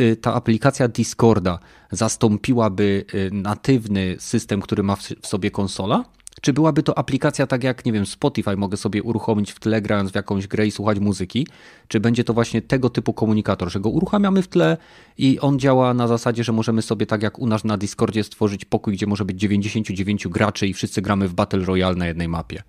y, 0.00 0.16
ta 0.16 0.34
aplikacja 0.34 0.88
Discorda 0.88 1.58
zastąpiłaby 1.90 3.04
y, 3.14 3.30
natywny 3.32 4.16
system, 4.18 4.60
który 4.60 4.82
ma 4.82 4.96
w 4.96 5.02
sobie 5.22 5.50
konsola? 5.50 6.04
Czy 6.40 6.52
byłaby 6.52 6.82
to 6.82 6.98
aplikacja 6.98 7.46
tak 7.46 7.64
jak, 7.64 7.84
nie 7.84 7.92
wiem, 7.92 8.06
Spotify 8.06 8.56
mogę 8.56 8.76
sobie 8.76 9.02
uruchomić 9.02 9.52
w 9.52 9.60
tle 9.60 9.82
grając 9.82 10.12
w 10.12 10.14
jakąś 10.14 10.46
grę 10.46 10.66
i 10.66 10.70
słuchać 10.70 10.98
muzyki? 10.98 11.46
Czy 11.88 12.00
będzie 12.00 12.24
to 12.24 12.34
właśnie 12.34 12.62
tego 12.62 12.90
typu 12.90 13.12
komunikator, 13.12 13.70
że 13.70 13.80
go 13.80 13.90
uruchamiamy 13.90 14.42
w 14.42 14.48
tle 14.48 14.76
i 15.18 15.40
on 15.40 15.58
działa 15.58 15.94
na 15.94 16.08
zasadzie, 16.08 16.44
że 16.44 16.52
możemy 16.52 16.82
sobie 16.82 17.06
tak 17.06 17.22
jak 17.22 17.38
u 17.38 17.46
nas 17.46 17.64
na 17.64 17.76
Discordzie 17.76 18.24
stworzyć 18.24 18.64
pokój, 18.64 18.94
gdzie 18.94 19.06
może 19.06 19.24
być 19.24 19.40
99 19.40 20.28
graczy 20.28 20.66
i 20.66 20.74
wszyscy 20.74 21.02
gramy 21.02 21.28
w 21.28 21.34
Battle 21.34 21.64
Royale 21.64 21.96
na 21.96 22.06
jednej 22.06 22.28
mapie? 22.28 22.62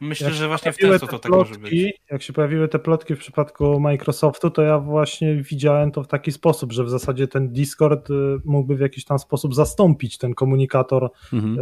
Myślę, 0.00 0.26
jak 0.26 0.36
że 0.36 0.48
właśnie 0.48 0.72
w 0.72 0.76
ten 0.76 0.98
sposób 0.98 1.10
to 1.10 1.18
tak 1.18 1.32
może 1.32 1.54
być. 1.54 1.92
Jak 2.10 2.22
się 2.22 2.32
pojawiły 2.32 2.68
te 2.68 2.78
plotki 2.78 3.14
w 3.14 3.18
przypadku 3.18 3.80
Microsoftu, 3.80 4.50
to 4.50 4.62
ja 4.62 4.78
właśnie 4.78 5.42
widziałem 5.42 5.90
to 5.90 6.02
w 6.02 6.08
taki 6.08 6.32
sposób, 6.32 6.72
że 6.72 6.84
w 6.84 6.90
zasadzie 6.90 7.28
ten 7.28 7.52
Discord 7.52 8.10
y, 8.10 8.14
mógłby 8.44 8.76
w 8.76 8.80
jakiś 8.80 9.04
tam 9.04 9.18
sposób 9.18 9.54
zastąpić 9.54 10.18
ten 10.18 10.34
komunikator 10.34 11.10
mhm. 11.32 11.58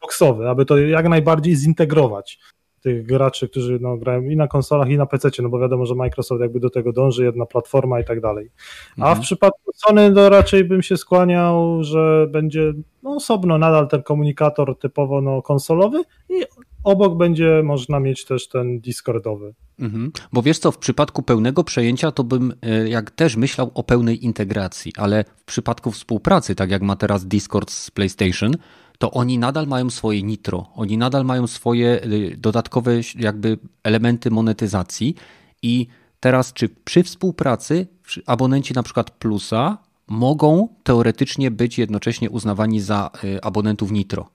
Xboxowy, 0.00 0.48
aby 0.48 0.64
to 0.64 0.78
jak 0.78 1.08
najbardziej 1.08 1.56
zintegrować 1.56 2.38
tych 2.80 3.06
graczy, 3.06 3.48
którzy 3.48 3.78
no, 3.80 3.96
grają 3.96 4.22
i 4.22 4.36
na 4.36 4.48
konsolach, 4.48 4.88
i 4.88 4.96
na 4.96 5.06
PC, 5.06 5.30
no 5.42 5.48
bo 5.48 5.58
wiadomo, 5.58 5.86
że 5.86 5.94
Microsoft 5.94 6.40
jakby 6.40 6.60
do 6.60 6.70
tego 6.70 6.92
dąży, 6.92 7.24
jedna 7.24 7.46
platforma 7.46 8.00
i 8.00 8.04
tak 8.04 8.20
dalej. 8.20 8.50
A 8.96 9.00
mhm. 9.00 9.16
w 9.16 9.20
przypadku 9.20 9.72
Sony 9.74 10.14
to 10.14 10.28
raczej 10.28 10.64
bym 10.64 10.82
się 10.82 10.96
skłaniał, 10.96 11.84
że 11.84 12.26
będzie 12.30 12.72
no, 13.02 13.14
osobno 13.14 13.58
nadal 13.58 13.88
ten 13.88 14.02
komunikator 14.02 14.78
typowo 14.78 15.20
no, 15.20 15.42
konsolowy 15.42 16.02
i 16.28 16.44
obok 16.84 17.16
będzie 17.16 17.62
można 17.64 18.00
mieć 18.00 18.24
też 18.24 18.48
ten 18.48 18.80
Discordowy. 18.80 19.54
Mhm. 19.78 20.12
Bo 20.32 20.42
wiesz 20.42 20.58
co, 20.58 20.72
w 20.72 20.78
przypadku 20.78 21.22
pełnego 21.22 21.64
przejęcia 21.64 22.12
to 22.12 22.24
bym 22.24 22.54
e, 22.62 22.88
jak 22.88 23.10
też 23.10 23.36
myślał 23.36 23.70
o 23.74 23.82
pełnej 23.82 24.24
integracji, 24.24 24.92
ale 24.96 25.24
w 25.36 25.44
przypadku 25.44 25.90
współpracy, 25.90 26.54
tak 26.54 26.70
jak 26.70 26.82
ma 26.82 26.96
teraz 26.96 27.26
Discord 27.26 27.70
z 27.70 27.90
PlayStation, 27.90 28.52
to 29.00 29.10
oni 29.10 29.38
nadal 29.38 29.66
mają 29.66 29.90
swoje 29.90 30.22
nitro, 30.22 30.66
oni 30.74 30.98
nadal 30.98 31.24
mają 31.24 31.46
swoje 31.46 32.04
y, 32.04 32.36
dodatkowe 32.36 32.92
jakby 33.16 33.58
elementy 33.82 34.30
monetyzacji 34.30 35.14
i 35.62 35.86
teraz 36.20 36.52
czy 36.52 36.68
przy 36.68 37.02
współpracy 37.02 37.86
abonenci 38.26 38.74
na 38.74 38.82
przykład 38.82 39.10
Plusa 39.10 39.78
mogą 40.06 40.68
teoretycznie 40.82 41.50
być 41.50 41.78
jednocześnie 41.78 42.30
uznawani 42.30 42.80
za 42.80 43.10
y, 43.24 43.42
abonentów 43.42 43.90
nitro. 43.90 44.30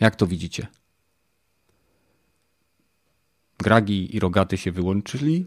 Jak 0.00 0.16
to 0.16 0.26
widzicie? 0.26 0.66
Gragi 3.58 4.16
i 4.16 4.20
Rogaty 4.20 4.58
się 4.58 4.72
wyłączyli? 4.72 5.46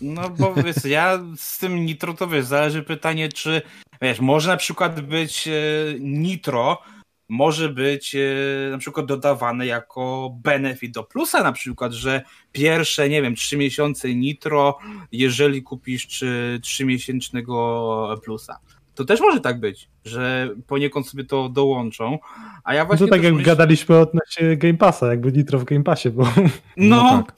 No 0.00 0.30
bo 0.30 0.54
wiesz, 0.54 0.84
ja 0.84 1.18
z 1.36 1.58
tym 1.58 1.84
nitro 1.86 2.14
to 2.14 2.26
wiesz, 2.26 2.44
zależy 2.44 2.82
pytanie, 2.82 3.28
czy 3.28 3.62
wiesz, 4.02 4.20
może 4.20 4.50
na 4.50 4.56
przykład 4.56 5.00
być 5.00 5.48
e, 5.48 5.52
nitro, 6.00 6.82
może 7.28 7.68
być 7.68 8.14
e, 8.14 8.70
na 8.70 8.78
przykład 8.78 9.06
dodawane 9.06 9.66
jako 9.66 10.36
benefit 10.42 10.92
do 10.94 11.04
plusa 11.04 11.42
na 11.42 11.52
przykład, 11.52 11.92
że 11.92 12.22
pierwsze, 12.52 13.08
nie 13.08 13.22
wiem, 13.22 13.34
trzy 13.34 13.56
miesiące 13.56 14.14
nitro, 14.14 14.78
jeżeli 15.12 15.62
kupisz 15.62 16.06
czy 16.06 16.60
trzymiesięcznego 16.62 18.20
plusa. 18.24 18.58
To 18.94 19.04
też 19.04 19.20
może 19.20 19.40
tak 19.40 19.60
być, 19.60 19.88
że 20.04 20.50
poniekąd 20.66 21.08
sobie 21.08 21.24
to 21.24 21.48
dołączą. 21.48 22.18
A 22.64 22.74
ja 22.74 22.84
właśnie. 22.84 23.06
No 23.06 23.08
to 23.08 23.14
tak 23.16 23.24
jak 23.24 23.34
myśl... 23.34 23.46
gadaliśmy 23.46 23.98
odnośnie 23.98 24.56
Game 24.56 24.74
Passa, 24.74 25.06
jakby 25.06 25.32
Nitro 25.32 25.58
w 25.58 25.64
Game 25.64 25.84
Passie 25.84 26.10
było. 26.10 26.32
No, 26.76 26.96
no 27.02 27.22
tak. 27.26 27.36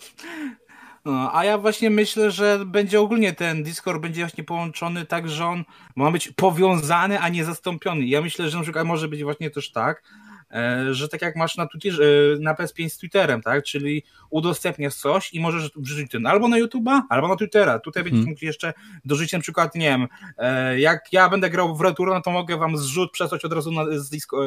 No, 1.04 1.30
a 1.34 1.44
ja 1.44 1.58
właśnie 1.58 1.90
myślę, 1.90 2.30
że 2.30 2.64
będzie 2.66 3.00
ogólnie 3.00 3.32
ten 3.32 3.62
Discord 3.62 4.02
będzie 4.02 4.22
właśnie 4.22 4.44
połączony 4.44 5.06
tak, 5.06 5.28
że 5.28 5.46
on 5.46 5.64
ma 5.96 6.10
być 6.10 6.28
powiązany, 6.28 7.20
a 7.20 7.28
nie 7.28 7.44
zastąpiony. 7.44 8.06
Ja 8.06 8.20
myślę, 8.20 8.50
że 8.50 8.56
na 8.56 8.62
przykład 8.62 8.86
może 8.86 9.08
być 9.08 9.22
właśnie 9.22 9.50
też 9.50 9.72
tak, 9.72 10.02
że 10.90 11.08
tak 11.08 11.22
jak 11.22 11.36
masz 11.36 11.56
na, 11.56 11.66
Twitterze, 11.66 12.02
na 12.40 12.54
PS5 12.54 12.88
z 12.88 12.98
Twitterem, 12.98 13.42
tak? 13.42 13.64
Czyli 13.64 14.02
udostępniasz 14.30 14.94
coś 14.94 15.34
i 15.34 15.40
możesz 15.40 15.70
wrzucić 15.76 16.10
ten 16.10 16.26
albo 16.26 16.48
na 16.48 16.60
YouTube'a, 16.60 17.00
albo 17.08 17.28
na 17.28 17.36
Twittera. 17.36 17.78
Tutaj 17.78 18.04
będziesz 18.04 18.26
mógł 18.26 18.44
jeszcze 18.44 18.72
dorzucić 19.04 19.32
na 19.32 19.40
przykład, 19.40 19.74
nie 19.74 19.88
wiem, 19.88 20.08
e, 20.38 20.80
jak 20.80 21.12
ja 21.12 21.28
będę 21.28 21.50
grał 21.50 21.76
w 21.76 21.80
Return, 21.80 22.10
no 22.10 22.20
to 22.20 22.30
mogę 22.30 22.56
wam 22.56 22.76
zrzut 22.76 23.12
przesłać 23.12 23.44
od 23.44 23.52
razu 23.52 23.72
na, 23.72 23.84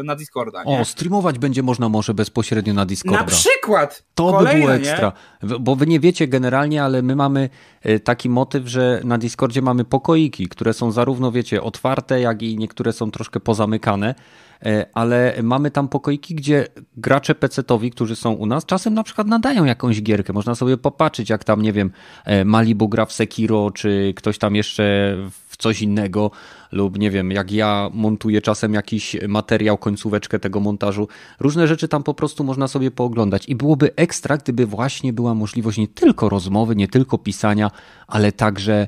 na 0.04 0.16
Discorda. 0.16 0.64
Nie? 0.64 0.80
O, 0.80 0.86
streamować 0.86 1.40
będzie 1.40 1.64
można 1.64 1.90
może 1.90 2.14
bezpośrednio 2.14 2.74
na 2.74 2.86
Discorda. 2.86 3.20
Na 3.20 3.26
przykład! 3.26 4.04
To 4.16 4.32
Kolejne, 4.32 4.54
by 4.54 4.60
było 4.60 4.74
ekstra. 4.74 5.12
Nie? 5.44 5.60
Bo 5.60 5.76
wy 5.76 5.88
nie 5.88 6.00
wiecie 6.00 6.28
generalnie, 6.28 6.84
ale 6.84 7.02
my 7.02 7.16
mamy 7.16 7.50
e, 7.82 8.00
taki 8.00 8.30
motyw, 8.30 8.68
że 8.68 9.02
na 9.04 9.18
Discordzie 9.18 9.62
mamy 9.62 9.86
pokoiki, 9.86 10.48
które 10.48 10.74
są 10.74 10.92
zarówno, 10.92 11.32
wiecie, 11.32 11.62
otwarte, 11.62 12.20
jak 12.20 12.42
i 12.42 12.58
niektóre 12.58 12.94
są 12.94 13.12
troszkę 13.12 13.40
pozamykane. 13.40 14.16
E, 14.66 14.86
ale 14.94 15.34
mamy 15.44 15.72
tam 15.72 15.88
pokoiki, 15.88 16.36
gdzie 16.36 16.68
gracze 16.98 17.34
PC-towi, 17.36 17.92
którzy 17.92 18.16
są 18.16 18.32
u 18.32 18.46
nas, 18.46 18.66
czasem 18.66 18.94
na 18.94 19.04
przykład 19.04 19.28
nadają 19.28 19.66
jakąś 19.66 20.02
gierkę. 20.02 20.34
Można 20.34 20.56
sobie 20.56 20.78
popatrzeć, 20.78 21.30
jak 21.30 21.44
tam, 21.44 21.62
nie 21.62 21.74
wiem, 21.74 21.92
e, 22.26 22.46
Malibu 22.46 22.90
gra 22.90 23.06
w 23.06 23.14
Sekiro, 23.14 23.72
czy 23.72 24.14
ktoś 24.16 24.38
tam 24.38 24.56
jeszcze 24.56 25.16
w 25.50 25.58
coś 25.58 25.82
innego, 25.82 26.32
lub 26.72 27.00
nie 27.00 27.12
wiem, 27.12 27.32
jak 27.32 27.52
ja 27.52 27.90
montuję 27.94 28.42
czasem 28.42 28.74
jakiś 28.74 29.16
materiał, 29.28 29.78
końcóweczkę 29.78 30.40
tego 30.40 30.60
montażu. 30.60 31.08
Różne 31.40 31.68
rzeczy 31.68 31.88
tam 31.88 32.04
po 32.04 32.14
prostu 32.14 32.44
można 32.44 32.68
sobie 32.68 32.92
pooglądać. 32.92 33.50
I 33.50 33.56
byłoby 33.56 33.96
ekstra, 33.96 34.38
gdyby 34.38 34.66
właśnie 34.66 35.14
była 35.14 35.34
możliwość 35.34 35.78
nie 35.78 35.88
tylko 35.88 36.30
rozmowy, 36.30 36.76
nie 36.76 36.88
tylko 36.88 37.18
pisania, 37.18 37.72
ale 38.08 38.32
także 38.32 38.88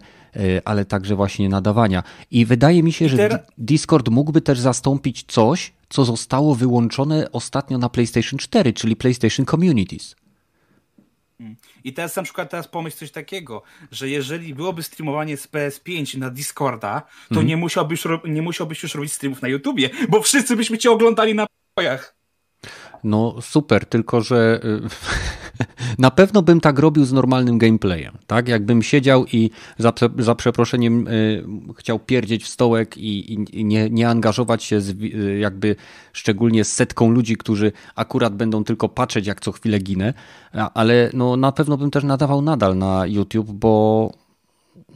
ale 0.66 0.86
także 0.86 1.16
właśnie 1.16 1.50
nadawania. 1.50 2.04
I 2.32 2.46
wydaje 2.46 2.84
mi 2.84 2.94
się, 2.94 3.10
że 3.10 3.46
Discord 3.58 4.10
mógłby 4.10 4.42
też 4.42 4.60
zastąpić 4.60 5.24
coś, 5.28 5.74
co 5.90 6.06
zostało 6.06 6.56
wyłączone 6.56 7.32
ostatnio 7.32 7.78
na 7.78 7.90
PlayStation 7.90 8.40
4, 8.40 8.74
czyli 8.74 8.96
PlayStation 8.96 9.46
Communities. 9.46 10.16
Hmm. 11.38 11.56
I 11.84 11.94
teraz 11.94 12.16
na 12.16 12.24
przykład 12.24 12.50
teraz 12.50 12.68
pomyśl 12.68 12.98
coś 12.98 13.12
takiego, 13.12 13.64
że 13.92 14.10
jeżeli 14.10 14.56
byłoby 14.56 14.84
streamowanie 14.84 15.38
z 15.38 15.48
PS5 15.48 16.18
na 16.18 16.30
Discorda, 16.30 17.02
to 17.02 17.36
hmm. 17.36 17.48
nie, 17.48 17.58
musiałbyś, 17.58 18.04
nie 18.26 18.42
musiałbyś 18.42 18.84
już 18.84 18.96
robić 18.96 19.14
streamów 19.14 19.42
na 19.42 19.48
YouTubie, 19.48 19.90
bo 20.10 20.22
wszyscy 20.22 20.56
byśmy 20.56 20.78
cię 20.78 20.92
oglądali 20.92 21.36
na 21.36 21.48
pojach. 21.74 22.16
No 23.03 23.36
super, 23.41 23.86
tylko 23.86 24.22
że 24.22 24.60
y, 24.64 25.98
na 25.98 26.11
pewno 26.11 26.41
bym 26.41 26.61
tak 26.61 26.80
robił 26.80 27.06
z 27.06 27.14
normalnym 27.14 27.57
gameplayem. 27.57 28.18
Tak? 28.28 28.48
Jakbym 28.48 28.84
siedział 28.84 29.26
i 29.26 29.49
za, 29.78 29.94
za 30.18 30.36
przeproszeniem 30.36 31.07
y, 31.07 31.44
chciał 31.78 31.99
pierdzieć 31.99 32.44
w 32.44 32.48
stołek 32.48 32.98
i, 32.98 33.34
i 33.34 33.65
nie, 33.65 33.90
nie 33.90 34.10
angażować 34.10 34.64
się 34.64 34.82
z, 34.82 34.90
y, 34.90 35.38
jakby 35.40 35.76
szczególnie 36.14 36.64
z 36.64 36.74
setką 36.74 37.11
ludzi, 37.11 37.38
którzy 37.38 37.72
akurat 37.95 38.36
będą 38.36 38.64
tylko 38.64 38.90
patrzeć, 38.90 39.28
jak 39.28 39.41
co 39.41 39.52
chwilę 39.52 39.80
ginę, 39.80 40.14
ale 40.74 41.10
no, 41.14 41.38
na 41.38 41.52
pewno 41.52 41.78
bym 41.78 41.91
też 41.91 42.03
nadawał 42.03 42.41
nadal 42.41 42.78
na 42.78 43.06
YouTube, 43.06 43.52
bo 43.52 44.11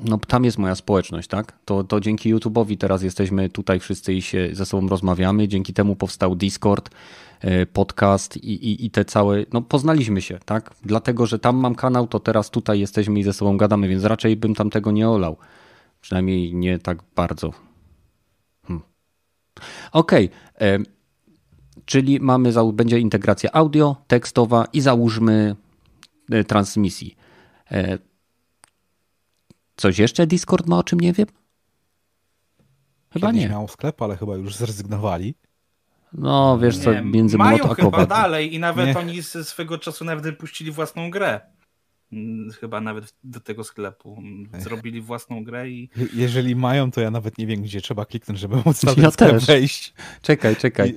no, 0.06 0.18
tam 0.28 0.45
jest 0.45 0.57
moja 0.57 0.76
społeczność, 0.76 1.28
tak? 1.28 1.53
To, 1.65 1.84
to 1.84 1.99
dzięki 1.99 2.36
YouTube'owi 2.36 2.78
teraz 2.78 3.03
jesteśmy 3.03 3.49
tutaj 3.49 3.80
wszyscy 3.80 4.14
i 4.14 4.22
się 4.22 4.49
ze 4.52 4.65
sobą 4.65 4.88
rozmawiamy. 4.88 5.48
Dzięki 5.48 5.73
temu 5.73 5.95
powstał 5.95 6.36
Discord. 6.36 6.90
E, 7.42 7.66
podcast 7.66 8.38
i, 8.38 8.54
i, 8.54 8.86
i 8.86 8.92
te 8.92 9.06
całe, 9.06 9.46
no 9.54 9.62
poznaliśmy 9.62 10.22
się, 10.22 10.40
tak? 10.46 10.76
Dlatego, 10.84 11.26
że 11.26 11.40
tam 11.40 11.58
mam 11.58 11.76
kanał, 11.76 12.08
to 12.08 12.20
teraz 12.20 12.50
tutaj 12.50 12.80
jesteśmy 12.80 13.20
i 13.20 13.24
ze 13.24 13.34
sobą 13.34 13.58
gadamy, 13.58 13.88
więc 13.88 14.04
raczej 14.04 14.38
bym 14.38 14.56
tam 14.56 14.70
tego 14.70 14.92
nie 14.92 15.10
olał. 15.10 15.38
Przynajmniej 16.02 16.56
nie 16.56 16.80
tak 16.80 17.04
bardzo. 17.16 17.54
Hmm. 18.68 18.84
Okej. 19.92 20.30
Okay. 20.56 20.68
E, 20.68 20.80
czyli 21.86 22.20
mamy, 22.20 22.52
będzie 22.74 23.00
integracja 23.00 23.50
audio, 23.54 23.96
tekstowa 24.08 24.66
i 24.74 24.82
załóżmy 24.82 25.56
e, 26.32 26.44
transmisji. 26.44 27.16
Coś 29.76 30.00
jeszcze 30.00 30.28
Discord 30.28 30.68
ma, 30.68 30.78
o 30.78 30.84
czym 30.84 31.00
nie 31.00 31.14
wiem? 31.14 31.28
Chyba 33.14 33.28
Kiedyś 33.28 33.44
nie. 33.44 33.50
miał 33.50 33.68
sklep, 33.68 34.02
ale 34.02 34.18
chyba 34.18 34.36
już 34.36 34.56
zrezygnowali. 34.56 35.36
No, 36.14 36.58
wiesz 36.60 36.78
co, 36.78 36.94
Nie, 36.94 37.02
między 37.02 37.38
mają 37.38 37.58
młot 37.66 37.80
a 37.80 37.84
chyba 37.84 38.06
dalej 38.06 38.54
i 38.56 38.60
nawet 38.60 38.88
Nie. 38.88 38.98
oni 38.98 39.22
z 39.22 39.48
swego 39.48 39.78
czasu 39.78 40.06
nawet 40.06 40.24
wypuścili 40.24 40.72
własną 40.72 41.10
grę. 41.12 41.42
Mm, 42.14 42.52
Chyba 42.52 42.82
nawet 42.82 43.14
do 43.24 43.40
tego 43.40 43.64
sklepu. 43.64 44.16
Mm, 44.18 44.62
Zrobili 44.62 45.02
własną 45.02 45.44
grę 45.44 45.70
i 45.70 45.90
Je- 45.98 46.08
Jeżeli 46.14 46.56
mają, 46.56 46.92
to 46.92 47.02
ja 47.02 47.12
nawet 47.12 47.38
nie 47.38 47.48
wiem, 47.48 47.62
gdzie 47.62 47.82
trzeba 47.82 48.06
kliknąć, 48.06 48.40
żeby 48.40 48.56
móc 48.66 48.84
na 48.84 48.90
Ja 48.92 48.96
ten 48.96 49.12
sklep 49.12 49.32
też. 49.32 49.46
wejść. 49.46 49.94
Czekaj, 50.22 50.56
czekaj. 50.56 50.90
I- 50.90 50.96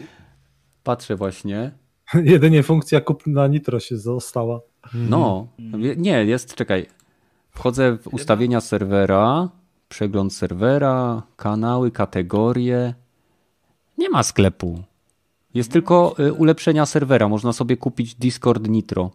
Patrzę 0.84 1.16
właśnie. 1.16 1.70
Jedynie 2.24 2.62
funkcja 2.62 3.00
kup 3.00 3.26
na 3.26 3.46
Nitro 3.46 3.80
się 3.80 3.96
została. 3.98 4.60
No, 4.94 5.48
nie, 5.96 6.24
jest, 6.24 6.54
czekaj. 6.54 6.86
Wchodzę 7.50 7.98
w 7.98 8.06
ustawienia 8.14 8.60
serwera, 8.60 9.48
przegląd 9.88 10.34
serwera, 10.34 11.22
kanały, 11.36 11.90
kategorie. 11.90 12.94
Nie 13.98 14.10
ma 14.10 14.22
sklepu. 14.22 14.82
Jest 15.54 15.72
tylko 15.72 16.14
y, 16.18 16.32
ulepszenia 16.32 16.86
serwera. 16.86 17.28
Można 17.28 17.52
sobie 17.52 17.76
kupić 17.76 18.14
Discord 18.14 18.68
Nitro. 18.68 19.10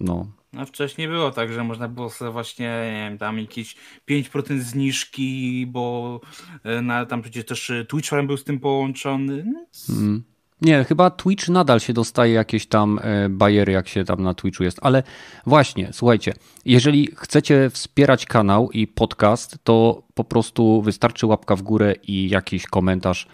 No, 0.00 0.26
no, 0.54 0.66
wcześniej 0.66 1.08
było 1.08 1.30
tak, 1.30 1.52
że 1.52 1.64
można 1.64 1.88
było 1.88 2.10
sobie 2.10 2.30
właśnie 2.30 2.66
nie 2.66 3.08
wiem, 3.08 3.18
tam 3.18 3.38
jakieś 3.38 3.76
5% 4.10 4.58
zniżki, 4.58 5.66
bo 5.66 6.20
e, 6.64 6.82
na, 6.82 7.06
tam 7.06 7.22
przecież 7.22 7.44
też 7.44 7.70
e, 7.70 7.84
Twitch 7.84 8.10
był 8.26 8.36
z 8.36 8.44
tym 8.44 8.60
połączony. 8.60 9.44
Mm. 9.90 10.22
Nie, 10.62 10.84
chyba 10.84 11.10
Twitch 11.10 11.48
nadal 11.48 11.80
się 11.80 11.92
dostaje 11.92 12.32
jakieś 12.32 12.66
tam 12.66 13.00
e, 13.02 13.28
bajery, 13.28 13.72
jak 13.72 13.88
się 13.88 14.04
tam 14.04 14.22
na 14.22 14.34
Twitchu 14.34 14.64
jest, 14.64 14.78
ale 14.82 15.02
właśnie, 15.46 15.88
słuchajcie, 15.92 16.34
jeżeli 16.64 17.08
chcecie 17.16 17.70
wspierać 17.70 18.26
kanał 18.26 18.70
i 18.70 18.86
podcast, 18.86 19.58
to 19.64 20.02
po 20.14 20.24
prostu 20.24 20.82
wystarczy 20.82 21.26
łapka 21.26 21.56
w 21.56 21.62
górę 21.62 21.94
i 22.02 22.28
jakiś 22.28 22.66
komentarz 22.66 23.28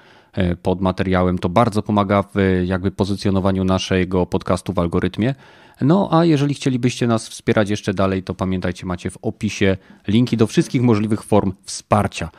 pod 0.62 0.80
materiałem. 0.80 1.38
To 1.38 1.48
bardzo 1.48 1.82
pomaga 1.82 2.22
w 2.22 2.36
e, 2.36 2.64
jakby 2.64 2.90
pozycjonowaniu 2.90 3.64
naszego 3.64 4.26
podcastu 4.26 4.72
w 4.72 4.78
algorytmie. 4.78 5.34
No 5.80 6.08
a 6.12 6.24
jeżeli 6.24 6.54
chcielibyście 6.54 7.06
nas 7.06 7.28
wspierać 7.28 7.70
jeszcze 7.70 7.94
dalej, 7.94 8.22
to 8.22 8.34
pamiętajcie, 8.34 8.86
macie 8.86 9.10
w 9.10 9.18
opisie 9.22 9.76
linki 10.08 10.36
do 10.36 10.46
wszystkich 10.46 10.82
możliwych 10.82 11.22
form 11.22 11.52
wsparcia. 11.62 12.30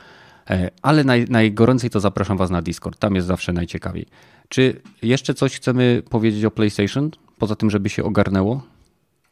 E, 0.50 0.70
Ale 0.82 1.04
naj, 1.04 1.26
najgoręcej 1.28 1.90
to 1.90 2.00
zapraszam 2.00 2.36
Was 2.36 2.50
na 2.50 2.62
Discord. 2.62 2.98
Tam 2.98 3.14
jest 3.14 3.26
zawsze 3.26 3.52
najciekawiej. 3.52 4.06
Czy 4.48 4.80
jeszcze 5.02 5.34
coś 5.34 5.56
chcemy 5.56 6.02
powiedzieć 6.10 6.44
o 6.44 6.50
PlayStation? 6.50 7.10
Poza 7.38 7.56
tym, 7.56 7.70
żeby 7.70 7.88
się 7.88 8.04
ogarnęło? 8.04 8.62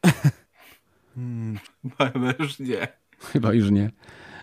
Chyba 2.12 2.34
już 2.38 2.58
nie. 2.58 2.88
Chyba 3.18 3.52
już 3.52 3.70
nie. 3.70 3.90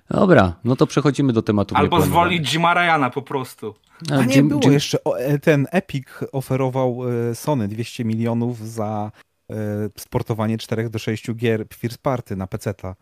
Dobra, 0.10 0.54
no 0.64 0.76
to 0.76 0.88
przechodzimy 0.88 1.34
do 1.34 1.42
tematu. 1.42 1.76
Albo 1.76 2.02
zwolnić 2.02 2.54
Jima 2.54 2.74
Ryana 2.74 3.10
po 3.10 3.22
prostu. 3.22 3.76
A 4.12 4.26
nie, 4.26 4.36
Jim- 4.36 4.48
było 4.48 4.62
Jim- 4.62 4.72
jeszcze. 4.72 4.98
E, 5.18 5.40
ten 5.40 5.68
Epic 5.72 6.08
oferował 6.32 7.00
e, 7.30 7.36
Sony 7.36 7.68
200 7.68 8.06
milionów 8.06 8.68
za 8.68 9.12
e, 9.50 9.56
sportowanie 9.98 10.58
4 10.58 10.90
do 10.90 11.00
6 11.00 11.34
gier 11.34 11.66
First 11.74 11.98
Party 11.98 12.36
na 12.36 12.48
PC-ta. 12.48 12.96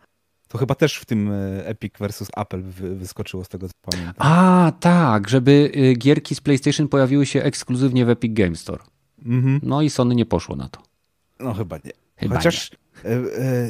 To 0.48 0.58
chyba 0.58 0.74
też 0.74 0.96
w 0.96 1.04
tym 1.04 1.32
Epic 1.64 1.94
versus 1.98 2.28
Apple 2.36 2.62
wy, 2.62 2.96
wyskoczyło 2.96 3.44
z 3.44 3.48
tego, 3.48 3.68
co 3.68 3.72
pamiętam. 3.90 4.14
A, 4.18 4.72
tak, 4.80 5.28
żeby 5.28 5.72
gierki 5.98 6.34
z 6.34 6.40
PlayStation 6.40 6.88
pojawiły 6.88 7.26
się 7.26 7.42
ekskluzywnie 7.42 8.04
w 8.04 8.10
Epic 8.10 8.34
Game 8.34 8.56
Store. 8.56 8.84
Mhm. 9.24 9.60
No 9.62 9.82
i 9.82 9.90
Sony 9.90 10.14
nie 10.14 10.26
poszło 10.26 10.56
na 10.56 10.68
to. 10.68 10.80
No 11.40 11.54
chyba 11.54 11.76
nie. 11.76 11.92
Chyba 12.16 12.36
Chociaż 12.36 12.70
e, 12.72 12.74
e, 12.74 12.76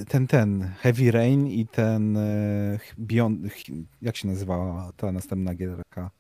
ten, 0.09 0.27
ten 0.27 0.71
Heavy 0.81 1.11
Rain 1.11 1.47
i 1.47 1.67
ten 1.67 2.17
e, 2.17 2.79
Beyond, 2.99 3.41
jak 4.03 4.17
się 4.17 4.29
nazywała 4.29 4.93
ta 4.97 5.13
następna 5.13 5.55
gierka? 5.55 6.11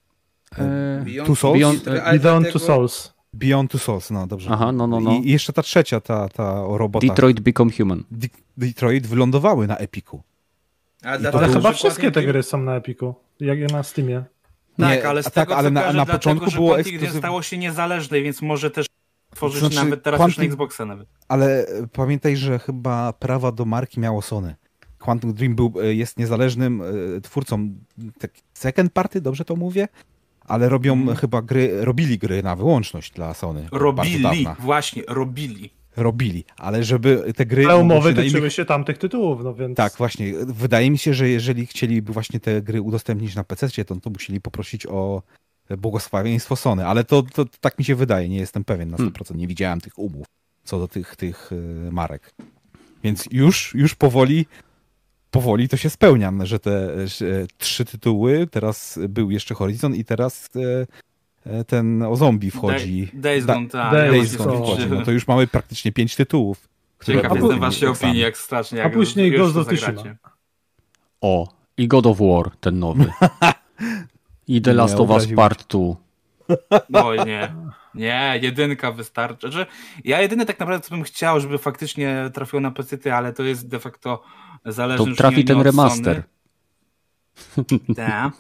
E, 0.58 1.02
Beyond- 1.04 1.26
Two 1.26 1.36
Souls? 1.36 1.58
Beyond- 1.60 2.18
Beyond 2.22 2.52
Two 2.52 2.58
Souls. 2.58 3.14
Beyond 3.32 3.70
Two 3.70 3.78
Souls, 3.78 4.10
no 4.10 4.26
dobrze. 4.26 4.50
Aha, 4.52 4.72
no, 4.72 4.86
no, 4.86 5.00
no. 5.00 5.12
I, 5.12 5.30
jeszcze 5.30 5.52
ta 5.52 5.62
trzecia, 5.62 6.00
ta, 6.00 6.28
ta 6.28 6.64
o 6.66 6.78
robotach. 6.78 7.08
Detroit 7.10 7.40
Become 7.40 7.70
Human. 7.78 8.04
Detroit 8.56 9.06
wylądowały 9.06 9.66
na 9.66 9.76
Epiku. 9.76 10.22
Ale, 11.02 11.18
dlatego, 11.18 11.52
chyba 11.52 11.72
wszystkie 11.72 12.10
te 12.10 12.22
gry 12.22 12.42
są 12.42 12.58
na 12.62 12.76
Epiku. 12.76 13.14
Jak 13.40 13.72
na 13.72 13.82
Steamie. 13.82 14.24
Tak, 14.78 14.98
Nie, 15.02 15.08
ale 15.08 15.22
z 15.22 15.26
a 15.26 15.30
tego 15.30 15.46
tak, 15.50 15.58
ale 15.58 15.68
co 15.68 15.72
na- 15.74 15.80
kojarzę, 15.80 15.98
na 15.98 16.04
dlatego, 16.04 16.18
początku 16.18 16.50
że 16.50 16.56
było 16.56 16.76
nie 16.76 16.82
ekskluzyw- 16.82 17.18
stało 17.18 17.42
się 17.42 17.58
niezależne, 17.58 18.20
więc 18.22 18.42
może 18.42 18.70
też 18.70 18.86
tworzyć 19.36 19.60
Znaczy, 19.60 19.76
nawet 19.76 20.02
teraz 20.02 20.20
już 20.20 20.38
na 20.38 20.44
Xboxa 20.44 20.84
nawet. 20.86 21.08
Ale 21.28 21.66
e, 21.66 21.86
pamiętaj, 21.86 22.36
że 22.36 22.58
chyba 22.58 23.12
prawa 23.12 23.52
do 23.52 23.64
marki 23.64 24.00
miało 24.00 24.22
Sony. 24.22 24.54
Quantum 24.98 25.34
Dream 25.34 25.54
był, 25.54 25.72
e, 25.82 25.94
jest 25.94 26.18
niezależnym 26.18 26.82
e, 27.16 27.20
twórcą 27.20 27.74
tak, 28.18 28.30
second 28.54 28.92
party, 28.92 29.20
dobrze 29.20 29.44
to 29.44 29.56
mówię? 29.56 29.88
Ale 30.40 30.68
robią 30.68 30.92
Mhm. 30.92 31.16
chyba 31.16 31.42
gry, 31.42 31.84
robili 31.84 32.18
gry 32.18 32.42
na 32.42 32.56
wyłączność 32.56 33.12
dla 33.12 33.34
Sony. 33.34 33.68
Robili, 33.72 34.46
właśnie, 34.60 35.02
robili. 35.08 35.70
Robili, 35.96 36.44
ale 36.56 36.84
żeby 36.84 37.32
te 37.36 37.46
gry... 37.46 37.64
Ale 37.66 37.76
umowy 37.76 38.14
tyczyły 38.14 38.40
innych- 38.48 38.52
się 38.52 38.64
tamtych 38.64 38.98
tytułów, 38.98 39.40
no 39.44 39.54
więc... 39.54 39.76
Tak, 39.76 39.92
właśnie. 39.98 40.32
Wydaje 40.46 40.90
mi 40.90 40.98
się, 40.98 41.14
że 41.14 41.28
jeżeli 41.28 41.66
chcieliby 41.66 42.12
właśnie 42.12 42.40
te 42.40 42.62
gry 42.62 42.82
udostępnić 42.82 43.34
na 43.34 43.44
PC, 43.44 43.84
to, 43.84 43.96
to 43.96 44.10
musieli 44.10 44.40
poprosić 44.40 44.86
o 44.86 45.22
błogosławieństwo 45.78 46.56
Sony, 46.56 46.86
ale 46.86 47.05
to, 47.05 47.22
to 47.22 47.44
tak 47.60 47.78
mi 47.78 47.84
się 47.84 47.94
wydaje, 47.94 48.28
nie 48.28 48.36
jestem 48.36 48.64
pewien 48.64 48.90
na 48.90 48.97
100%, 48.97 49.36
nie 49.36 49.47
widziałem 49.47 49.80
tych 49.80 49.98
umów 49.98 50.26
co 50.66 50.78
do 50.78 50.88
tych, 50.88 51.16
tych 51.16 51.52
y, 51.52 51.88
marek. 51.93 52.34
Więc 53.05 53.28
już, 53.30 53.74
już 53.74 53.94
powoli 53.94 54.47
powoli 55.30 55.68
to 55.68 55.76
się 55.76 55.90
spełnia, 55.90 56.32
że 56.43 56.59
te 56.59 57.09
że 57.09 57.47
trzy 57.59 57.84
tytuły, 57.84 58.47
teraz 58.47 58.98
był 59.09 59.30
jeszcze 59.30 59.55
Horizon 59.55 59.94
i 59.94 60.05
teraz 60.05 60.48
e, 60.56 60.86
e, 61.52 61.64
ten 61.64 62.02
o 62.02 62.16
zombie 62.16 62.51
wchodzi. 62.51 63.09
Day- 63.12 63.20
Days 63.20 63.47
Da- 63.47 63.55
Gone, 63.55 63.68
tak. 63.68 63.93
Days 63.93 64.12
Days 64.12 64.36
Gone 64.36 64.56
wchodzi. 64.56 64.86
No 64.90 65.05
to 65.05 65.10
już 65.10 65.26
mamy 65.28 65.47
praktycznie 65.47 65.93
pięć 65.93 66.16
tytułów. 66.16 66.68
które 66.98 67.16
Ciekaw 67.22 67.38
jestem 67.38 67.60
waszej 67.60 67.88
opinii, 67.88 68.18
jak 68.18 68.36
strasznie. 68.36 68.84
A 68.84 68.90
później 68.90 69.30
Ghost 69.36 69.55
to 69.55 69.60
of 69.60 69.66
Tsushima. 69.66 70.02
O, 71.20 71.48
i 71.76 71.88
God 71.88 72.06
of 72.06 72.18
War, 72.18 72.51
ten 72.60 72.78
nowy. 72.78 73.05
I 74.48 74.62
The 74.62 74.73
Last 74.73 75.01
of 75.01 75.10
Us 75.10 75.27
Part 75.36 75.66
2. 75.68 75.97
No 76.90 77.24
nie. 77.24 77.55
Nie, 77.94 78.39
jedynka 78.43 78.93
wystarczy. 78.93 79.52
Że 79.52 79.66
ja 80.05 80.20
jedyne 80.20 80.47
tak 80.47 80.59
naprawdę 80.60 80.86
co 80.86 80.94
bym 80.94 81.05
chciał, 81.05 81.40
żeby 81.40 81.59
faktycznie 81.59 82.31
trafiło 82.35 82.60
na 82.60 82.70
PC, 82.70 83.14
ale 83.14 83.32
to 83.32 83.43
jest 83.43 83.68
de 83.68 83.81
facto 83.81 84.23
zależne 84.64 85.06
To 85.06 85.12
trafi 85.12 85.36
nie, 85.36 85.43
nie 85.43 85.48
ten 85.48 85.60
remaster. 85.60 86.23
Tak. 87.97 88.32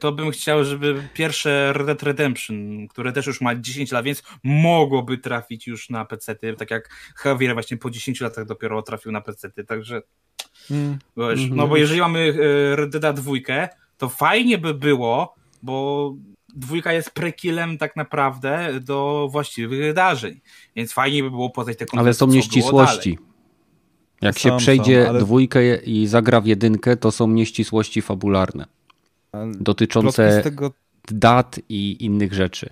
To 0.00 0.12
bym 0.12 0.30
chciał, 0.30 0.64
żeby 0.64 1.08
pierwsze 1.14 1.72
Red 1.72 1.86
Dead 1.86 2.02
Redemption, 2.02 2.88
które 2.88 3.12
też 3.12 3.26
już 3.26 3.40
ma 3.40 3.54
10 3.54 3.92
lat, 3.92 4.04
więc 4.04 4.22
mogłoby 4.44 5.18
trafić 5.18 5.66
już 5.66 5.90
na 5.90 6.04
PC, 6.04 6.36
tak 6.58 6.70
jak 6.70 6.90
Javier 7.24 7.54
właśnie 7.54 7.76
po 7.76 7.90
10 7.90 8.20
latach 8.20 8.46
dopiero 8.46 8.82
trafił 8.82 9.12
na 9.12 9.20
PC, 9.20 9.50
także 9.50 10.02
Mm. 10.70 10.98
Wiesz, 11.16 11.40
Mhm. 11.40 11.56
No 11.56 11.68
bo 11.68 11.76
jeżeli 11.76 12.00
mamy 12.00 12.34
e, 12.72 12.76
Red 12.76 12.90
Deada 12.90 13.12
dwójkę, 13.12 13.68
to 13.98 14.08
fajnie 14.08 14.58
by 14.58 14.74
było, 14.74 15.34
bo 15.62 16.14
dwójka 16.54 16.92
jest 16.92 17.10
prekillem 17.10 17.78
tak 17.78 17.96
naprawdę 17.96 18.80
do 18.80 19.28
właściwych 19.32 19.80
wydarzeń. 19.80 20.40
Więc 20.76 20.92
fajnie 20.92 21.22
by 21.22 21.30
było 21.30 21.50
poznać 21.50 21.76
te 21.76 21.84
Ale 21.92 21.98
koncepty, 22.04 22.18
są 22.18 22.26
nieścisłości. 22.26 23.18
Jak 24.22 24.38
się 24.38 24.48
Są, 24.48 24.56
przejdzie 24.56 25.02
są, 25.04 25.08
ale- 25.10 25.20
dwójkę 25.20 25.76
i 25.76 26.06
zagra 26.06 26.40
w 26.40 26.46
jedynkę, 26.46 26.96
to 26.96 27.10
są 27.12 27.26
nieścisłości 27.28 28.02
fabularne. 28.02 28.64
Ale 29.32 29.52
Dotyczące 29.60 30.42
tego, 30.42 30.70
dat 31.10 31.60
i 31.68 31.96
innych 32.04 32.32
rzeczy. 32.34 32.70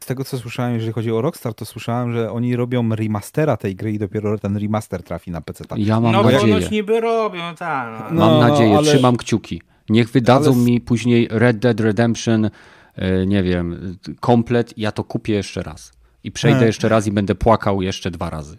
z 0.00 0.06
tego, 0.06 0.24
co 0.24 0.38
słyszałem, 0.38 0.74
jeżeli 0.74 0.92
chodzi 0.92 1.12
o 1.12 1.20
Rockstar, 1.22 1.54
to 1.54 1.64
słyszałem, 1.64 2.12
że 2.12 2.32
oni 2.32 2.56
robią 2.56 2.94
remastera 2.94 3.56
tej 3.56 3.76
gry 3.76 3.92
i 3.92 3.98
dopiero 3.98 4.38
ten 4.38 4.56
remaster 4.56 5.02
trafi 5.02 5.30
na 5.30 5.40
PC. 5.40 5.64
Ja 5.76 6.00
mam 6.00 6.12
No 6.12 6.22
nadzieję. 6.22 6.40
ponoć 6.54 6.70
niby 6.70 7.00
robią, 7.00 7.40
tak. 7.58 8.10
No. 8.10 8.16
No, 8.26 8.30
Mam 8.40 8.50
nadzieję, 8.50 8.76
ale- 8.76 8.86
trzymam 8.92 9.16
kciuki. 9.16 9.62
Niech 9.90 10.10
wydadzą 10.10 10.52
Ale- 10.54 10.62
mi 10.62 10.80
później 10.80 11.28
Red 11.30 11.58
Dead 11.58 11.80
Redemption, 11.80 12.50
e, 12.94 13.26
nie 13.26 13.42
wiem, 13.42 13.96
komplet, 14.20 14.78
ja 14.78 14.92
to 14.92 15.04
kupię 15.04 15.32
jeszcze 15.34 15.62
raz. 15.62 15.92
I 16.24 16.32
przejdę 16.32 16.60
E. 16.60 16.66
jeszcze 16.66 16.88
raz 16.88 17.06
i 17.06 17.12
będę 17.12 17.34
płakał 17.34 17.82
jeszcze 17.82 18.10
dwa 18.10 18.30
razy. 18.30 18.56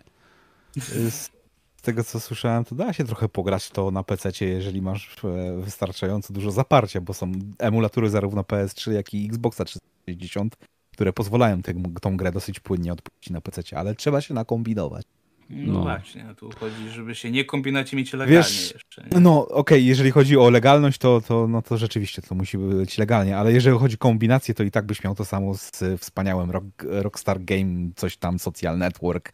Z 1.10 1.30
tego, 1.82 2.04
co 2.04 2.20
słyszałem, 2.20 2.66
to 2.66 2.76
da 2.76 2.94
się 2.94 3.04
trochę 3.04 3.30
pograć 3.30 3.70
to 3.70 3.92
na 3.92 4.04
PC, 4.04 4.46
jeżeli 4.46 4.82
masz 4.82 5.16
e, 5.24 5.62
wystarczająco 5.62 6.34
dużo 6.34 6.52
zaparcia, 6.52 7.02
bo 7.02 7.14
są 7.14 7.32
emulatury 7.60 8.10
zarówno 8.10 8.42
PS3, 8.42 8.92
jak 8.92 9.14
i 9.14 9.26
Xboxa 9.26 9.66
360, 9.66 10.56
które 10.92 11.14
pozwalają 11.14 11.62
tę, 11.62 11.74
tą 12.02 12.18
grę 12.18 12.32
dosyć 12.32 12.60
płynnie 12.60 12.94
odpuścić 12.94 13.30
na 13.30 13.42
PC, 13.42 13.78
ale 13.78 13.96
trzeba 13.96 14.22
się 14.22 14.34
nakombinować. 14.34 15.06
No, 15.54 15.74
No. 15.74 15.82
właśnie, 15.82 16.26
tu 16.38 16.50
chodzi, 16.60 16.90
żeby 16.90 17.16
się 17.16 17.32
nie 17.32 17.46
kombinać 17.46 17.94
i 17.94 17.96
mieć 17.96 18.14
legalnie 18.14 18.34
Wiesz, 18.36 18.74
jeszcze. 18.74 19.04
Nie? 19.12 19.20
No 19.20 19.48
okej, 19.48 19.86
jeżeli 19.86 20.12
chodzi 20.12 20.38
o 20.38 20.50
legalność, 20.50 20.98
to, 20.98 21.22
to, 21.22 21.48
no 21.48 21.62
to 21.62 21.78
rzeczywiście 21.78 22.22
to 22.22 22.36
musi 22.36 22.58
być 22.58 22.98
legalnie, 22.98 23.38
ale 23.38 23.54
jeżeli 23.54 23.80
chodzi 23.80 23.96
o 23.96 23.98
kombinację, 23.98 24.54
to 24.54 24.64
i 24.64 24.72
tak 24.72 24.86
byś 24.86 25.04
miał 25.04 25.16
to 25.16 25.26
samo 25.26 25.56
z 25.56 25.84
e, 25.84 25.98
wspaniałym 25.98 26.52
rock, 26.52 26.66
Rockstar 26.84 27.44
Game, 27.44 27.90
coś 27.96 28.18
tam, 28.18 28.40
Social 28.40 28.78
Network. 28.78 29.34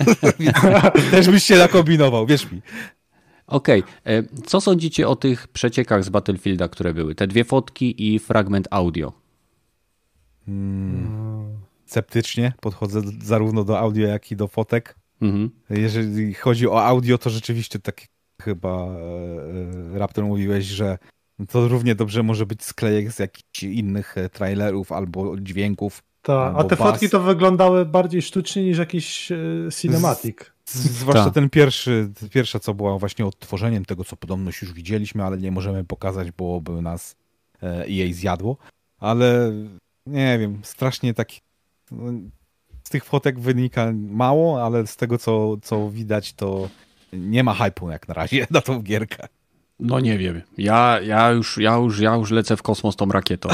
Też 1.10 1.28
byś 1.30 1.44
się 1.44 1.56
nakombinował, 1.56 2.26
wierz 2.26 2.52
mi. 2.52 2.62
Okej, 3.46 3.82
e, 4.06 4.22
co 4.46 4.60
sądzicie 4.60 5.08
o 5.08 5.16
tych 5.16 5.48
przeciekach 5.48 6.04
z 6.04 6.08
Battlefielda, 6.08 6.68
które 6.68 6.94
były? 6.94 7.14
Te 7.14 7.26
dwie 7.26 7.44
fotki 7.44 8.14
i 8.14 8.18
fragment 8.18 8.68
audio. 8.70 9.12
hmm, 10.46 11.58
sceptycznie 11.86 12.52
podchodzę 12.60 13.00
zarówno 13.22 13.64
do 13.64 13.78
audio, 13.78 14.06
jak 14.08 14.30
i 14.32 14.36
do 14.36 14.48
fotek. 14.48 14.94
Mhm. 15.22 15.50
Jeżeli 15.70 16.34
chodzi 16.34 16.68
o 16.68 16.84
audio, 16.84 17.18
to 17.18 17.30
rzeczywiście 17.30 17.78
tak 17.78 18.00
chyba 18.42 18.68
e, 18.68 19.94
e, 19.94 19.98
Raptor 19.98 20.24
mówiłeś, 20.24 20.64
że 20.64 20.98
to 21.48 21.68
równie 21.68 21.94
dobrze 21.94 22.22
może 22.22 22.46
być 22.46 22.64
sklejek 22.64 23.12
z 23.12 23.18
jakichś 23.18 23.62
innych 23.62 24.18
e, 24.18 24.28
trailerów 24.28 24.92
albo 24.92 25.36
dźwięków. 25.40 26.02
Tak, 26.22 26.54
a 26.56 26.64
te 26.64 26.76
bas. 26.76 26.90
fotki 26.90 27.10
to 27.10 27.20
wyglądały 27.20 27.86
bardziej 27.86 28.22
sztucznie 28.22 28.62
niż 28.62 28.78
jakiś 28.78 29.32
cinematic. 29.76 30.36
Z, 30.64 30.74
z, 30.74 30.90
zwłaszcza 30.90 31.24
Ta. 31.24 31.30
ten 31.30 31.50
pierwszy, 31.50 32.10
pierwsza, 32.30 32.58
co 32.58 32.74
była 32.74 32.98
właśnie 32.98 33.26
odtworzeniem 33.26 33.84
tego, 33.84 34.04
co 34.04 34.16
podobność 34.16 34.62
już 34.62 34.72
widzieliśmy, 34.72 35.24
ale 35.24 35.38
nie 35.38 35.50
możemy 35.50 35.84
pokazać, 35.84 36.30
bo 36.30 36.60
by 36.60 36.82
nas 36.82 37.16
jej 37.86 38.14
zjadło. 38.14 38.56
Ale 38.98 39.52
nie 40.06 40.38
wiem, 40.38 40.60
strasznie 40.62 41.14
taki. 41.14 41.40
Z 42.88 42.90
tych 42.90 43.04
fotek 43.04 43.40
wynika 43.40 43.92
mało, 43.94 44.64
ale 44.64 44.86
z 44.86 44.96
tego, 44.96 45.18
co, 45.18 45.56
co 45.62 45.90
widać, 45.90 46.32
to 46.32 46.68
nie 47.12 47.44
ma 47.44 47.54
hypu 47.54 47.90
jak 47.90 48.08
na 48.08 48.14
razie 48.14 48.46
na 48.50 48.60
tą 48.60 48.82
gierkę. 48.82 49.28
No 49.80 50.00
nie 50.00 50.18
wiem. 50.18 50.42
Ja, 50.58 51.00
ja, 51.00 51.30
już, 51.30 51.58
ja, 51.58 51.76
już, 51.76 52.00
ja 52.00 52.14
już 52.14 52.30
lecę 52.30 52.56
w 52.56 52.62
kosmos 52.62 52.96
tą 52.96 53.08
rakietą. 53.08 53.48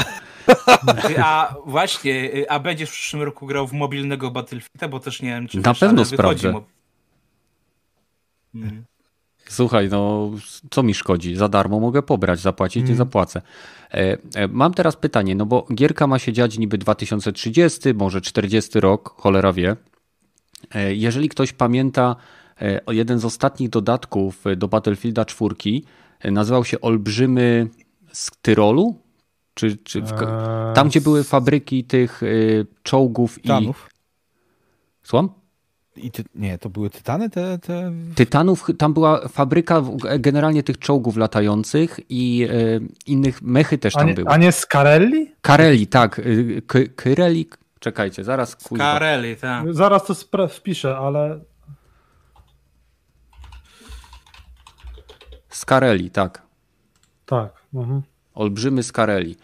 A 1.23 1.55
właśnie, 1.65 2.31
a 2.49 2.59
będziesz 2.59 2.89
w 2.89 2.93
przyszłym 2.93 3.23
roku 3.23 3.45
grał 3.45 3.67
w 3.67 3.73
mobilnego 3.73 4.31
Battlefielda, 4.31 4.87
bo 4.87 4.99
też 4.99 5.21
nie 5.21 5.29
wiem, 5.29 5.47
czy 5.47 5.57
Na 5.57 5.71
wiesz, 5.71 5.79
pewno 5.79 6.05
sprawdzę. 6.05 6.51
Mo... 6.51 6.63
Hmm. 8.53 8.85
Słuchaj, 9.49 9.89
no 9.89 10.31
co 10.71 10.83
mi 10.83 10.93
szkodzi? 10.93 11.35
Za 11.35 11.49
darmo 11.49 11.79
mogę 11.79 12.01
pobrać, 12.01 12.39
zapłacić, 12.39 12.75
hmm. 12.75 12.91
nie 12.91 12.97
zapłacę. 12.97 13.41
E, 13.91 14.17
e, 14.35 14.47
mam 14.47 14.73
teraz 14.73 14.95
pytanie, 14.95 15.35
no 15.35 15.45
bo 15.45 15.67
gierka 15.73 16.07
ma 16.07 16.19
się 16.19 16.33
dziać 16.33 16.57
niby 16.57 16.77
2030, 16.77 17.93
może 17.93 18.21
40 18.21 18.79
rok, 18.79 19.15
cholera 19.17 19.53
wie. 19.53 19.75
E, 20.75 20.95
jeżeli 20.95 21.29
ktoś 21.29 21.53
pamięta 21.53 22.15
jeden 22.87 23.19
z 23.19 23.25
ostatnich 23.25 23.69
dodatków 23.69 24.43
do 24.57 24.67
Battlefielda 24.67 25.25
4, 25.25 25.55
nazywał 26.23 26.65
się 26.65 26.81
Olbrzymy 26.81 27.67
z 28.11 28.31
Tyrolu? 28.41 28.95
Czy, 29.53 29.77
czy 29.77 30.01
w... 30.01 30.11
Tam, 30.75 30.89
gdzie 30.89 31.01
były 31.01 31.23
fabryki 31.23 31.83
tych 31.83 32.21
czołgów 32.83 33.39
Tanów. 33.47 33.89
i... 33.91 35.07
Słucham? 35.07 35.29
I 35.97 36.11
ty, 36.11 36.23
nie, 36.35 36.57
to 36.57 36.69
były 36.69 36.89
Tytany? 36.89 37.29
Te, 37.29 37.59
te... 37.59 37.91
Tytanów, 38.15 38.67
tam 38.77 38.93
była 38.93 39.27
fabryka 39.27 39.81
generalnie 40.19 40.63
tych 40.63 40.79
czołgów 40.79 41.17
latających 41.17 41.99
i 42.09 42.47
e, 42.51 42.79
innych, 43.05 43.41
mechy 43.41 43.77
też 43.77 43.93
tam 43.93 44.03
a 44.03 44.05
nie, 44.05 44.13
były. 44.13 44.29
A 44.29 44.37
nie 44.37 44.51
Scarelli? 44.51 45.33
Kareli, 45.41 45.87
tak. 45.87 46.21
K 46.67 46.79
Kyreli, 46.95 47.49
czekajcie, 47.79 48.23
zaraz. 48.23 48.57
Scarelli, 48.59 49.35
tak. 49.35 49.73
Zaraz 49.73 50.05
to 50.05 50.47
wpiszę, 50.47 50.97
ale... 50.97 51.39
Scarelli, 55.49 56.11
tak. 56.11 56.41
Tak. 57.25 57.53
Mhm. 57.73 58.01
Olbrzymy 58.33 58.83
Scarelli. 58.83 59.35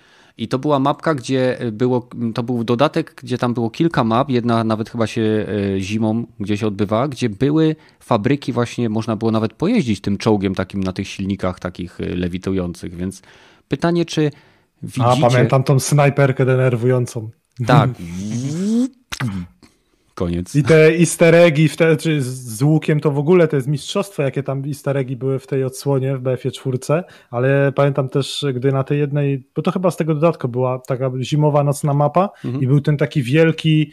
I 0.42 0.48
to 0.48 0.60
była 0.60 0.80
mapka, 0.80 1.16
gdzie 1.16 1.58
było, 1.72 2.08
to 2.34 2.44
był 2.44 2.64
dodatek, 2.64 3.16
gdzie 3.24 3.38
tam 3.38 3.54
było 3.54 3.70
kilka 3.70 4.04
map, 4.04 4.30
jedna 4.30 4.64
nawet 4.64 4.90
chyba 4.90 5.08
się 5.08 5.22
e, 5.22 5.80
zimą 5.80 6.26
gdzieś 6.40 6.64
odbywa, 6.64 7.08
gdzie 7.08 7.30
były 7.30 7.76
fabryki 8.00 8.54
właśnie, 8.54 8.90
można 8.90 9.16
było 9.16 9.32
nawet 9.32 9.54
pojeździć 9.54 10.02
tym 10.02 10.18
czołgiem 10.18 10.56
takim 10.56 10.84
na 10.84 10.94
tych 10.94 11.08
silnikach 11.08 11.60
takich 11.60 12.02
e, 12.02 12.06
lewitujących, 12.06 12.96
więc 12.96 13.22
pytanie, 13.68 14.06
czy 14.06 14.32
widzicie... 14.84 15.26
A, 15.26 15.30
pamiętam 15.30 15.64
tą 15.64 15.80
snajperkę 15.80 16.46
denerwującą. 16.46 17.30
Tak. 17.68 17.90
Koniec. 20.16 20.56
I 20.56 20.64
te 20.64 20.98
easter 21.00 21.36
eggi 21.36 21.68
w 21.68 21.78
czy 22.00 22.22
z 22.22 22.62
łukiem 22.62 23.00
to 23.00 23.12
w 23.12 23.18
ogóle 23.18 23.48
to 23.48 23.56
jest 23.56 23.68
mistrzostwo, 23.68 24.24
jakie 24.24 24.44
tam 24.44 24.64
easter 24.66 24.98
eggi 24.98 25.16
były 25.16 25.40
w 25.40 25.48
tej 25.48 25.64
odsłonie 25.64 26.18
w 26.18 26.22
BF-ie 26.22 26.52
4, 26.52 27.04
ale 27.32 27.72
pamiętam 27.76 28.10
też, 28.10 28.46
gdy 28.54 28.72
na 28.72 28.84
tej 28.84 29.00
jednej, 29.00 29.44
bo 29.56 29.62
to 29.62 29.72
chyba 29.72 29.92
z 29.92 29.98
tego 29.98 30.14
dodatku 30.14 30.48
była 30.48 30.80
taka 30.80 31.12
zimowa 31.22 31.64
nocna 31.64 31.94
mapa 31.94 32.30
mhm. 32.46 32.64
i 32.64 32.68
był 32.68 32.82
ten 32.82 32.98
taki 32.98 33.24
wielki 33.24 33.92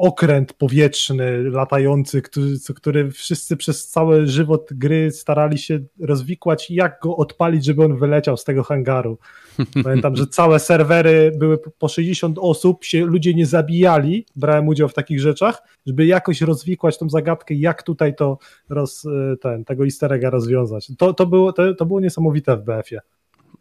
okręt 0.00 0.52
powietrzny, 0.52 1.50
latający, 1.50 2.22
który, 2.22 2.46
który 2.74 3.10
wszyscy 3.10 3.56
przez 3.56 3.88
cały 3.88 4.26
żywot 4.26 4.68
gry 4.70 5.10
starali 5.10 5.58
się 5.58 5.80
rozwikłać, 6.00 6.70
jak 6.70 6.98
go 7.02 7.16
odpalić, 7.16 7.64
żeby 7.64 7.84
on 7.84 7.96
wyleciał 7.96 8.36
z 8.36 8.44
tego 8.44 8.62
hangaru. 8.62 9.18
Pamiętam, 9.84 10.16
że 10.16 10.26
całe 10.26 10.58
serwery 10.58 11.32
były 11.38 11.58
po 11.78 11.88
60 11.88 12.38
osób, 12.40 12.84
się 12.84 13.04
ludzie 13.04 13.34
nie 13.34 13.46
zabijali, 13.46 14.26
brałem 14.36 14.68
udział 14.68 14.88
w 14.88 14.94
takich 14.94 15.20
rzeczach, 15.20 15.62
żeby 15.86 16.06
jakoś 16.06 16.40
rozwikłać 16.40 16.98
tą 16.98 17.08
zagadkę, 17.08 17.54
jak 17.54 17.82
tutaj 17.82 18.14
to 18.14 18.38
roz, 18.68 19.06
ten, 19.40 19.64
tego 19.64 19.84
easter 19.84 20.12
egga 20.12 20.30
rozwiązać. 20.30 20.92
To, 20.98 21.14
to, 21.14 21.26
było, 21.26 21.52
to, 21.52 21.74
to 21.74 21.86
było 21.86 22.00
niesamowite 22.00 22.56
w 22.56 22.62
BF-ie. 22.62 23.00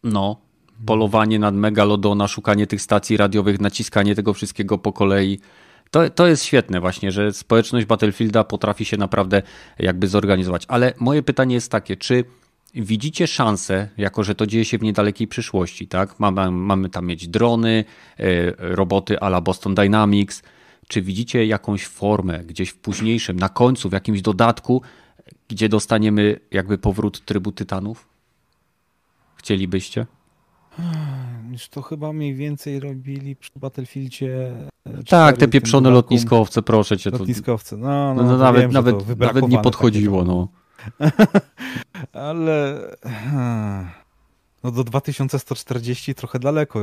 No, 0.04 0.42
polowanie 0.86 1.40
nad 1.40 1.56
Megalodona, 1.56 2.28
szukanie 2.28 2.68
tych 2.68 2.82
stacji 2.82 3.18
radiowych, 3.18 3.60
naciskanie 3.60 4.16
tego 4.16 4.34
wszystkiego 4.34 4.78
po 4.78 4.94
kolei. 4.94 5.40
To, 5.92 6.10
to 6.10 6.28
jest 6.28 6.44
świetne 6.44 6.80
właśnie, 6.80 7.12
że 7.12 7.34
społeczność 7.34 7.86
Battlefielda 7.86 8.44
potrafi 8.44 8.86
się 8.86 8.98
naprawdę 8.98 9.42
jakby 9.80 10.08
zorganizować. 10.08 10.66
Ale 10.68 10.94
moje 11.00 11.24
pytanie 11.24 11.56
jest 11.56 11.72
takie, 11.72 11.98
czy 11.98 12.24
widzicie 12.76 13.28
szansę, 13.28 13.90
jako 13.98 14.24
że 14.24 14.36
to 14.36 14.48
dzieje 14.48 14.66
się 14.66 14.78
w 14.78 14.84
niedalekiej 14.84 15.28
przyszłości, 15.28 15.88
tak? 15.88 16.20
Mamy, 16.20 16.52
mamy 16.52 16.90
tam 16.90 17.06
mieć 17.06 17.28
drony, 17.28 17.86
e, 18.18 18.24
roboty 18.58 19.20
a 19.20 19.28
la 19.28 19.42
Boston 19.42 19.76
Dynamics. 19.76 20.44
Czy 20.88 21.02
widzicie 21.02 21.46
jakąś 21.46 21.86
formę 21.86 22.40
gdzieś 22.40 22.70
w 22.70 22.78
późniejszym, 22.78 23.40
na 23.40 23.50
końcu, 23.50 23.90
w 23.90 23.94
jakimś 23.94 24.22
dodatku, 24.22 24.82
gdzie 25.48 25.70
dostaniemy 25.70 26.40
jakby 26.52 26.78
powrót 26.78 27.26
trybu 27.26 27.52
Tytanów? 27.52 28.08
Chcielibyście? 29.36 30.06
Już 31.60 31.70
to 31.70 31.82
chyba 31.82 32.14
mniej 32.14 32.36
więcej 32.36 32.80
robili 32.80 33.36
przy 33.36 33.52
Battlefieldzie. 33.56 34.52
E, 34.86 35.04
tak, 35.04 35.38
te 35.38 35.48
pieprzone 35.48 35.90
lotniskowce, 35.90 36.62
proszę 36.62 36.98
cię. 36.98 37.10
Lotniskowce, 37.10 37.78
no, 37.78 38.14
no, 38.14 38.24
no, 38.24 38.30
no 38.32 38.38
nawet, 38.38 38.62
wiem, 38.62 38.72
nawet, 38.72 39.20
nawet 39.20 39.50
nie 39.50 39.60
podchodziło, 39.60 40.24
no. 40.24 40.48
Ale 42.14 42.80
no 44.64 44.72
do 44.72 44.84
2140 44.84 46.16
trochę 46.16 46.40
daleko. 46.40 46.80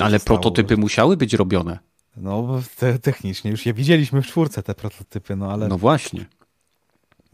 Ale 0.00 0.20
prototypy 0.20 0.76
musiały 0.76 1.16
być 1.16 1.34
robione. 1.34 1.78
No 2.16 2.60
te, 2.76 2.98
technicznie 2.98 3.50
już 3.50 3.66
je 3.66 3.74
widzieliśmy 3.74 4.22
w 4.22 4.26
czwórce 4.26 4.62
te 4.62 4.74
prototypy, 4.74 5.36
no 5.36 5.52
ale... 5.52 5.68
No 5.68 5.78
właśnie 5.78 6.26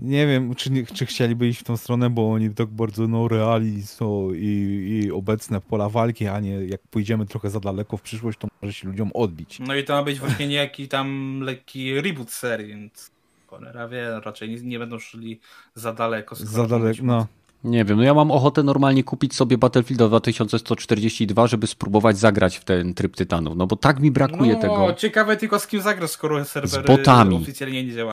nie 0.03 0.27
wiem, 0.27 0.55
czy, 0.55 0.71
czy 0.95 1.07
chcieliby 1.07 1.49
iść 1.49 1.61
w 1.61 1.65
tą 1.65 1.77
stronę, 1.77 2.11
bo 2.11 2.33
oni 2.33 2.51
tak 2.51 2.69
bardzo 2.69 3.09
no, 3.09 3.29
reali 3.29 3.83
są 3.83 4.33
i, 4.35 5.03
i 5.05 5.11
obecne 5.11 5.61
pola 5.61 5.89
walki, 5.89 6.27
a 6.27 6.41
nie 6.41 6.51
jak 6.51 6.81
pójdziemy 6.91 7.27
trochę 7.27 7.51
za 7.51 7.61
daleko 7.61 7.97
w 7.97 8.03
przyszłość, 8.03 8.39
to 8.39 8.49
może 8.63 8.73
się 8.73 8.89
ludziom 8.89 9.11
odbić. 9.15 9.59
No 9.61 9.75
i 9.75 9.85
to 9.85 9.93
ma 9.93 10.03
być 10.03 10.21
właśnie 10.21 10.49
niejaki 10.49 10.89
tam 10.89 11.41
lekki 11.41 12.01
reboot 12.01 12.31
serii, 12.31 12.67
więc 12.67 13.11
cholera 13.47 13.89
wie, 13.89 14.21
raczej 14.25 14.51
nie, 14.51 14.57
nie 14.57 14.79
będą 14.79 14.99
szli 14.99 15.41
za 15.75 15.93
daleko. 15.93 16.37
Za 16.37 16.67
daleko, 16.67 17.03
no. 17.03 17.27
Nie 17.65 17.85
wiem, 17.85 17.97
no 17.97 18.03
ja 18.03 18.15
mam 18.15 18.31
ochotę 18.31 18.63
normalnie 18.63 19.05
kupić 19.05 19.35
sobie 19.35 19.59
Battlefield 19.59 20.03
2142, 20.03 21.47
żeby 21.47 21.67
spróbować 21.67 22.19
zagrać 22.19 22.57
w 22.57 22.65
ten 22.65 22.95
tryb 22.95 23.17
Tytanów, 23.17 23.57
no 23.57 23.67
bo 23.67 23.77
tak 23.77 24.01
mi 24.01 24.11
brakuje 24.11 24.55
no, 24.55 24.61
tego. 24.61 24.95
ciekawe 24.95 25.37
tylko 25.37 25.59
z 25.59 25.67
kim 25.67 25.83
zagrasz, 25.83 26.11
skoro 26.11 26.45
serwery 26.45 27.03
oficjalnie 27.37 27.85
nie 27.85 27.93
działa. 27.93 28.13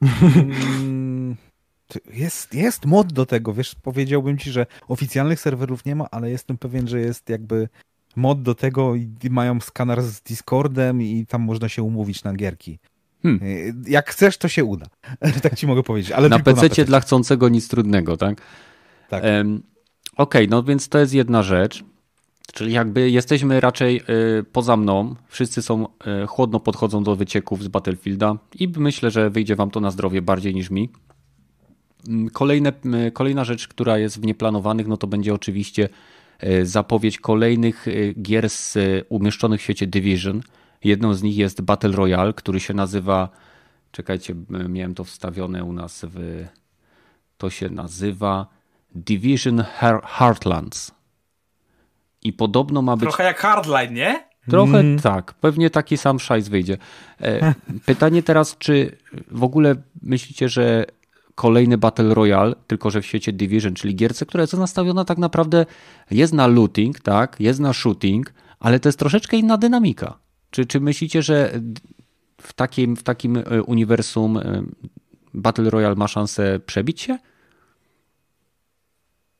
Jest, 2.12 2.54
jest 2.54 2.86
mod 2.86 3.12
do 3.12 3.26
tego, 3.26 3.54
wiesz, 3.54 3.74
powiedziałbym 3.82 4.38
ci, 4.38 4.50
że 4.50 4.66
oficjalnych 4.88 5.40
serwerów 5.40 5.84
nie 5.84 5.96
ma, 5.96 6.10
ale 6.10 6.30
jestem 6.30 6.58
pewien, 6.58 6.88
że 6.88 7.00
jest 7.00 7.28
jakby 7.28 7.68
mod 8.16 8.42
do 8.42 8.54
tego 8.54 8.94
i 8.94 9.08
mają 9.30 9.60
skaner 9.60 10.02
z 10.02 10.20
Discordem 10.20 11.02
i 11.02 11.26
tam 11.26 11.42
można 11.42 11.68
się 11.68 11.82
umówić 11.82 12.24
na 12.24 12.34
gierki. 12.34 12.78
Hmm. 13.22 13.42
Y, 13.42 13.74
jak 13.86 14.10
chcesz, 14.10 14.38
to 14.38 14.48
się 14.48 14.64
uda. 14.64 14.86
tak 15.42 15.54
ci 15.54 15.66
mogę 15.66 15.82
powiedzieć. 15.82 16.12
Ale 16.12 16.28
na 16.28 16.38
PC, 16.38 16.84
dla 16.84 17.00
chcącego 17.00 17.48
nic 17.48 17.68
trudnego, 17.68 18.16
tak? 18.16 18.40
Tak. 19.08 19.24
Um, 19.24 19.62
Okej, 20.16 20.44
okay, 20.44 20.50
no 20.50 20.62
więc 20.62 20.88
to 20.88 20.98
jest 20.98 21.14
jedna 21.14 21.42
rzecz. 21.42 21.84
Czyli 22.52 22.72
jakby 22.72 23.10
jesteśmy 23.10 23.60
raczej 23.60 24.02
y, 24.40 24.44
poza 24.52 24.76
mną, 24.76 25.14
wszyscy 25.28 25.62
są 25.62 25.86
y, 26.24 26.26
chłodno 26.26 26.60
podchodzą 26.60 27.04
do 27.04 27.16
wycieków 27.16 27.62
z 27.62 27.68
Battlefielda 27.68 28.34
i 28.54 28.68
myślę, 28.76 29.10
że 29.10 29.30
wyjdzie 29.30 29.56
wam 29.56 29.70
to 29.70 29.80
na 29.80 29.90
zdrowie 29.90 30.22
bardziej 30.22 30.54
niż 30.54 30.70
mi. 30.70 30.90
Mm, 32.08 32.30
kolejne, 32.30 32.72
y, 33.08 33.10
kolejna 33.10 33.44
rzecz, 33.44 33.68
która 33.68 33.98
jest 33.98 34.20
w 34.20 34.24
nieplanowanych, 34.24 34.86
no 34.86 34.96
to 34.96 35.06
będzie 35.06 35.34
oczywiście 35.34 35.88
zapowiedź 36.62 37.18
kolejnych 37.18 37.86
gier 38.22 38.50
z 38.50 38.78
umieszczonych 39.08 39.60
w 39.60 39.62
świecie 39.62 39.86
Division. 39.86 40.40
Jedną 40.84 41.14
z 41.14 41.22
nich 41.22 41.36
jest 41.36 41.60
Battle 41.62 41.92
Royale, 41.92 42.32
który 42.32 42.60
się 42.60 42.74
nazywa, 42.74 43.28
czekajcie, 43.92 44.34
miałem 44.68 44.94
to 44.94 45.04
wstawione 45.04 45.64
u 45.64 45.72
nas 45.72 46.06
w, 46.08 46.44
to 47.38 47.50
się 47.50 47.68
nazywa 47.68 48.46
Division 48.94 49.64
Heartlands. 50.06 50.92
I 52.22 52.32
podobno 52.32 52.82
ma 52.82 52.96
być. 52.96 53.08
Trochę 53.08 53.24
jak 53.24 53.38
Hardline, 53.38 53.94
nie? 53.94 54.30
Trochę 54.50 54.78
mm. 54.78 54.98
tak, 54.98 55.34
pewnie 55.34 55.70
taki 55.70 55.96
sam 55.96 56.20
szajs 56.20 56.48
wyjdzie. 56.48 56.78
E, 57.20 57.54
pytanie 57.86 58.22
teraz, 58.22 58.58
czy 58.58 58.96
w 59.30 59.44
ogóle 59.44 59.74
myślicie, 60.02 60.48
że 60.48 60.84
kolejny 61.40 61.78
Battle 61.78 62.14
Royale, 62.14 62.54
tylko 62.66 62.90
że 62.90 63.02
w 63.02 63.06
świecie 63.06 63.32
Division, 63.32 63.74
czyli 63.74 63.94
gierce, 63.94 64.26
która 64.26 64.40
jest 64.42 64.52
nastawiona 64.52 65.04
tak 65.04 65.18
naprawdę, 65.18 65.66
jest 66.10 66.32
na 66.32 66.46
looting, 66.46 67.00
tak, 67.00 67.36
jest 67.40 67.60
na 67.60 67.72
shooting, 67.72 68.34
ale 68.58 68.80
to 68.80 68.88
jest 68.88 68.98
troszeczkę 68.98 69.36
inna 69.36 69.58
dynamika. 69.58 70.18
Czy, 70.50 70.66
czy 70.66 70.80
myślicie, 70.80 71.22
że 71.22 71.60
w 72.42 72.52
takim, 72.52 72.96
w 72.96 73.02
takim 73.02 73.36
e, 73.36 73.62
uniwersum 73.62 74.36
e, 74.36 74.62
Battle 75.34 75.70
Royale 75.70 75.94
ma 75.94 76.08
szansę 76.08 76.60
przebić 76.66 77.00
się? 77.00 77.18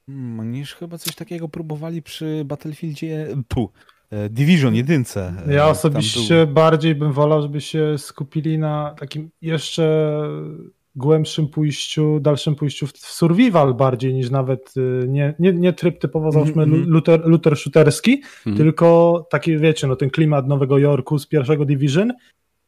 Hmm, 0.07 0.41
oni 0.41 0.59
już 0.59 0.75
chyba 0.75 0.99
coś 0.99 1.15
takiego 1.15 1.49
próbowali 1.49 2.03
przy 2.03 2.43
Battlefieldzie, 2.45 3.27
pu, 3.49 3.71
e, 4.11 4.29
Division 4.29 4.75
jedynce. 4.75 5.35
Ja 5.49 5.69
osobiście 5.69 6.47
bardziej 6.47 6.95
bym 6.95 7.13
wolał, 7.13 7.43
żeby 7.43 7.61
się 7.61 7.99
skupili 7.99 8.59
na 8.59 8.95
takim 8.99 9.31
jeszcze 9.43 10.23
głębszym 10.97 11.49
pójściu, 11.49 12.21
dalszym 12.21 12.55
pójściu 12.55 12.87
w 12.87 12.99
survival 12.99 13.75
bardziej 13.75 14.15
niż 14.15 14.31
nawet 14.31 14.75
y, 14.77 15.09
nie, 15.09 15.35
nie, 15.39 15.53
nie 15.53 15.73
tryb 15.73 15.99
typowo 15.99 16.27
mhm, 16.27 16.45
załóżmy 16.45 16.63
mm 16.63 16.85
-hmm. 16.85 17.21
looter 17.25 17.57
shooterski, 17.57 18.11
mm 18.13 18.55
-hmm. 18.55 18.57
tylko 18.57 19.27
taki 19.31 19.59
wiecie, 19.59 19.87
no 19.87 19.97
ten 19.97 20.11
klimat 20.11 20.49
Nowego 20.49 20.79
Jorku 20.79 21.19
z 21.19 21.27
pierwszego 21.27 21.65
Division 21.65 22.13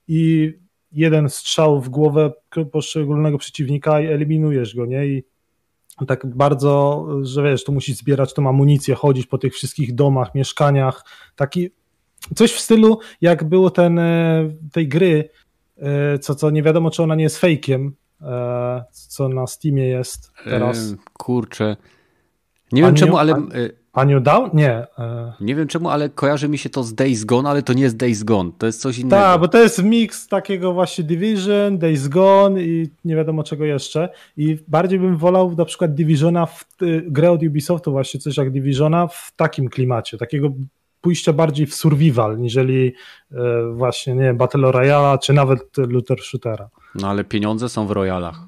i 0.09 0.53
jeden 0.93 1.29
strzał 1.29 1.81
w 1.81 1.89
głowę 1.89 2.33
poszczególnego 2.73 3.39
przeciwnika 3.39 4.01
i 4.01 4.07
eliminujesz 4.07 4.77
go, 4.77 4.87
nie? 4.87 5.07
I 5.07 5.25
tak 6.07 6.27
bardzo, 6.27 7.07
że 7.23 7.43
wiesz, 7.43 7.65
tu 7.65 7.73
musisz 7.73 7.97
zbierać 7.97 8.35
tą 8.35 8.49
amunicję, 8.49 8.95
chodzić 8.95 9.27
po 9.27 9.39
tych 9.39 9.55
wszystkich 9.55 9.95
domach, 9.95 10.35
mieszkaniach, 10.35 11.05
taki 11.37 11.71
coś 12.35 12.53
w 12.53 12.61
stylu 12.61 12.99
jak 13.21 13.45
było 13.45 13.71
ten, 13.71 13.99
e, 13.99 14.51
tej 14.73 14.89
gry, 14.89 15.29
e, 15.77 16.19
co, 16.19 16.35
co 16.35 16.51
nie 16.51 16.63
wiadomo, 16.63 16.91
czy 16.91 17.03
ona 17.03 17.15
nie 17.15 17.23
jest 17.23 17.39
fejkiem, 17.39 17.95
co 18.91 19.29
na 19.29 19.47
Steamie 19.47 19.87
jest 19.87 20.33
teraz. 20.45 20.95
kurczę. 21.13 21.77
Nie 22.73 22.83
wiem 22.83 22.95
czemu, 22.95 23.17
ale 23.17 23.35
a 23.93 24.05
New 24.05 24.23
Down? 24.23 24.51
Nie. 24.55 24.87
E, 24.99 25.33
nie 25.41 25.55
wiem 25.55 25.69
czemu, 25.69 25.89
ale 25.89 26.09
kojarzy 26.09 26.49
mi 26.49 26.59
się 26.59 26.71
to 26.71 26.83
z 26.83 26.95
Days 26.95 27.25
Gone, 27.25 27.51
ale 27.51 27.63
to 27.63 27.73
nie 27.73 27.83
jest 27.83 27.97
Days 27.97 28.23
Gone, 28.23 28.51
to 28.59 28.67
jest 28.67 28.81
coś 28.81 28.99
innego. 28.99 29.17
Tak, 29.17 29.41
bo 29.41 29.49
to 29.49 29.63
jest 29.63 29.83
miks 29.83 30.29
takiego 30.29 30.73
właśnie 30.73 31.05
Division, 31.05 31.79
Days 31.79 32.09
Gone 32.09 32.63
i 32.63 32.91
nie 33.05 33.17
wiadomo 33.17 33.43
czego 33.43 33.65
jeszcze. 33.65 34.09
I 34.37 34.59
bardziej 34.69 34.99
bym 34.99 35.17
wolał 35.17 35.55
na 35.57 35.65
przykład 35.65 35.95
Divisiona, 35.95 36.47
w, 36.47 36.65
grę 37.03 37.31
od 37.31 37.43
Ubisoftu 37.43 37.91
właśnie 37.91 38.21
coś 38.21 38.37
jak 38.37 38.51
Divisiona 38.51 39.07
w 39.07 39.33
takim 39.37 39.69
klimacie, 39.69 40.19
takiego 40.19 40.53
pójścia 41.03 41.33
bardziej 41.33 41.67
w 41.67 41.75
survival, 41.75 42.39
niżeli 42.39 42.95
e, 43.33 43.37
właśnie, 43.75 44.15
nie 44.15 44.23
wiem, 44.23 44.37
Battle 44.37 44.73
Royale, 44.73 45.19
czy 45.19 45.33
nawet 45.33 45.77
Looter 45.77 46.21
Shootera. 46.21 46.69
No 46.95 47.09
ale 47.09 47.25
pieniądze 47.25 47.69
są 47.69 47.87
w 47.87 47.91
Royalach. 47.91 48.41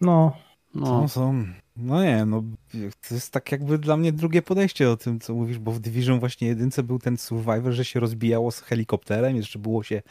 No. 0.00 0.32
No, 0.74 1.08
są. 1.08 1.44
No 1.76 2.04
nie, 2.04 2.24
no 2.24 2.42
to 3.08 3.14
jest 3.14 3.32
tak 3.32 3.52
jakby 3.52 3.78
dla 3.78 3.96
mnie 3.96 4.12
drugie 4.12 4.42
podejście 4.42 4.90
o 4.90 4.96
tym, 4.96 5.20
co 5.20 5.34
mówisz, 5.34 5.58
bo 5.58 5.72
w 5.72 5.80
Division 5.80 6.20
właśnie 6.20 6.48
jedynce 6.48 6.82
był 6.82 6.98
ten 6.98 7.16
survivor, 7.16 7.72
że 7.72 7.84
się 7.84 8.00
rozbijało 8.00 8.50
z 8.50 8.60
helikopterem, 8.60 9.36
jeszcze 9.36 9.58
było 9.58 9.82
się 9.82 10.02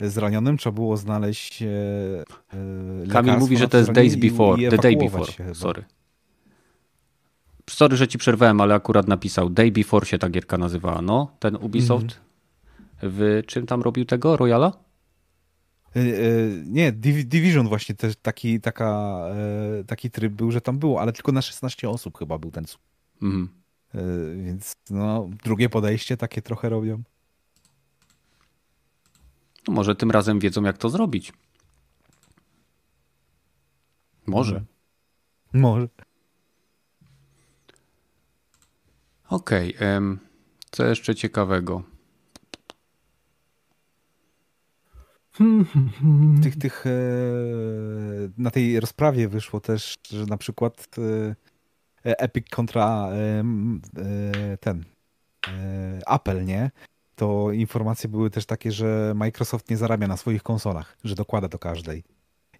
zranionym, 0.00 0.56
trzeba 0.56 0.74
było 0.74 0.96
znaleźć 0.96 1.62
e, 1.62 1.68
e, 2.52 3.06
Kamil 3.12 3.38
mówi, 3.38 3.56
że 3.56 3.68
to 3.68 3.78
jest 3.78 3.92
Days 3.92 4.16
Before, 4.16 4.70
The 4.70 4.76
Day 4.76 4.96
Before, 4.96 5.54
sorry. 5.54 5.84
Sorry, 7.70 7.96
że 7.96 8.08
ci 8.08 8.18
przerwałem, 8.18 8.60
ale 8.60 8.74
akurat 8.74 9.08
napisał 9.08 9.50
Day 9.50 9.72
Before 9.72 10.06
się 10.06 10.18
ta 10.18 10.28
gierka 10.28 10.58
nazywała, 10.58 11.02
no, 11.02 11.36
ten 11.38 11.56
Ubisoft. 11.56 12.04
Mm 12.04 12.12
-hmm. 12.12 12.26
W 13.02 13.42
czym 13.46 13.66
tam 13.66 13.82
robił 13.82 14.04
tego? 14.04 14.36
Royala? 14.36 14.72
E, 15.96 16.00
e, 16.00 16.02
nie, 16.66 16.92
Division 16.92 17.68
właśnie 17.68 17.94
też 17.94 18.16
taki, 18.16 18.60
taka, 18.60 19.20
e, 19.80 19.84
taki 19.84 20.10
tryb 20.10 20.32
był, 20.32 20.50
że 20.50 20.60
tam 20.60 20.78
było, 20.78 21.00
ale 21.00 21.12
tylko 21.12 21.32
na 21.32 21.42
16 21.42 21.90
osób 21.90 22.18
chyba 22.18 22.38
był 22.38 22.50
ten 22.50 22.64
mhm. 23.22 23.48
Więc 24.44 24.76
no, 24.90 25.28
drugie 25.44 25.68
podejście 25.68 26.16
takie 26.16 26.42
trochę 26.42 26.68
robią. 26.68 27.02
No 29.68 29.74
może 29.74 29.96
tym 29.96 30.10
razem 30.10 30.38
wiedzą, 30.38 30.62
jak 30.62 30.78
to 30.78 30.90
zrobić. 30.90 31.32
Może. 34.26 34.56
Mhm. 34.56 34.66
Może. 35.52 35.88
Okej. 39.30 39.76
Okay, 39.76 40.18
co 40.70 40.84
jeszcze 40.84 41.14
ciekawego? 41.14 41.82
tych, 46.42 46.58
tych, 46.58 46.86
e, 46.86 46.90
na 48.38 48.50
tej 48.50 48.80
rozprawie 48.80 49.28
wyszło 49.28 49.60
też, 49.60 49.94
że 50.10 50.26
na 50.26 50.36
przykład 50.36 50.86
e, 50.98 52.18
Epic 52.18 52.46
kontra 52.50 53.08
e, 53.10 54.56
ten 54.60 54.84
Apple, 56.06 56.44
nie? 56.44 56.70
To 57.14 57.52
informacje 57.52 58.08
były 58.08 58.30
też 58.30 58.46
takie, 58.46 58.72
że 58.72 59.12
Microsoft 59.16 59.70
nie 59.70 59.76
zarabia 59.76 60.08
na 60.08 60.16
swoich 60.16 60.42
konsolach, 60.42 60.96
że 61.04 61.14
dokłada 61.14 61.48
do 61.48 61.58
każdej. 61.58 62.04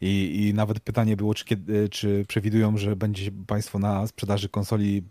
I, 0.01 0.47
I 0.49 0.55
nawet 0.55 0.81
pytanie 0.81 1.17
było, 1.17 1.35
czy, 1.35 1.45
czy 1.91 2.25
przewidują, 2.29 2.77
że 2.77 2.97
będzie 2.97 3.31
państwo 3.47 3.79
na 3.79 4.07
sprzedaży 4.07 4.49
konsoli 4.49 5.03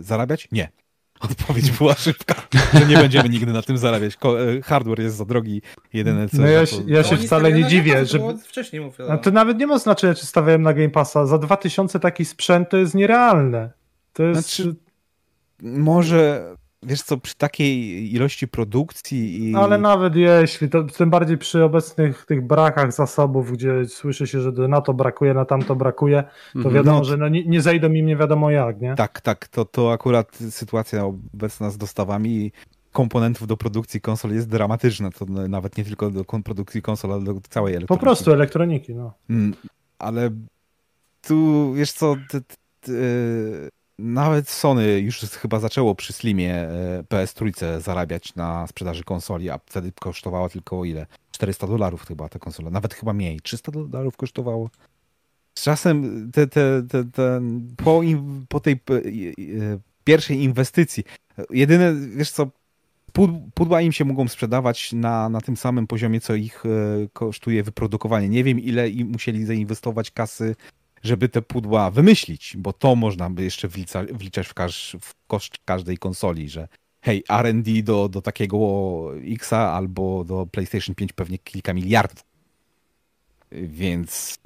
zarabiać? 0.00 0.48
Nie. 0.52 0.70
Odpowiedź 1.20 1.70
była 1.70 1.94
szybka, 1.94 2.34
że 2.74 2.86
nie 2.86 2.96
będziemy 2.96 3.28
nigdy 3.28 3.52
na 3.52 3.62
tym 3.62 3.78
zarabiać. 3.78 4.14
E, 4.14 4.62
hardware 4.62 5.00
jest 5.00 5.16
za 5.16 5.24
drogi, 5.24 5.62
jedyne 5.92 6.28
co... 6.28 6.36
No 6.36 6.46
ja, 6.46 6.66
się, 6.66 6.76
ja 6.86 7.02
się 7.02 7.16
wcale 7.16 7.52
nie 7.52 7.64
dziwię, 7.64 8.06
że... 8.06 8.18
Wcześniej 8.44 8.82
mówię. 8.82 9.04
No 9.08 9.18
to 9.18 9.30
nawet 9.30 9.58
nie 9.58 9.66
ma 9.66 9.78
znaczenia, 9.78 10.14
czy 10.14 10.26
stawiałem 10.26 10.62
na 10.62 10.74
Game 10.74 10.90
Passa. 10.90 11.26
Za 11.26 11.38
2000 11.38 12.00
taki 12.00 12.24
sprzęt 12.24 12.68
to 12.68 12.76
jest 12.76 12.94
nierealne. 12.94 13.70
To 14.12 14.22
jest... 14.22 14.56
Znaczy, 14.56 14.74
może 15.62 16.54
Wiesz 16.82 17.02
co, 17.02 17.18
przy 17.18 17.36
takiej 17.36 18.14
ilości 18.14 18.48
produkcji 18.48 19.44
i... 19.44 19.52
No 19.52 19.60
ale 19.60 19.78
nawet 19.78 20.16
jeśli, 20.16 20.68
to 20.68 20.84
tym 20.84 21.10
bardziej 21.10 21.38
przy 21.38 21.64
obecnych 21.64 22.26
tych 22.26 22.46
brakach 22.46 22.92
zasobów, 22.92 23.52
gdzie 23.52 23.86
słyszy 23.86 24.26
się, 24.26 24.40
że 24.40 24.50
na 24.50 24.80
to 24.80 24.94
brakuje, 24.94 25.34
na 25.34 25.44
tamto 25.44 25.76
brakuje, 25.76 26.22
to 26.52 26.58
mhm. 26.58 26.74
wiadomo, 26.74 26.98
no, 26.98 27.04
że 27.04 27.16
no 27.16 27.28
nie, 27.28 27.44
nie 27.44 27.62
zejdą 27.62 27.92
im 27.92 28.06
nie 28.06 28.16
wiadomo 28.16 28.50
jak, 28.50 28.80
nie? 28.80 28.94
Tak, 28.94 29.20
tak, 29.20 29.48
to, 29.48 29.64
to 29.64 29.92
akurat 29.92 30.38
sytuacja 30.50 31.04
obecna 31.04 31.70
z 31.70 31.78
dostawami 31.78 32.52
komponentów 32.92 33.46
do 33.46 33.56
produkcji 33.56 34.00
konsol 34.00 34.34
jest 34.34 34.48
dramatyczna, 34.48 35.10
to 35.10 35.24
nawet 35.24 35.76
nie 35.78 35.84
tylko 35.84 36.10
do 36.10 36.24
produkcji 36.24 36.82
konsol, 36.82 37.12
ale 37.12 37.24
do 37.24 37.34
całej 37.48 37.74
elektroniki. 37.74 38.00
Po 38.00 38.06
prostu 38.06 38.32
elektroniki, 38.32 38.94
no. 38.94 39.12
Mm, 39.30 39.54
ale 39.98 40.30
tu, 41.22 41.72
wiesz 41.74 41.92
co, 41.92 42.16
ty, 42.30 42.40
ty, 42.40 42.56
ty, 42.80 42.92
nawet 44.00 44.48
Sony 44.48 45.00
już 45.00 45.20
chyba 45.20 45.60
zaczęło 45.60 45.94
przy 45.94 46.12
Slimie 46.12 46.54
e, 46.54 47.04
PS 47.08 47.34
trójce 47.34 47.80
zarabiać 47.80 48.34
na 48.34 48.66
sprzedaży 48.66 49.04
konsoli, 49.04 49.50
a 49.50 49.58
wtedy 49.66 49.92
kosztowała 50.00 50.48
tylko 50.48 50.84
ile? 50.84 51.06
400 51.32 51.66
dolarów 51.66 52.06
chyba 52.06 52.28
ta 52.28 52.38
konsola, 52.38 52.70
nawet 52.70 52.94
chyba 52.94 53.12
mniej, 53.12 53.40
300 53.40 53.72
dolarów 53.72 54.16
kosztowało. 54.16 54.70
Z 55.54 55.62
czasem 55.62 56.30
te, 56.32 56.46
te, 56.46 56.82
te, 56.88 57.04
te 57.04 57.40
po, 57.76 58.00
po 58.48 58.60
tej 58.60 58.72
e, 58.72 58.78
pierwszej 60.04 60.42
inwestycji, 60.42 61.04
jedyne, 61.50 61.94
wiesz 62.16 62.30
co, 62.30 62.46
pudła 63.54 63.80
im 63.80 63.92
się 63.92 64.04
mogą 64.04 64.28
sprzedawać 64.28 64.92
na, 64.92 65.28
na 65.28 65.40
tym 65.40 65.56
samym 65.56 65.86
poziomie, 65.86 66.20
co 66.20 66.34
ich 66.34 66.62
e, 66.66 66.68
kosztuje 67.12 67.62
wyprodukowanie. 67.62 68.28
Nie 68.28 68.44
wiem, 68.44 68.60
ile 68.60 68.88
im 68.88 69.08
musieli 69.08 69.44
zainwestować 69.44 70.10
kasy 70.10 70.56
żeby 71.02 71.28
te 71.28 71.42
pudła 71.42 71.90
wymyślić, 71.90 72.54
bo 72.58 72.72
to 72.72 72.96
można 72.96 73.30
by 73.30 73.44
jeszcze 73.44 73.68
wliczać 74.12 74.48
w, 74.48 74.54
każ, 74.54 74.96
w 75.00 75.14
koszt 75.26 75.58
każdej 75.64 75.98
konsoli, 75.98 76.48
że 76.48 76.68
hej, 77.00 77.24
R&D 77.28 77.82
do, 77.82 78.08
do 78.08 78.22
takiego 78.22 78.58
Xa 79.26 79.72
albo 79.72 80.24
do 80.24 80.46
PlayStation 80.46 80.94
5 80.94 81.12
pewnie 81.12 81.38
kilka 81.38 81.74
miliardów. 81.74 82.24
Więc... 83.52 84.38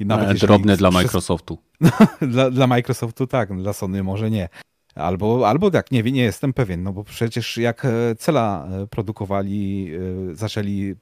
I 0.00 0.06
nawet 0.06 0.30
e, 0.30 0.34
drobne 0.34 0.76
dla 0.76 0.90
Microsoftu. 0.90 1.58
dla, 2.32 2.50
dla 2.50 2.66
Microsoftu 2.66 3.26
tak, 3.26 3.62
dla 3.62 3.72
Sony 3.72 4.02
może 4.02 4.30
nie. 4.30 4.48
Albo, 4.94 5.48
albo 5.48 5.70
tak, 5.70 5.90
nie, 5.90 6.02
nie 6.02 6.22
jestem 6.22 6.52
pewien, 6.52 6.82
no 6.82 6.92
bo 6.92 7.04
przecież 7.04 7.56
jak 7.56 7.84
e, 7.84 8.14
Cela 8.18 8.68
e, 8.70 8.86
produkowali, 8.86 9.90
zaczęli 10.32 10.94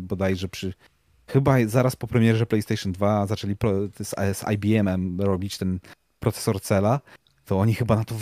bodajże 0.00 0.48
przy 0.48 0.72
chyba 1.32 1.66
zaraz 1.66 1.96
po 1.96 2.06
premierze 2.06 2.46
PlayStation 2.46 2.92
2 2.92 3.26
zaczęli 3.26 3.56
z, 4.00 4.38
z 4.38 4.44
IBM-em 4.52 5.20
robić 5.20 5.58
ten 5.58 5.80
procesor 6.20 6.60
Cela, 6.60 7.00
to 7.44 7.60
oni 7.60 7.74
chyba 7.74 7.96
na 7.96 8.04
to 8.04 8.14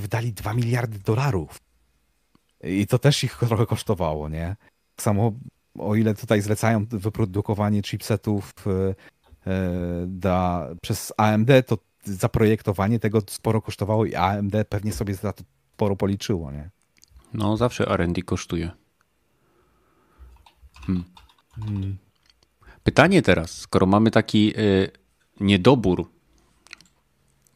wydali 0.00 0.32
2 0.32 0.54
miliardy 0.54 0.98
dolarów. 0.98 1.58
I 2.64 2.86
to 2.86 2.98
też 2.98 3.24
ich 3.24 3.36
trochę 3.36 3.66
kosztowało, 3.66 4.28
nie? 4.28 4.56
Tak 4.96 5.02
samo 5.02 5.32
o 5.78 5.94
ile 5.94 6.14
tutaj 6.14 6.40
zlecają 6.40 6.86
wyprodukowanie 6.86 7.82
chipsetów 7.82 8.54
da, 10.06 10.66
e, 10.70 10.76
przez 10.82 11.12
AMD, 11.16 11.50
to 11.66 11.78
zaprojektowanie 12.04 12.98
tego 12.98 13.22
sporo 13.26 13.62
kosztowało 13.62 14.04
i 14.04 14.14
AMD 14.14 14.54
pewnie 14.68 14.92
sobie 14.92 15.14
za 15.14 15.32
to 15.32 15.44
sporo 15.74 15.96
policzyło, 15.96 16.52
nie? 16.52 16.70
No, 17.34 17.56
zawsze 17.56 17.88
R&D 17.88 18.22
kosztuje. 18.22 18.70
Hmm. 20.86 21.04
Hmm. 21.54 22.03
Pytanie 22.84 23.22
teraz, 23.22 23.58
skoro 23.58 23.86
mamy 23.86 24.10
taki 24.10 24.58
y, 24.58 24.90
niedobór, 25.40 26.06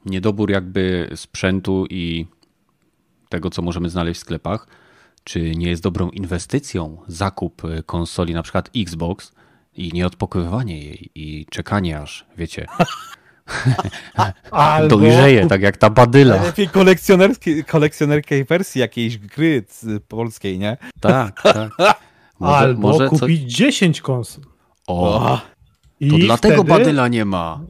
niedobór 0.06 0.50
jakby 0.50 1.10
sprzętu 1.14 1.86
i 1.90 2.26
tego, 3.28 3.50
co 3.50 3.62
możemy 3.62 3.90
znaleźć 3.90 4.20
w 4.20 4.24
sklepach, 4.24 4.66
czy 5.24 5.56
nie 5.56 5.70
jest 5.70 5.82
dobrą 5.82 6.10
inwestycją 6.10 7.02
zakup 7.06 7.64
y, 7.64 7.82
konsoli, 7.82 8.34
na 8.34 8.42
przykład 8.42 8.70
Xbox 8.76 9.32
i 9.74 9.92
nieodpakowywanie 9.92 10.78
jej 10.78 11.10
i 11.14 11.46
czekanie 11.50 12.00
aż, 12.00 12.26
wiecie, 12.36 12.66
Albo... 14.50 14.96
dojrzeje, 14.96 15.46
tak 15.46 15.62
jak 15.62 15.76
ta 15.76 15.90
badyla. 15.90 16.42
Lepiej 16.42 16.68
kolekcjonerskiej, 16.68 17.64
kolekcjonerskiej 17.64 18.44
wersji 18.44 18.80
jakiejś 18.80 19.18
gry 19.18 19.64
polskiej, 20.08 20.58
nie? 20.58 20.76
Tak, 21.00 21.42
tak. 21.42 21.72
Może, 22.40 22.56
Albo 22.56 22.88
może 22.88 23.08
kupić 23.08 23.42
coś... 23.42 23.52
10 23.52 24.00
konsol. 24.00 24.44
O, 24.88 25.40
I 26.00 26.10
to 26.10 26.18
dlatego 26.18 26.62
wtedy... 26.62 26.78
badyla 26.78 27.08
nie 27.08 27.24
ma. 27.24 27.60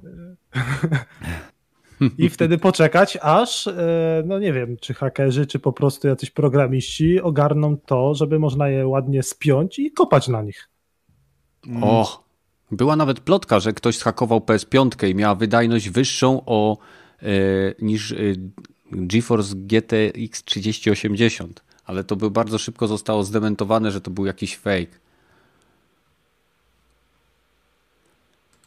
I 2.18 2.28
wtedy 2.28 2.58
poczekać, 2.58 3.18
aż, 3.22 3.66
e, 3.66 4.22
no 4.26 4.38
nie 4.38 4.52
wiem, 4.52 4.76
czy 4.80 4.94
hakerzy, 4.94 5.46
czy 5.46 5.58
po 5.58 5.72
prostu 5.72 6.08
jacyś 6.08 6.30
programiści 6.30 7.20
ogarną 7.20 7.76
to, 7.76 8.14
żeby 8.14 8.38
można 8.38 8.68
je 8.68 8.86
ładnie 8.86 9.22
spiąć 9.22 9.78
i 9.78 9.90
kopać 9.90 10.28
na 10.28 10.42
nich. 10.42 10.68
O, 11.82 12.24
była 12.70 12.96
nawet 12.96 13.20
plotka, 13.20 13.60
że 13.60 13.72
ktoś 13.72 13.98
zhakował 13.98 14.38
PS5 14.38 15.08
i 15.08 15.14
miała 15.14 15.34
wydajność 15.34 15.90
wyższą 15.90 16.42
o, 16.46 16.78
e, 17.22 17.26
niż 17.82 18.12
e, 18.12 18.16
GeForce 18.92 19.54
GTX 19.56 20.44
3080, 20.44 21.64
ale 21.84 22.04
to 22.04 22.16
by 22.16 22.30
bardzo 22.30 22.58
szybko 22.58 22.86
zostało 22.86 23.24
zdementowane, 23.24 23.90
że 23.90 24.00
to 24.00 24.10
był 24.10 24.26
jakiś 24.26 24.56
fake. 24.56 25.07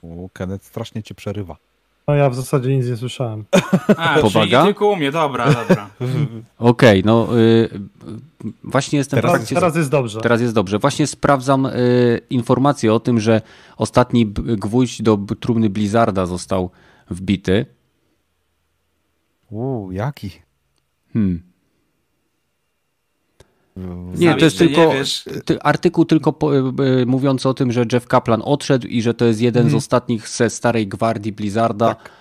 O, 0.04 0.30
Kenneth 0.34 0.66
strasznie 0.66 1.04
cię 1.04 1.16
przerywa. 1.16 1.58
No 2.08 2.16
ja 2.16 2.30
w 2.30 2.36
zasadzie 2.36 2.78
nic 2.78 2.88
nie 2.88 2.98
słyszałem. 2.98 3.46
A, 3.98 4.20
Powaga? 4.20 4.62
czyli 4.62 4.74
tylko 4.74 4.88
u 4.88 4.96
mnie, 4.96 5.12
dobra, 5.12 5.54
dobra. 5.54 5.90
Okej, 6.58 7.00
okay, 7.00 7.02
no 7.06 7.40
y, 7.40 7.70
właśnie 8.64 8.98
jestem 9.00 9.18
teraz, 9.18 9.32
w 9.32 9.36
trakcie... 9.36 9.56
Teraz 9.56 9.76
jest 9.76 9.90
dobrze. 9.90 10.22
Teraz 10.22 10.42
jest 10.42 10.54
dobrze. 10.54 10.80
Właśnie 10.80 11.08
sprawdzam 11.08 11.66
y, 11.66 12.22
informację 12.30 12.94
o 12.94 13.00
tym, 13.00 13.20
że 13.20 13.42
ostatni 13.78 14.26
gwóźdź 14.36 15.02
do 15.02 15.18
trumny 15.40 15.70
Blizzarda 15.70 16.26
został 16.26 16.70
wbity. 17.10 17.66
Uuu, 19.50 19.92
jaki? 19.92 20.32
Hmm. 21.14 21.51
Nie, 24.16 24.36
to 24.36 24.46
jest 24.46 24.58
tylko 24.58 24.94
artykuł 25.62 26.06
tylko 26.06 26.34
po, 26.34 26.58
y, 26.58 27.06
mówiący 27.06 27.50
o 27.50 27.54
tym, 27.54 27.72
że 27.72 27.86
Jeff 27.94 28.08
Kaplan 28.08 28.42
odszedł 28.46 28.88
i 28.88 29.02
że 29.02 29.14
to 29.14 29.26
jest 29.26 29.42
jeden 29.42 29.64
hmm. 29.64 29.70
z 29.70 29.74
mhm. 29.74 29.78
ostatnich 29.78 30.30
ze 30.30 30.50
starej 30.50 30.88
gwardii 30.88 31.32
Blizzarda. 31.32 31.96
Tak. 31.96 32.12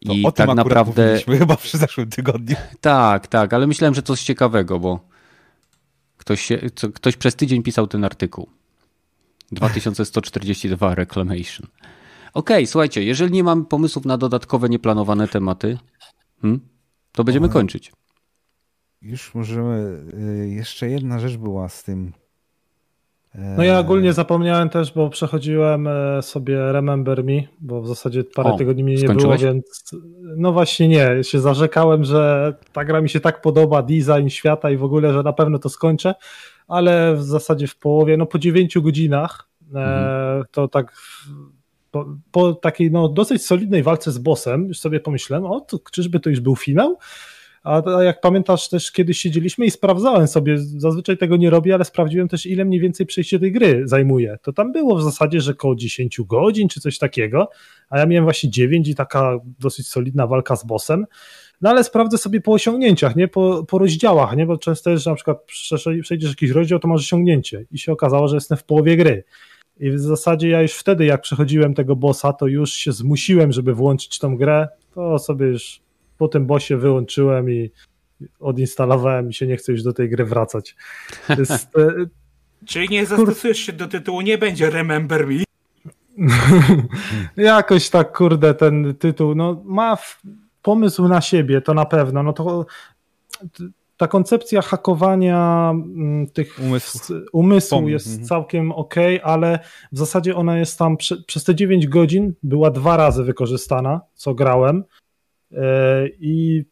I 0.00 0.26
o 0.26 0.32
tak 0.32 0.54
naprawdę. 0.54 1.18
chyba 1.38 1.56
w 1.56 1.70
zeszłym 1.70 2.10
tygodniu. 2.10 2.56
Tak, 2.80 3.26
tak, 3.26 3.54
ale 3.54 3.66
myślałem, 3.66 3.94
że 3.94 4.02
coś 4.02 4.22
ciekawego, 4.22 4.78
bo 4.78 5.00
ktoś, 6.16 6.42
się, 6.42 6.60
co, 6.74 6.88
ktoś 6.88 7.16
przez 7.16 7.36
tydzień 7.36 7.62
pisał 7.62 7.86
ten 7.86 8.04
artykuł. 8.04 8.48
2142 9.52 10.94
Reclamation. 10.94 11.66
Okej, 12.34 12.56
okay, 12.56 12.66
słuchajcie, 12.66 13.04
jeżeli 13.04 13.32
nie 13.32 13.44
mamy 13.44 13.64
pomysłów 13.64 14.04
na 14.04 14.18
dodatkowe, 14.18 14.68
nieplanowane 14.68 15.28
tematy, 15.28 15.78
hmm, 16.42 16.60
to 17.12 17.24
będziemy 17.24 17.48
kończyć. 17.48 17.92
Już 19.02 19.34
możemy. 19.34 20.02
Y, 20.42 20.48
jeszcze 20.48 20.88
jedna 20.88 21.18
rzecz 21.18 21.36
była 21.36 21.68
z 21.68 21.84
tym. 21.84 22.12
No 23.34 23.64
ja 23.64 23.78
ogólnie 23.78 24.12
zapomniałem 24.12 24.68
też, 24.68 24.92
bo 24.92 25.10
przechodziłem 25.10 25.86
e, 25.86 26.22
sobie 26.22 26.72
Remember 26.72 27.24
Me, 27.24 27.42
bo 27.60 27.82
w 27.82 27.88
zasadzie 27.88 28.24
parę 28.24 28.52
o, 28.52 28.56
tygodni 28.56 28.84
mnie 28.84 28.94
nie 28.94 29.00
skończyłeś? 29.00 29.40
było, 29.40 29.52
więc 29.52 29.90
no 30.36 30.52
właśnie 30.52 30.88
nie, 30.88 31.24
się 31.24 31.40
zarzekałem, 31.40 32.04
że 32.04 32.54
ta 32.72 32.84
gra 32.84 33.00
mi 33.00 33.08
się 33.08 33.20
tak 33.20 33.40
podoba, 33.40 33.82
design 33.82 34.28
świata 34.28 34.70
i 34.70 34.76
w 34.76 34.84
ogóle, 34.84 35.12
że 35.12 35.22
na 35.22 35.32
pewno 35.32 35.58
to 35.58 35.68
skończę, 35.68 36.14
ale 36.68 37.14
w 37.16 37.22
zasadzie 37.22 37.66
w 37.66 37.76
połowie, 37.76 38.16
no 38.16 38.26
po 38.26 38.38
dziewięciu 38.38 38.82
godzinach 38.82 39.48
e, 39.74 39.78
mhm. 39.78 40.44
to 40.50 40.68
tak 40.68 40.92
po, 41.90 42.16
po, 42.30 42.54
takiej 42.54 42.90
no 42.90 43.08
dosyć 43.08 43.46
solidnej 43.46 43.82
walce 43.82 44.12
z 44.12 44.18
bossem 44.18 44.66
już 44.66 44.78
sobie 44.78 45.00
pomyślałem, 45.00 45.46
o 45.46 45.60
to 45.60 45.78
czyżby 45.92 46.20
to 46.20 46.30
już 46.30 46.40
był 46.40 46.56
finał? 46.56 46.98
A, 47.64 47.82
jak 48.02 48.20
pamiętasz, 48.20 48.68
też 48.68 48.92
kiedyś 48.92 49.18
siedzieliśmy 49.18 49.66
i 49.66 49.70
sprawdzałem 49.70 50.28
sobie, 50.28 50.58
zazwyczaj 50.58 51.18
tego 51.18 51.36
nie 51.36 51.50
robię, 51.50 51.74
ale 51.74 51.84
sprawdziłem 51.84 52.28
też, 52.28 52.46
ile 52.46 52.64
mniej 52.64 52.80
więcej 52.80 53.06
przejście 53.06 53.38
tej 53.38 53.52
gry 53.52 53.82
zajmuje. 53.84 54.38
To 54.42 54.52
tam 54.52 54.72
było 54.72 54.96
w 54.96 55.02
zasadzie, 55.02 55.40
że 55.40 55.52
około 55.52 55.74
10 55.74 56.20
godzin 56.20 56.68
czy 56.68 56.80
coś 56.80 56.98
takiego, 56.98 57.48
a 57.90 57.98
ja 57.98 58.06
miałem 58.06 58.24
właśnie 58.24 58.50
9 58.50 58.88
i 58.88 58.94
taka 58.94 59.38
dosyć 59.58 59.88
solidna 59.88 60.26
walka 60.26 60.56
z 60.56 60.64
bossem. 60.64 61.06
No 61.60 61.70
ale 61.70 61.84
sprawdzę 61.84 62.18
sobie 62.18 62.40
po 62.40 62.52
osiągnięciach, 62.52 63.16
nie? 63.16 63.28
Po, 63.28 63.64
po 63.64 63.78
rozdziałach, 63.78 64.36
nie? 64.36 64.46
Bo 64.46 64.58
często 64.58 64.90
jest, 64.90 65.04
że 65.04 65.10
na 65.10 65.16
przykład 65.16 65.38
przejdziesz 66.02 66.30
jakiś 66.30 66.50
rozdział, 66.50 66.78
to 66.78 66.88
masz 66.88 67.00
osiągnięcie 67.00 67.64
i 67.70 67.78
się 67.78 67.92
okazało, 67.92 68.28
że 68.28 68.36
jestem 68.36 68.58
w 68.58 68.64
połowie 68.64 68.96
gry. 68.96 69.24
I 69.80 69.90
w 69.90 69.98
zasadzie 69.98 70.48
ja 70.48 70.62
już 70.62 70.72
wtedy, 70.72 71.04
jak 71.04 71.20
przechodziłem 71.20 71.74
tego 71.74 71.96
bossa, 71.96 72.32
to 72.32 72.46
już 72.46 72.72
się 72.72 72.92
zmusiłem, 72.92 73.52
żeby 73.52 73.74
włączyć 73.74 74.18
tą 74.18 74.36
grę, 74.36 74.68
to 74.94 75.18
sobie 75.18 75.46
już 75.46 75.80
po 76.20 76.28
tym 76.28 76.46
bosie 76.46 76.76
wyłączyłem 76.76 77.50
i 77.50 77.70
odinstalowałem 78.40 79.30
i 79.30 79.34
się 79.34 79.46
nie 79.46 79.56
chcę 79.56 79.72
już 79.72 79.82
do 79.82 79.92
tej 79.92 80.10
gry 80.10 80.24
wracać. 80.24 80.76
Jest, 81.38 81.78
e, 81.78 81.94
Czyli 82.66 82.88
nie 82.88 83.06
zastosujesz 83.06 83.58
się 83.58 83.72
do 83.72 83.88
tytułu, 83.88 84.20
nie 84.20 84.38
będzie 84.38 84.70
Remember 84.70 85.26
Me? 85.26 85.44
Jakoś 87.36 87.90
tak, 87.90 88.16
kurde, 88.16 88.54
ten 88.54 88.94
tytuł, 88.94 89.34
no 89.34 89.62
ma 89.64 89.98
pomysł 90.62 91.08
na 91.08 91.20
siebie, 91.20 91.60
to 91.60 91.74
na 91.74 91.84
pewno, 91.84 92.22
no 92.22 92.32
to 92.32 92.66
ta 93.96 94.08
koncepcja 94.08 94.62
hakowania 94.62 95.70
mm, 95.70 96.26
tych 96.26 96.58
umysłu, 96.58 97.16
umysłu 97.32 97.88
jest 97.88 98.06
mhm. 98.06 98.26
całkiem 98.26 98.72
ok, 98.72 98.94
ale 99.22 99.58
w 99.92 99.98
zasadzie 99.98 100.36
ona 100.36 100.58
jest 100.58 100.78
tam 100.78 100.96
prze, 100.96 101.16
przez 101.26 101.44
te 101.44 101.54
9 101.54 101.86
godzin 101.86 102.32
była 102.42 102.70
dwa 102.70 102.96
razy 102.96 103.24
wykorzystana, 103.24 104.00
co 104.14 104.34
grałem 104.34 104.84
I 106.20 106.64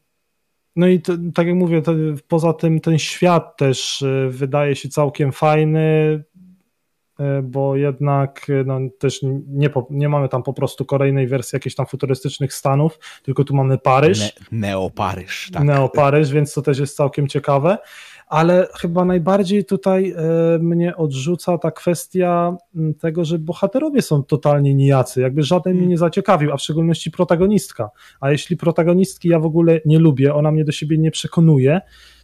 no 0.79 0.87
i 0.87 1.01
to, 1.01 1.13
tak 1.35 1.47
jak 1.47 1.57
mówię, 1.57 1.83
to, 1.83 1.93
poza 2.29 2.53
tym 2.53 2.81
ten 2.81 2.99
świat 2.99 3.57
też 3.57 4.03
e, 4.03 4.29
wydaje 4.29 4.77
się 4.77 4.89
całkiem 4.89 5.33
fajny, 5.33 6.25
e, 7.21 7.43
bo 7.43 7.77
jednak 7.77 8.47
no, 8.65 8.79
też 8.99 9.21
nie, 9.49 9.71
nie 9.91 10.09
mamy 10.09 10.29
tam 10.29 10.43
po 10.43 10.53
prostu 10.53 10.85
kolejnej 10.85 11.27
wersji 11.27 11.57
jakichś 11.57 11.75
tam 11.75 11.87
futurystycznych 11.87 12.55
Stanów, 12.55 12.99
tylko 13.23 13.45
tu 13.45 13.57
mamy 13.57 13.79
Paryż. 13.79 14.21
Ne 14.21 14.31
Neoparyż, 14.53 15.51
tak. 15.53 15.65
Neoparyż, 15.65 16.33
więc 16.33 16.53
to 16.53 16.63
też 16.63 16.79
jest 16.79 16.97
całkiem 16.97 17.29
ciekawe 17.29 17.79
ale 18.29 18.69
chyba 18.81 19.05
najbardziej 19.05 19.65
tutaj 19.65 20.11
e, 20.17 20.59
mnie 20.59 20.97
odrzuca 20.97 21.59
ta 21.59 21.71
kwestia 21.71 22.57
tego, 23.01 23.25
że 23.25 23.39
bohaterowie 23.39 24.03
są 24.03 24.23
totalnie 24.23 24.75
nijacy, 24.75 25.21
jakby 25.21 25.43
żaden 25.43 25.73
mnie 25.73 25.81
hmm. 25.81 25.91
nie 25.91 25.99
zaciekawił, 25.99 26.53
a 26.53 26.57
w 26.57 26.61
szczególności 26.63 27.11
protagonistka. 27.11 27.91
A 28.21 28.31
jeśli 28.31 28.57
protagonistki 28.57 29.29
ja 29.29 29.39
w 29.39 29.47
ogóle 29.47 29.81
nie 29.85 29.99
lubię, 29.99 30.35
ona 30.35 30.51
mnie 30.51 30.65
do 30.65 30.73
siebie 30.73 30.99
nie 30.99 31.11
przekonuje, 31.11 31.81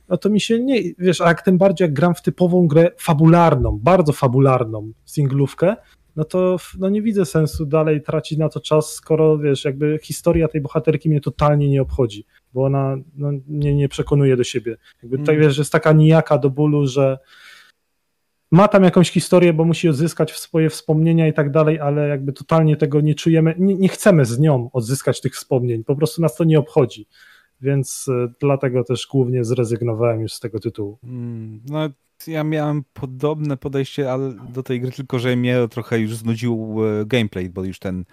no 0.08 0.16
to 0.16 0.30
mi 0.30 0.40
się 0.40 0.60
nie, 0.60 0.82
wiesz, 0.98 1.20
a 1.20 1.28
jak 1.28 1.42
tym 1.42 1.58
bardziej 1.58 1.84
jak 1.84 1.94
gram 1.94 2.14
w 2.14 2.22
typową 2.22 2.66
grę 2.66 2.90
fabularną, 2.98 3.78
bardzo 3.82 4.12
fabularną 4.12 4.92
singlówkę, 5.04 5.76
no 6.16 6.24
to 6.24 6.56
no 6.78 6.88
nie 6.88 7.02
widzę 7.02 7.24
sensu 7.24 7.66
dalej 7.66 8.02
tracić 8.02 8.38
na 8.38 8.48
to 8.48 8.60
czas, 8.60 8.92
skoro 8.92 9.38
wiesz, 9.38 9.64
jakby 9.64 9.98
historia 10.02 10.48
tej 10.48 10.60
bohaterki 10.60 11.08
mnie 11.08 11.20
totalnie 11.20 11.68
nie 11.68 11.82
obchodzi, 11.82 12.26
bo 12.54 12.64
ona 12.64 12.96
no, 13.16 13.32
mnie 13.48 13.74
nie 13.74 13.88
przekonuje 13.88 14.36
do 14.36 14.44
siebie. 14.44 14.76
Jakby 15.02 15.18
tutaj 15.18 15.34
mm. 15.34 15.46
wiesz, 15.46 15.54
że 15.54 15.60
jest 15.60 15.72
taka 15.72 15.92
nijaka 15.92 16.38
do 16.38 16.50
bólu, 16.50 16.86
że 16.86 17.18
ma 18.50 18.68
tam 18.68 18.84
jakąś 18.84 19.10
historię, 19.10 19.52
bo 19.52 19.64
musi 19.64 19.88
odzyskać 19.88 20.32
swoje 20.32 20.70
wspomnienia 20.70 21.28
i 21.28 21.32
tak 21.32 21.50
dalej, 21.50 21.80
ale 21.80 22.08
jakby 22.08 22.32
totalnie 22.32 22.76
tego 22.76 23.00
nie 23.00 23.14
czujemy, 23.14 23.54
nie, 23.58 23.74
nie 23.74 23.88
chcemy 23.88 24.24
z 24.24 24.38
nią 24.38 24.70
odzyskać 24.72 25.20
tych 25.20 25.34
wspomnień, 25.34 25.84
po 25.84 25.96
prostu 25.96 26.22
nas 26.22 26.36
to 26.36 26.44
nie 26.44 26.58
obchodzi 26.58 27.06
więc 27.64 28.08
e, 28.08 28.28
dlatego 28.40 28.84
też 28.84 29.08
głównie 29.10 29.44
zrezygnowałem 29.44 30.20
już 30.20 30.32
z 30.32 30.40
tego 30.40 30.60
tytułu. 30.60 30.98
Mm, 31.04 31.60
no, 31.68 31.88
ja 32.26 32.44
miałem 32.44 32.84
podobne 32.92 33.56
podejście 33.56 34.12
ale 34.12 34.34
do 34.52 34.62
tej 34.62 34.80
gry, 34.80 34.90
tylko 34.90 35.18
że 35.18 35.36
mnie 35.36 35.58
trochę 35.70 35.98
już 35.98 36.16
znudził 36.16 36.76
e, 36.84 37.06
gameplay, 37.06 37.50
bo 37.50 37.64
już 37.64 37.78
ten 37.78 38.04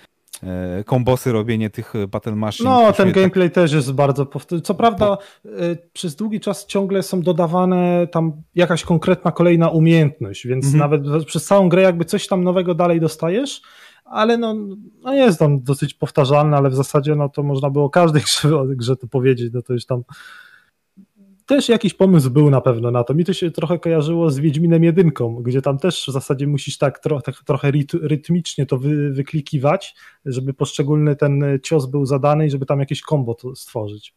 kombosy, 0.86 1.32
robienie 1.32 1.70
tych 1.70 1.94
battle 2.08 2.36
machine. 2.36 2.70
No, 2.70 2.94
ten 2.94 3.12
gameplay 3.12 3.48
tak... 3.48 3.56
też 3.56 3.74
jest 3.74 3.92
bardzo 3.92 4.26
powtarzalny. 4.26 4.62
Co 4.62 4.76
prawda, 4.76 5.06
bo... 5.06 5.18
przez 5.94 6.16
długi 6.16 6.40
czas 6.40 6.66
ciągle 6.66 7.04
są 7.04 7.22
dodawane 7.22 8.08
tam 8.12 8.34
jakaś 8.56 8.84
konkretna 8.84 9.32
kolejna 9.32 9.70
umiejętność, 9.70 10.48
więc 10.48 10.66
mhm. 10.66 10.80
nawet 10.80 11.26
przez 11.26 11.46
całą 11.46 11.70
grę 11.70 11.82
jakby 11.82 12.06
coś 12.06 12.28
tam 12.28 12.44
nowego 12.44 12.76
dalej 12.76 13.00
dostajesz, 13.00 13.62
ale 14.06 14.38
no, 14.38 14.56
no 15.04 15.14
jest 15.14 15.42
on 15.42 15.64
dosyć 15.64 15.94
powtarzalny, 15.94 16.58
ale 16.58 16.70
w 16.70 16.76
zasadzie 16.76 17.16
no 17.16 17.30
to 17.30 17.44
można 17.44 17.70
było 17.70 17.90
każdej 17.90 18.22
grze, 18.28 18.50
grze 18.68 18.96
to 18.96 19.08
powiedzieć, 19.08 19.54
no 19.54 19.62
to 19.62 19.74
już 19.74 19.86
tam 19.86 20.04
też 21.56 21.70
jakiś 21.70 21.94
pomysł 21.94 22.30
był 22.30 22.50
na 22.50 22.62
pewno 22.62 22.92
na 22.92 23.04
to. 23.04 23.14
Mi 23.14 23.26
to 23.26 23.34
się 23.34 23.52
trochę 23.52 23.80
kojarzyło 23.80 24.32
z 24.32 24.40
Wiedźminem 24.40 24.84
jedynką, 24.84 25.36
gdzie 25.36 25.62
tam 25.62 25.78
też 25.78 26.06
w 26.08 26.12
zasadzie 26.12 26.48
musisz 26.48 26.78
tak, 26.78 27.00
tro, 27.00 27.22
tak 27.22 27.36
trochę 27.46 27.72
rytmicznie 28.02 28.66
to 28.66 28.78
wy, 28.78 29.12
wyklikiwać, 29.12 29.96
żeby 30.26 30.54
poszczególny 30.54 31.16
ten 31.16 31.44
cios 31.64 31.86
był 31.86 32.06
zadany 32.06 32.46
i 32.46 32.50
żeby 32.50 32.66
tam 32.66 32.80
jakieś 32.80 33.02
kombo 33.02 33.36
stworzyć. 33.56 34.16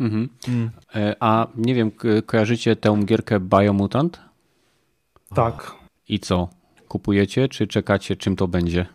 Mhm. 0.00 0.28
Mm. 0.48 0.70
A 1.20 1.46
nie 1.56 1.74
wiem, 1.74 1.90
kojarzycie 2.26 2.76
tę 2.76 3.00
gierkę 3.04 3.40
Biomutant? 3.40 4.20
Tak. 5.34 5.74
I 6.08 6.20
co? 6.20 6.48
Kupujecie, 6.88 7.48
czy 7.48 7.66
czekacie, 7.66 8.16
czym 8.16 8.36
to 8.36 8.48
będzie? 8.48 8.86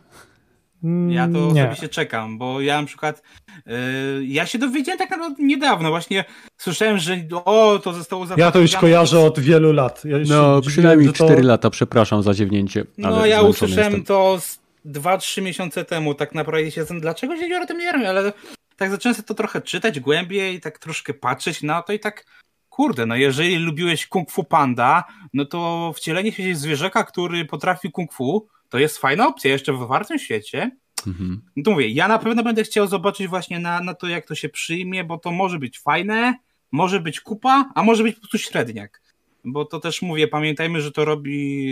Mm, 0.84 1.12
ja 1.12 1.28
to 1.28 1.52
nie. 1.54 1.62
osobiście 1.62 1.90
czekam, 1.90 2.38
bo 2.38 2.62
ja 2.62 2.82
na 2.82 2.88
przykład 2.88 3.22
yy, 3.66 3.74
ja 4.26 4.46
się 4.46 4.60
dowiedziałem 4.60 5.00
tak 5.00 5.10
naprawdę 5.10 5.44
niedawno, 5.44 5.90
właśnie 5.90 6.26
słyszałem, 6.58 6.98
że 6.98 7.18
o, 7.46 7.80
to 7.84 7.94
zostało 7.94 8.26
Ja 8.38 8.52
to 8.52 8.60
już 8.60 8.76
kojarzę 8.76 9.20
od 9.20 9.40
wielu 9.40 9.74
lat. 9.74 10.06
Ja 10.06 10.18
no, 10.28 10.62
przynajmniej 10.62 11.14
4 11.14 11.42
to... 11.42 11.48
lata, 11.48 11.70
przepraszam 11.70 12.24
za 12.24 12.34
ziewnięcie. 12.34 12.86
No, 12.98 13.26
ja 13.26 13.42
usłyszałem 13.42 13.94
jestem. 13.94 14.04
to 14.04 14.40
2-3 14.86 15.42
miesiące 15.42 15.86
temu, 15.86 16.14
tak 16.14 16.36
naprawdę 16.36 16.72
się 16.72 16.86
dlaczego 17.00 17.38
się 17.38 17.60
o 17.64 17.66
tym 17.66 17.78
nie 17.78 17.94
wiem, 17.94 18.06
ale 18.06 18.34
tak 18.78 18.92
zacząłem 18.92 19.16
sobie 19.16 19.28
to 19.28 19.34
trochę 19.34 19.62
czytać 19.62 20.00
głębiej, 20.00 20.62
tak 20.62 20.80
troszkę 20.80 21.14
patrzeć 21.14 21.64
na 21.64 21.82
to 21.82 21.94
i 21.94 22.00
tak 22.00 22.26
kurde, 22.70 23.06
no 23.06 23.16
jeżeli 23.16 23.56
lubiłeś 23.56 24.08
Kung 24.08 24.32
Fu 24.32 24.44
Panda, 24.44 25.04
no 25.34 25.46
to 25.46 25.92
wcielenie 25.96 26.32
się 26.32 26.54
w 26.54 26.58
zwierzaka, 26.58 27.04
który 27.04 27.46
potrafi 27.46 27.92
Kung 27.92 28.14
Fu, 28.14 28.48
to 28.70 28.80
jest 28.80 28.98
fajna 28.98 29.28
opcja 29.28 29.52
jeszcze 29.52 29.74
w 29.74 29.82
otwartym 29.82 30.20
świecie. 30.20 30.72
Mhm. 31.08 31.42
No 31.56 31.64
to 31.64 31.72
mówię, 31.72 31.90
ja 31.90 32.08
na 32.08 32.20
pewno 32.20 32.44
będę 32.44 32.64
chciał 32.64 32.88
zobaczyć 32.88 33.28
właśnie 33.28 33.60
na, 33.60 33.82
na 33.82 33.94
to, 33.94 34.08
jak 34.08 34.28
to 34.28 34.36
się 34.36 34.50
przyjmie, 34.50 35.04
bo 35.04 35.18
to 35.18 35.32
może 35.32 35.60
być 35.60 35.80
fajne, 35.80 36.34
może 36.72 37.00
być 37.00 37.22
kupa, 37.22 37.72
a 37.76 37.84
może 37.84 38.04
być 38.04 38.16
po 38.16 38.22
prostu 38.22 38.38
średniak. 38.38 39.02
Bo 39.46 39.66
to 39.66 39.80
też 39.80 40.02
mówię, 40.02 40.28
pamiętajmy, 40.28 40.82
że 40.82 40.92
to 40.92 41.06
robi 41.06 41.68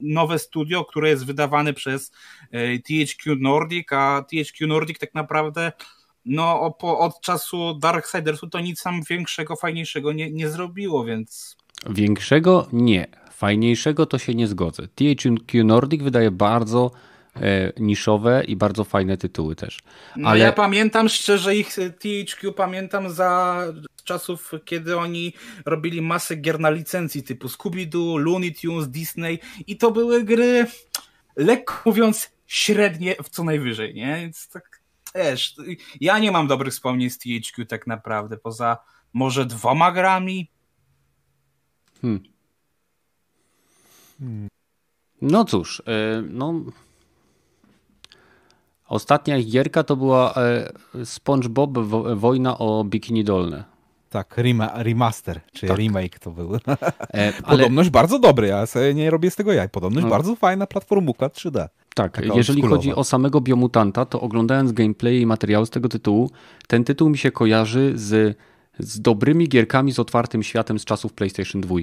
nowe 0.00 0.38
studio, 0.38 0.84
które 0.84 1.08
jest 1.08 1.26
wydawane 1.26 1.72
przez 1.72 2.12
e, 2.50 2.78
THQ 2.78 3.36
Nordic, 3.36 3.92
a 3.92 4.24
THQ 4.30 4.66
Nordic 4.66 4.98
tak 4.98 5.14
naprawdę 5.14 5.72
no 6.24 6.76
od 6.80 7.20
czasu 7.20 7.74
Darksidersu 7.74 8.48
to 8.48 8.60
nic 8.60 8.82
tam 8.82 9.02
większego, 9.10 9.56
fajniejszego 9.56 10.12
nie, 10.12 10.30
nie 10.30 10.48
zrobiło, 10.48 11.04
więc... 11.04 11.56
Większego? 11.90 12.68
Nie. 12.72 13.06
Fajniejszego 13.40 14.06
to 14.06 14.18
się 14.18 14.34
nie 14.34 14.46
zgodzę. 14.46 14.88
THQ 14.88 15.64
Nordic 15.64 16.02
wydaje 16.02 16.30
bardzo 16.30 16.90
e, 17.36 17.72
niszowe 17.76 18.44
i 18.44 18.56
bardzo 18.56 18.84
fajne 18.84 19.16
tytuły 19.16 19.56
też. 19.56 19.78
No 20.16 20.28
Ale... 20.28 20.38
ja 20.38 20.52
pamiętam 20.52 21.08
szczerze 21.08 21.56
ich 21.56 21.74
THQ 21.74 22.52
pamiętam 22.52 23.10
za 23.10 23.62
czasów, 24.04 24.52
kiedy 24.64 24.98
oni 24.98 25.32
robili 25.66 26.02
masę 26.02 26.36
gier 26.36 26.60
na 26.60 26.70
licencji 26.70 27.22
typu 27.22 27.48
Scooby-Doo, 27.48 28.18
Looney 28.18 28.54
Tunes, 28.54 28.88
Disney 28.88 29.38
i 29.66 29.76
to 29.76 29.90
były 29.90 30.24
gry 30.24 30.66
lekko 31.36 31.74
mówiąc 31.84 32.30
średnie 32.46 33.16
w 33.22 33.28
co 33.28 33.44
najwyżej, 33.44 33.94
nie? 33.94 34.16
Więc 34.16 34.48
tak 34.48 34.82
wiesz, 35.14 35.56
ja 36.00 36.18
nie 36.18 36.32
mam 36.32 36.46
dobrych 36.46 36.72
wspomnień 36.72 37.10
z 37.10 37.18
THQ 37.18 37.66
tak 37.66 37.86
naprawdę, 37.86 38.36
poza 38.36 38.78
może 39.12 39.46
dwoma 39.46 39.92
grami. 39.92 40.50
Hmm. 42.02 42.39
No 45.22 45.44
cóż, 45.44 45.82
e, 45.86 46.22
no... 46.30 46.54
Ostatnia 48.88 49.42
gierka 49.42 49.82
to 49.82 49.96
była 49.96 50.34
e, 50.34 50.72
SpongeBob 51.04 51.78
Wojna 52.16 52.58
o 52.58 52.84
Bikini 52.84 53.24
Dolne. 53.24 53.64
Tak, 54.10 54.36
remaster, 54.74 55.40
czy 55.52 55.66
tak. 55.66 55.78
remake 55.78 56.18
to 56.18 56.30
był. 56.30 56.54
E, 56.54 56.58
ale... 57.42 57.58
Podobność 57.58 57.90
bardzo 57.90 58.18
dobry, 58.18 58.46
ja 58.46 58.66
sobie 58.66 58.94
nie 58.94 59.10
robię 59.10 59.30
z 59.30 59.36
tego 59.36 59.52
jaj. 59.52 59.68
Podobność 59.68 60.04
no. 60.04 60.10
bardzo 60.10 60.36
fajna 60.36 60.66
platformówka 60.66 61.26
3D. 61.26 61.68
Tak, 61.94 62.12
Taka 62.12 62.34
jeżeli 62.34 62.62
chodzi 62.62 62.94
o 62.94 63.04
samego 63.04 63.40
Biomutanta, 63.40 64.04
to 64.04 64.20
oglądając 64.20 64.72
gameplay 64.72 65.20
i 65.20 65.26
materiały 65.26 65.66
z 65.66 65.70
tego 65.70 65.88
tytułu, 65.88 66.30
ten 66.66 66.84
tytuł 66.84 67.08
mi 67.08 67.18
się 67.18 67.30
kojarzy 67.30 67.92
z, 67.94 68.38
z 68.78 69.00
dobrymi 69.00 69.48
gierkami 69.48 69.92
z 69.92 69.98
otwartym 69.98 70.42
światem 70.42 70.78
z 70.78 70.84
czasów 70.84 71.12
PlayStation 71.12 71.60
2. 71.60 71.74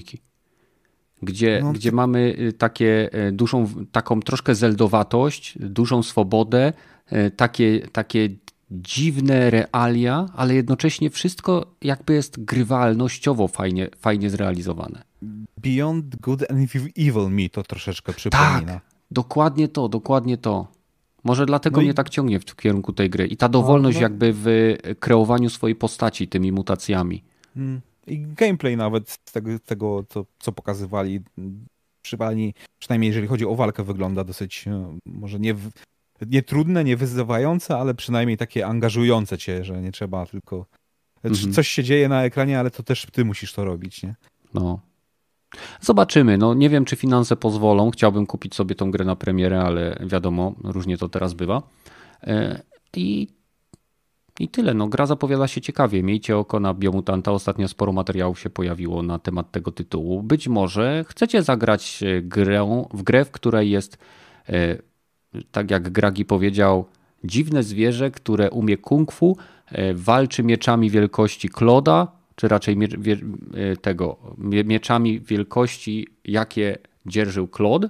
Gdzie, 1.21 1.59
no, 1.63 1.73
gdzie 1.73 1.91
mamy 1.91 2.35
y, 2.39 2.53
takie 2.53 3.09
y, 3.27 3.31
dużą, 3.31 3.67
taką 3.91 4.19
troszkę 4.19 4.55
zeldowatość, 4.55 5.57
dużą 5.59 6.03
swobodę, 6.03 6.73
y, 7.11 7.31
takie, 7.31 7.87
takie 7.91 8.29
dziwne 8.71 9.49
realia, 9.49 10.25
ale 10.35 10.55
jednocześnie 10.55 11.09
wszystko 11.09 11.65
jakby 11.81 12.13
jest 12.13 12.43
grywalnościowo 12.45 13.47
fajnie, 13.47 13.89
fajnie 13.97 14.29
zrealizowane. 14.29 15.03
Beyond 15.57 16.15
Good 16.15 16.51
and 16.51 16.69
Evil 16.97 17.29
mi 17.29 17.49
to 17.49 17.63
troszeczkę 17.63 18.13
przypomina. 18.13 18.73
Tak, 18.73 18.81
dokładnie 19.11 19.67
to, 19.67 19.89
dokładnie 19.89 20.37
to. 20.37 20.67
Może 21.23 21.45
dlatego 21.45 21.77
no 21.77 21.81
mnie 21.81 21.91
i... 21.91 21.93
tak 21.93 22.09
ciągnie 22.09 22.39
w 22.39 22.55
kierunku 22.55 22.93
tej 22.93 23.09
gry. 23.09 23.27
I 23.27 23.37
ta 23.37 23.49
dowolność 23.49 23.95
no, 23.95 24.01
no. 24.01 24.05
jakby 24.05 24.33
w 24.33 24.75
kreowaniu 24.99 25.49
swojej 25.49 25.75
postaci 25.75 26.27
tymi 26.27 26.51
mutacjami. 26.51 27.23
Hmm. 27.53 27.81
I 28.07 28.19
gameplay 28.19 28.77
nawet 28.77 29.09
z 29.09 29.31
tego, 29.31 29.59
tego 29.59 30.03
co, 30.09 30.25
co 30.39 30.51
pokazywali, 30.51 31.19
przynajmniej, 32.01 32.53
przynajmniej 32.79 33.07
jeżeli 33.07 33.27
chodzi 33.27 33.45
o 33.45 33.55
walkę, 33.55 33.83
wygląda 33.83 34.23
dosyć 34.23 34.67
e, 34.67 34.97
może 35.05 35.39
nie, 35.39 35.55
nie 36.27 36.43
trudne, 36.43 36.83
nie 36.83 36.97
wyzywające, 36.97 37.77
ale 37.77 37.93
przynajmniej 37.93 38.37
takie 38.37 38.67
angażujące 38.67 39.37
cię, 39.37 39.63
że 39.63 39.81
nie 39.81 39.91
trzeba 39.91 40.25
tylko. 40.25 40.65
Mhm. 41.23 41.53
Coś 41.53 41.67
się 41.67 41.83
dzieje 41.83 42.09
na 42.09 42.23
ekranie, 42.23 42.59
ale 42.59 42.71
to 42.71 42.83
też 42.83 43.07
ty 43.11 43.25
musisz 43.25 43.53
to 43.53 43.65
robić, 43.65 44.03
nie? 44.03 44.15
No. 44.53 44.79
Zobaczymy. 45.81 46.37
No, 46.37 46.53
nie 46.53 46.69
wiem, 46.69 46.85
czy 46.85 46.95
finanse 46.95 47.35
pozwolą. 47.35 47.91
Chciałbym 47.91 48.25
kupić 48.25 48.55
sobie 48.55 48.75
tą 48.75 48.91
grę 48.91 49.05
na 49.05 49.15
premierę, 49.15 49.61
ale 49.61 49.99
wiadomo, 50.05 50.55
różnie 50.63 50.97
to 50.97 51.09
teraz 51.09 51.33
bywa. 51.33 51.63
E, 52.23 52.61
I, 52.95 53.27
i 54.39 54.47
tyle. 54.47 54.73
No, 54.73 54.87
gra 54.87 55.05
zapowiada 55.05 55.47
się 55.47 55.61
ciekawie. 55.61 56.03
Miejcie 56.03 56.37
oko 56.37 56.59
na 56.59 56.73
Biomutanta. 56.73 57.31
Ostatnio 57.31 57.67
sporo 57.67 57.91
materiałów 57.91 58.39
się 58.39 58.49
pojawiło 58.49 59.03
na 59.03 59.19
temat 59.19 59.51
tego 59.51 59.71
tytułu. 59.71 60.23
Być 60.23 60.47
może 60.47 61.05
chcecie 61.07 61.43
zagrać 61.43 62.03
grę, 62.21 62.87
w 62.93 63.03
grę, 63.03 63.25
w 63.25 63.31
której 63.31 63.69
jest, 63.69 63.97
e, 64.49 64.77
tak 65.51 65.71
jak 65.71 65.89
Gragi 65.89 66.25
powiedział, 66.25 66.85
dziwne 67.23 67.63
zwierzę, 67.63 68.11
które 68.11 68.51
umie 68.51 68.77
kung 68.77 69.11
fu, 69.11 69.37
e, 69.65 69.93
walczy 69.93 70.43
mieczami 70.43 70.89
wielkości 70.89 71.49
Kloda, 71.49 72.07
czy 72.35 72.47
raczej 72.47 72.77
mie 72.77 72.87
e, 73.53 73.77
tego, 73.77 74.17
mieczami 74.65 75.19
wielkości, 75.19 76.07
jakie 76.25 76.77
dzierżył 77.05 77.47
Claude 77.47 77.89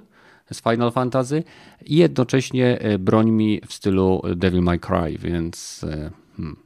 z 0.52 0.62
Final 0.62 0.92
Fantasy 0.92 1.44
i 1.86 1.96
jednocześnie 1.96 2.78
e, 2.78 2.98
brońmi 2.98 3.60
w 3.66 3.72
stylu 3.72 4.22
Devil 4.36 4.62
May 4.62 4.80
Cry, 4.80 5.18
więc 5.18 5.84
e, 5.84 6.10
hmm. 6.38 6.56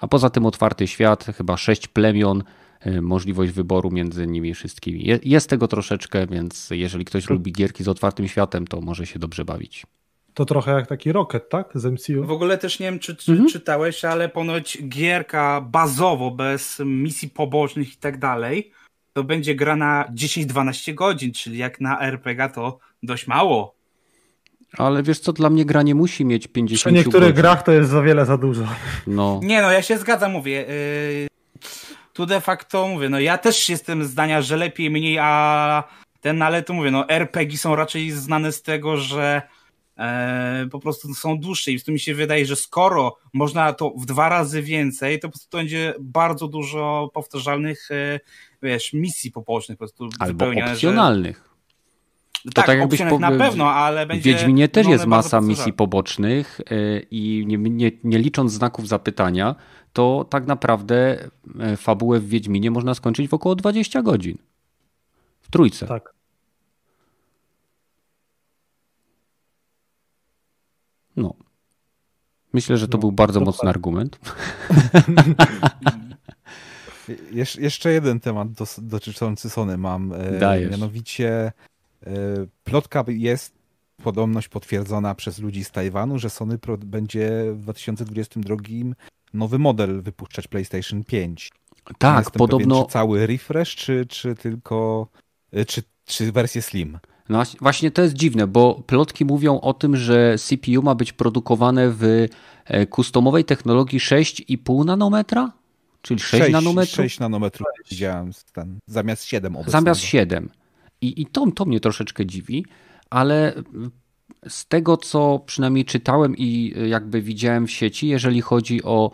a 0.00 0.08
poza 0.08 0.30
tym 0.30 0.46
otwarty 0.46 0.86
świat, 0.86 1.24
chyba 1.36 1.56
sześć 1.56 1.88
plemion, 1.88 2.42
możliwość 3.02 3.52
wyboru 3.52 3.90
między 3.90 4.26
nimi 4.26 4.54
wszystkimi. 4.54 5.18
Jest 5.22 5.50
tego 5.50 5.68
troszeczkę, 5.68 6.26
więc 6.26 6.70
jeżeli 6.70 7.04
ktoś 7.04 7.30
lubi 7.30 7.52
gierki 7.52 7.84
z 7.84 7.88
otwartym 7.88 8.28
światem, 8.28 8.66
to 8.66 8.80
może 8.80 9.06
się 9.06 9.18
dobrze 9.18 9.44
bawić. 9.44 9.86
To 10.34 10.44
trochę 10.44 10.72
jak 10.72 10.86
taki 10.86 11.12
Rocket, 11.12 11.48
tak? 11.48 11.70
Z 11.74 11.84
MCU. 11.84 12.24
W 12.24 12.30
ogóle 12.30 12.58
też 12.58 12.80
nie 12.80 12.86
wiem, 12.86 12.98
czy, 12.98 13.16
czy 13.16 13.32
mhm. 13.32 13.50
czytałeś, 13.50 14.04
ale 14.04 14.28
ponoć 14.28 14.78
gierka 14.88 15.60
bazowo, 15.60 16.30
bez 16.30 16.82
misji 16.84 17.28
pobocznych 17.28 17.94
i 17.94 17.96
tak 17.96 18.18
dalej, 18.18 18.72
to 19.12 19.24
będzie 19.24 19.54
gra 19.54 19.76
na 19.76 20.08
10-12 20.14 20.94
godzin, 20.94 21.32
czyli 21.32 21.58
jak 21.58 21.80
na 21.80 22.00
RPG 22.00 22.48
to 22.48 22.78
dość 23.02 23.26
mało. 23.26 23.74
Ale 24.78 25.02
wiesz 25.02 25.18
co, 25.18 25.32
dla 25.32 25.50
mnie 25.50 25.64
gra 25.64 25.82
nie 25.82 25.94
musi 25.94 26.24
mieć 26.24 26.48
50 26.48 26.80
Przy 26.80 26.92
niektórych 26.92 27.28
godzin. 27.28 27.42
grach 27.42 27.62
to 27.62 27.72
jest 27.72 27.90
za 27.90 28.02
wiele, 28.02 28.26
za 28.26 28.38
dużo. 28.38 28.64
No. 29.06 29.40
Nie 29.42 29.62
no, 29.62 29.70
ja 29.70 29.82
się 29.82 29.98
zgadzam, 29.98 30.32
mówię. 30.32 30.64
Yy, 30.68 31.28
tu 32.12 32.26
de 32.26 32.40
facto 32.40 32.88
mówię, 32.88 33.08
no 33.08 33.20
ja 33.20 33.38
też 33.38 33.68
jestem 33.68 34.04
zdania, 34.04 34.42
że 34.42 34.56
lepiej 34.56 34.90
mniej, 34.90 35.18
a 35.18 35.84
ten, 36.20 36.42
ale 36.42 36.62
tu 36.62 36.74
mówię, 36.74 36.90
no 36.90 37.08
RPG 37.08 37.58
są 37.58 37.76
raczej 37.76 38.10
znane 38.10 38.52
z 38.52 38.62
tego, 38.62 38.96
że 38.96 39.42
e, 39.98 40.66
po 40.70 40.80
prostu 40.80 41.14
są 41.14 41.38
dłuższe 41.38 41.70
i 41.70 41.82
tu 41.82 41.92
mi 41.92 42.00
się 42.00 42.14
wydaje, 42.14 42.46
że 42.46 42.56
skoro 42.56 43.16
można 43.32 43.72
to 43.72 43.90
w 43.90 44.06
dwa 44.06 44.28
razy 44.28 44.62
więcej, 44.62 45.20
to 45.20 45.28
po 45.28 45.32
prostu 45.32 45.56
będzie 45.56 45.94
bardzo 46.00 46.48
dużo 46.48 47.10
powtarzalnych 47.14 47.90
e, 47.90 48.20
wiesz, 48.62 48.92
misji 48.92 49.30
pobocznych 49.30 49.78
po 49.78 49.84
prostu 49.84 50.08
Albo 50.18 50.46
opcjonalnych. 50.70 51.36
Że... 51.36 51.51
tak, 52.54 52.66
tak 52.66 52.78
jakbyś 52.78 53.02
po... 53.02 53.18
na 53.18 53.30
pewno, 53.30 53.70
ale 53.70 54.06
będzie... 54.06 54.22
W 54.22 54.24
Wiedźminie 54.24 54.68
też 54.68 54.86
jest 54.86 55.06
masa 55.06 55.40
misji 55.40 55.72
pobocznych 55.72 56.60
e, 56.60 57.00
i 57.10 57.44
nie, 57.46 57.58
nie, 57.58 57.90
nie 58.04 58.18
licząc 58.18 58.52
znaków 58.52 58.88
zapytania, 58.88 59.54
to 59.92 60.26
tak 60.30 60.46
naprawdę 60.46 61.28
e, 61.60 61.76
fabułę 61.76 62.20
w 62.20 62.28
Wiedźminie 62.28 62.70
można 62.70 62.94
skończyć 62.94 63.28
w 63.28 63.34
około 63.34 63.54
20 63.54 64.02
godzin. 64.02 64.38
W 65.40 65.50
trójce. 65.50 65.86
Tak. 65.86 66.14
No. 71.16 71.34
Myślę, 72.52 72.76
że 72.76 72.88
to 72.88 72.98
no, 72.98 73.00
był 73.00 73.12
bardzo 73.12 73.40
mocny 73.40 73.68
argument. 73.68 74.18
Jesz 77.32 77.56
jeszcze 77.56 77.92
jeden 77.92 78.20
temat 78.20 78.48
dotyczący 78.78 79.50
Sony 79.50 79.78
mam. 79.78 80.14
Dajesz. 80.40 80.70
Mianowicie 80.70 81.52
plotka 82.64 83.04
jest 83.08 83.54
podobność 84.02 84.48
potwierdzona 84.48 85.14
przez 85.14 85.38
ludzi 85.38 85.64
z 85.64 85.70
Tajwanu, 85.70 86.18
że 86.18 86.30
Sony 86.30 86.58
będzie 86.78 87.44
w 87.52 87.58
2022 87.58 88.56
nowy 89.34 89.58
model 89.58 90.02
wypuszczać 90.02 90.48
PlayStation 90.48 91.04
5. 91.04 91.50
Tak, 91.98 92.30
podobno. 92.30 92.74
Pewien, 92.74 92.86
czy 92.86 92.92
cały 92.92 93.26
refresh, 93.26 93.76
czy, 93.76 94.06
czy 94.06 94.34
tylko. 94.34 95.08
Y, 95.56 95.64
czy, 95.64 95.82
czy 96.04 96.32
wersję 96.32 96.62
Slim? 96.62 96.98
No 97.28 97.42
właśnie 97.60 97.90
to 97.90 98.02
jest 98.02 98.14
dziwne, 98.14 98.46
bo 98.46 98.82
plotki 98.86 99.24
mówią 99.24 99.60
o 99.60 99.74
tym, 99.74 99.96
że 99.96 100.36
CPU 100.38 100.82
ma 100.82 100.94
być 100.94 101.12
produkowane 101.12 101.90
w 101.90 102.26
kustomowej 102.90 103.40
e, 103.40 103.44
technologii 103.44 103.98
6,5 103.98 104.84
nanometra? 104.84 105.52
Czyli 106.02 106.20
6, 106.20 106.30
6 106.30 106.52
nanometrów? 106.52 106.96
6 106.96 107.20
nanometrów 107.20 107.66
widziałem 107.90 108.30
ten, 108.52 108.78
zamiast 108.86 109.24
7 109.24 109.56
obecnego. 109.56 109.70
Zamiast 109.70 110.00
7. 110.00 110.48
I, 111.02 111.22
i 111.22 111.26
to, 111.26 111.50
to 111.50 111.64
mnie 111.64 111.80
troszeczkę 111.80 112.26
dziwi, 112.26 112.66
ale 113.10 113.54
z 114.48 114.66
tego, 114.66 114.96
co 114.96 115.42
przynajmniej 115.46 115.84
czytałem 115.84 116.36
i 116.36 116.74
jakby 116.88 117.22
widziałem 117.22 117.66
w 117.66 117.70
sieci, 117.70 118.08
jeżeli 118.08 118.40
chodzi 118.40 118.82
o, 118.82 119.10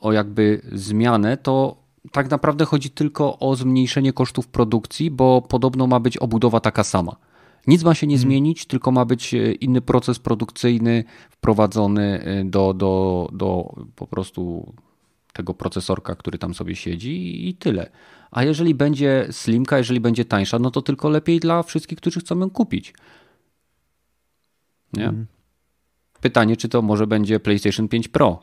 o 0.00 0.12
jakby 0.12 0.60
zmianę, 0.72 1.36
to 1.36 1.86
tak 2.12 2.30
naprawdę 2.30 2.64
chodzi 2.64 2.90
tylko 2.90 3.38
o 3.38 3.56
zmniejszenie 3.56 4.12
kosztów 4.12 4.48
produkcji, 4.48 5.10
bo 5.10 5.42
podobno 5.42 5.86
ma 5.86 6.00
być 6.00 6.18
obudowa 6.18 6.60
taka 6.60 6.84
sama. 6.84 7.16
Nic 7.66 7.84
ma 7.84 7.94
się 7.94 8.06
nie 8.06 8.16
hmm. 8.16 8.30
zmienić, 8.30 8.66
tylko 8.66 8.92
ma 8.92 9.04
być 9.04 9.34
e, 9.34 9.52
inny 9.52 9.80
proces 9.80 10.18
produkcyjny 10.18 11.04
wprowadzony 11.30 12.22
e, 12.24 12.44
do, 12.44 12.74
do, 12.74 13.28
do 13.32 13.74
po 13.96 14.06
prostu 14.06 14.72
tego 15.32 15.54
procesorka, 15.54 16.14
który 16.14 16.38
tam 16.38 16.54
sobie 16.54 16.76
siedzi 16.76 17.48
i 17.48 17.54
tyle. 17.54 17.90
A 18.36 18.44
jeżeli 18.44 18.74
będzie 18.74 19.28
slimka, 19.30 19.78
jeżeli 19.78 20.00
będzie 20.00 20.24
tańsza, 20.24 20.58
no 20.58 20.70
to 20.70 20.82
tylko 20.82 21.08
lepiej 21.08 21.40
dla 21.40 21.62
wszystkich, 21.62 21.98
którzy 21.98 22.20
chcą 22.20 22.38
ją 22.38 22.50
kupić. 22.50 22.94
Nie? 24.92 25.04
Hmm. 25.04 25.26
Pytanie, 26.20 26.56
czy 26.56 26.68
to 26.68 26.82
może 26.82 27.06
będzie 27.06 27.40
PlayStation 27.40 27.88
5 27.88 28.08
Pro? 28.08 28.40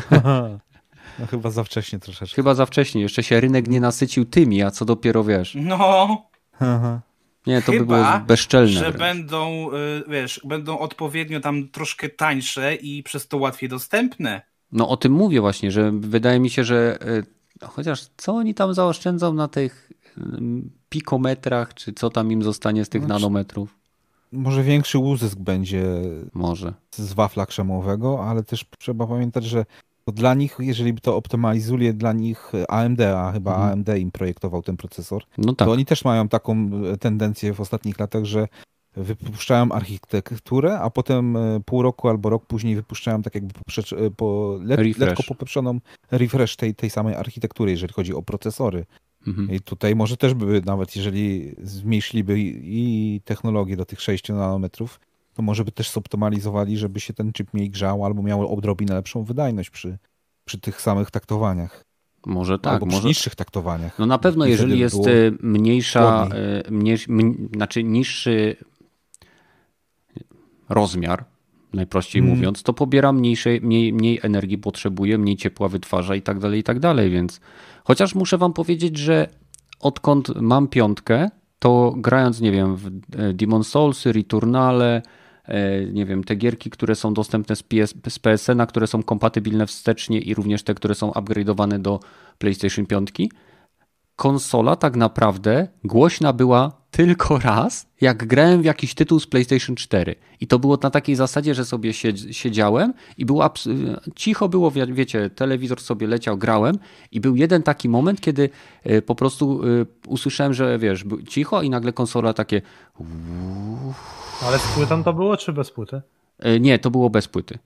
No 1.18 1.26
chyba 1.26 1.50
za 1.50 1.64
wcześnie 1.64 1.98
troszeczkę. 1.98 2.36
Chyba 2.36 2.54
za 2.54 2.66
wcześnie. 2.66 3.02
Jeszcze 3.02 3.22
się 3.22 3.40
rynek 3.40 3.68
nie 3.68 3.80
nasycił 3.80 4.24
tymi, 4.24 4.62
a 4.62 4.70
co 4.70 4.84
dopiero 4.84 5.24
wiesz. 5.24 5.56
No. 5.60 6.22
Aha. 6.60 7.00
Nie, 7.46 7.62
to 7.62 7.72
Chyba, 7.72 7.84
by 7.84 7.86
było 7.86 8.20
bezczelne. 8.26 8.68
że 8.72 8.80
wręcz. 8.80 8.98
będą, 8.98 9.70
y, 9.72 10.04
wiesz, 10.08 10.40
będą 10.44 10.78
odpowiednio 10.78 11.40
tam 11.40 11.68
troszkę 11.68 12.08
tańsze 12.08 12.74
i 12.74 13.02
przez 13.02 13.28
to 13.28 13.36
łatwiej 13.38 13.68
dostępne. 13.68 14.42
No 14.72 14.88
o 14.88 14.96
tym 14.96 15.12
mówię 15.12 15.40
właśnie, 15.40 15.70
że 15.70 15.92
wydaje 15.92 16.40
mi 16.40 16.50
się, 16.50 16.64
że 16.64 16.98
y, 17.08 17.24
chociaż 17.62 18.06
co 18.16 18.34
oni 18.34 18.54
tam 18.54 18.74
zaoszczędzą 18.74 19.34
na 19.34 19.48
tych 19.48 19.92
pikometrach, 20.88 21.74
czy 21.74 21.92
co 21.92 22.10
tam 22.10 22.32
im 22.32 22.42
zostanie 22.42 22.84
z 22.84 22.88
tych 22.88 23.04
znaczy, 23.04 23.20
nanometrów? 23.20 23.78
Może 24.32 24.62
większy 24.62 24.98
uzysk 24.98 25.38
będzie 25.38 25.84
może. 26.32 26.74
z 26.96 27.12
wafla 27.12 27.46
krzemowego, 27.46 28.28
ale 28.28 28.42
też 28.42 28.66
trzeba 28.78 29.06
pamiętać, 29.06 29.44
że 29.44 29.64
to 30.04 30.12
dla 30.12 30.34
nich, 30.34 30.56
jeżeli 30.58 30.94
to 30.94 31.16
optymalizuje 31.16 31.92
dla 31.92 32.12
nich 32.12 32.52
AMD, 32.68 33.00
a 33.00 33.32
chyba 33.32 33.54
mhm. 33.54 33.72
AMD 33.72 33.88
im 33.98 34.10
projektował 34.10 34.62
ten 34.62 34.76
procesor, 34.76 35.22
no 35.38 35.52
tak. 35.52 35.68
to 35.68 35.72
oni 35.72 35.84
też 35.84 36.04
mają 36.04 36.28
taką 36.28 36.70
e, 36.92 36.96
tendencję 36.96 37.52
w 37.52 37.60
ostatnich 37.60 37.98
latach, 37.98 38.24
że 38.24 38.48
wypuszczają 38.96 39.72
architekturę, 39.72 40.80
a 40.80 40.90
potem 40.90 41.36
e, 41.36 41.60
pół 41.64 41.82
roku 41.82 42.08
albo 42.08 42.30
rok 42.30 42.46
później 42.46 42.76
wypuszczają 42.76 43.22
tak 43.22 43.34
jakby 43.34 43.54
e, 43.96 44.10
po 44.10 44.58
le, 44.62 44.76
lekko 44.98 45.22
popieprzoną 45.28 45.80
refresh 46.10 46.56
tej, 46.56 46.74
tej 46.74 46.90
samej 46.90 47.14
architektury, 47.14 47.70
jeżeli 47.70 47.92
chodzi 47.92 48.14
o 48.14 48.22
procesory. 48.22 48.84
Mhm. 49.26 49.50
I 49.50 49.60
tutaj 49.60 49.96
może 49.96 50.16
też 50.16 50.34
by, 50.34 50.62
nawet 50.64 50.96
jeżeli 50.96 51.54
zmniejszyliby 51.62 52.34
i 52.38 53.20
technologię 53.24 53.76
do 53.76 53.84
tych 53.84 54.00
6 54.00 54.28
nanometrów, 54.28 55.00
to 55.34 55.42
może 55.42 55.64
by 55.64 55.72
też 55.72 55.90
zoptymalizowali, 55.90 56.78
żeby 56.78 57.00
się 57.00 57.14
ten 57.14 57.32
chip 57.32 57.54
mniej 57.54 57.70
grzał 57.70 58.04
albo 58.04 58.22
miał 58.22 58.58
odrobinę 58.58 58.94
lepszą 58.94 59.24
wydajność 59.24 59.70
przy, 59.70 59.98
przy 60.44 60.60
tych 60.60 60.80
samych 60.80 61.10
taktowaniach. 61.10 61.84
Może 62.26 62.58
tak. 62.58 62.72
Albo 62.72 62.86
może... 62.86 62.98
przy 62.98 63.06
niższych 63.06 63.34
taktowaniach. 63.34 63.98
No 63.98 64.06
na 64.06 64.18
pewno, 64.18 64.46
jeżeli 64.46 64.78
jest 64.78 65.06
e, 65.06 65.10
mniejsza, 65.40 66.28
mniejszy, 66.70 67.08
znaczy 67.54 67.84
niższy 67.84 68.56
rozmiar, 70.68 71.24
najprościej 71.72 72.22
hmm. 72.22 72.36
mówiąc, 72.36 72.62
to 72.62 72.72
pobiera 72.72 73.12
mniejszej, 73.12 73.60
mniej, 73.60 73.92
mniej 73.92 74.20
energii 74.22 74.58
potrzebuje, 74.58 75.18
mniej 75.18 75.36
ciepła 75.36 75.68
wytwarza 75.68 76.14
i 76.14 76.22
tak 76.22 76.38
dalej, 76.38 76.60
i 76.60 76.62
tak 76.62 76.80
dalej, 76.80 77.10
więc 77.10 77.40
chociaż 77.84 78.14
muszę 78.14 78.38
wam 78.38 78.52
powiedzieć, 78.52 78.98
że 78.98 79.28
odkąd 79.80 80.40
mam 80.40 80.68
piątkę, 80.68 81.30
to 81.58 81.94
grając, 81.96 82.40
nie 82.40 82.52
wiem, 82.52 82.76
w 82.76 82.86
e, 82.86 82.90
Demon 83.34 83.64
Souls, 83.64 84.06
Returnale, 84.06 85.02
E, 85.48 85.86
nie 85.86 86.06
wiem, 86.06 86.24
te 86.24 86.36
gierki, 86.36 86.70
które 86.70 86.94
są 86.94 87.14
dostępne 87.14 87.56
z, 87.56 87.62
PS, 87.62 87.94
z 88.08 88.18
PSN, 88.18 88.66
które 88.68 88.86
są 88.86 89.02
kompatybilne 89.02 89.66
wstecznie 89.66 90.18
i 90.18 90.34
również 90.34 90.62
te, 90.62 90.74
które 90.74 90.94
są 90.94 91.10
upgrade'owane 91.10 91.78
do 91.78 92.00
PlayStation 92.38 92.86
5, 92.86 93.12
konsola 94.16 94.76
tak 94.76 94.96
naprawdę 94.96 95.68
głośna 95.84 96.32
była 96.32 96.72
tylko 96.90 97.38
raz, 97.50 97.86
jak 98.00 98.26
grałem 98.26 98.62
w 98.62 98.64
jakiś 98.64 98.94
tytuł 98.94 99.20
z 99.20 99.26
PlayStation 99.26 99.76
4. 99.76 100.14
I 100.40 100.46
to 100.46 100.58
było 100.58 100.78
na 100.82 100.90
takiej 100.90 101.16
zasadzie, 101.16 101.54
że 101.54 101.64
sobie 101.64 101.92
siedziałem 102.30 102.94
i 103.18 103.26
było 103.26 103.50
cicho 104.14 104.48
było, 104.48 104.70
wiecie, 104.70 105.30
telewizor 105.30 105.80
sobie 105.80 106.06
leciał, 106.06 106.38
grałem 106.38 106.78
i 107.12 107.20
był 107.20 107.36
jeden 107.36 107.62
taki 107.62 107.88
moment, 107.88 108.20
kiedy 108.20 108.50
e, 108.82 109.02
po 109.02 109.14
prostu 109.14 109.60
e, 109.62 109.66
usłyszałem, 110.06 110.54
że 110.54 110.78
wiesz, 110.78 111.04
cicho 111.28 111.62
i 111.62 111.70
nagle 111.70 111.92
konsola 111.92 112.32
takie 112.32 112.62
ale 114.46 114.58
z 114.58 114.66
płytą 114.74 115.04
to 115.04 115.12
było, 115.12 115.36
czy 115.36 115.52
bez 115.52 115.70
płyty? 115.70 116.02
E, 116.38 116.60
nie, 116.60 116.78
to 116.78 116.90
było 116.90 117.10
bez 117.10 117.28
płyty. 117.28 117.58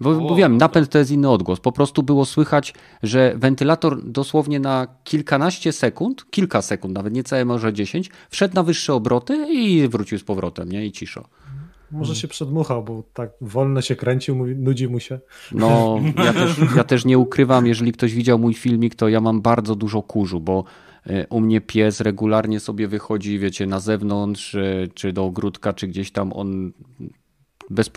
Bo, 0.00 0.14
bo 0.14 0.36
wiem, 0.36 0.56
napęd 0.56 0.88
to 0.88 0.98
jest 0.98 1.10
inny 1.10 1.30
odgłos. 1.30 1.60
Po 1.60 1.72
prostu 1.72 2.02
było 2.02 2.24
słychać, 2.24 2.74
że 3.02 3.34
wentylator 3.36 4.02
dosłownie 4.04 4.60
na 4.60 4.86
kilkanaście 5.04 5.72
sekund, 5.72 6.30
kilka 6.30 6.62
sekund, 6.62 6.94
nawet 6.94 7.14
niecałe 7.14 7.44
może 7.44 7.72
dziesięć, 7.72 8.10
wszedł 8.30 8.54
na 8.54 8.62
wyższe 8.62 8.94
obroty 8.94 9.46
i 9.52 9.88
wrócił 9.88 10.18
z 10.18 10.24
powrotem, 10.24 10.68
nie? 10.68 10.86
I 10.86 10.92
ciszo. 10.92 11.24
Może 11.90 12.16
się 12.16 12.28
przedmuchał, 12.28 12.84
bo 12.84 13.02
tak 13.14 13.30
wolno 13.40 13.80
się 13.80 13.96
kręcił, 13.96 14.46
nudzi 14.56 14.88
mu 14.88 15.00
się. 15.00 15.20
No, 15.52 15.98
ja 16.24 16.32
też, 16.32 16.56
ja 16.76 16.84
też 16.84 17.04
nie 17.04 17.18
ukrywam, 17.18 17.66
jeżeli 17.66 17.92
ktoś 17.92 18.14
widział 18.14 18.38
mój 18.38 18.54
filmik, 18.54 18.94
to 18.94 19.08
ja 19.08 19.20
mam 19.20 19.40
bardzo 19.40 19.74
dużo 19.74 20.02
kurzu, 20.02 20.40
bo 20.40 20.64
E, 21.08 21.26
u 21.26 21.40
mnie 21.40 21.60
pies 21.60 22.00
regularnie 22.00 22.60
sobie 22.60 22.88
wychodzi, 22.88 23.38
wiecie, 23.38 23.66
na 23.66 23.80
zewnątrz, 23.80 24.54
e, 24.54 24.88
czy 24.94 25.12
do 25.12 25.24
ogródka, 25.24 25.72
czy 25.72 25.88
gdzieś 25.88 26.10
tam 26.10 26.32
on 26.32 26.72
bez, 27.70 27.90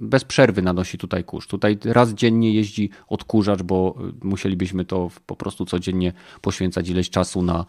bez 0.00 0.24
przerwy 0.24 0.62
nanosi 0.62 0.98
tutaj 0.98 1.24
kurz. 1.24 1.46
Tutaj 1.46 1.78
raz 1.84 2.10
dziennie 2.10 2.54
jeździ 2.54 2.90
odkurzacz, 3.08 3.62
bo 3.62 3.96
e, 3.98 4.26
musielibyśmy 4.26 4.84
to 4.84 5.10
po 5.26 5.36
prostu 5.36 5.64
codziennie 5.64 6.12
poświęcać 6.40 6.88
ileś 6.88 7.10
czasu 7.10 7.42
na 7.42 7.66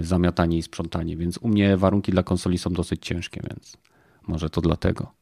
zamiatanie 0.00 0.58
i 0.58 0.62
sprzątanie, 0.62 1.16
więc 1.16 1.38
u 1.38 1.48
mnie 1.48 1.76
warunki 1.76 2.12
dla 2.12 2.22
konsoli 2.22 2.58
są 2.58 2.70
dosyć 2.70 3.06
ciężkie, 3.06 3.40
więc 3.50 3.76
może 4.26 4.50
to 4.50 4.60
dlatego. 4.60 5.12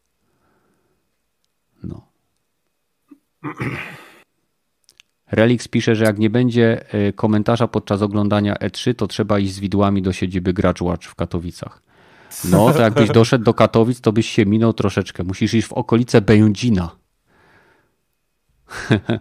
No. 1.82 2.07
Relix 5.32 5.69
pisze, 5.69 5.97
że 5.97 6.05
jak 6.05 6.19
nie 6.19 6.31
będzie 6.31 6.94
e, 6.94 7.12
komentarza 7.12 7.69
podczas 7.69 8.02
oglądania 8.02 8.55
E3, 8.55 8.94
to 8.94 9.07
trzeba 9.07 9.39
iść 9.39 9.52
z 9.52 9.61
widłami 9.61 10.02
do 10.02 10.12
siedziby 10.12 10.52
Gracz 10.52 10.81
Watch 10.81 11.07
w 11.07 11.15
Katowicach. 11.15 11.82
No, 12.51 12.70
to 12.73 12.82
jakbyś 12.82 13.09
doszedł 13.09 13.44
do 13.44 13.55
Katowic, 13.55 14.01
to 14.01 14.12
byś 14.12 14.28
się 14.28 14.47
minął 14.47 14.73
troszeczkę. 14.73 15.24
Musisz 15.24 15.55
iść 15.55 15.69
w 15.69 15.73
okolice 15.73 16.20
Będzina. 16.20 16.90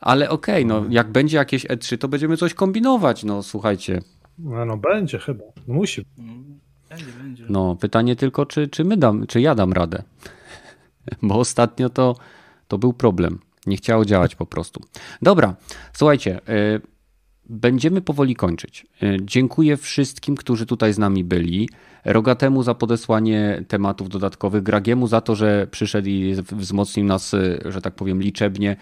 Ale 0.00 0.30
okej, 0.30 0.64
okay, 0.64 0.82
no 0.82 0.84
jak 0.90 1.12
będzie 1.12 1.36
jakieś 1.36 1.66
E3, 1.66 1.98
to 1.98 2.08
będziemy 2.08 2.36
coś 2.36 2.54
kombinować, 2.54 3.24
no 3.24 3.42
słuchajcie. 3.42 4.02
No, 4.38 4.64
no 4.64 4.76
będzie 4.76 5.18
chyba, 5.18 5.44
no 5.68 5.74
musi. 5.74 6.04
Będzie, 6.88 7.12
będzie. 7.22 7.44
No, 7.48 7.76
pytanie 7.76 8.16
tylko, 8.16 8.46
czy, 8.46 8.68
czy 8.68 8.84
my 8.84 8.96
dam, 8.96 9.26
czy 9.26 9.40
ja 9.40 9.54
dam 9.54 9.72
radę. 9.72 10.02
Bo 11.22 11.38
ostatnio 11.38 11.90
to, 11.90 12.16
to 12.68 12.78
był 12.78 12.92
problem. 12.92 13.38
Nie 13.66 13.76
chciało 13.76 14.04
działać 14.04 14.34
po 14.34 14.46
prostu. 14.46 14.80
Dobra, 15.22 15.54
słuchajcie, 15.92 16.40
y, 16.48 16.80
będziemy 17.50 18.00
powoli 18.00 18.36
kończyć. 18.36 18.86
Y, 19.02 19.16
dziękuję 19.22 19.76
wszystkim, 19.76 20.36
którzy 20.36 20.66
tutaj 20.66 20.92
z 20.92 20.98
nami 20.98 21.24
byli. 21.24 21.68
Rogatemu 22.04 22.62
za 22.62 22.74
podesłanie 22.74 23.64
tematów 23.68 24.08
dodatkowych, 24.08 24.62
Gragiemu 24.62 25.06
za 25.06 25.20
to, 25.20 25.34
że 25.34 25.66
przyszedł 25.70 26.08
i 26.08 26.34
wzmocnił 26.52 27.06
nas, 27.06 27.34
y, 27.34 27.60
że 27.64 27.80
tak 27.80 27.94
powiem, 27.94 28.22
liczebnie. 28.22 28.76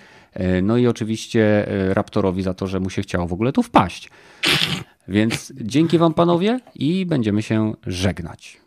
No 0.63 0.77
i 0.77 0.87
oczywiście 0.87 1.67
Raptorowi 1.93 2.43
za 2.43 2.55
to, 2.55 2.67
że 2.67 2.81
mu 2.81 2.91
się 2.91 3.03
chciało 3.03 3.27
w 3.27 3.33
ogóle 3.33 3.53
tu 3.53 3.63
wpaść. 3.63 4.11
Więc 5.09 5.53
dzięki 5.61 5.99
Wam 5.99 6.15
panowie 6.15 6.61
i 6.75 7.07
będziemy 7.07 7.43
się 7.43 7.73
żegnać. 7.87 8.61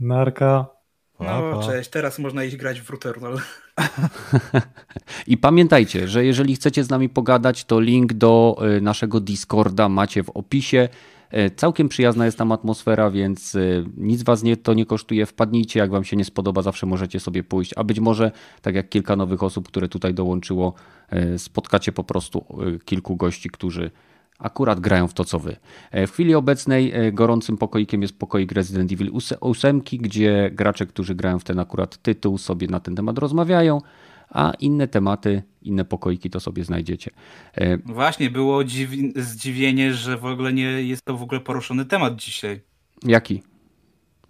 Narka. 0.00 0.79
No, 1.20 1.60
cześć, 1.66 1.90
teraz 1.90 2.18
można 2.18 2.44
iść 2.44 2.56
grać 2.56 2.80
w 2.80 2.90
Returnal. 2.90 3.38
I 5.26 5.36
pamiętajcie, 5.36 6.08
że 6.08 6.24
jeżeli 6.24 6.54
chcecie 6.54 6.84
z 6.84 6.90
nami 6.90 7.08
pogadać, 7.08 7.64
to 7.64 7.80
link 7.80 8.12
do 8.12 8.62
y, 8.76 8.80
naszego 8.80 9.20
Discorda 9.20 9.88
macie 9.88 10.22
w 10.22 10.30
opisie. 10.30 10.88
Y, 11.34 11.50
całkiem 11.56 11.88
przyjazna 11.88 12.24
jest 12.24 12.38
tam 12.38 12.52
atmosfera, 12.52 13.10
więc 13.10 13.54
y, 13.54 13.84
nic 13.96 14.22
was 14.22 14.42
nie, 14.42 14.56
to 14.56 14.74
nie 14.74 14.86
kosztuje. 14.86 15.26
Wpadnijcie, 15.26 15.80
jak 15.80 15.90
wam 15.90 16.04
się 16.04 16.16
nie 16.16 16.24
spodoba, 16.24 16.62
zawsze 16.62 16.86
możecie 16.86 17.20
sobie 17.20 17.42
pójść. 17.42 17.72
A 17.76 17.84
być 17.84 18.00
może, 18.00 18.32
tak 18.62 18.74
jak 18.74 18.88
kilka 18.88 19.16
nowych 19.16 19.42
osób, 19.42 19.68
które 19.68 19.88
tutaj 19.88 20.14
dołączyło, 20.14 20.74
spotkacie 21.36 21.92
po 21.92 22.04
prostu 22.04 22.44
kilku 22.84 23.16
gości, 23.16 23.50
którzy 23.50 23.90
akurat 24.40 24.80
grają 24.80 25.08
w 25.08 25.14
to, 25.14 25.24
co 25.24 25.38
wy. 25.38 25.56
E, 25.90 26.06
w 26.06 26.12
chwili 26.12 26.34
obecnej 26.34 26.92
e, 26.94 27.12
gorącym 27.12 27.56
pokoikiem 27.56 28.02
jest 28.02 28.18
pokoik 28.18 28.52
Resident 28.52 28.92
Evil 28.92 29.12
8, 29.40 29.82
gdzie 29.92 30.50
gracze, 30.54 30.86
którzy 30.86 31.14
grają 31.14 31.38
w 31.38 31.44
ten 31.44 31.58
akurat 31.58 32.02
tytuł, 32.02 32.38
sobie 32.38 32.66
na 32.66 32.80
ten 32.80 32.96
temat 32.96 33.18
rozmawiają, 33.18 33.80
a 34.30 34.52
inne 34.60 34.88
tematy, 34.88 35.42
inne 35.62 35.84
pokoiki 35.84 36.30
to 36.30 36.40
sobie 36.40 36.64
znajdziecie. 36.64 37.10
E, 37.54 37.76
Właśnie, 37.76 38.30
było 38.30 38.60
zdziwienie, 39.16 39.94
że 39.94 40.16
w 40.16 40.24
ogóle 40.24 40.52
nie 40.52 40.82
jest 40.82 41.04
to 41.04 41.16
w 41.16 41.22
ogóle 41.22 41.40
poruszony 41.40 41.84
temat 41.84 42.16
dzisiaj. 42.16 42.60
Jaki? 43.04 43.42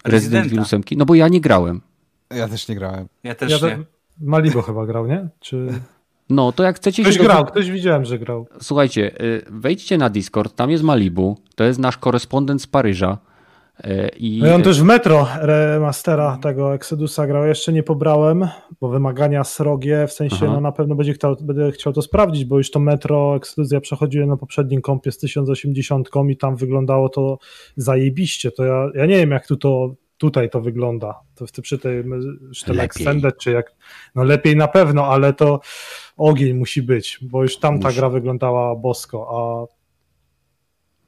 Resident 0.05 0.47
Evil 0.47 0.61
8? 0.61 0.83
No 0.97 1.07
bo 1.07 1.15
ja 1.15 1.29
nie 1.29 1.41
grałem. 1.41 1.81
Ja 2.31 2.49
też 2.49 2.69
nie 2.69 2.75
grałem. 2.75 3.09
Ja 3.23 3.35
też 3.35 3.63
ja 3.63 3.69
nie. 3.69 3.85
Malibo 4.21 4.63
chyba 4.63 4.87
grał, 4.87 5.07
nie? 5.07 5.29
Czy... 5.41 5.81
No, 6.31 6.53
to 6.53 6.63
jak 6.63 6.77
chcecie 6.77 7.03
ktoś 7.03 7.19
grał, 7.19 7.45
do... 7.45 7.51
ktoś 7.51 7.71
widziałem, 7.71 8.05
że 8.05 8.19
grał. 8.19 8.47
Słuchajcie, 8.61 9.23
y, 9.23 9.45
wejdźcie 9.51 9.99
na 9.99 10.11
Discord, 10.11 10.57
tam 10.57 10.71
jest 10.71 10.85
Malibu, 10.85 11.37
to 11.55 11.65
jest 11.65 11.79
nasz 11.79 11.97
korespondent 11.97 12.63
z 12.63 12.67
Paryża. 12.67 13.19
Y, 13.85 14.09
I... 14.17 14.41
No 14.43 14.49
i 14.49 14.51
on 14.51 14.63
też 14.63 14.81
w 14.81 14.85
Metro 14.85 15.29
remastera 15.41 16.39
tego 16.43 16.75
Exodusa 16.75 17.27
grał. 17.27 17.47
Jeszcze 17.47 17.73
nie 17.73 17.83
pobrałem, 17.83 18.49
bo 18.81 18.89
wymagania 18.89 19.45
srogie, 19.45 20.07
w 20.07 20.13
sensie 20.13 20.47
no 20.47 20.61
na 20.61 20.73
pewno 20.73 20.95
będzie 20.95 21.13
chciał, 21.13 21.37
będę 21.41 21.73
chciał 21.73 21.93
to 21.93 22.03
sprawdzić, 22.03 22.45
bo 22.45 22.59
już 22.59 22.71
to 22.71 22.81
Metro 22.81 23.37
Exodus 23.37 23.73
ja 23.73 23.81
przechodziłem 23.81 24.29
na 24.29 24.37
poprzednim 24.37 24.81
kompie 24.81 25.13
z 25.13 25.19
1080 25.19 26.11
i 26.29 26.37
tam 26.37 26.57
wyglądało 26.57 27.09
to 27.09 27.39
zajebiście. 27.77 28.51
To 28.51 28.65
ja, 28.65 28.89
ja 28.95 29.07
nie 29.07 29.17
wiem 29.17 29.31
jak 29.31 29.47
tu 29.47 29.57
to 29.57 29.95
tutaj 30.21 30.51
to 30.51 30.61
wygląda. 30.61 31.21
To 31.35 31.63
przy 31.63 31.79
tej, 31.79 32.05
czy 32.57 32.65
to 32.65 32.83
Extended, 32.83 33.39
czy 33.39 33.51
jak, 33.51 33.75
no 34.15 34.25
lepiej 34.25 34.57
na 34.57 34.69
pewno, 34.69 35.07
ale 35.07 35.33
to 35.33 35.61
ogień 36.21 36.55
musi 36.55 36.83
być, 36.83 37.19
bo 37.23 37.43
już 37.43 37.57
tam 37.59 37.81
ta 37.81 37.93
gra 37.93 38.09
wyglądała 38.09 38.77
bosko, 38.77 39.29
a 39.31 39.41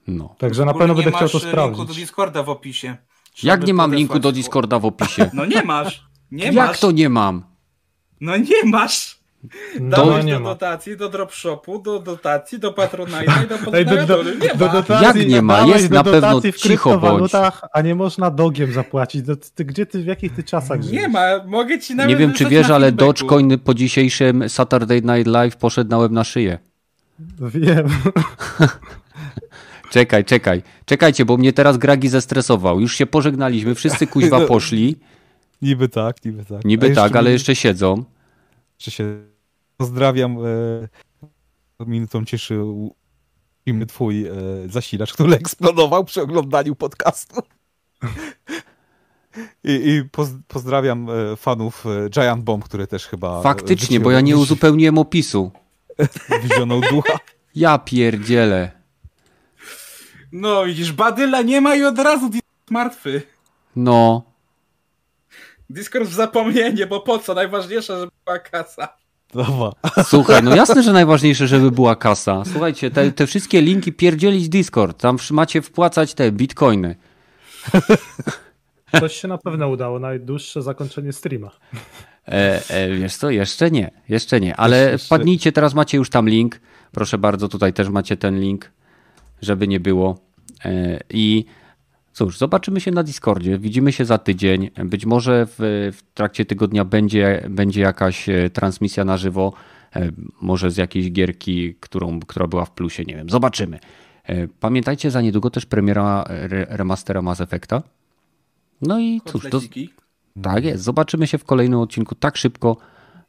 no. 0.06 0.34
Także 0.38 0.64
na 0.64 0.74
pewno 0.74 0.94
będę 0.94 1.10
chciał 1.12 1.28
to 1.28 1.40
sprawdzić. 1.40 1.78
linku 1.78 1.92
do 1.94 2.00
Discorda 2.00 2.42
w 2.42 2.48
opisie. 2.48 2.96
Jak 3.42 3.66
nie 3.66 3.74
mam 3.74 3.94
linku 3.94 4.18
do 4.18 4.32
Discorda 4.32 4.78
w 4.78 4.84
opisie? 4.84 5.30
No 5.34 5.44
nie 5.44 5.62
masz. 5.62 6.06
Nie 6.30 6.44
Jak 6.44 6.54
masz. 6.54 6.80
to 6.80 6.90
nie 6.90 7.08
mam? 7.08 7.44
No 8.20 8.36
nie 8.36 8.64
masz. 8.64 9.21
Dałeś 9.80 10.24
do 10.24 10.40
dotacji, 10.40 10.96
do 10.96 11.08
dropshopu, 11.08 11.78
do 11.78 11.98
dotacji, 11.98 12.58
do 12.58 12.72
Patronite'a 12.72 13.44
i 13.44 13.48
do 13.48 13.58
podstawiory. 13.64 14.36
Nie 14.42 14.48
do, 14.48 14.68
dotacji, 14.68 15.20
Jak 15.20 15.28
nie 15.28 15.42
ma? 15.42 15.66
Jest 15.66 15.90
na 15.90 16.04
pewno 16.04 16.40
cicho 16.56 16.98
bądź. 16.98 17.32
A 17.72 17.80
nie 17.80 17.94
można 17.94 18.30
dogiem 18.30 18.72
zapłacić. 18.72 19.22
Do, 19.22 19.36
ty, 19.36 19.64
gdzie 19.64 19.86
ty, 19.86 20.02
w 20.02 20.06
jakich 20.06 20.34
ty 20.34 20.42
czasach 20.42 20.82
żyjesz? 20.82 21.02
Nie 21.02 21.08
ma, 21.08 21.44
mogę 21.46 21.78
ci 21.78 21.94
nawet 21.94 22.08
Nie 22.08 22.16
wiem, 22.16 22.32
czy 22.32 22.44
wiesz, 22.46 22.70
ale 22.70 22.92
Dogecoin 22.92 23.58
po 23.58 23.74
dzisiejszym 23.74 24.48
Saturday 24.48 25.02
Night 25.02 25.26
Live 25.26 25.56
poszedł 25.56 25.90
na 25.90 25.98
łeb 25.98 26.12
na 26.12 26.24
szyję. 26.24 26.58
Wiem. 27.40 27.88
czekaj, 29.92 30.24
czekaj. 30.24 30.62
Czekajcie, 30.84 31.24
bo 31.24 31.36
mnie 31.36 31.52
teraz 31.52 31.76
Gragi 31.76 32.08
zestresował. 32.08 32.80
Już 32.80 32.96
się 32.96 33.06
pożegnaliśmy, 33.06 33.74
wszyscy 33.74 34.06
kuźwa 34.06 34.40
poszli. 34.46 34.96
Niby 35.62 35.88
tak, 35.88 36.24
niby 36.24 36.44
tak. 36.44 36.64
Niby 36.64 36.90
tak, 36.90 37.16
ale 37.16 37.30
jeszcze 37.30 37.56
siedzą. 37.56 38.04
Jeszcze 38.78 38.90
się 38.90 39.31
Pozdrawiam. 39.82 40.38
E, 40.38 41.86
minutą 41.86 42.24
cieszy 42.24 42.60
twój 43.88 44.26
e, 44.26 44.32
zasilacz, 44.66 45.12
który 45.12 45.34
eksplodował 45.36 46.04
przy 46.04 46.22
oglądaniu 46.22 46.74
podcastu. 46.74 47.42
I, 49.64 49.72
i 49.72 50.08
poz, 50.12 50.28
pozdrawiam 50.48 51.08
e, 51.10 51.36
fanów 51.36 51.84
Giant 52.10 52.44
Bomb, 52.44 52.64
które 52.64 52.86
też 52.86 53.06
chyba... 53.06 53.42
Faktycznie, 53.42 54.00
bo 54.00 54.10
ja 54.10 54.20
nie 54.20 54.36
uzupełniłem 54.36 54.98
opisu. 54.98 55.50
Wizionął 56.42 56.80
ducha. 56.80 57.18
Ja 57.54 57.78
pierdzielę. 57.78 58.72
No 60.32 60.64
widzisz, 60.64 60.92
Badyla 60.92 61.42
nie 61.42 61.60
ma 61.60 61.76
i 61.76 61.84
od 61.84 61.98
razu 61.98 62.30
martwy. 62.70 63.22
No. 63.76 64.22
Discord 65.70 66.08
w 66.08 66.14
zapomnienie, 66.14 66.86
bo 66.86 67.00
po 67.00 67.18
co? 67.18 67.34
Najważniejsze, 67.34 67.98
żeby 67.98 68.12
była 68.24 68.38
kasa. 68.38 69.01
Dobra. 69.32 69.72
Słuchaj, 70.04 70.42
no 70.42 70.56
jasne, 70.56 70.82
że 70.82 70.92
najważniejsze, 70.92 71.48
żeby 71.48 71.70
była 71.70 71.96
kasa. 71.96 72.42
Słuchajcie, 72.52 72.90
te, 72.90 73.12
te 73.12 73.26
wszystkie 73.26 73.62
linki 73.62 73.92
pierdzielić 73.92 74.48
Discord. 74.48 75.00
Tam 75.00 75.16
macie 75.30 75.62
wpłacać 75.62 76.14
te 76.14 76.32
bitcoiny. 76.32 76.96
Coś 79.00 79.16
się 79.16 79.28
na 79.28 79.38
pewno 79.38 79.68
udało, 79.68 79.98
najdłuższe 79.98 80.62
zakończenie 80.62 81.12
streama. 81.12 81.50
E, 82.28 82.70
e, 82.70 82.96
wiesz 82.96 83.16
co, 83.16 83.30
jeszcze 83.30 83.70
nie, 83.70 83.90
jeszcze 84.08 84.40
nie, 84.40 84.56
ale 84.56 84.98
wpadnijcie, 84.98 85.52
teraz 85.52 85.74
macie 85.74 85.98
już 85.98 86.10
tam 86.10 86.28
link. 86.28 86.60
Proszę 86.92 87.18
bardzo, 87.18 87.48
tutaj 87.48 87.72
też 87.72 87.88
macie 87.88 88.16
ten 88.16 88.40
link, 88.40 88.70
żeby 89.42 89.68
nie 89.68 89.80
było. 89.80 90.18
E, 90.64 91.00
I 91.10 91.44
Cóż, 92.12 92.38
zobaczymy 92.38 92.80
się 92.80 92.90
na 92.90 93.02
Discordzie, 93.02 93.58
widzimy 93.58 93.92
się 93.92 94.04
za 94.04 94.18
tydzień. 94.18 94.70
Być 94.84 95.06
może 95.06 95.46
w, 95.46 95.54
w, 95.96 96.02
trakcie 96.14 96.44
tygodnia 96.44 96.84
będzie, 96.84 97.46
będzie 97.50 97.80
jakaś 97.80 98.28
e, 98.28 98.50
transmisja 98.50 99.04
na 99.04 99.16
żywo, 99.16 99.52
e, 99.96 100.10
może 100.40 100.70
z 100.70 100.76
jakiejś 100.76 101.12
gierki, 101.12 101.74
którą, 101.80 102.20
która 102.20 102.46
była 102.46 102.64
w 102.64 102.70
plusie, 102.70 103.04
nie 103.04 103.14
wiem, 103.14 103.30
zobaczymy. 103.30 103.78
E, 104.24 104.48
pamiętajcie, 104.48 105.10
za 105.10 105.20
niedługo 105.20 105.50
też 105.50 105.66
premiera 105.66 106.24
remastera 106.68 107.22
Mass 107.22 107.40
Effecta. 107.40 107.82
No 108.82 109.00
i 109.00 109.20
cóż, 109.24 109.46
to, 109.50 109.60
tak 110.42 110.64
jest, 110.64 110.84
zobaczymy 110.84 111.26
się 111.26 111.38
w 111.38 111.44
kolejnym 111.44 111.80
odcinku 111.80 112.14
tak 112.14 112.36
szybko, 112.36 112.76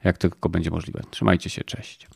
jak 0.03 0.17
tylko 0.17 0.49
będzie 0.49 0.71
możliwe. 0.71 1.01
Trzymajcie 1.09 1.49
się, 1.49 1.63
cześć. 1.63 2.07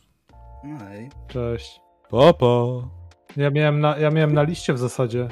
Cześć. 1.28 1.80
Pa, 2.10 2.32
pa. 2.32 2.97
Ja 3.36 3.50
miałem 3.50 3.80
na, 3.80 3.98
ja 3.98 4.10
miałem 4.10 4.34
na 4.34 4.42
liście 4.42 4.72
w 4.72 4.78
zasadzie 4.78 5.28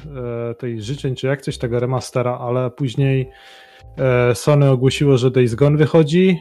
e, 0.50 0.54
tej 0.54 0.82
życzeń, 0.82 1.14
czy 1.14 1.26
jak 1.26 1.42
coś 1.42 1.58
tego 1.58 1.80
remastera, 1.80 2.38
ale 2.38 2.70
później 2.70 3.30
e, 3.98 4.34
Sony 4.34 4.70
ogłosiło, 4.70 5.18
że 5.18 5.30
Days 5.30 5.54
Gone 5.54 5.76
wychodzi 5.76 6.40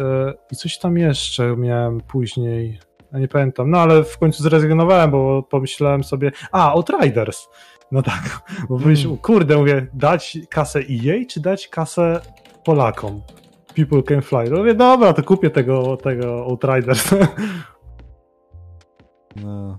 e, 0.00 0.34
i 0.52 0.56
coś 0.56 0.78
tam 0.78 0.96
jeszcze 0.96 1.56
miałem 1.56 2.00
później. 2.00 2.78
Ja 3.12 3.18
nie 3.18 3.28
pamiętam, 3.28 3.70
no 3.70 3.78
ale 3.78 4.04
w 4.04 4.18
końcu 4.18 4.42
zrezygnowałem, 4.42 5.10
bo 5.10 5.42
pomyślałem 5.42 6.04
sobie, 6.04 6.32
a, 6.52 6.72
Outriders. 6.72 7.48
No 7.92 8.02
tak, 8.02 8.42
bo 8.68 8.78
hmm. 8.78 9.16
kurde, 9.16 9.56
mówię, 9.56 9.86
dać 9.94 10.38
kasę 10.50 10.78
EA, 10.78 11.24
czy 11.28 11.40
dać 11.40 11.68
kasę 11.68 12.20
Polakom? 12.64 13.22
People 13.74 14.02
Can 14.02 14.22
Fly. 14.22 14.50
No 14.50 14.58
mówię, 14.58 14.74
dobra, 14.74 15.12
to 15.12 15.22
kupię 15.22 15.50
tego, 15.50 15.96
tego 15.96 16.44
Outriders. 16.44 17.10
No. 19.44 19.78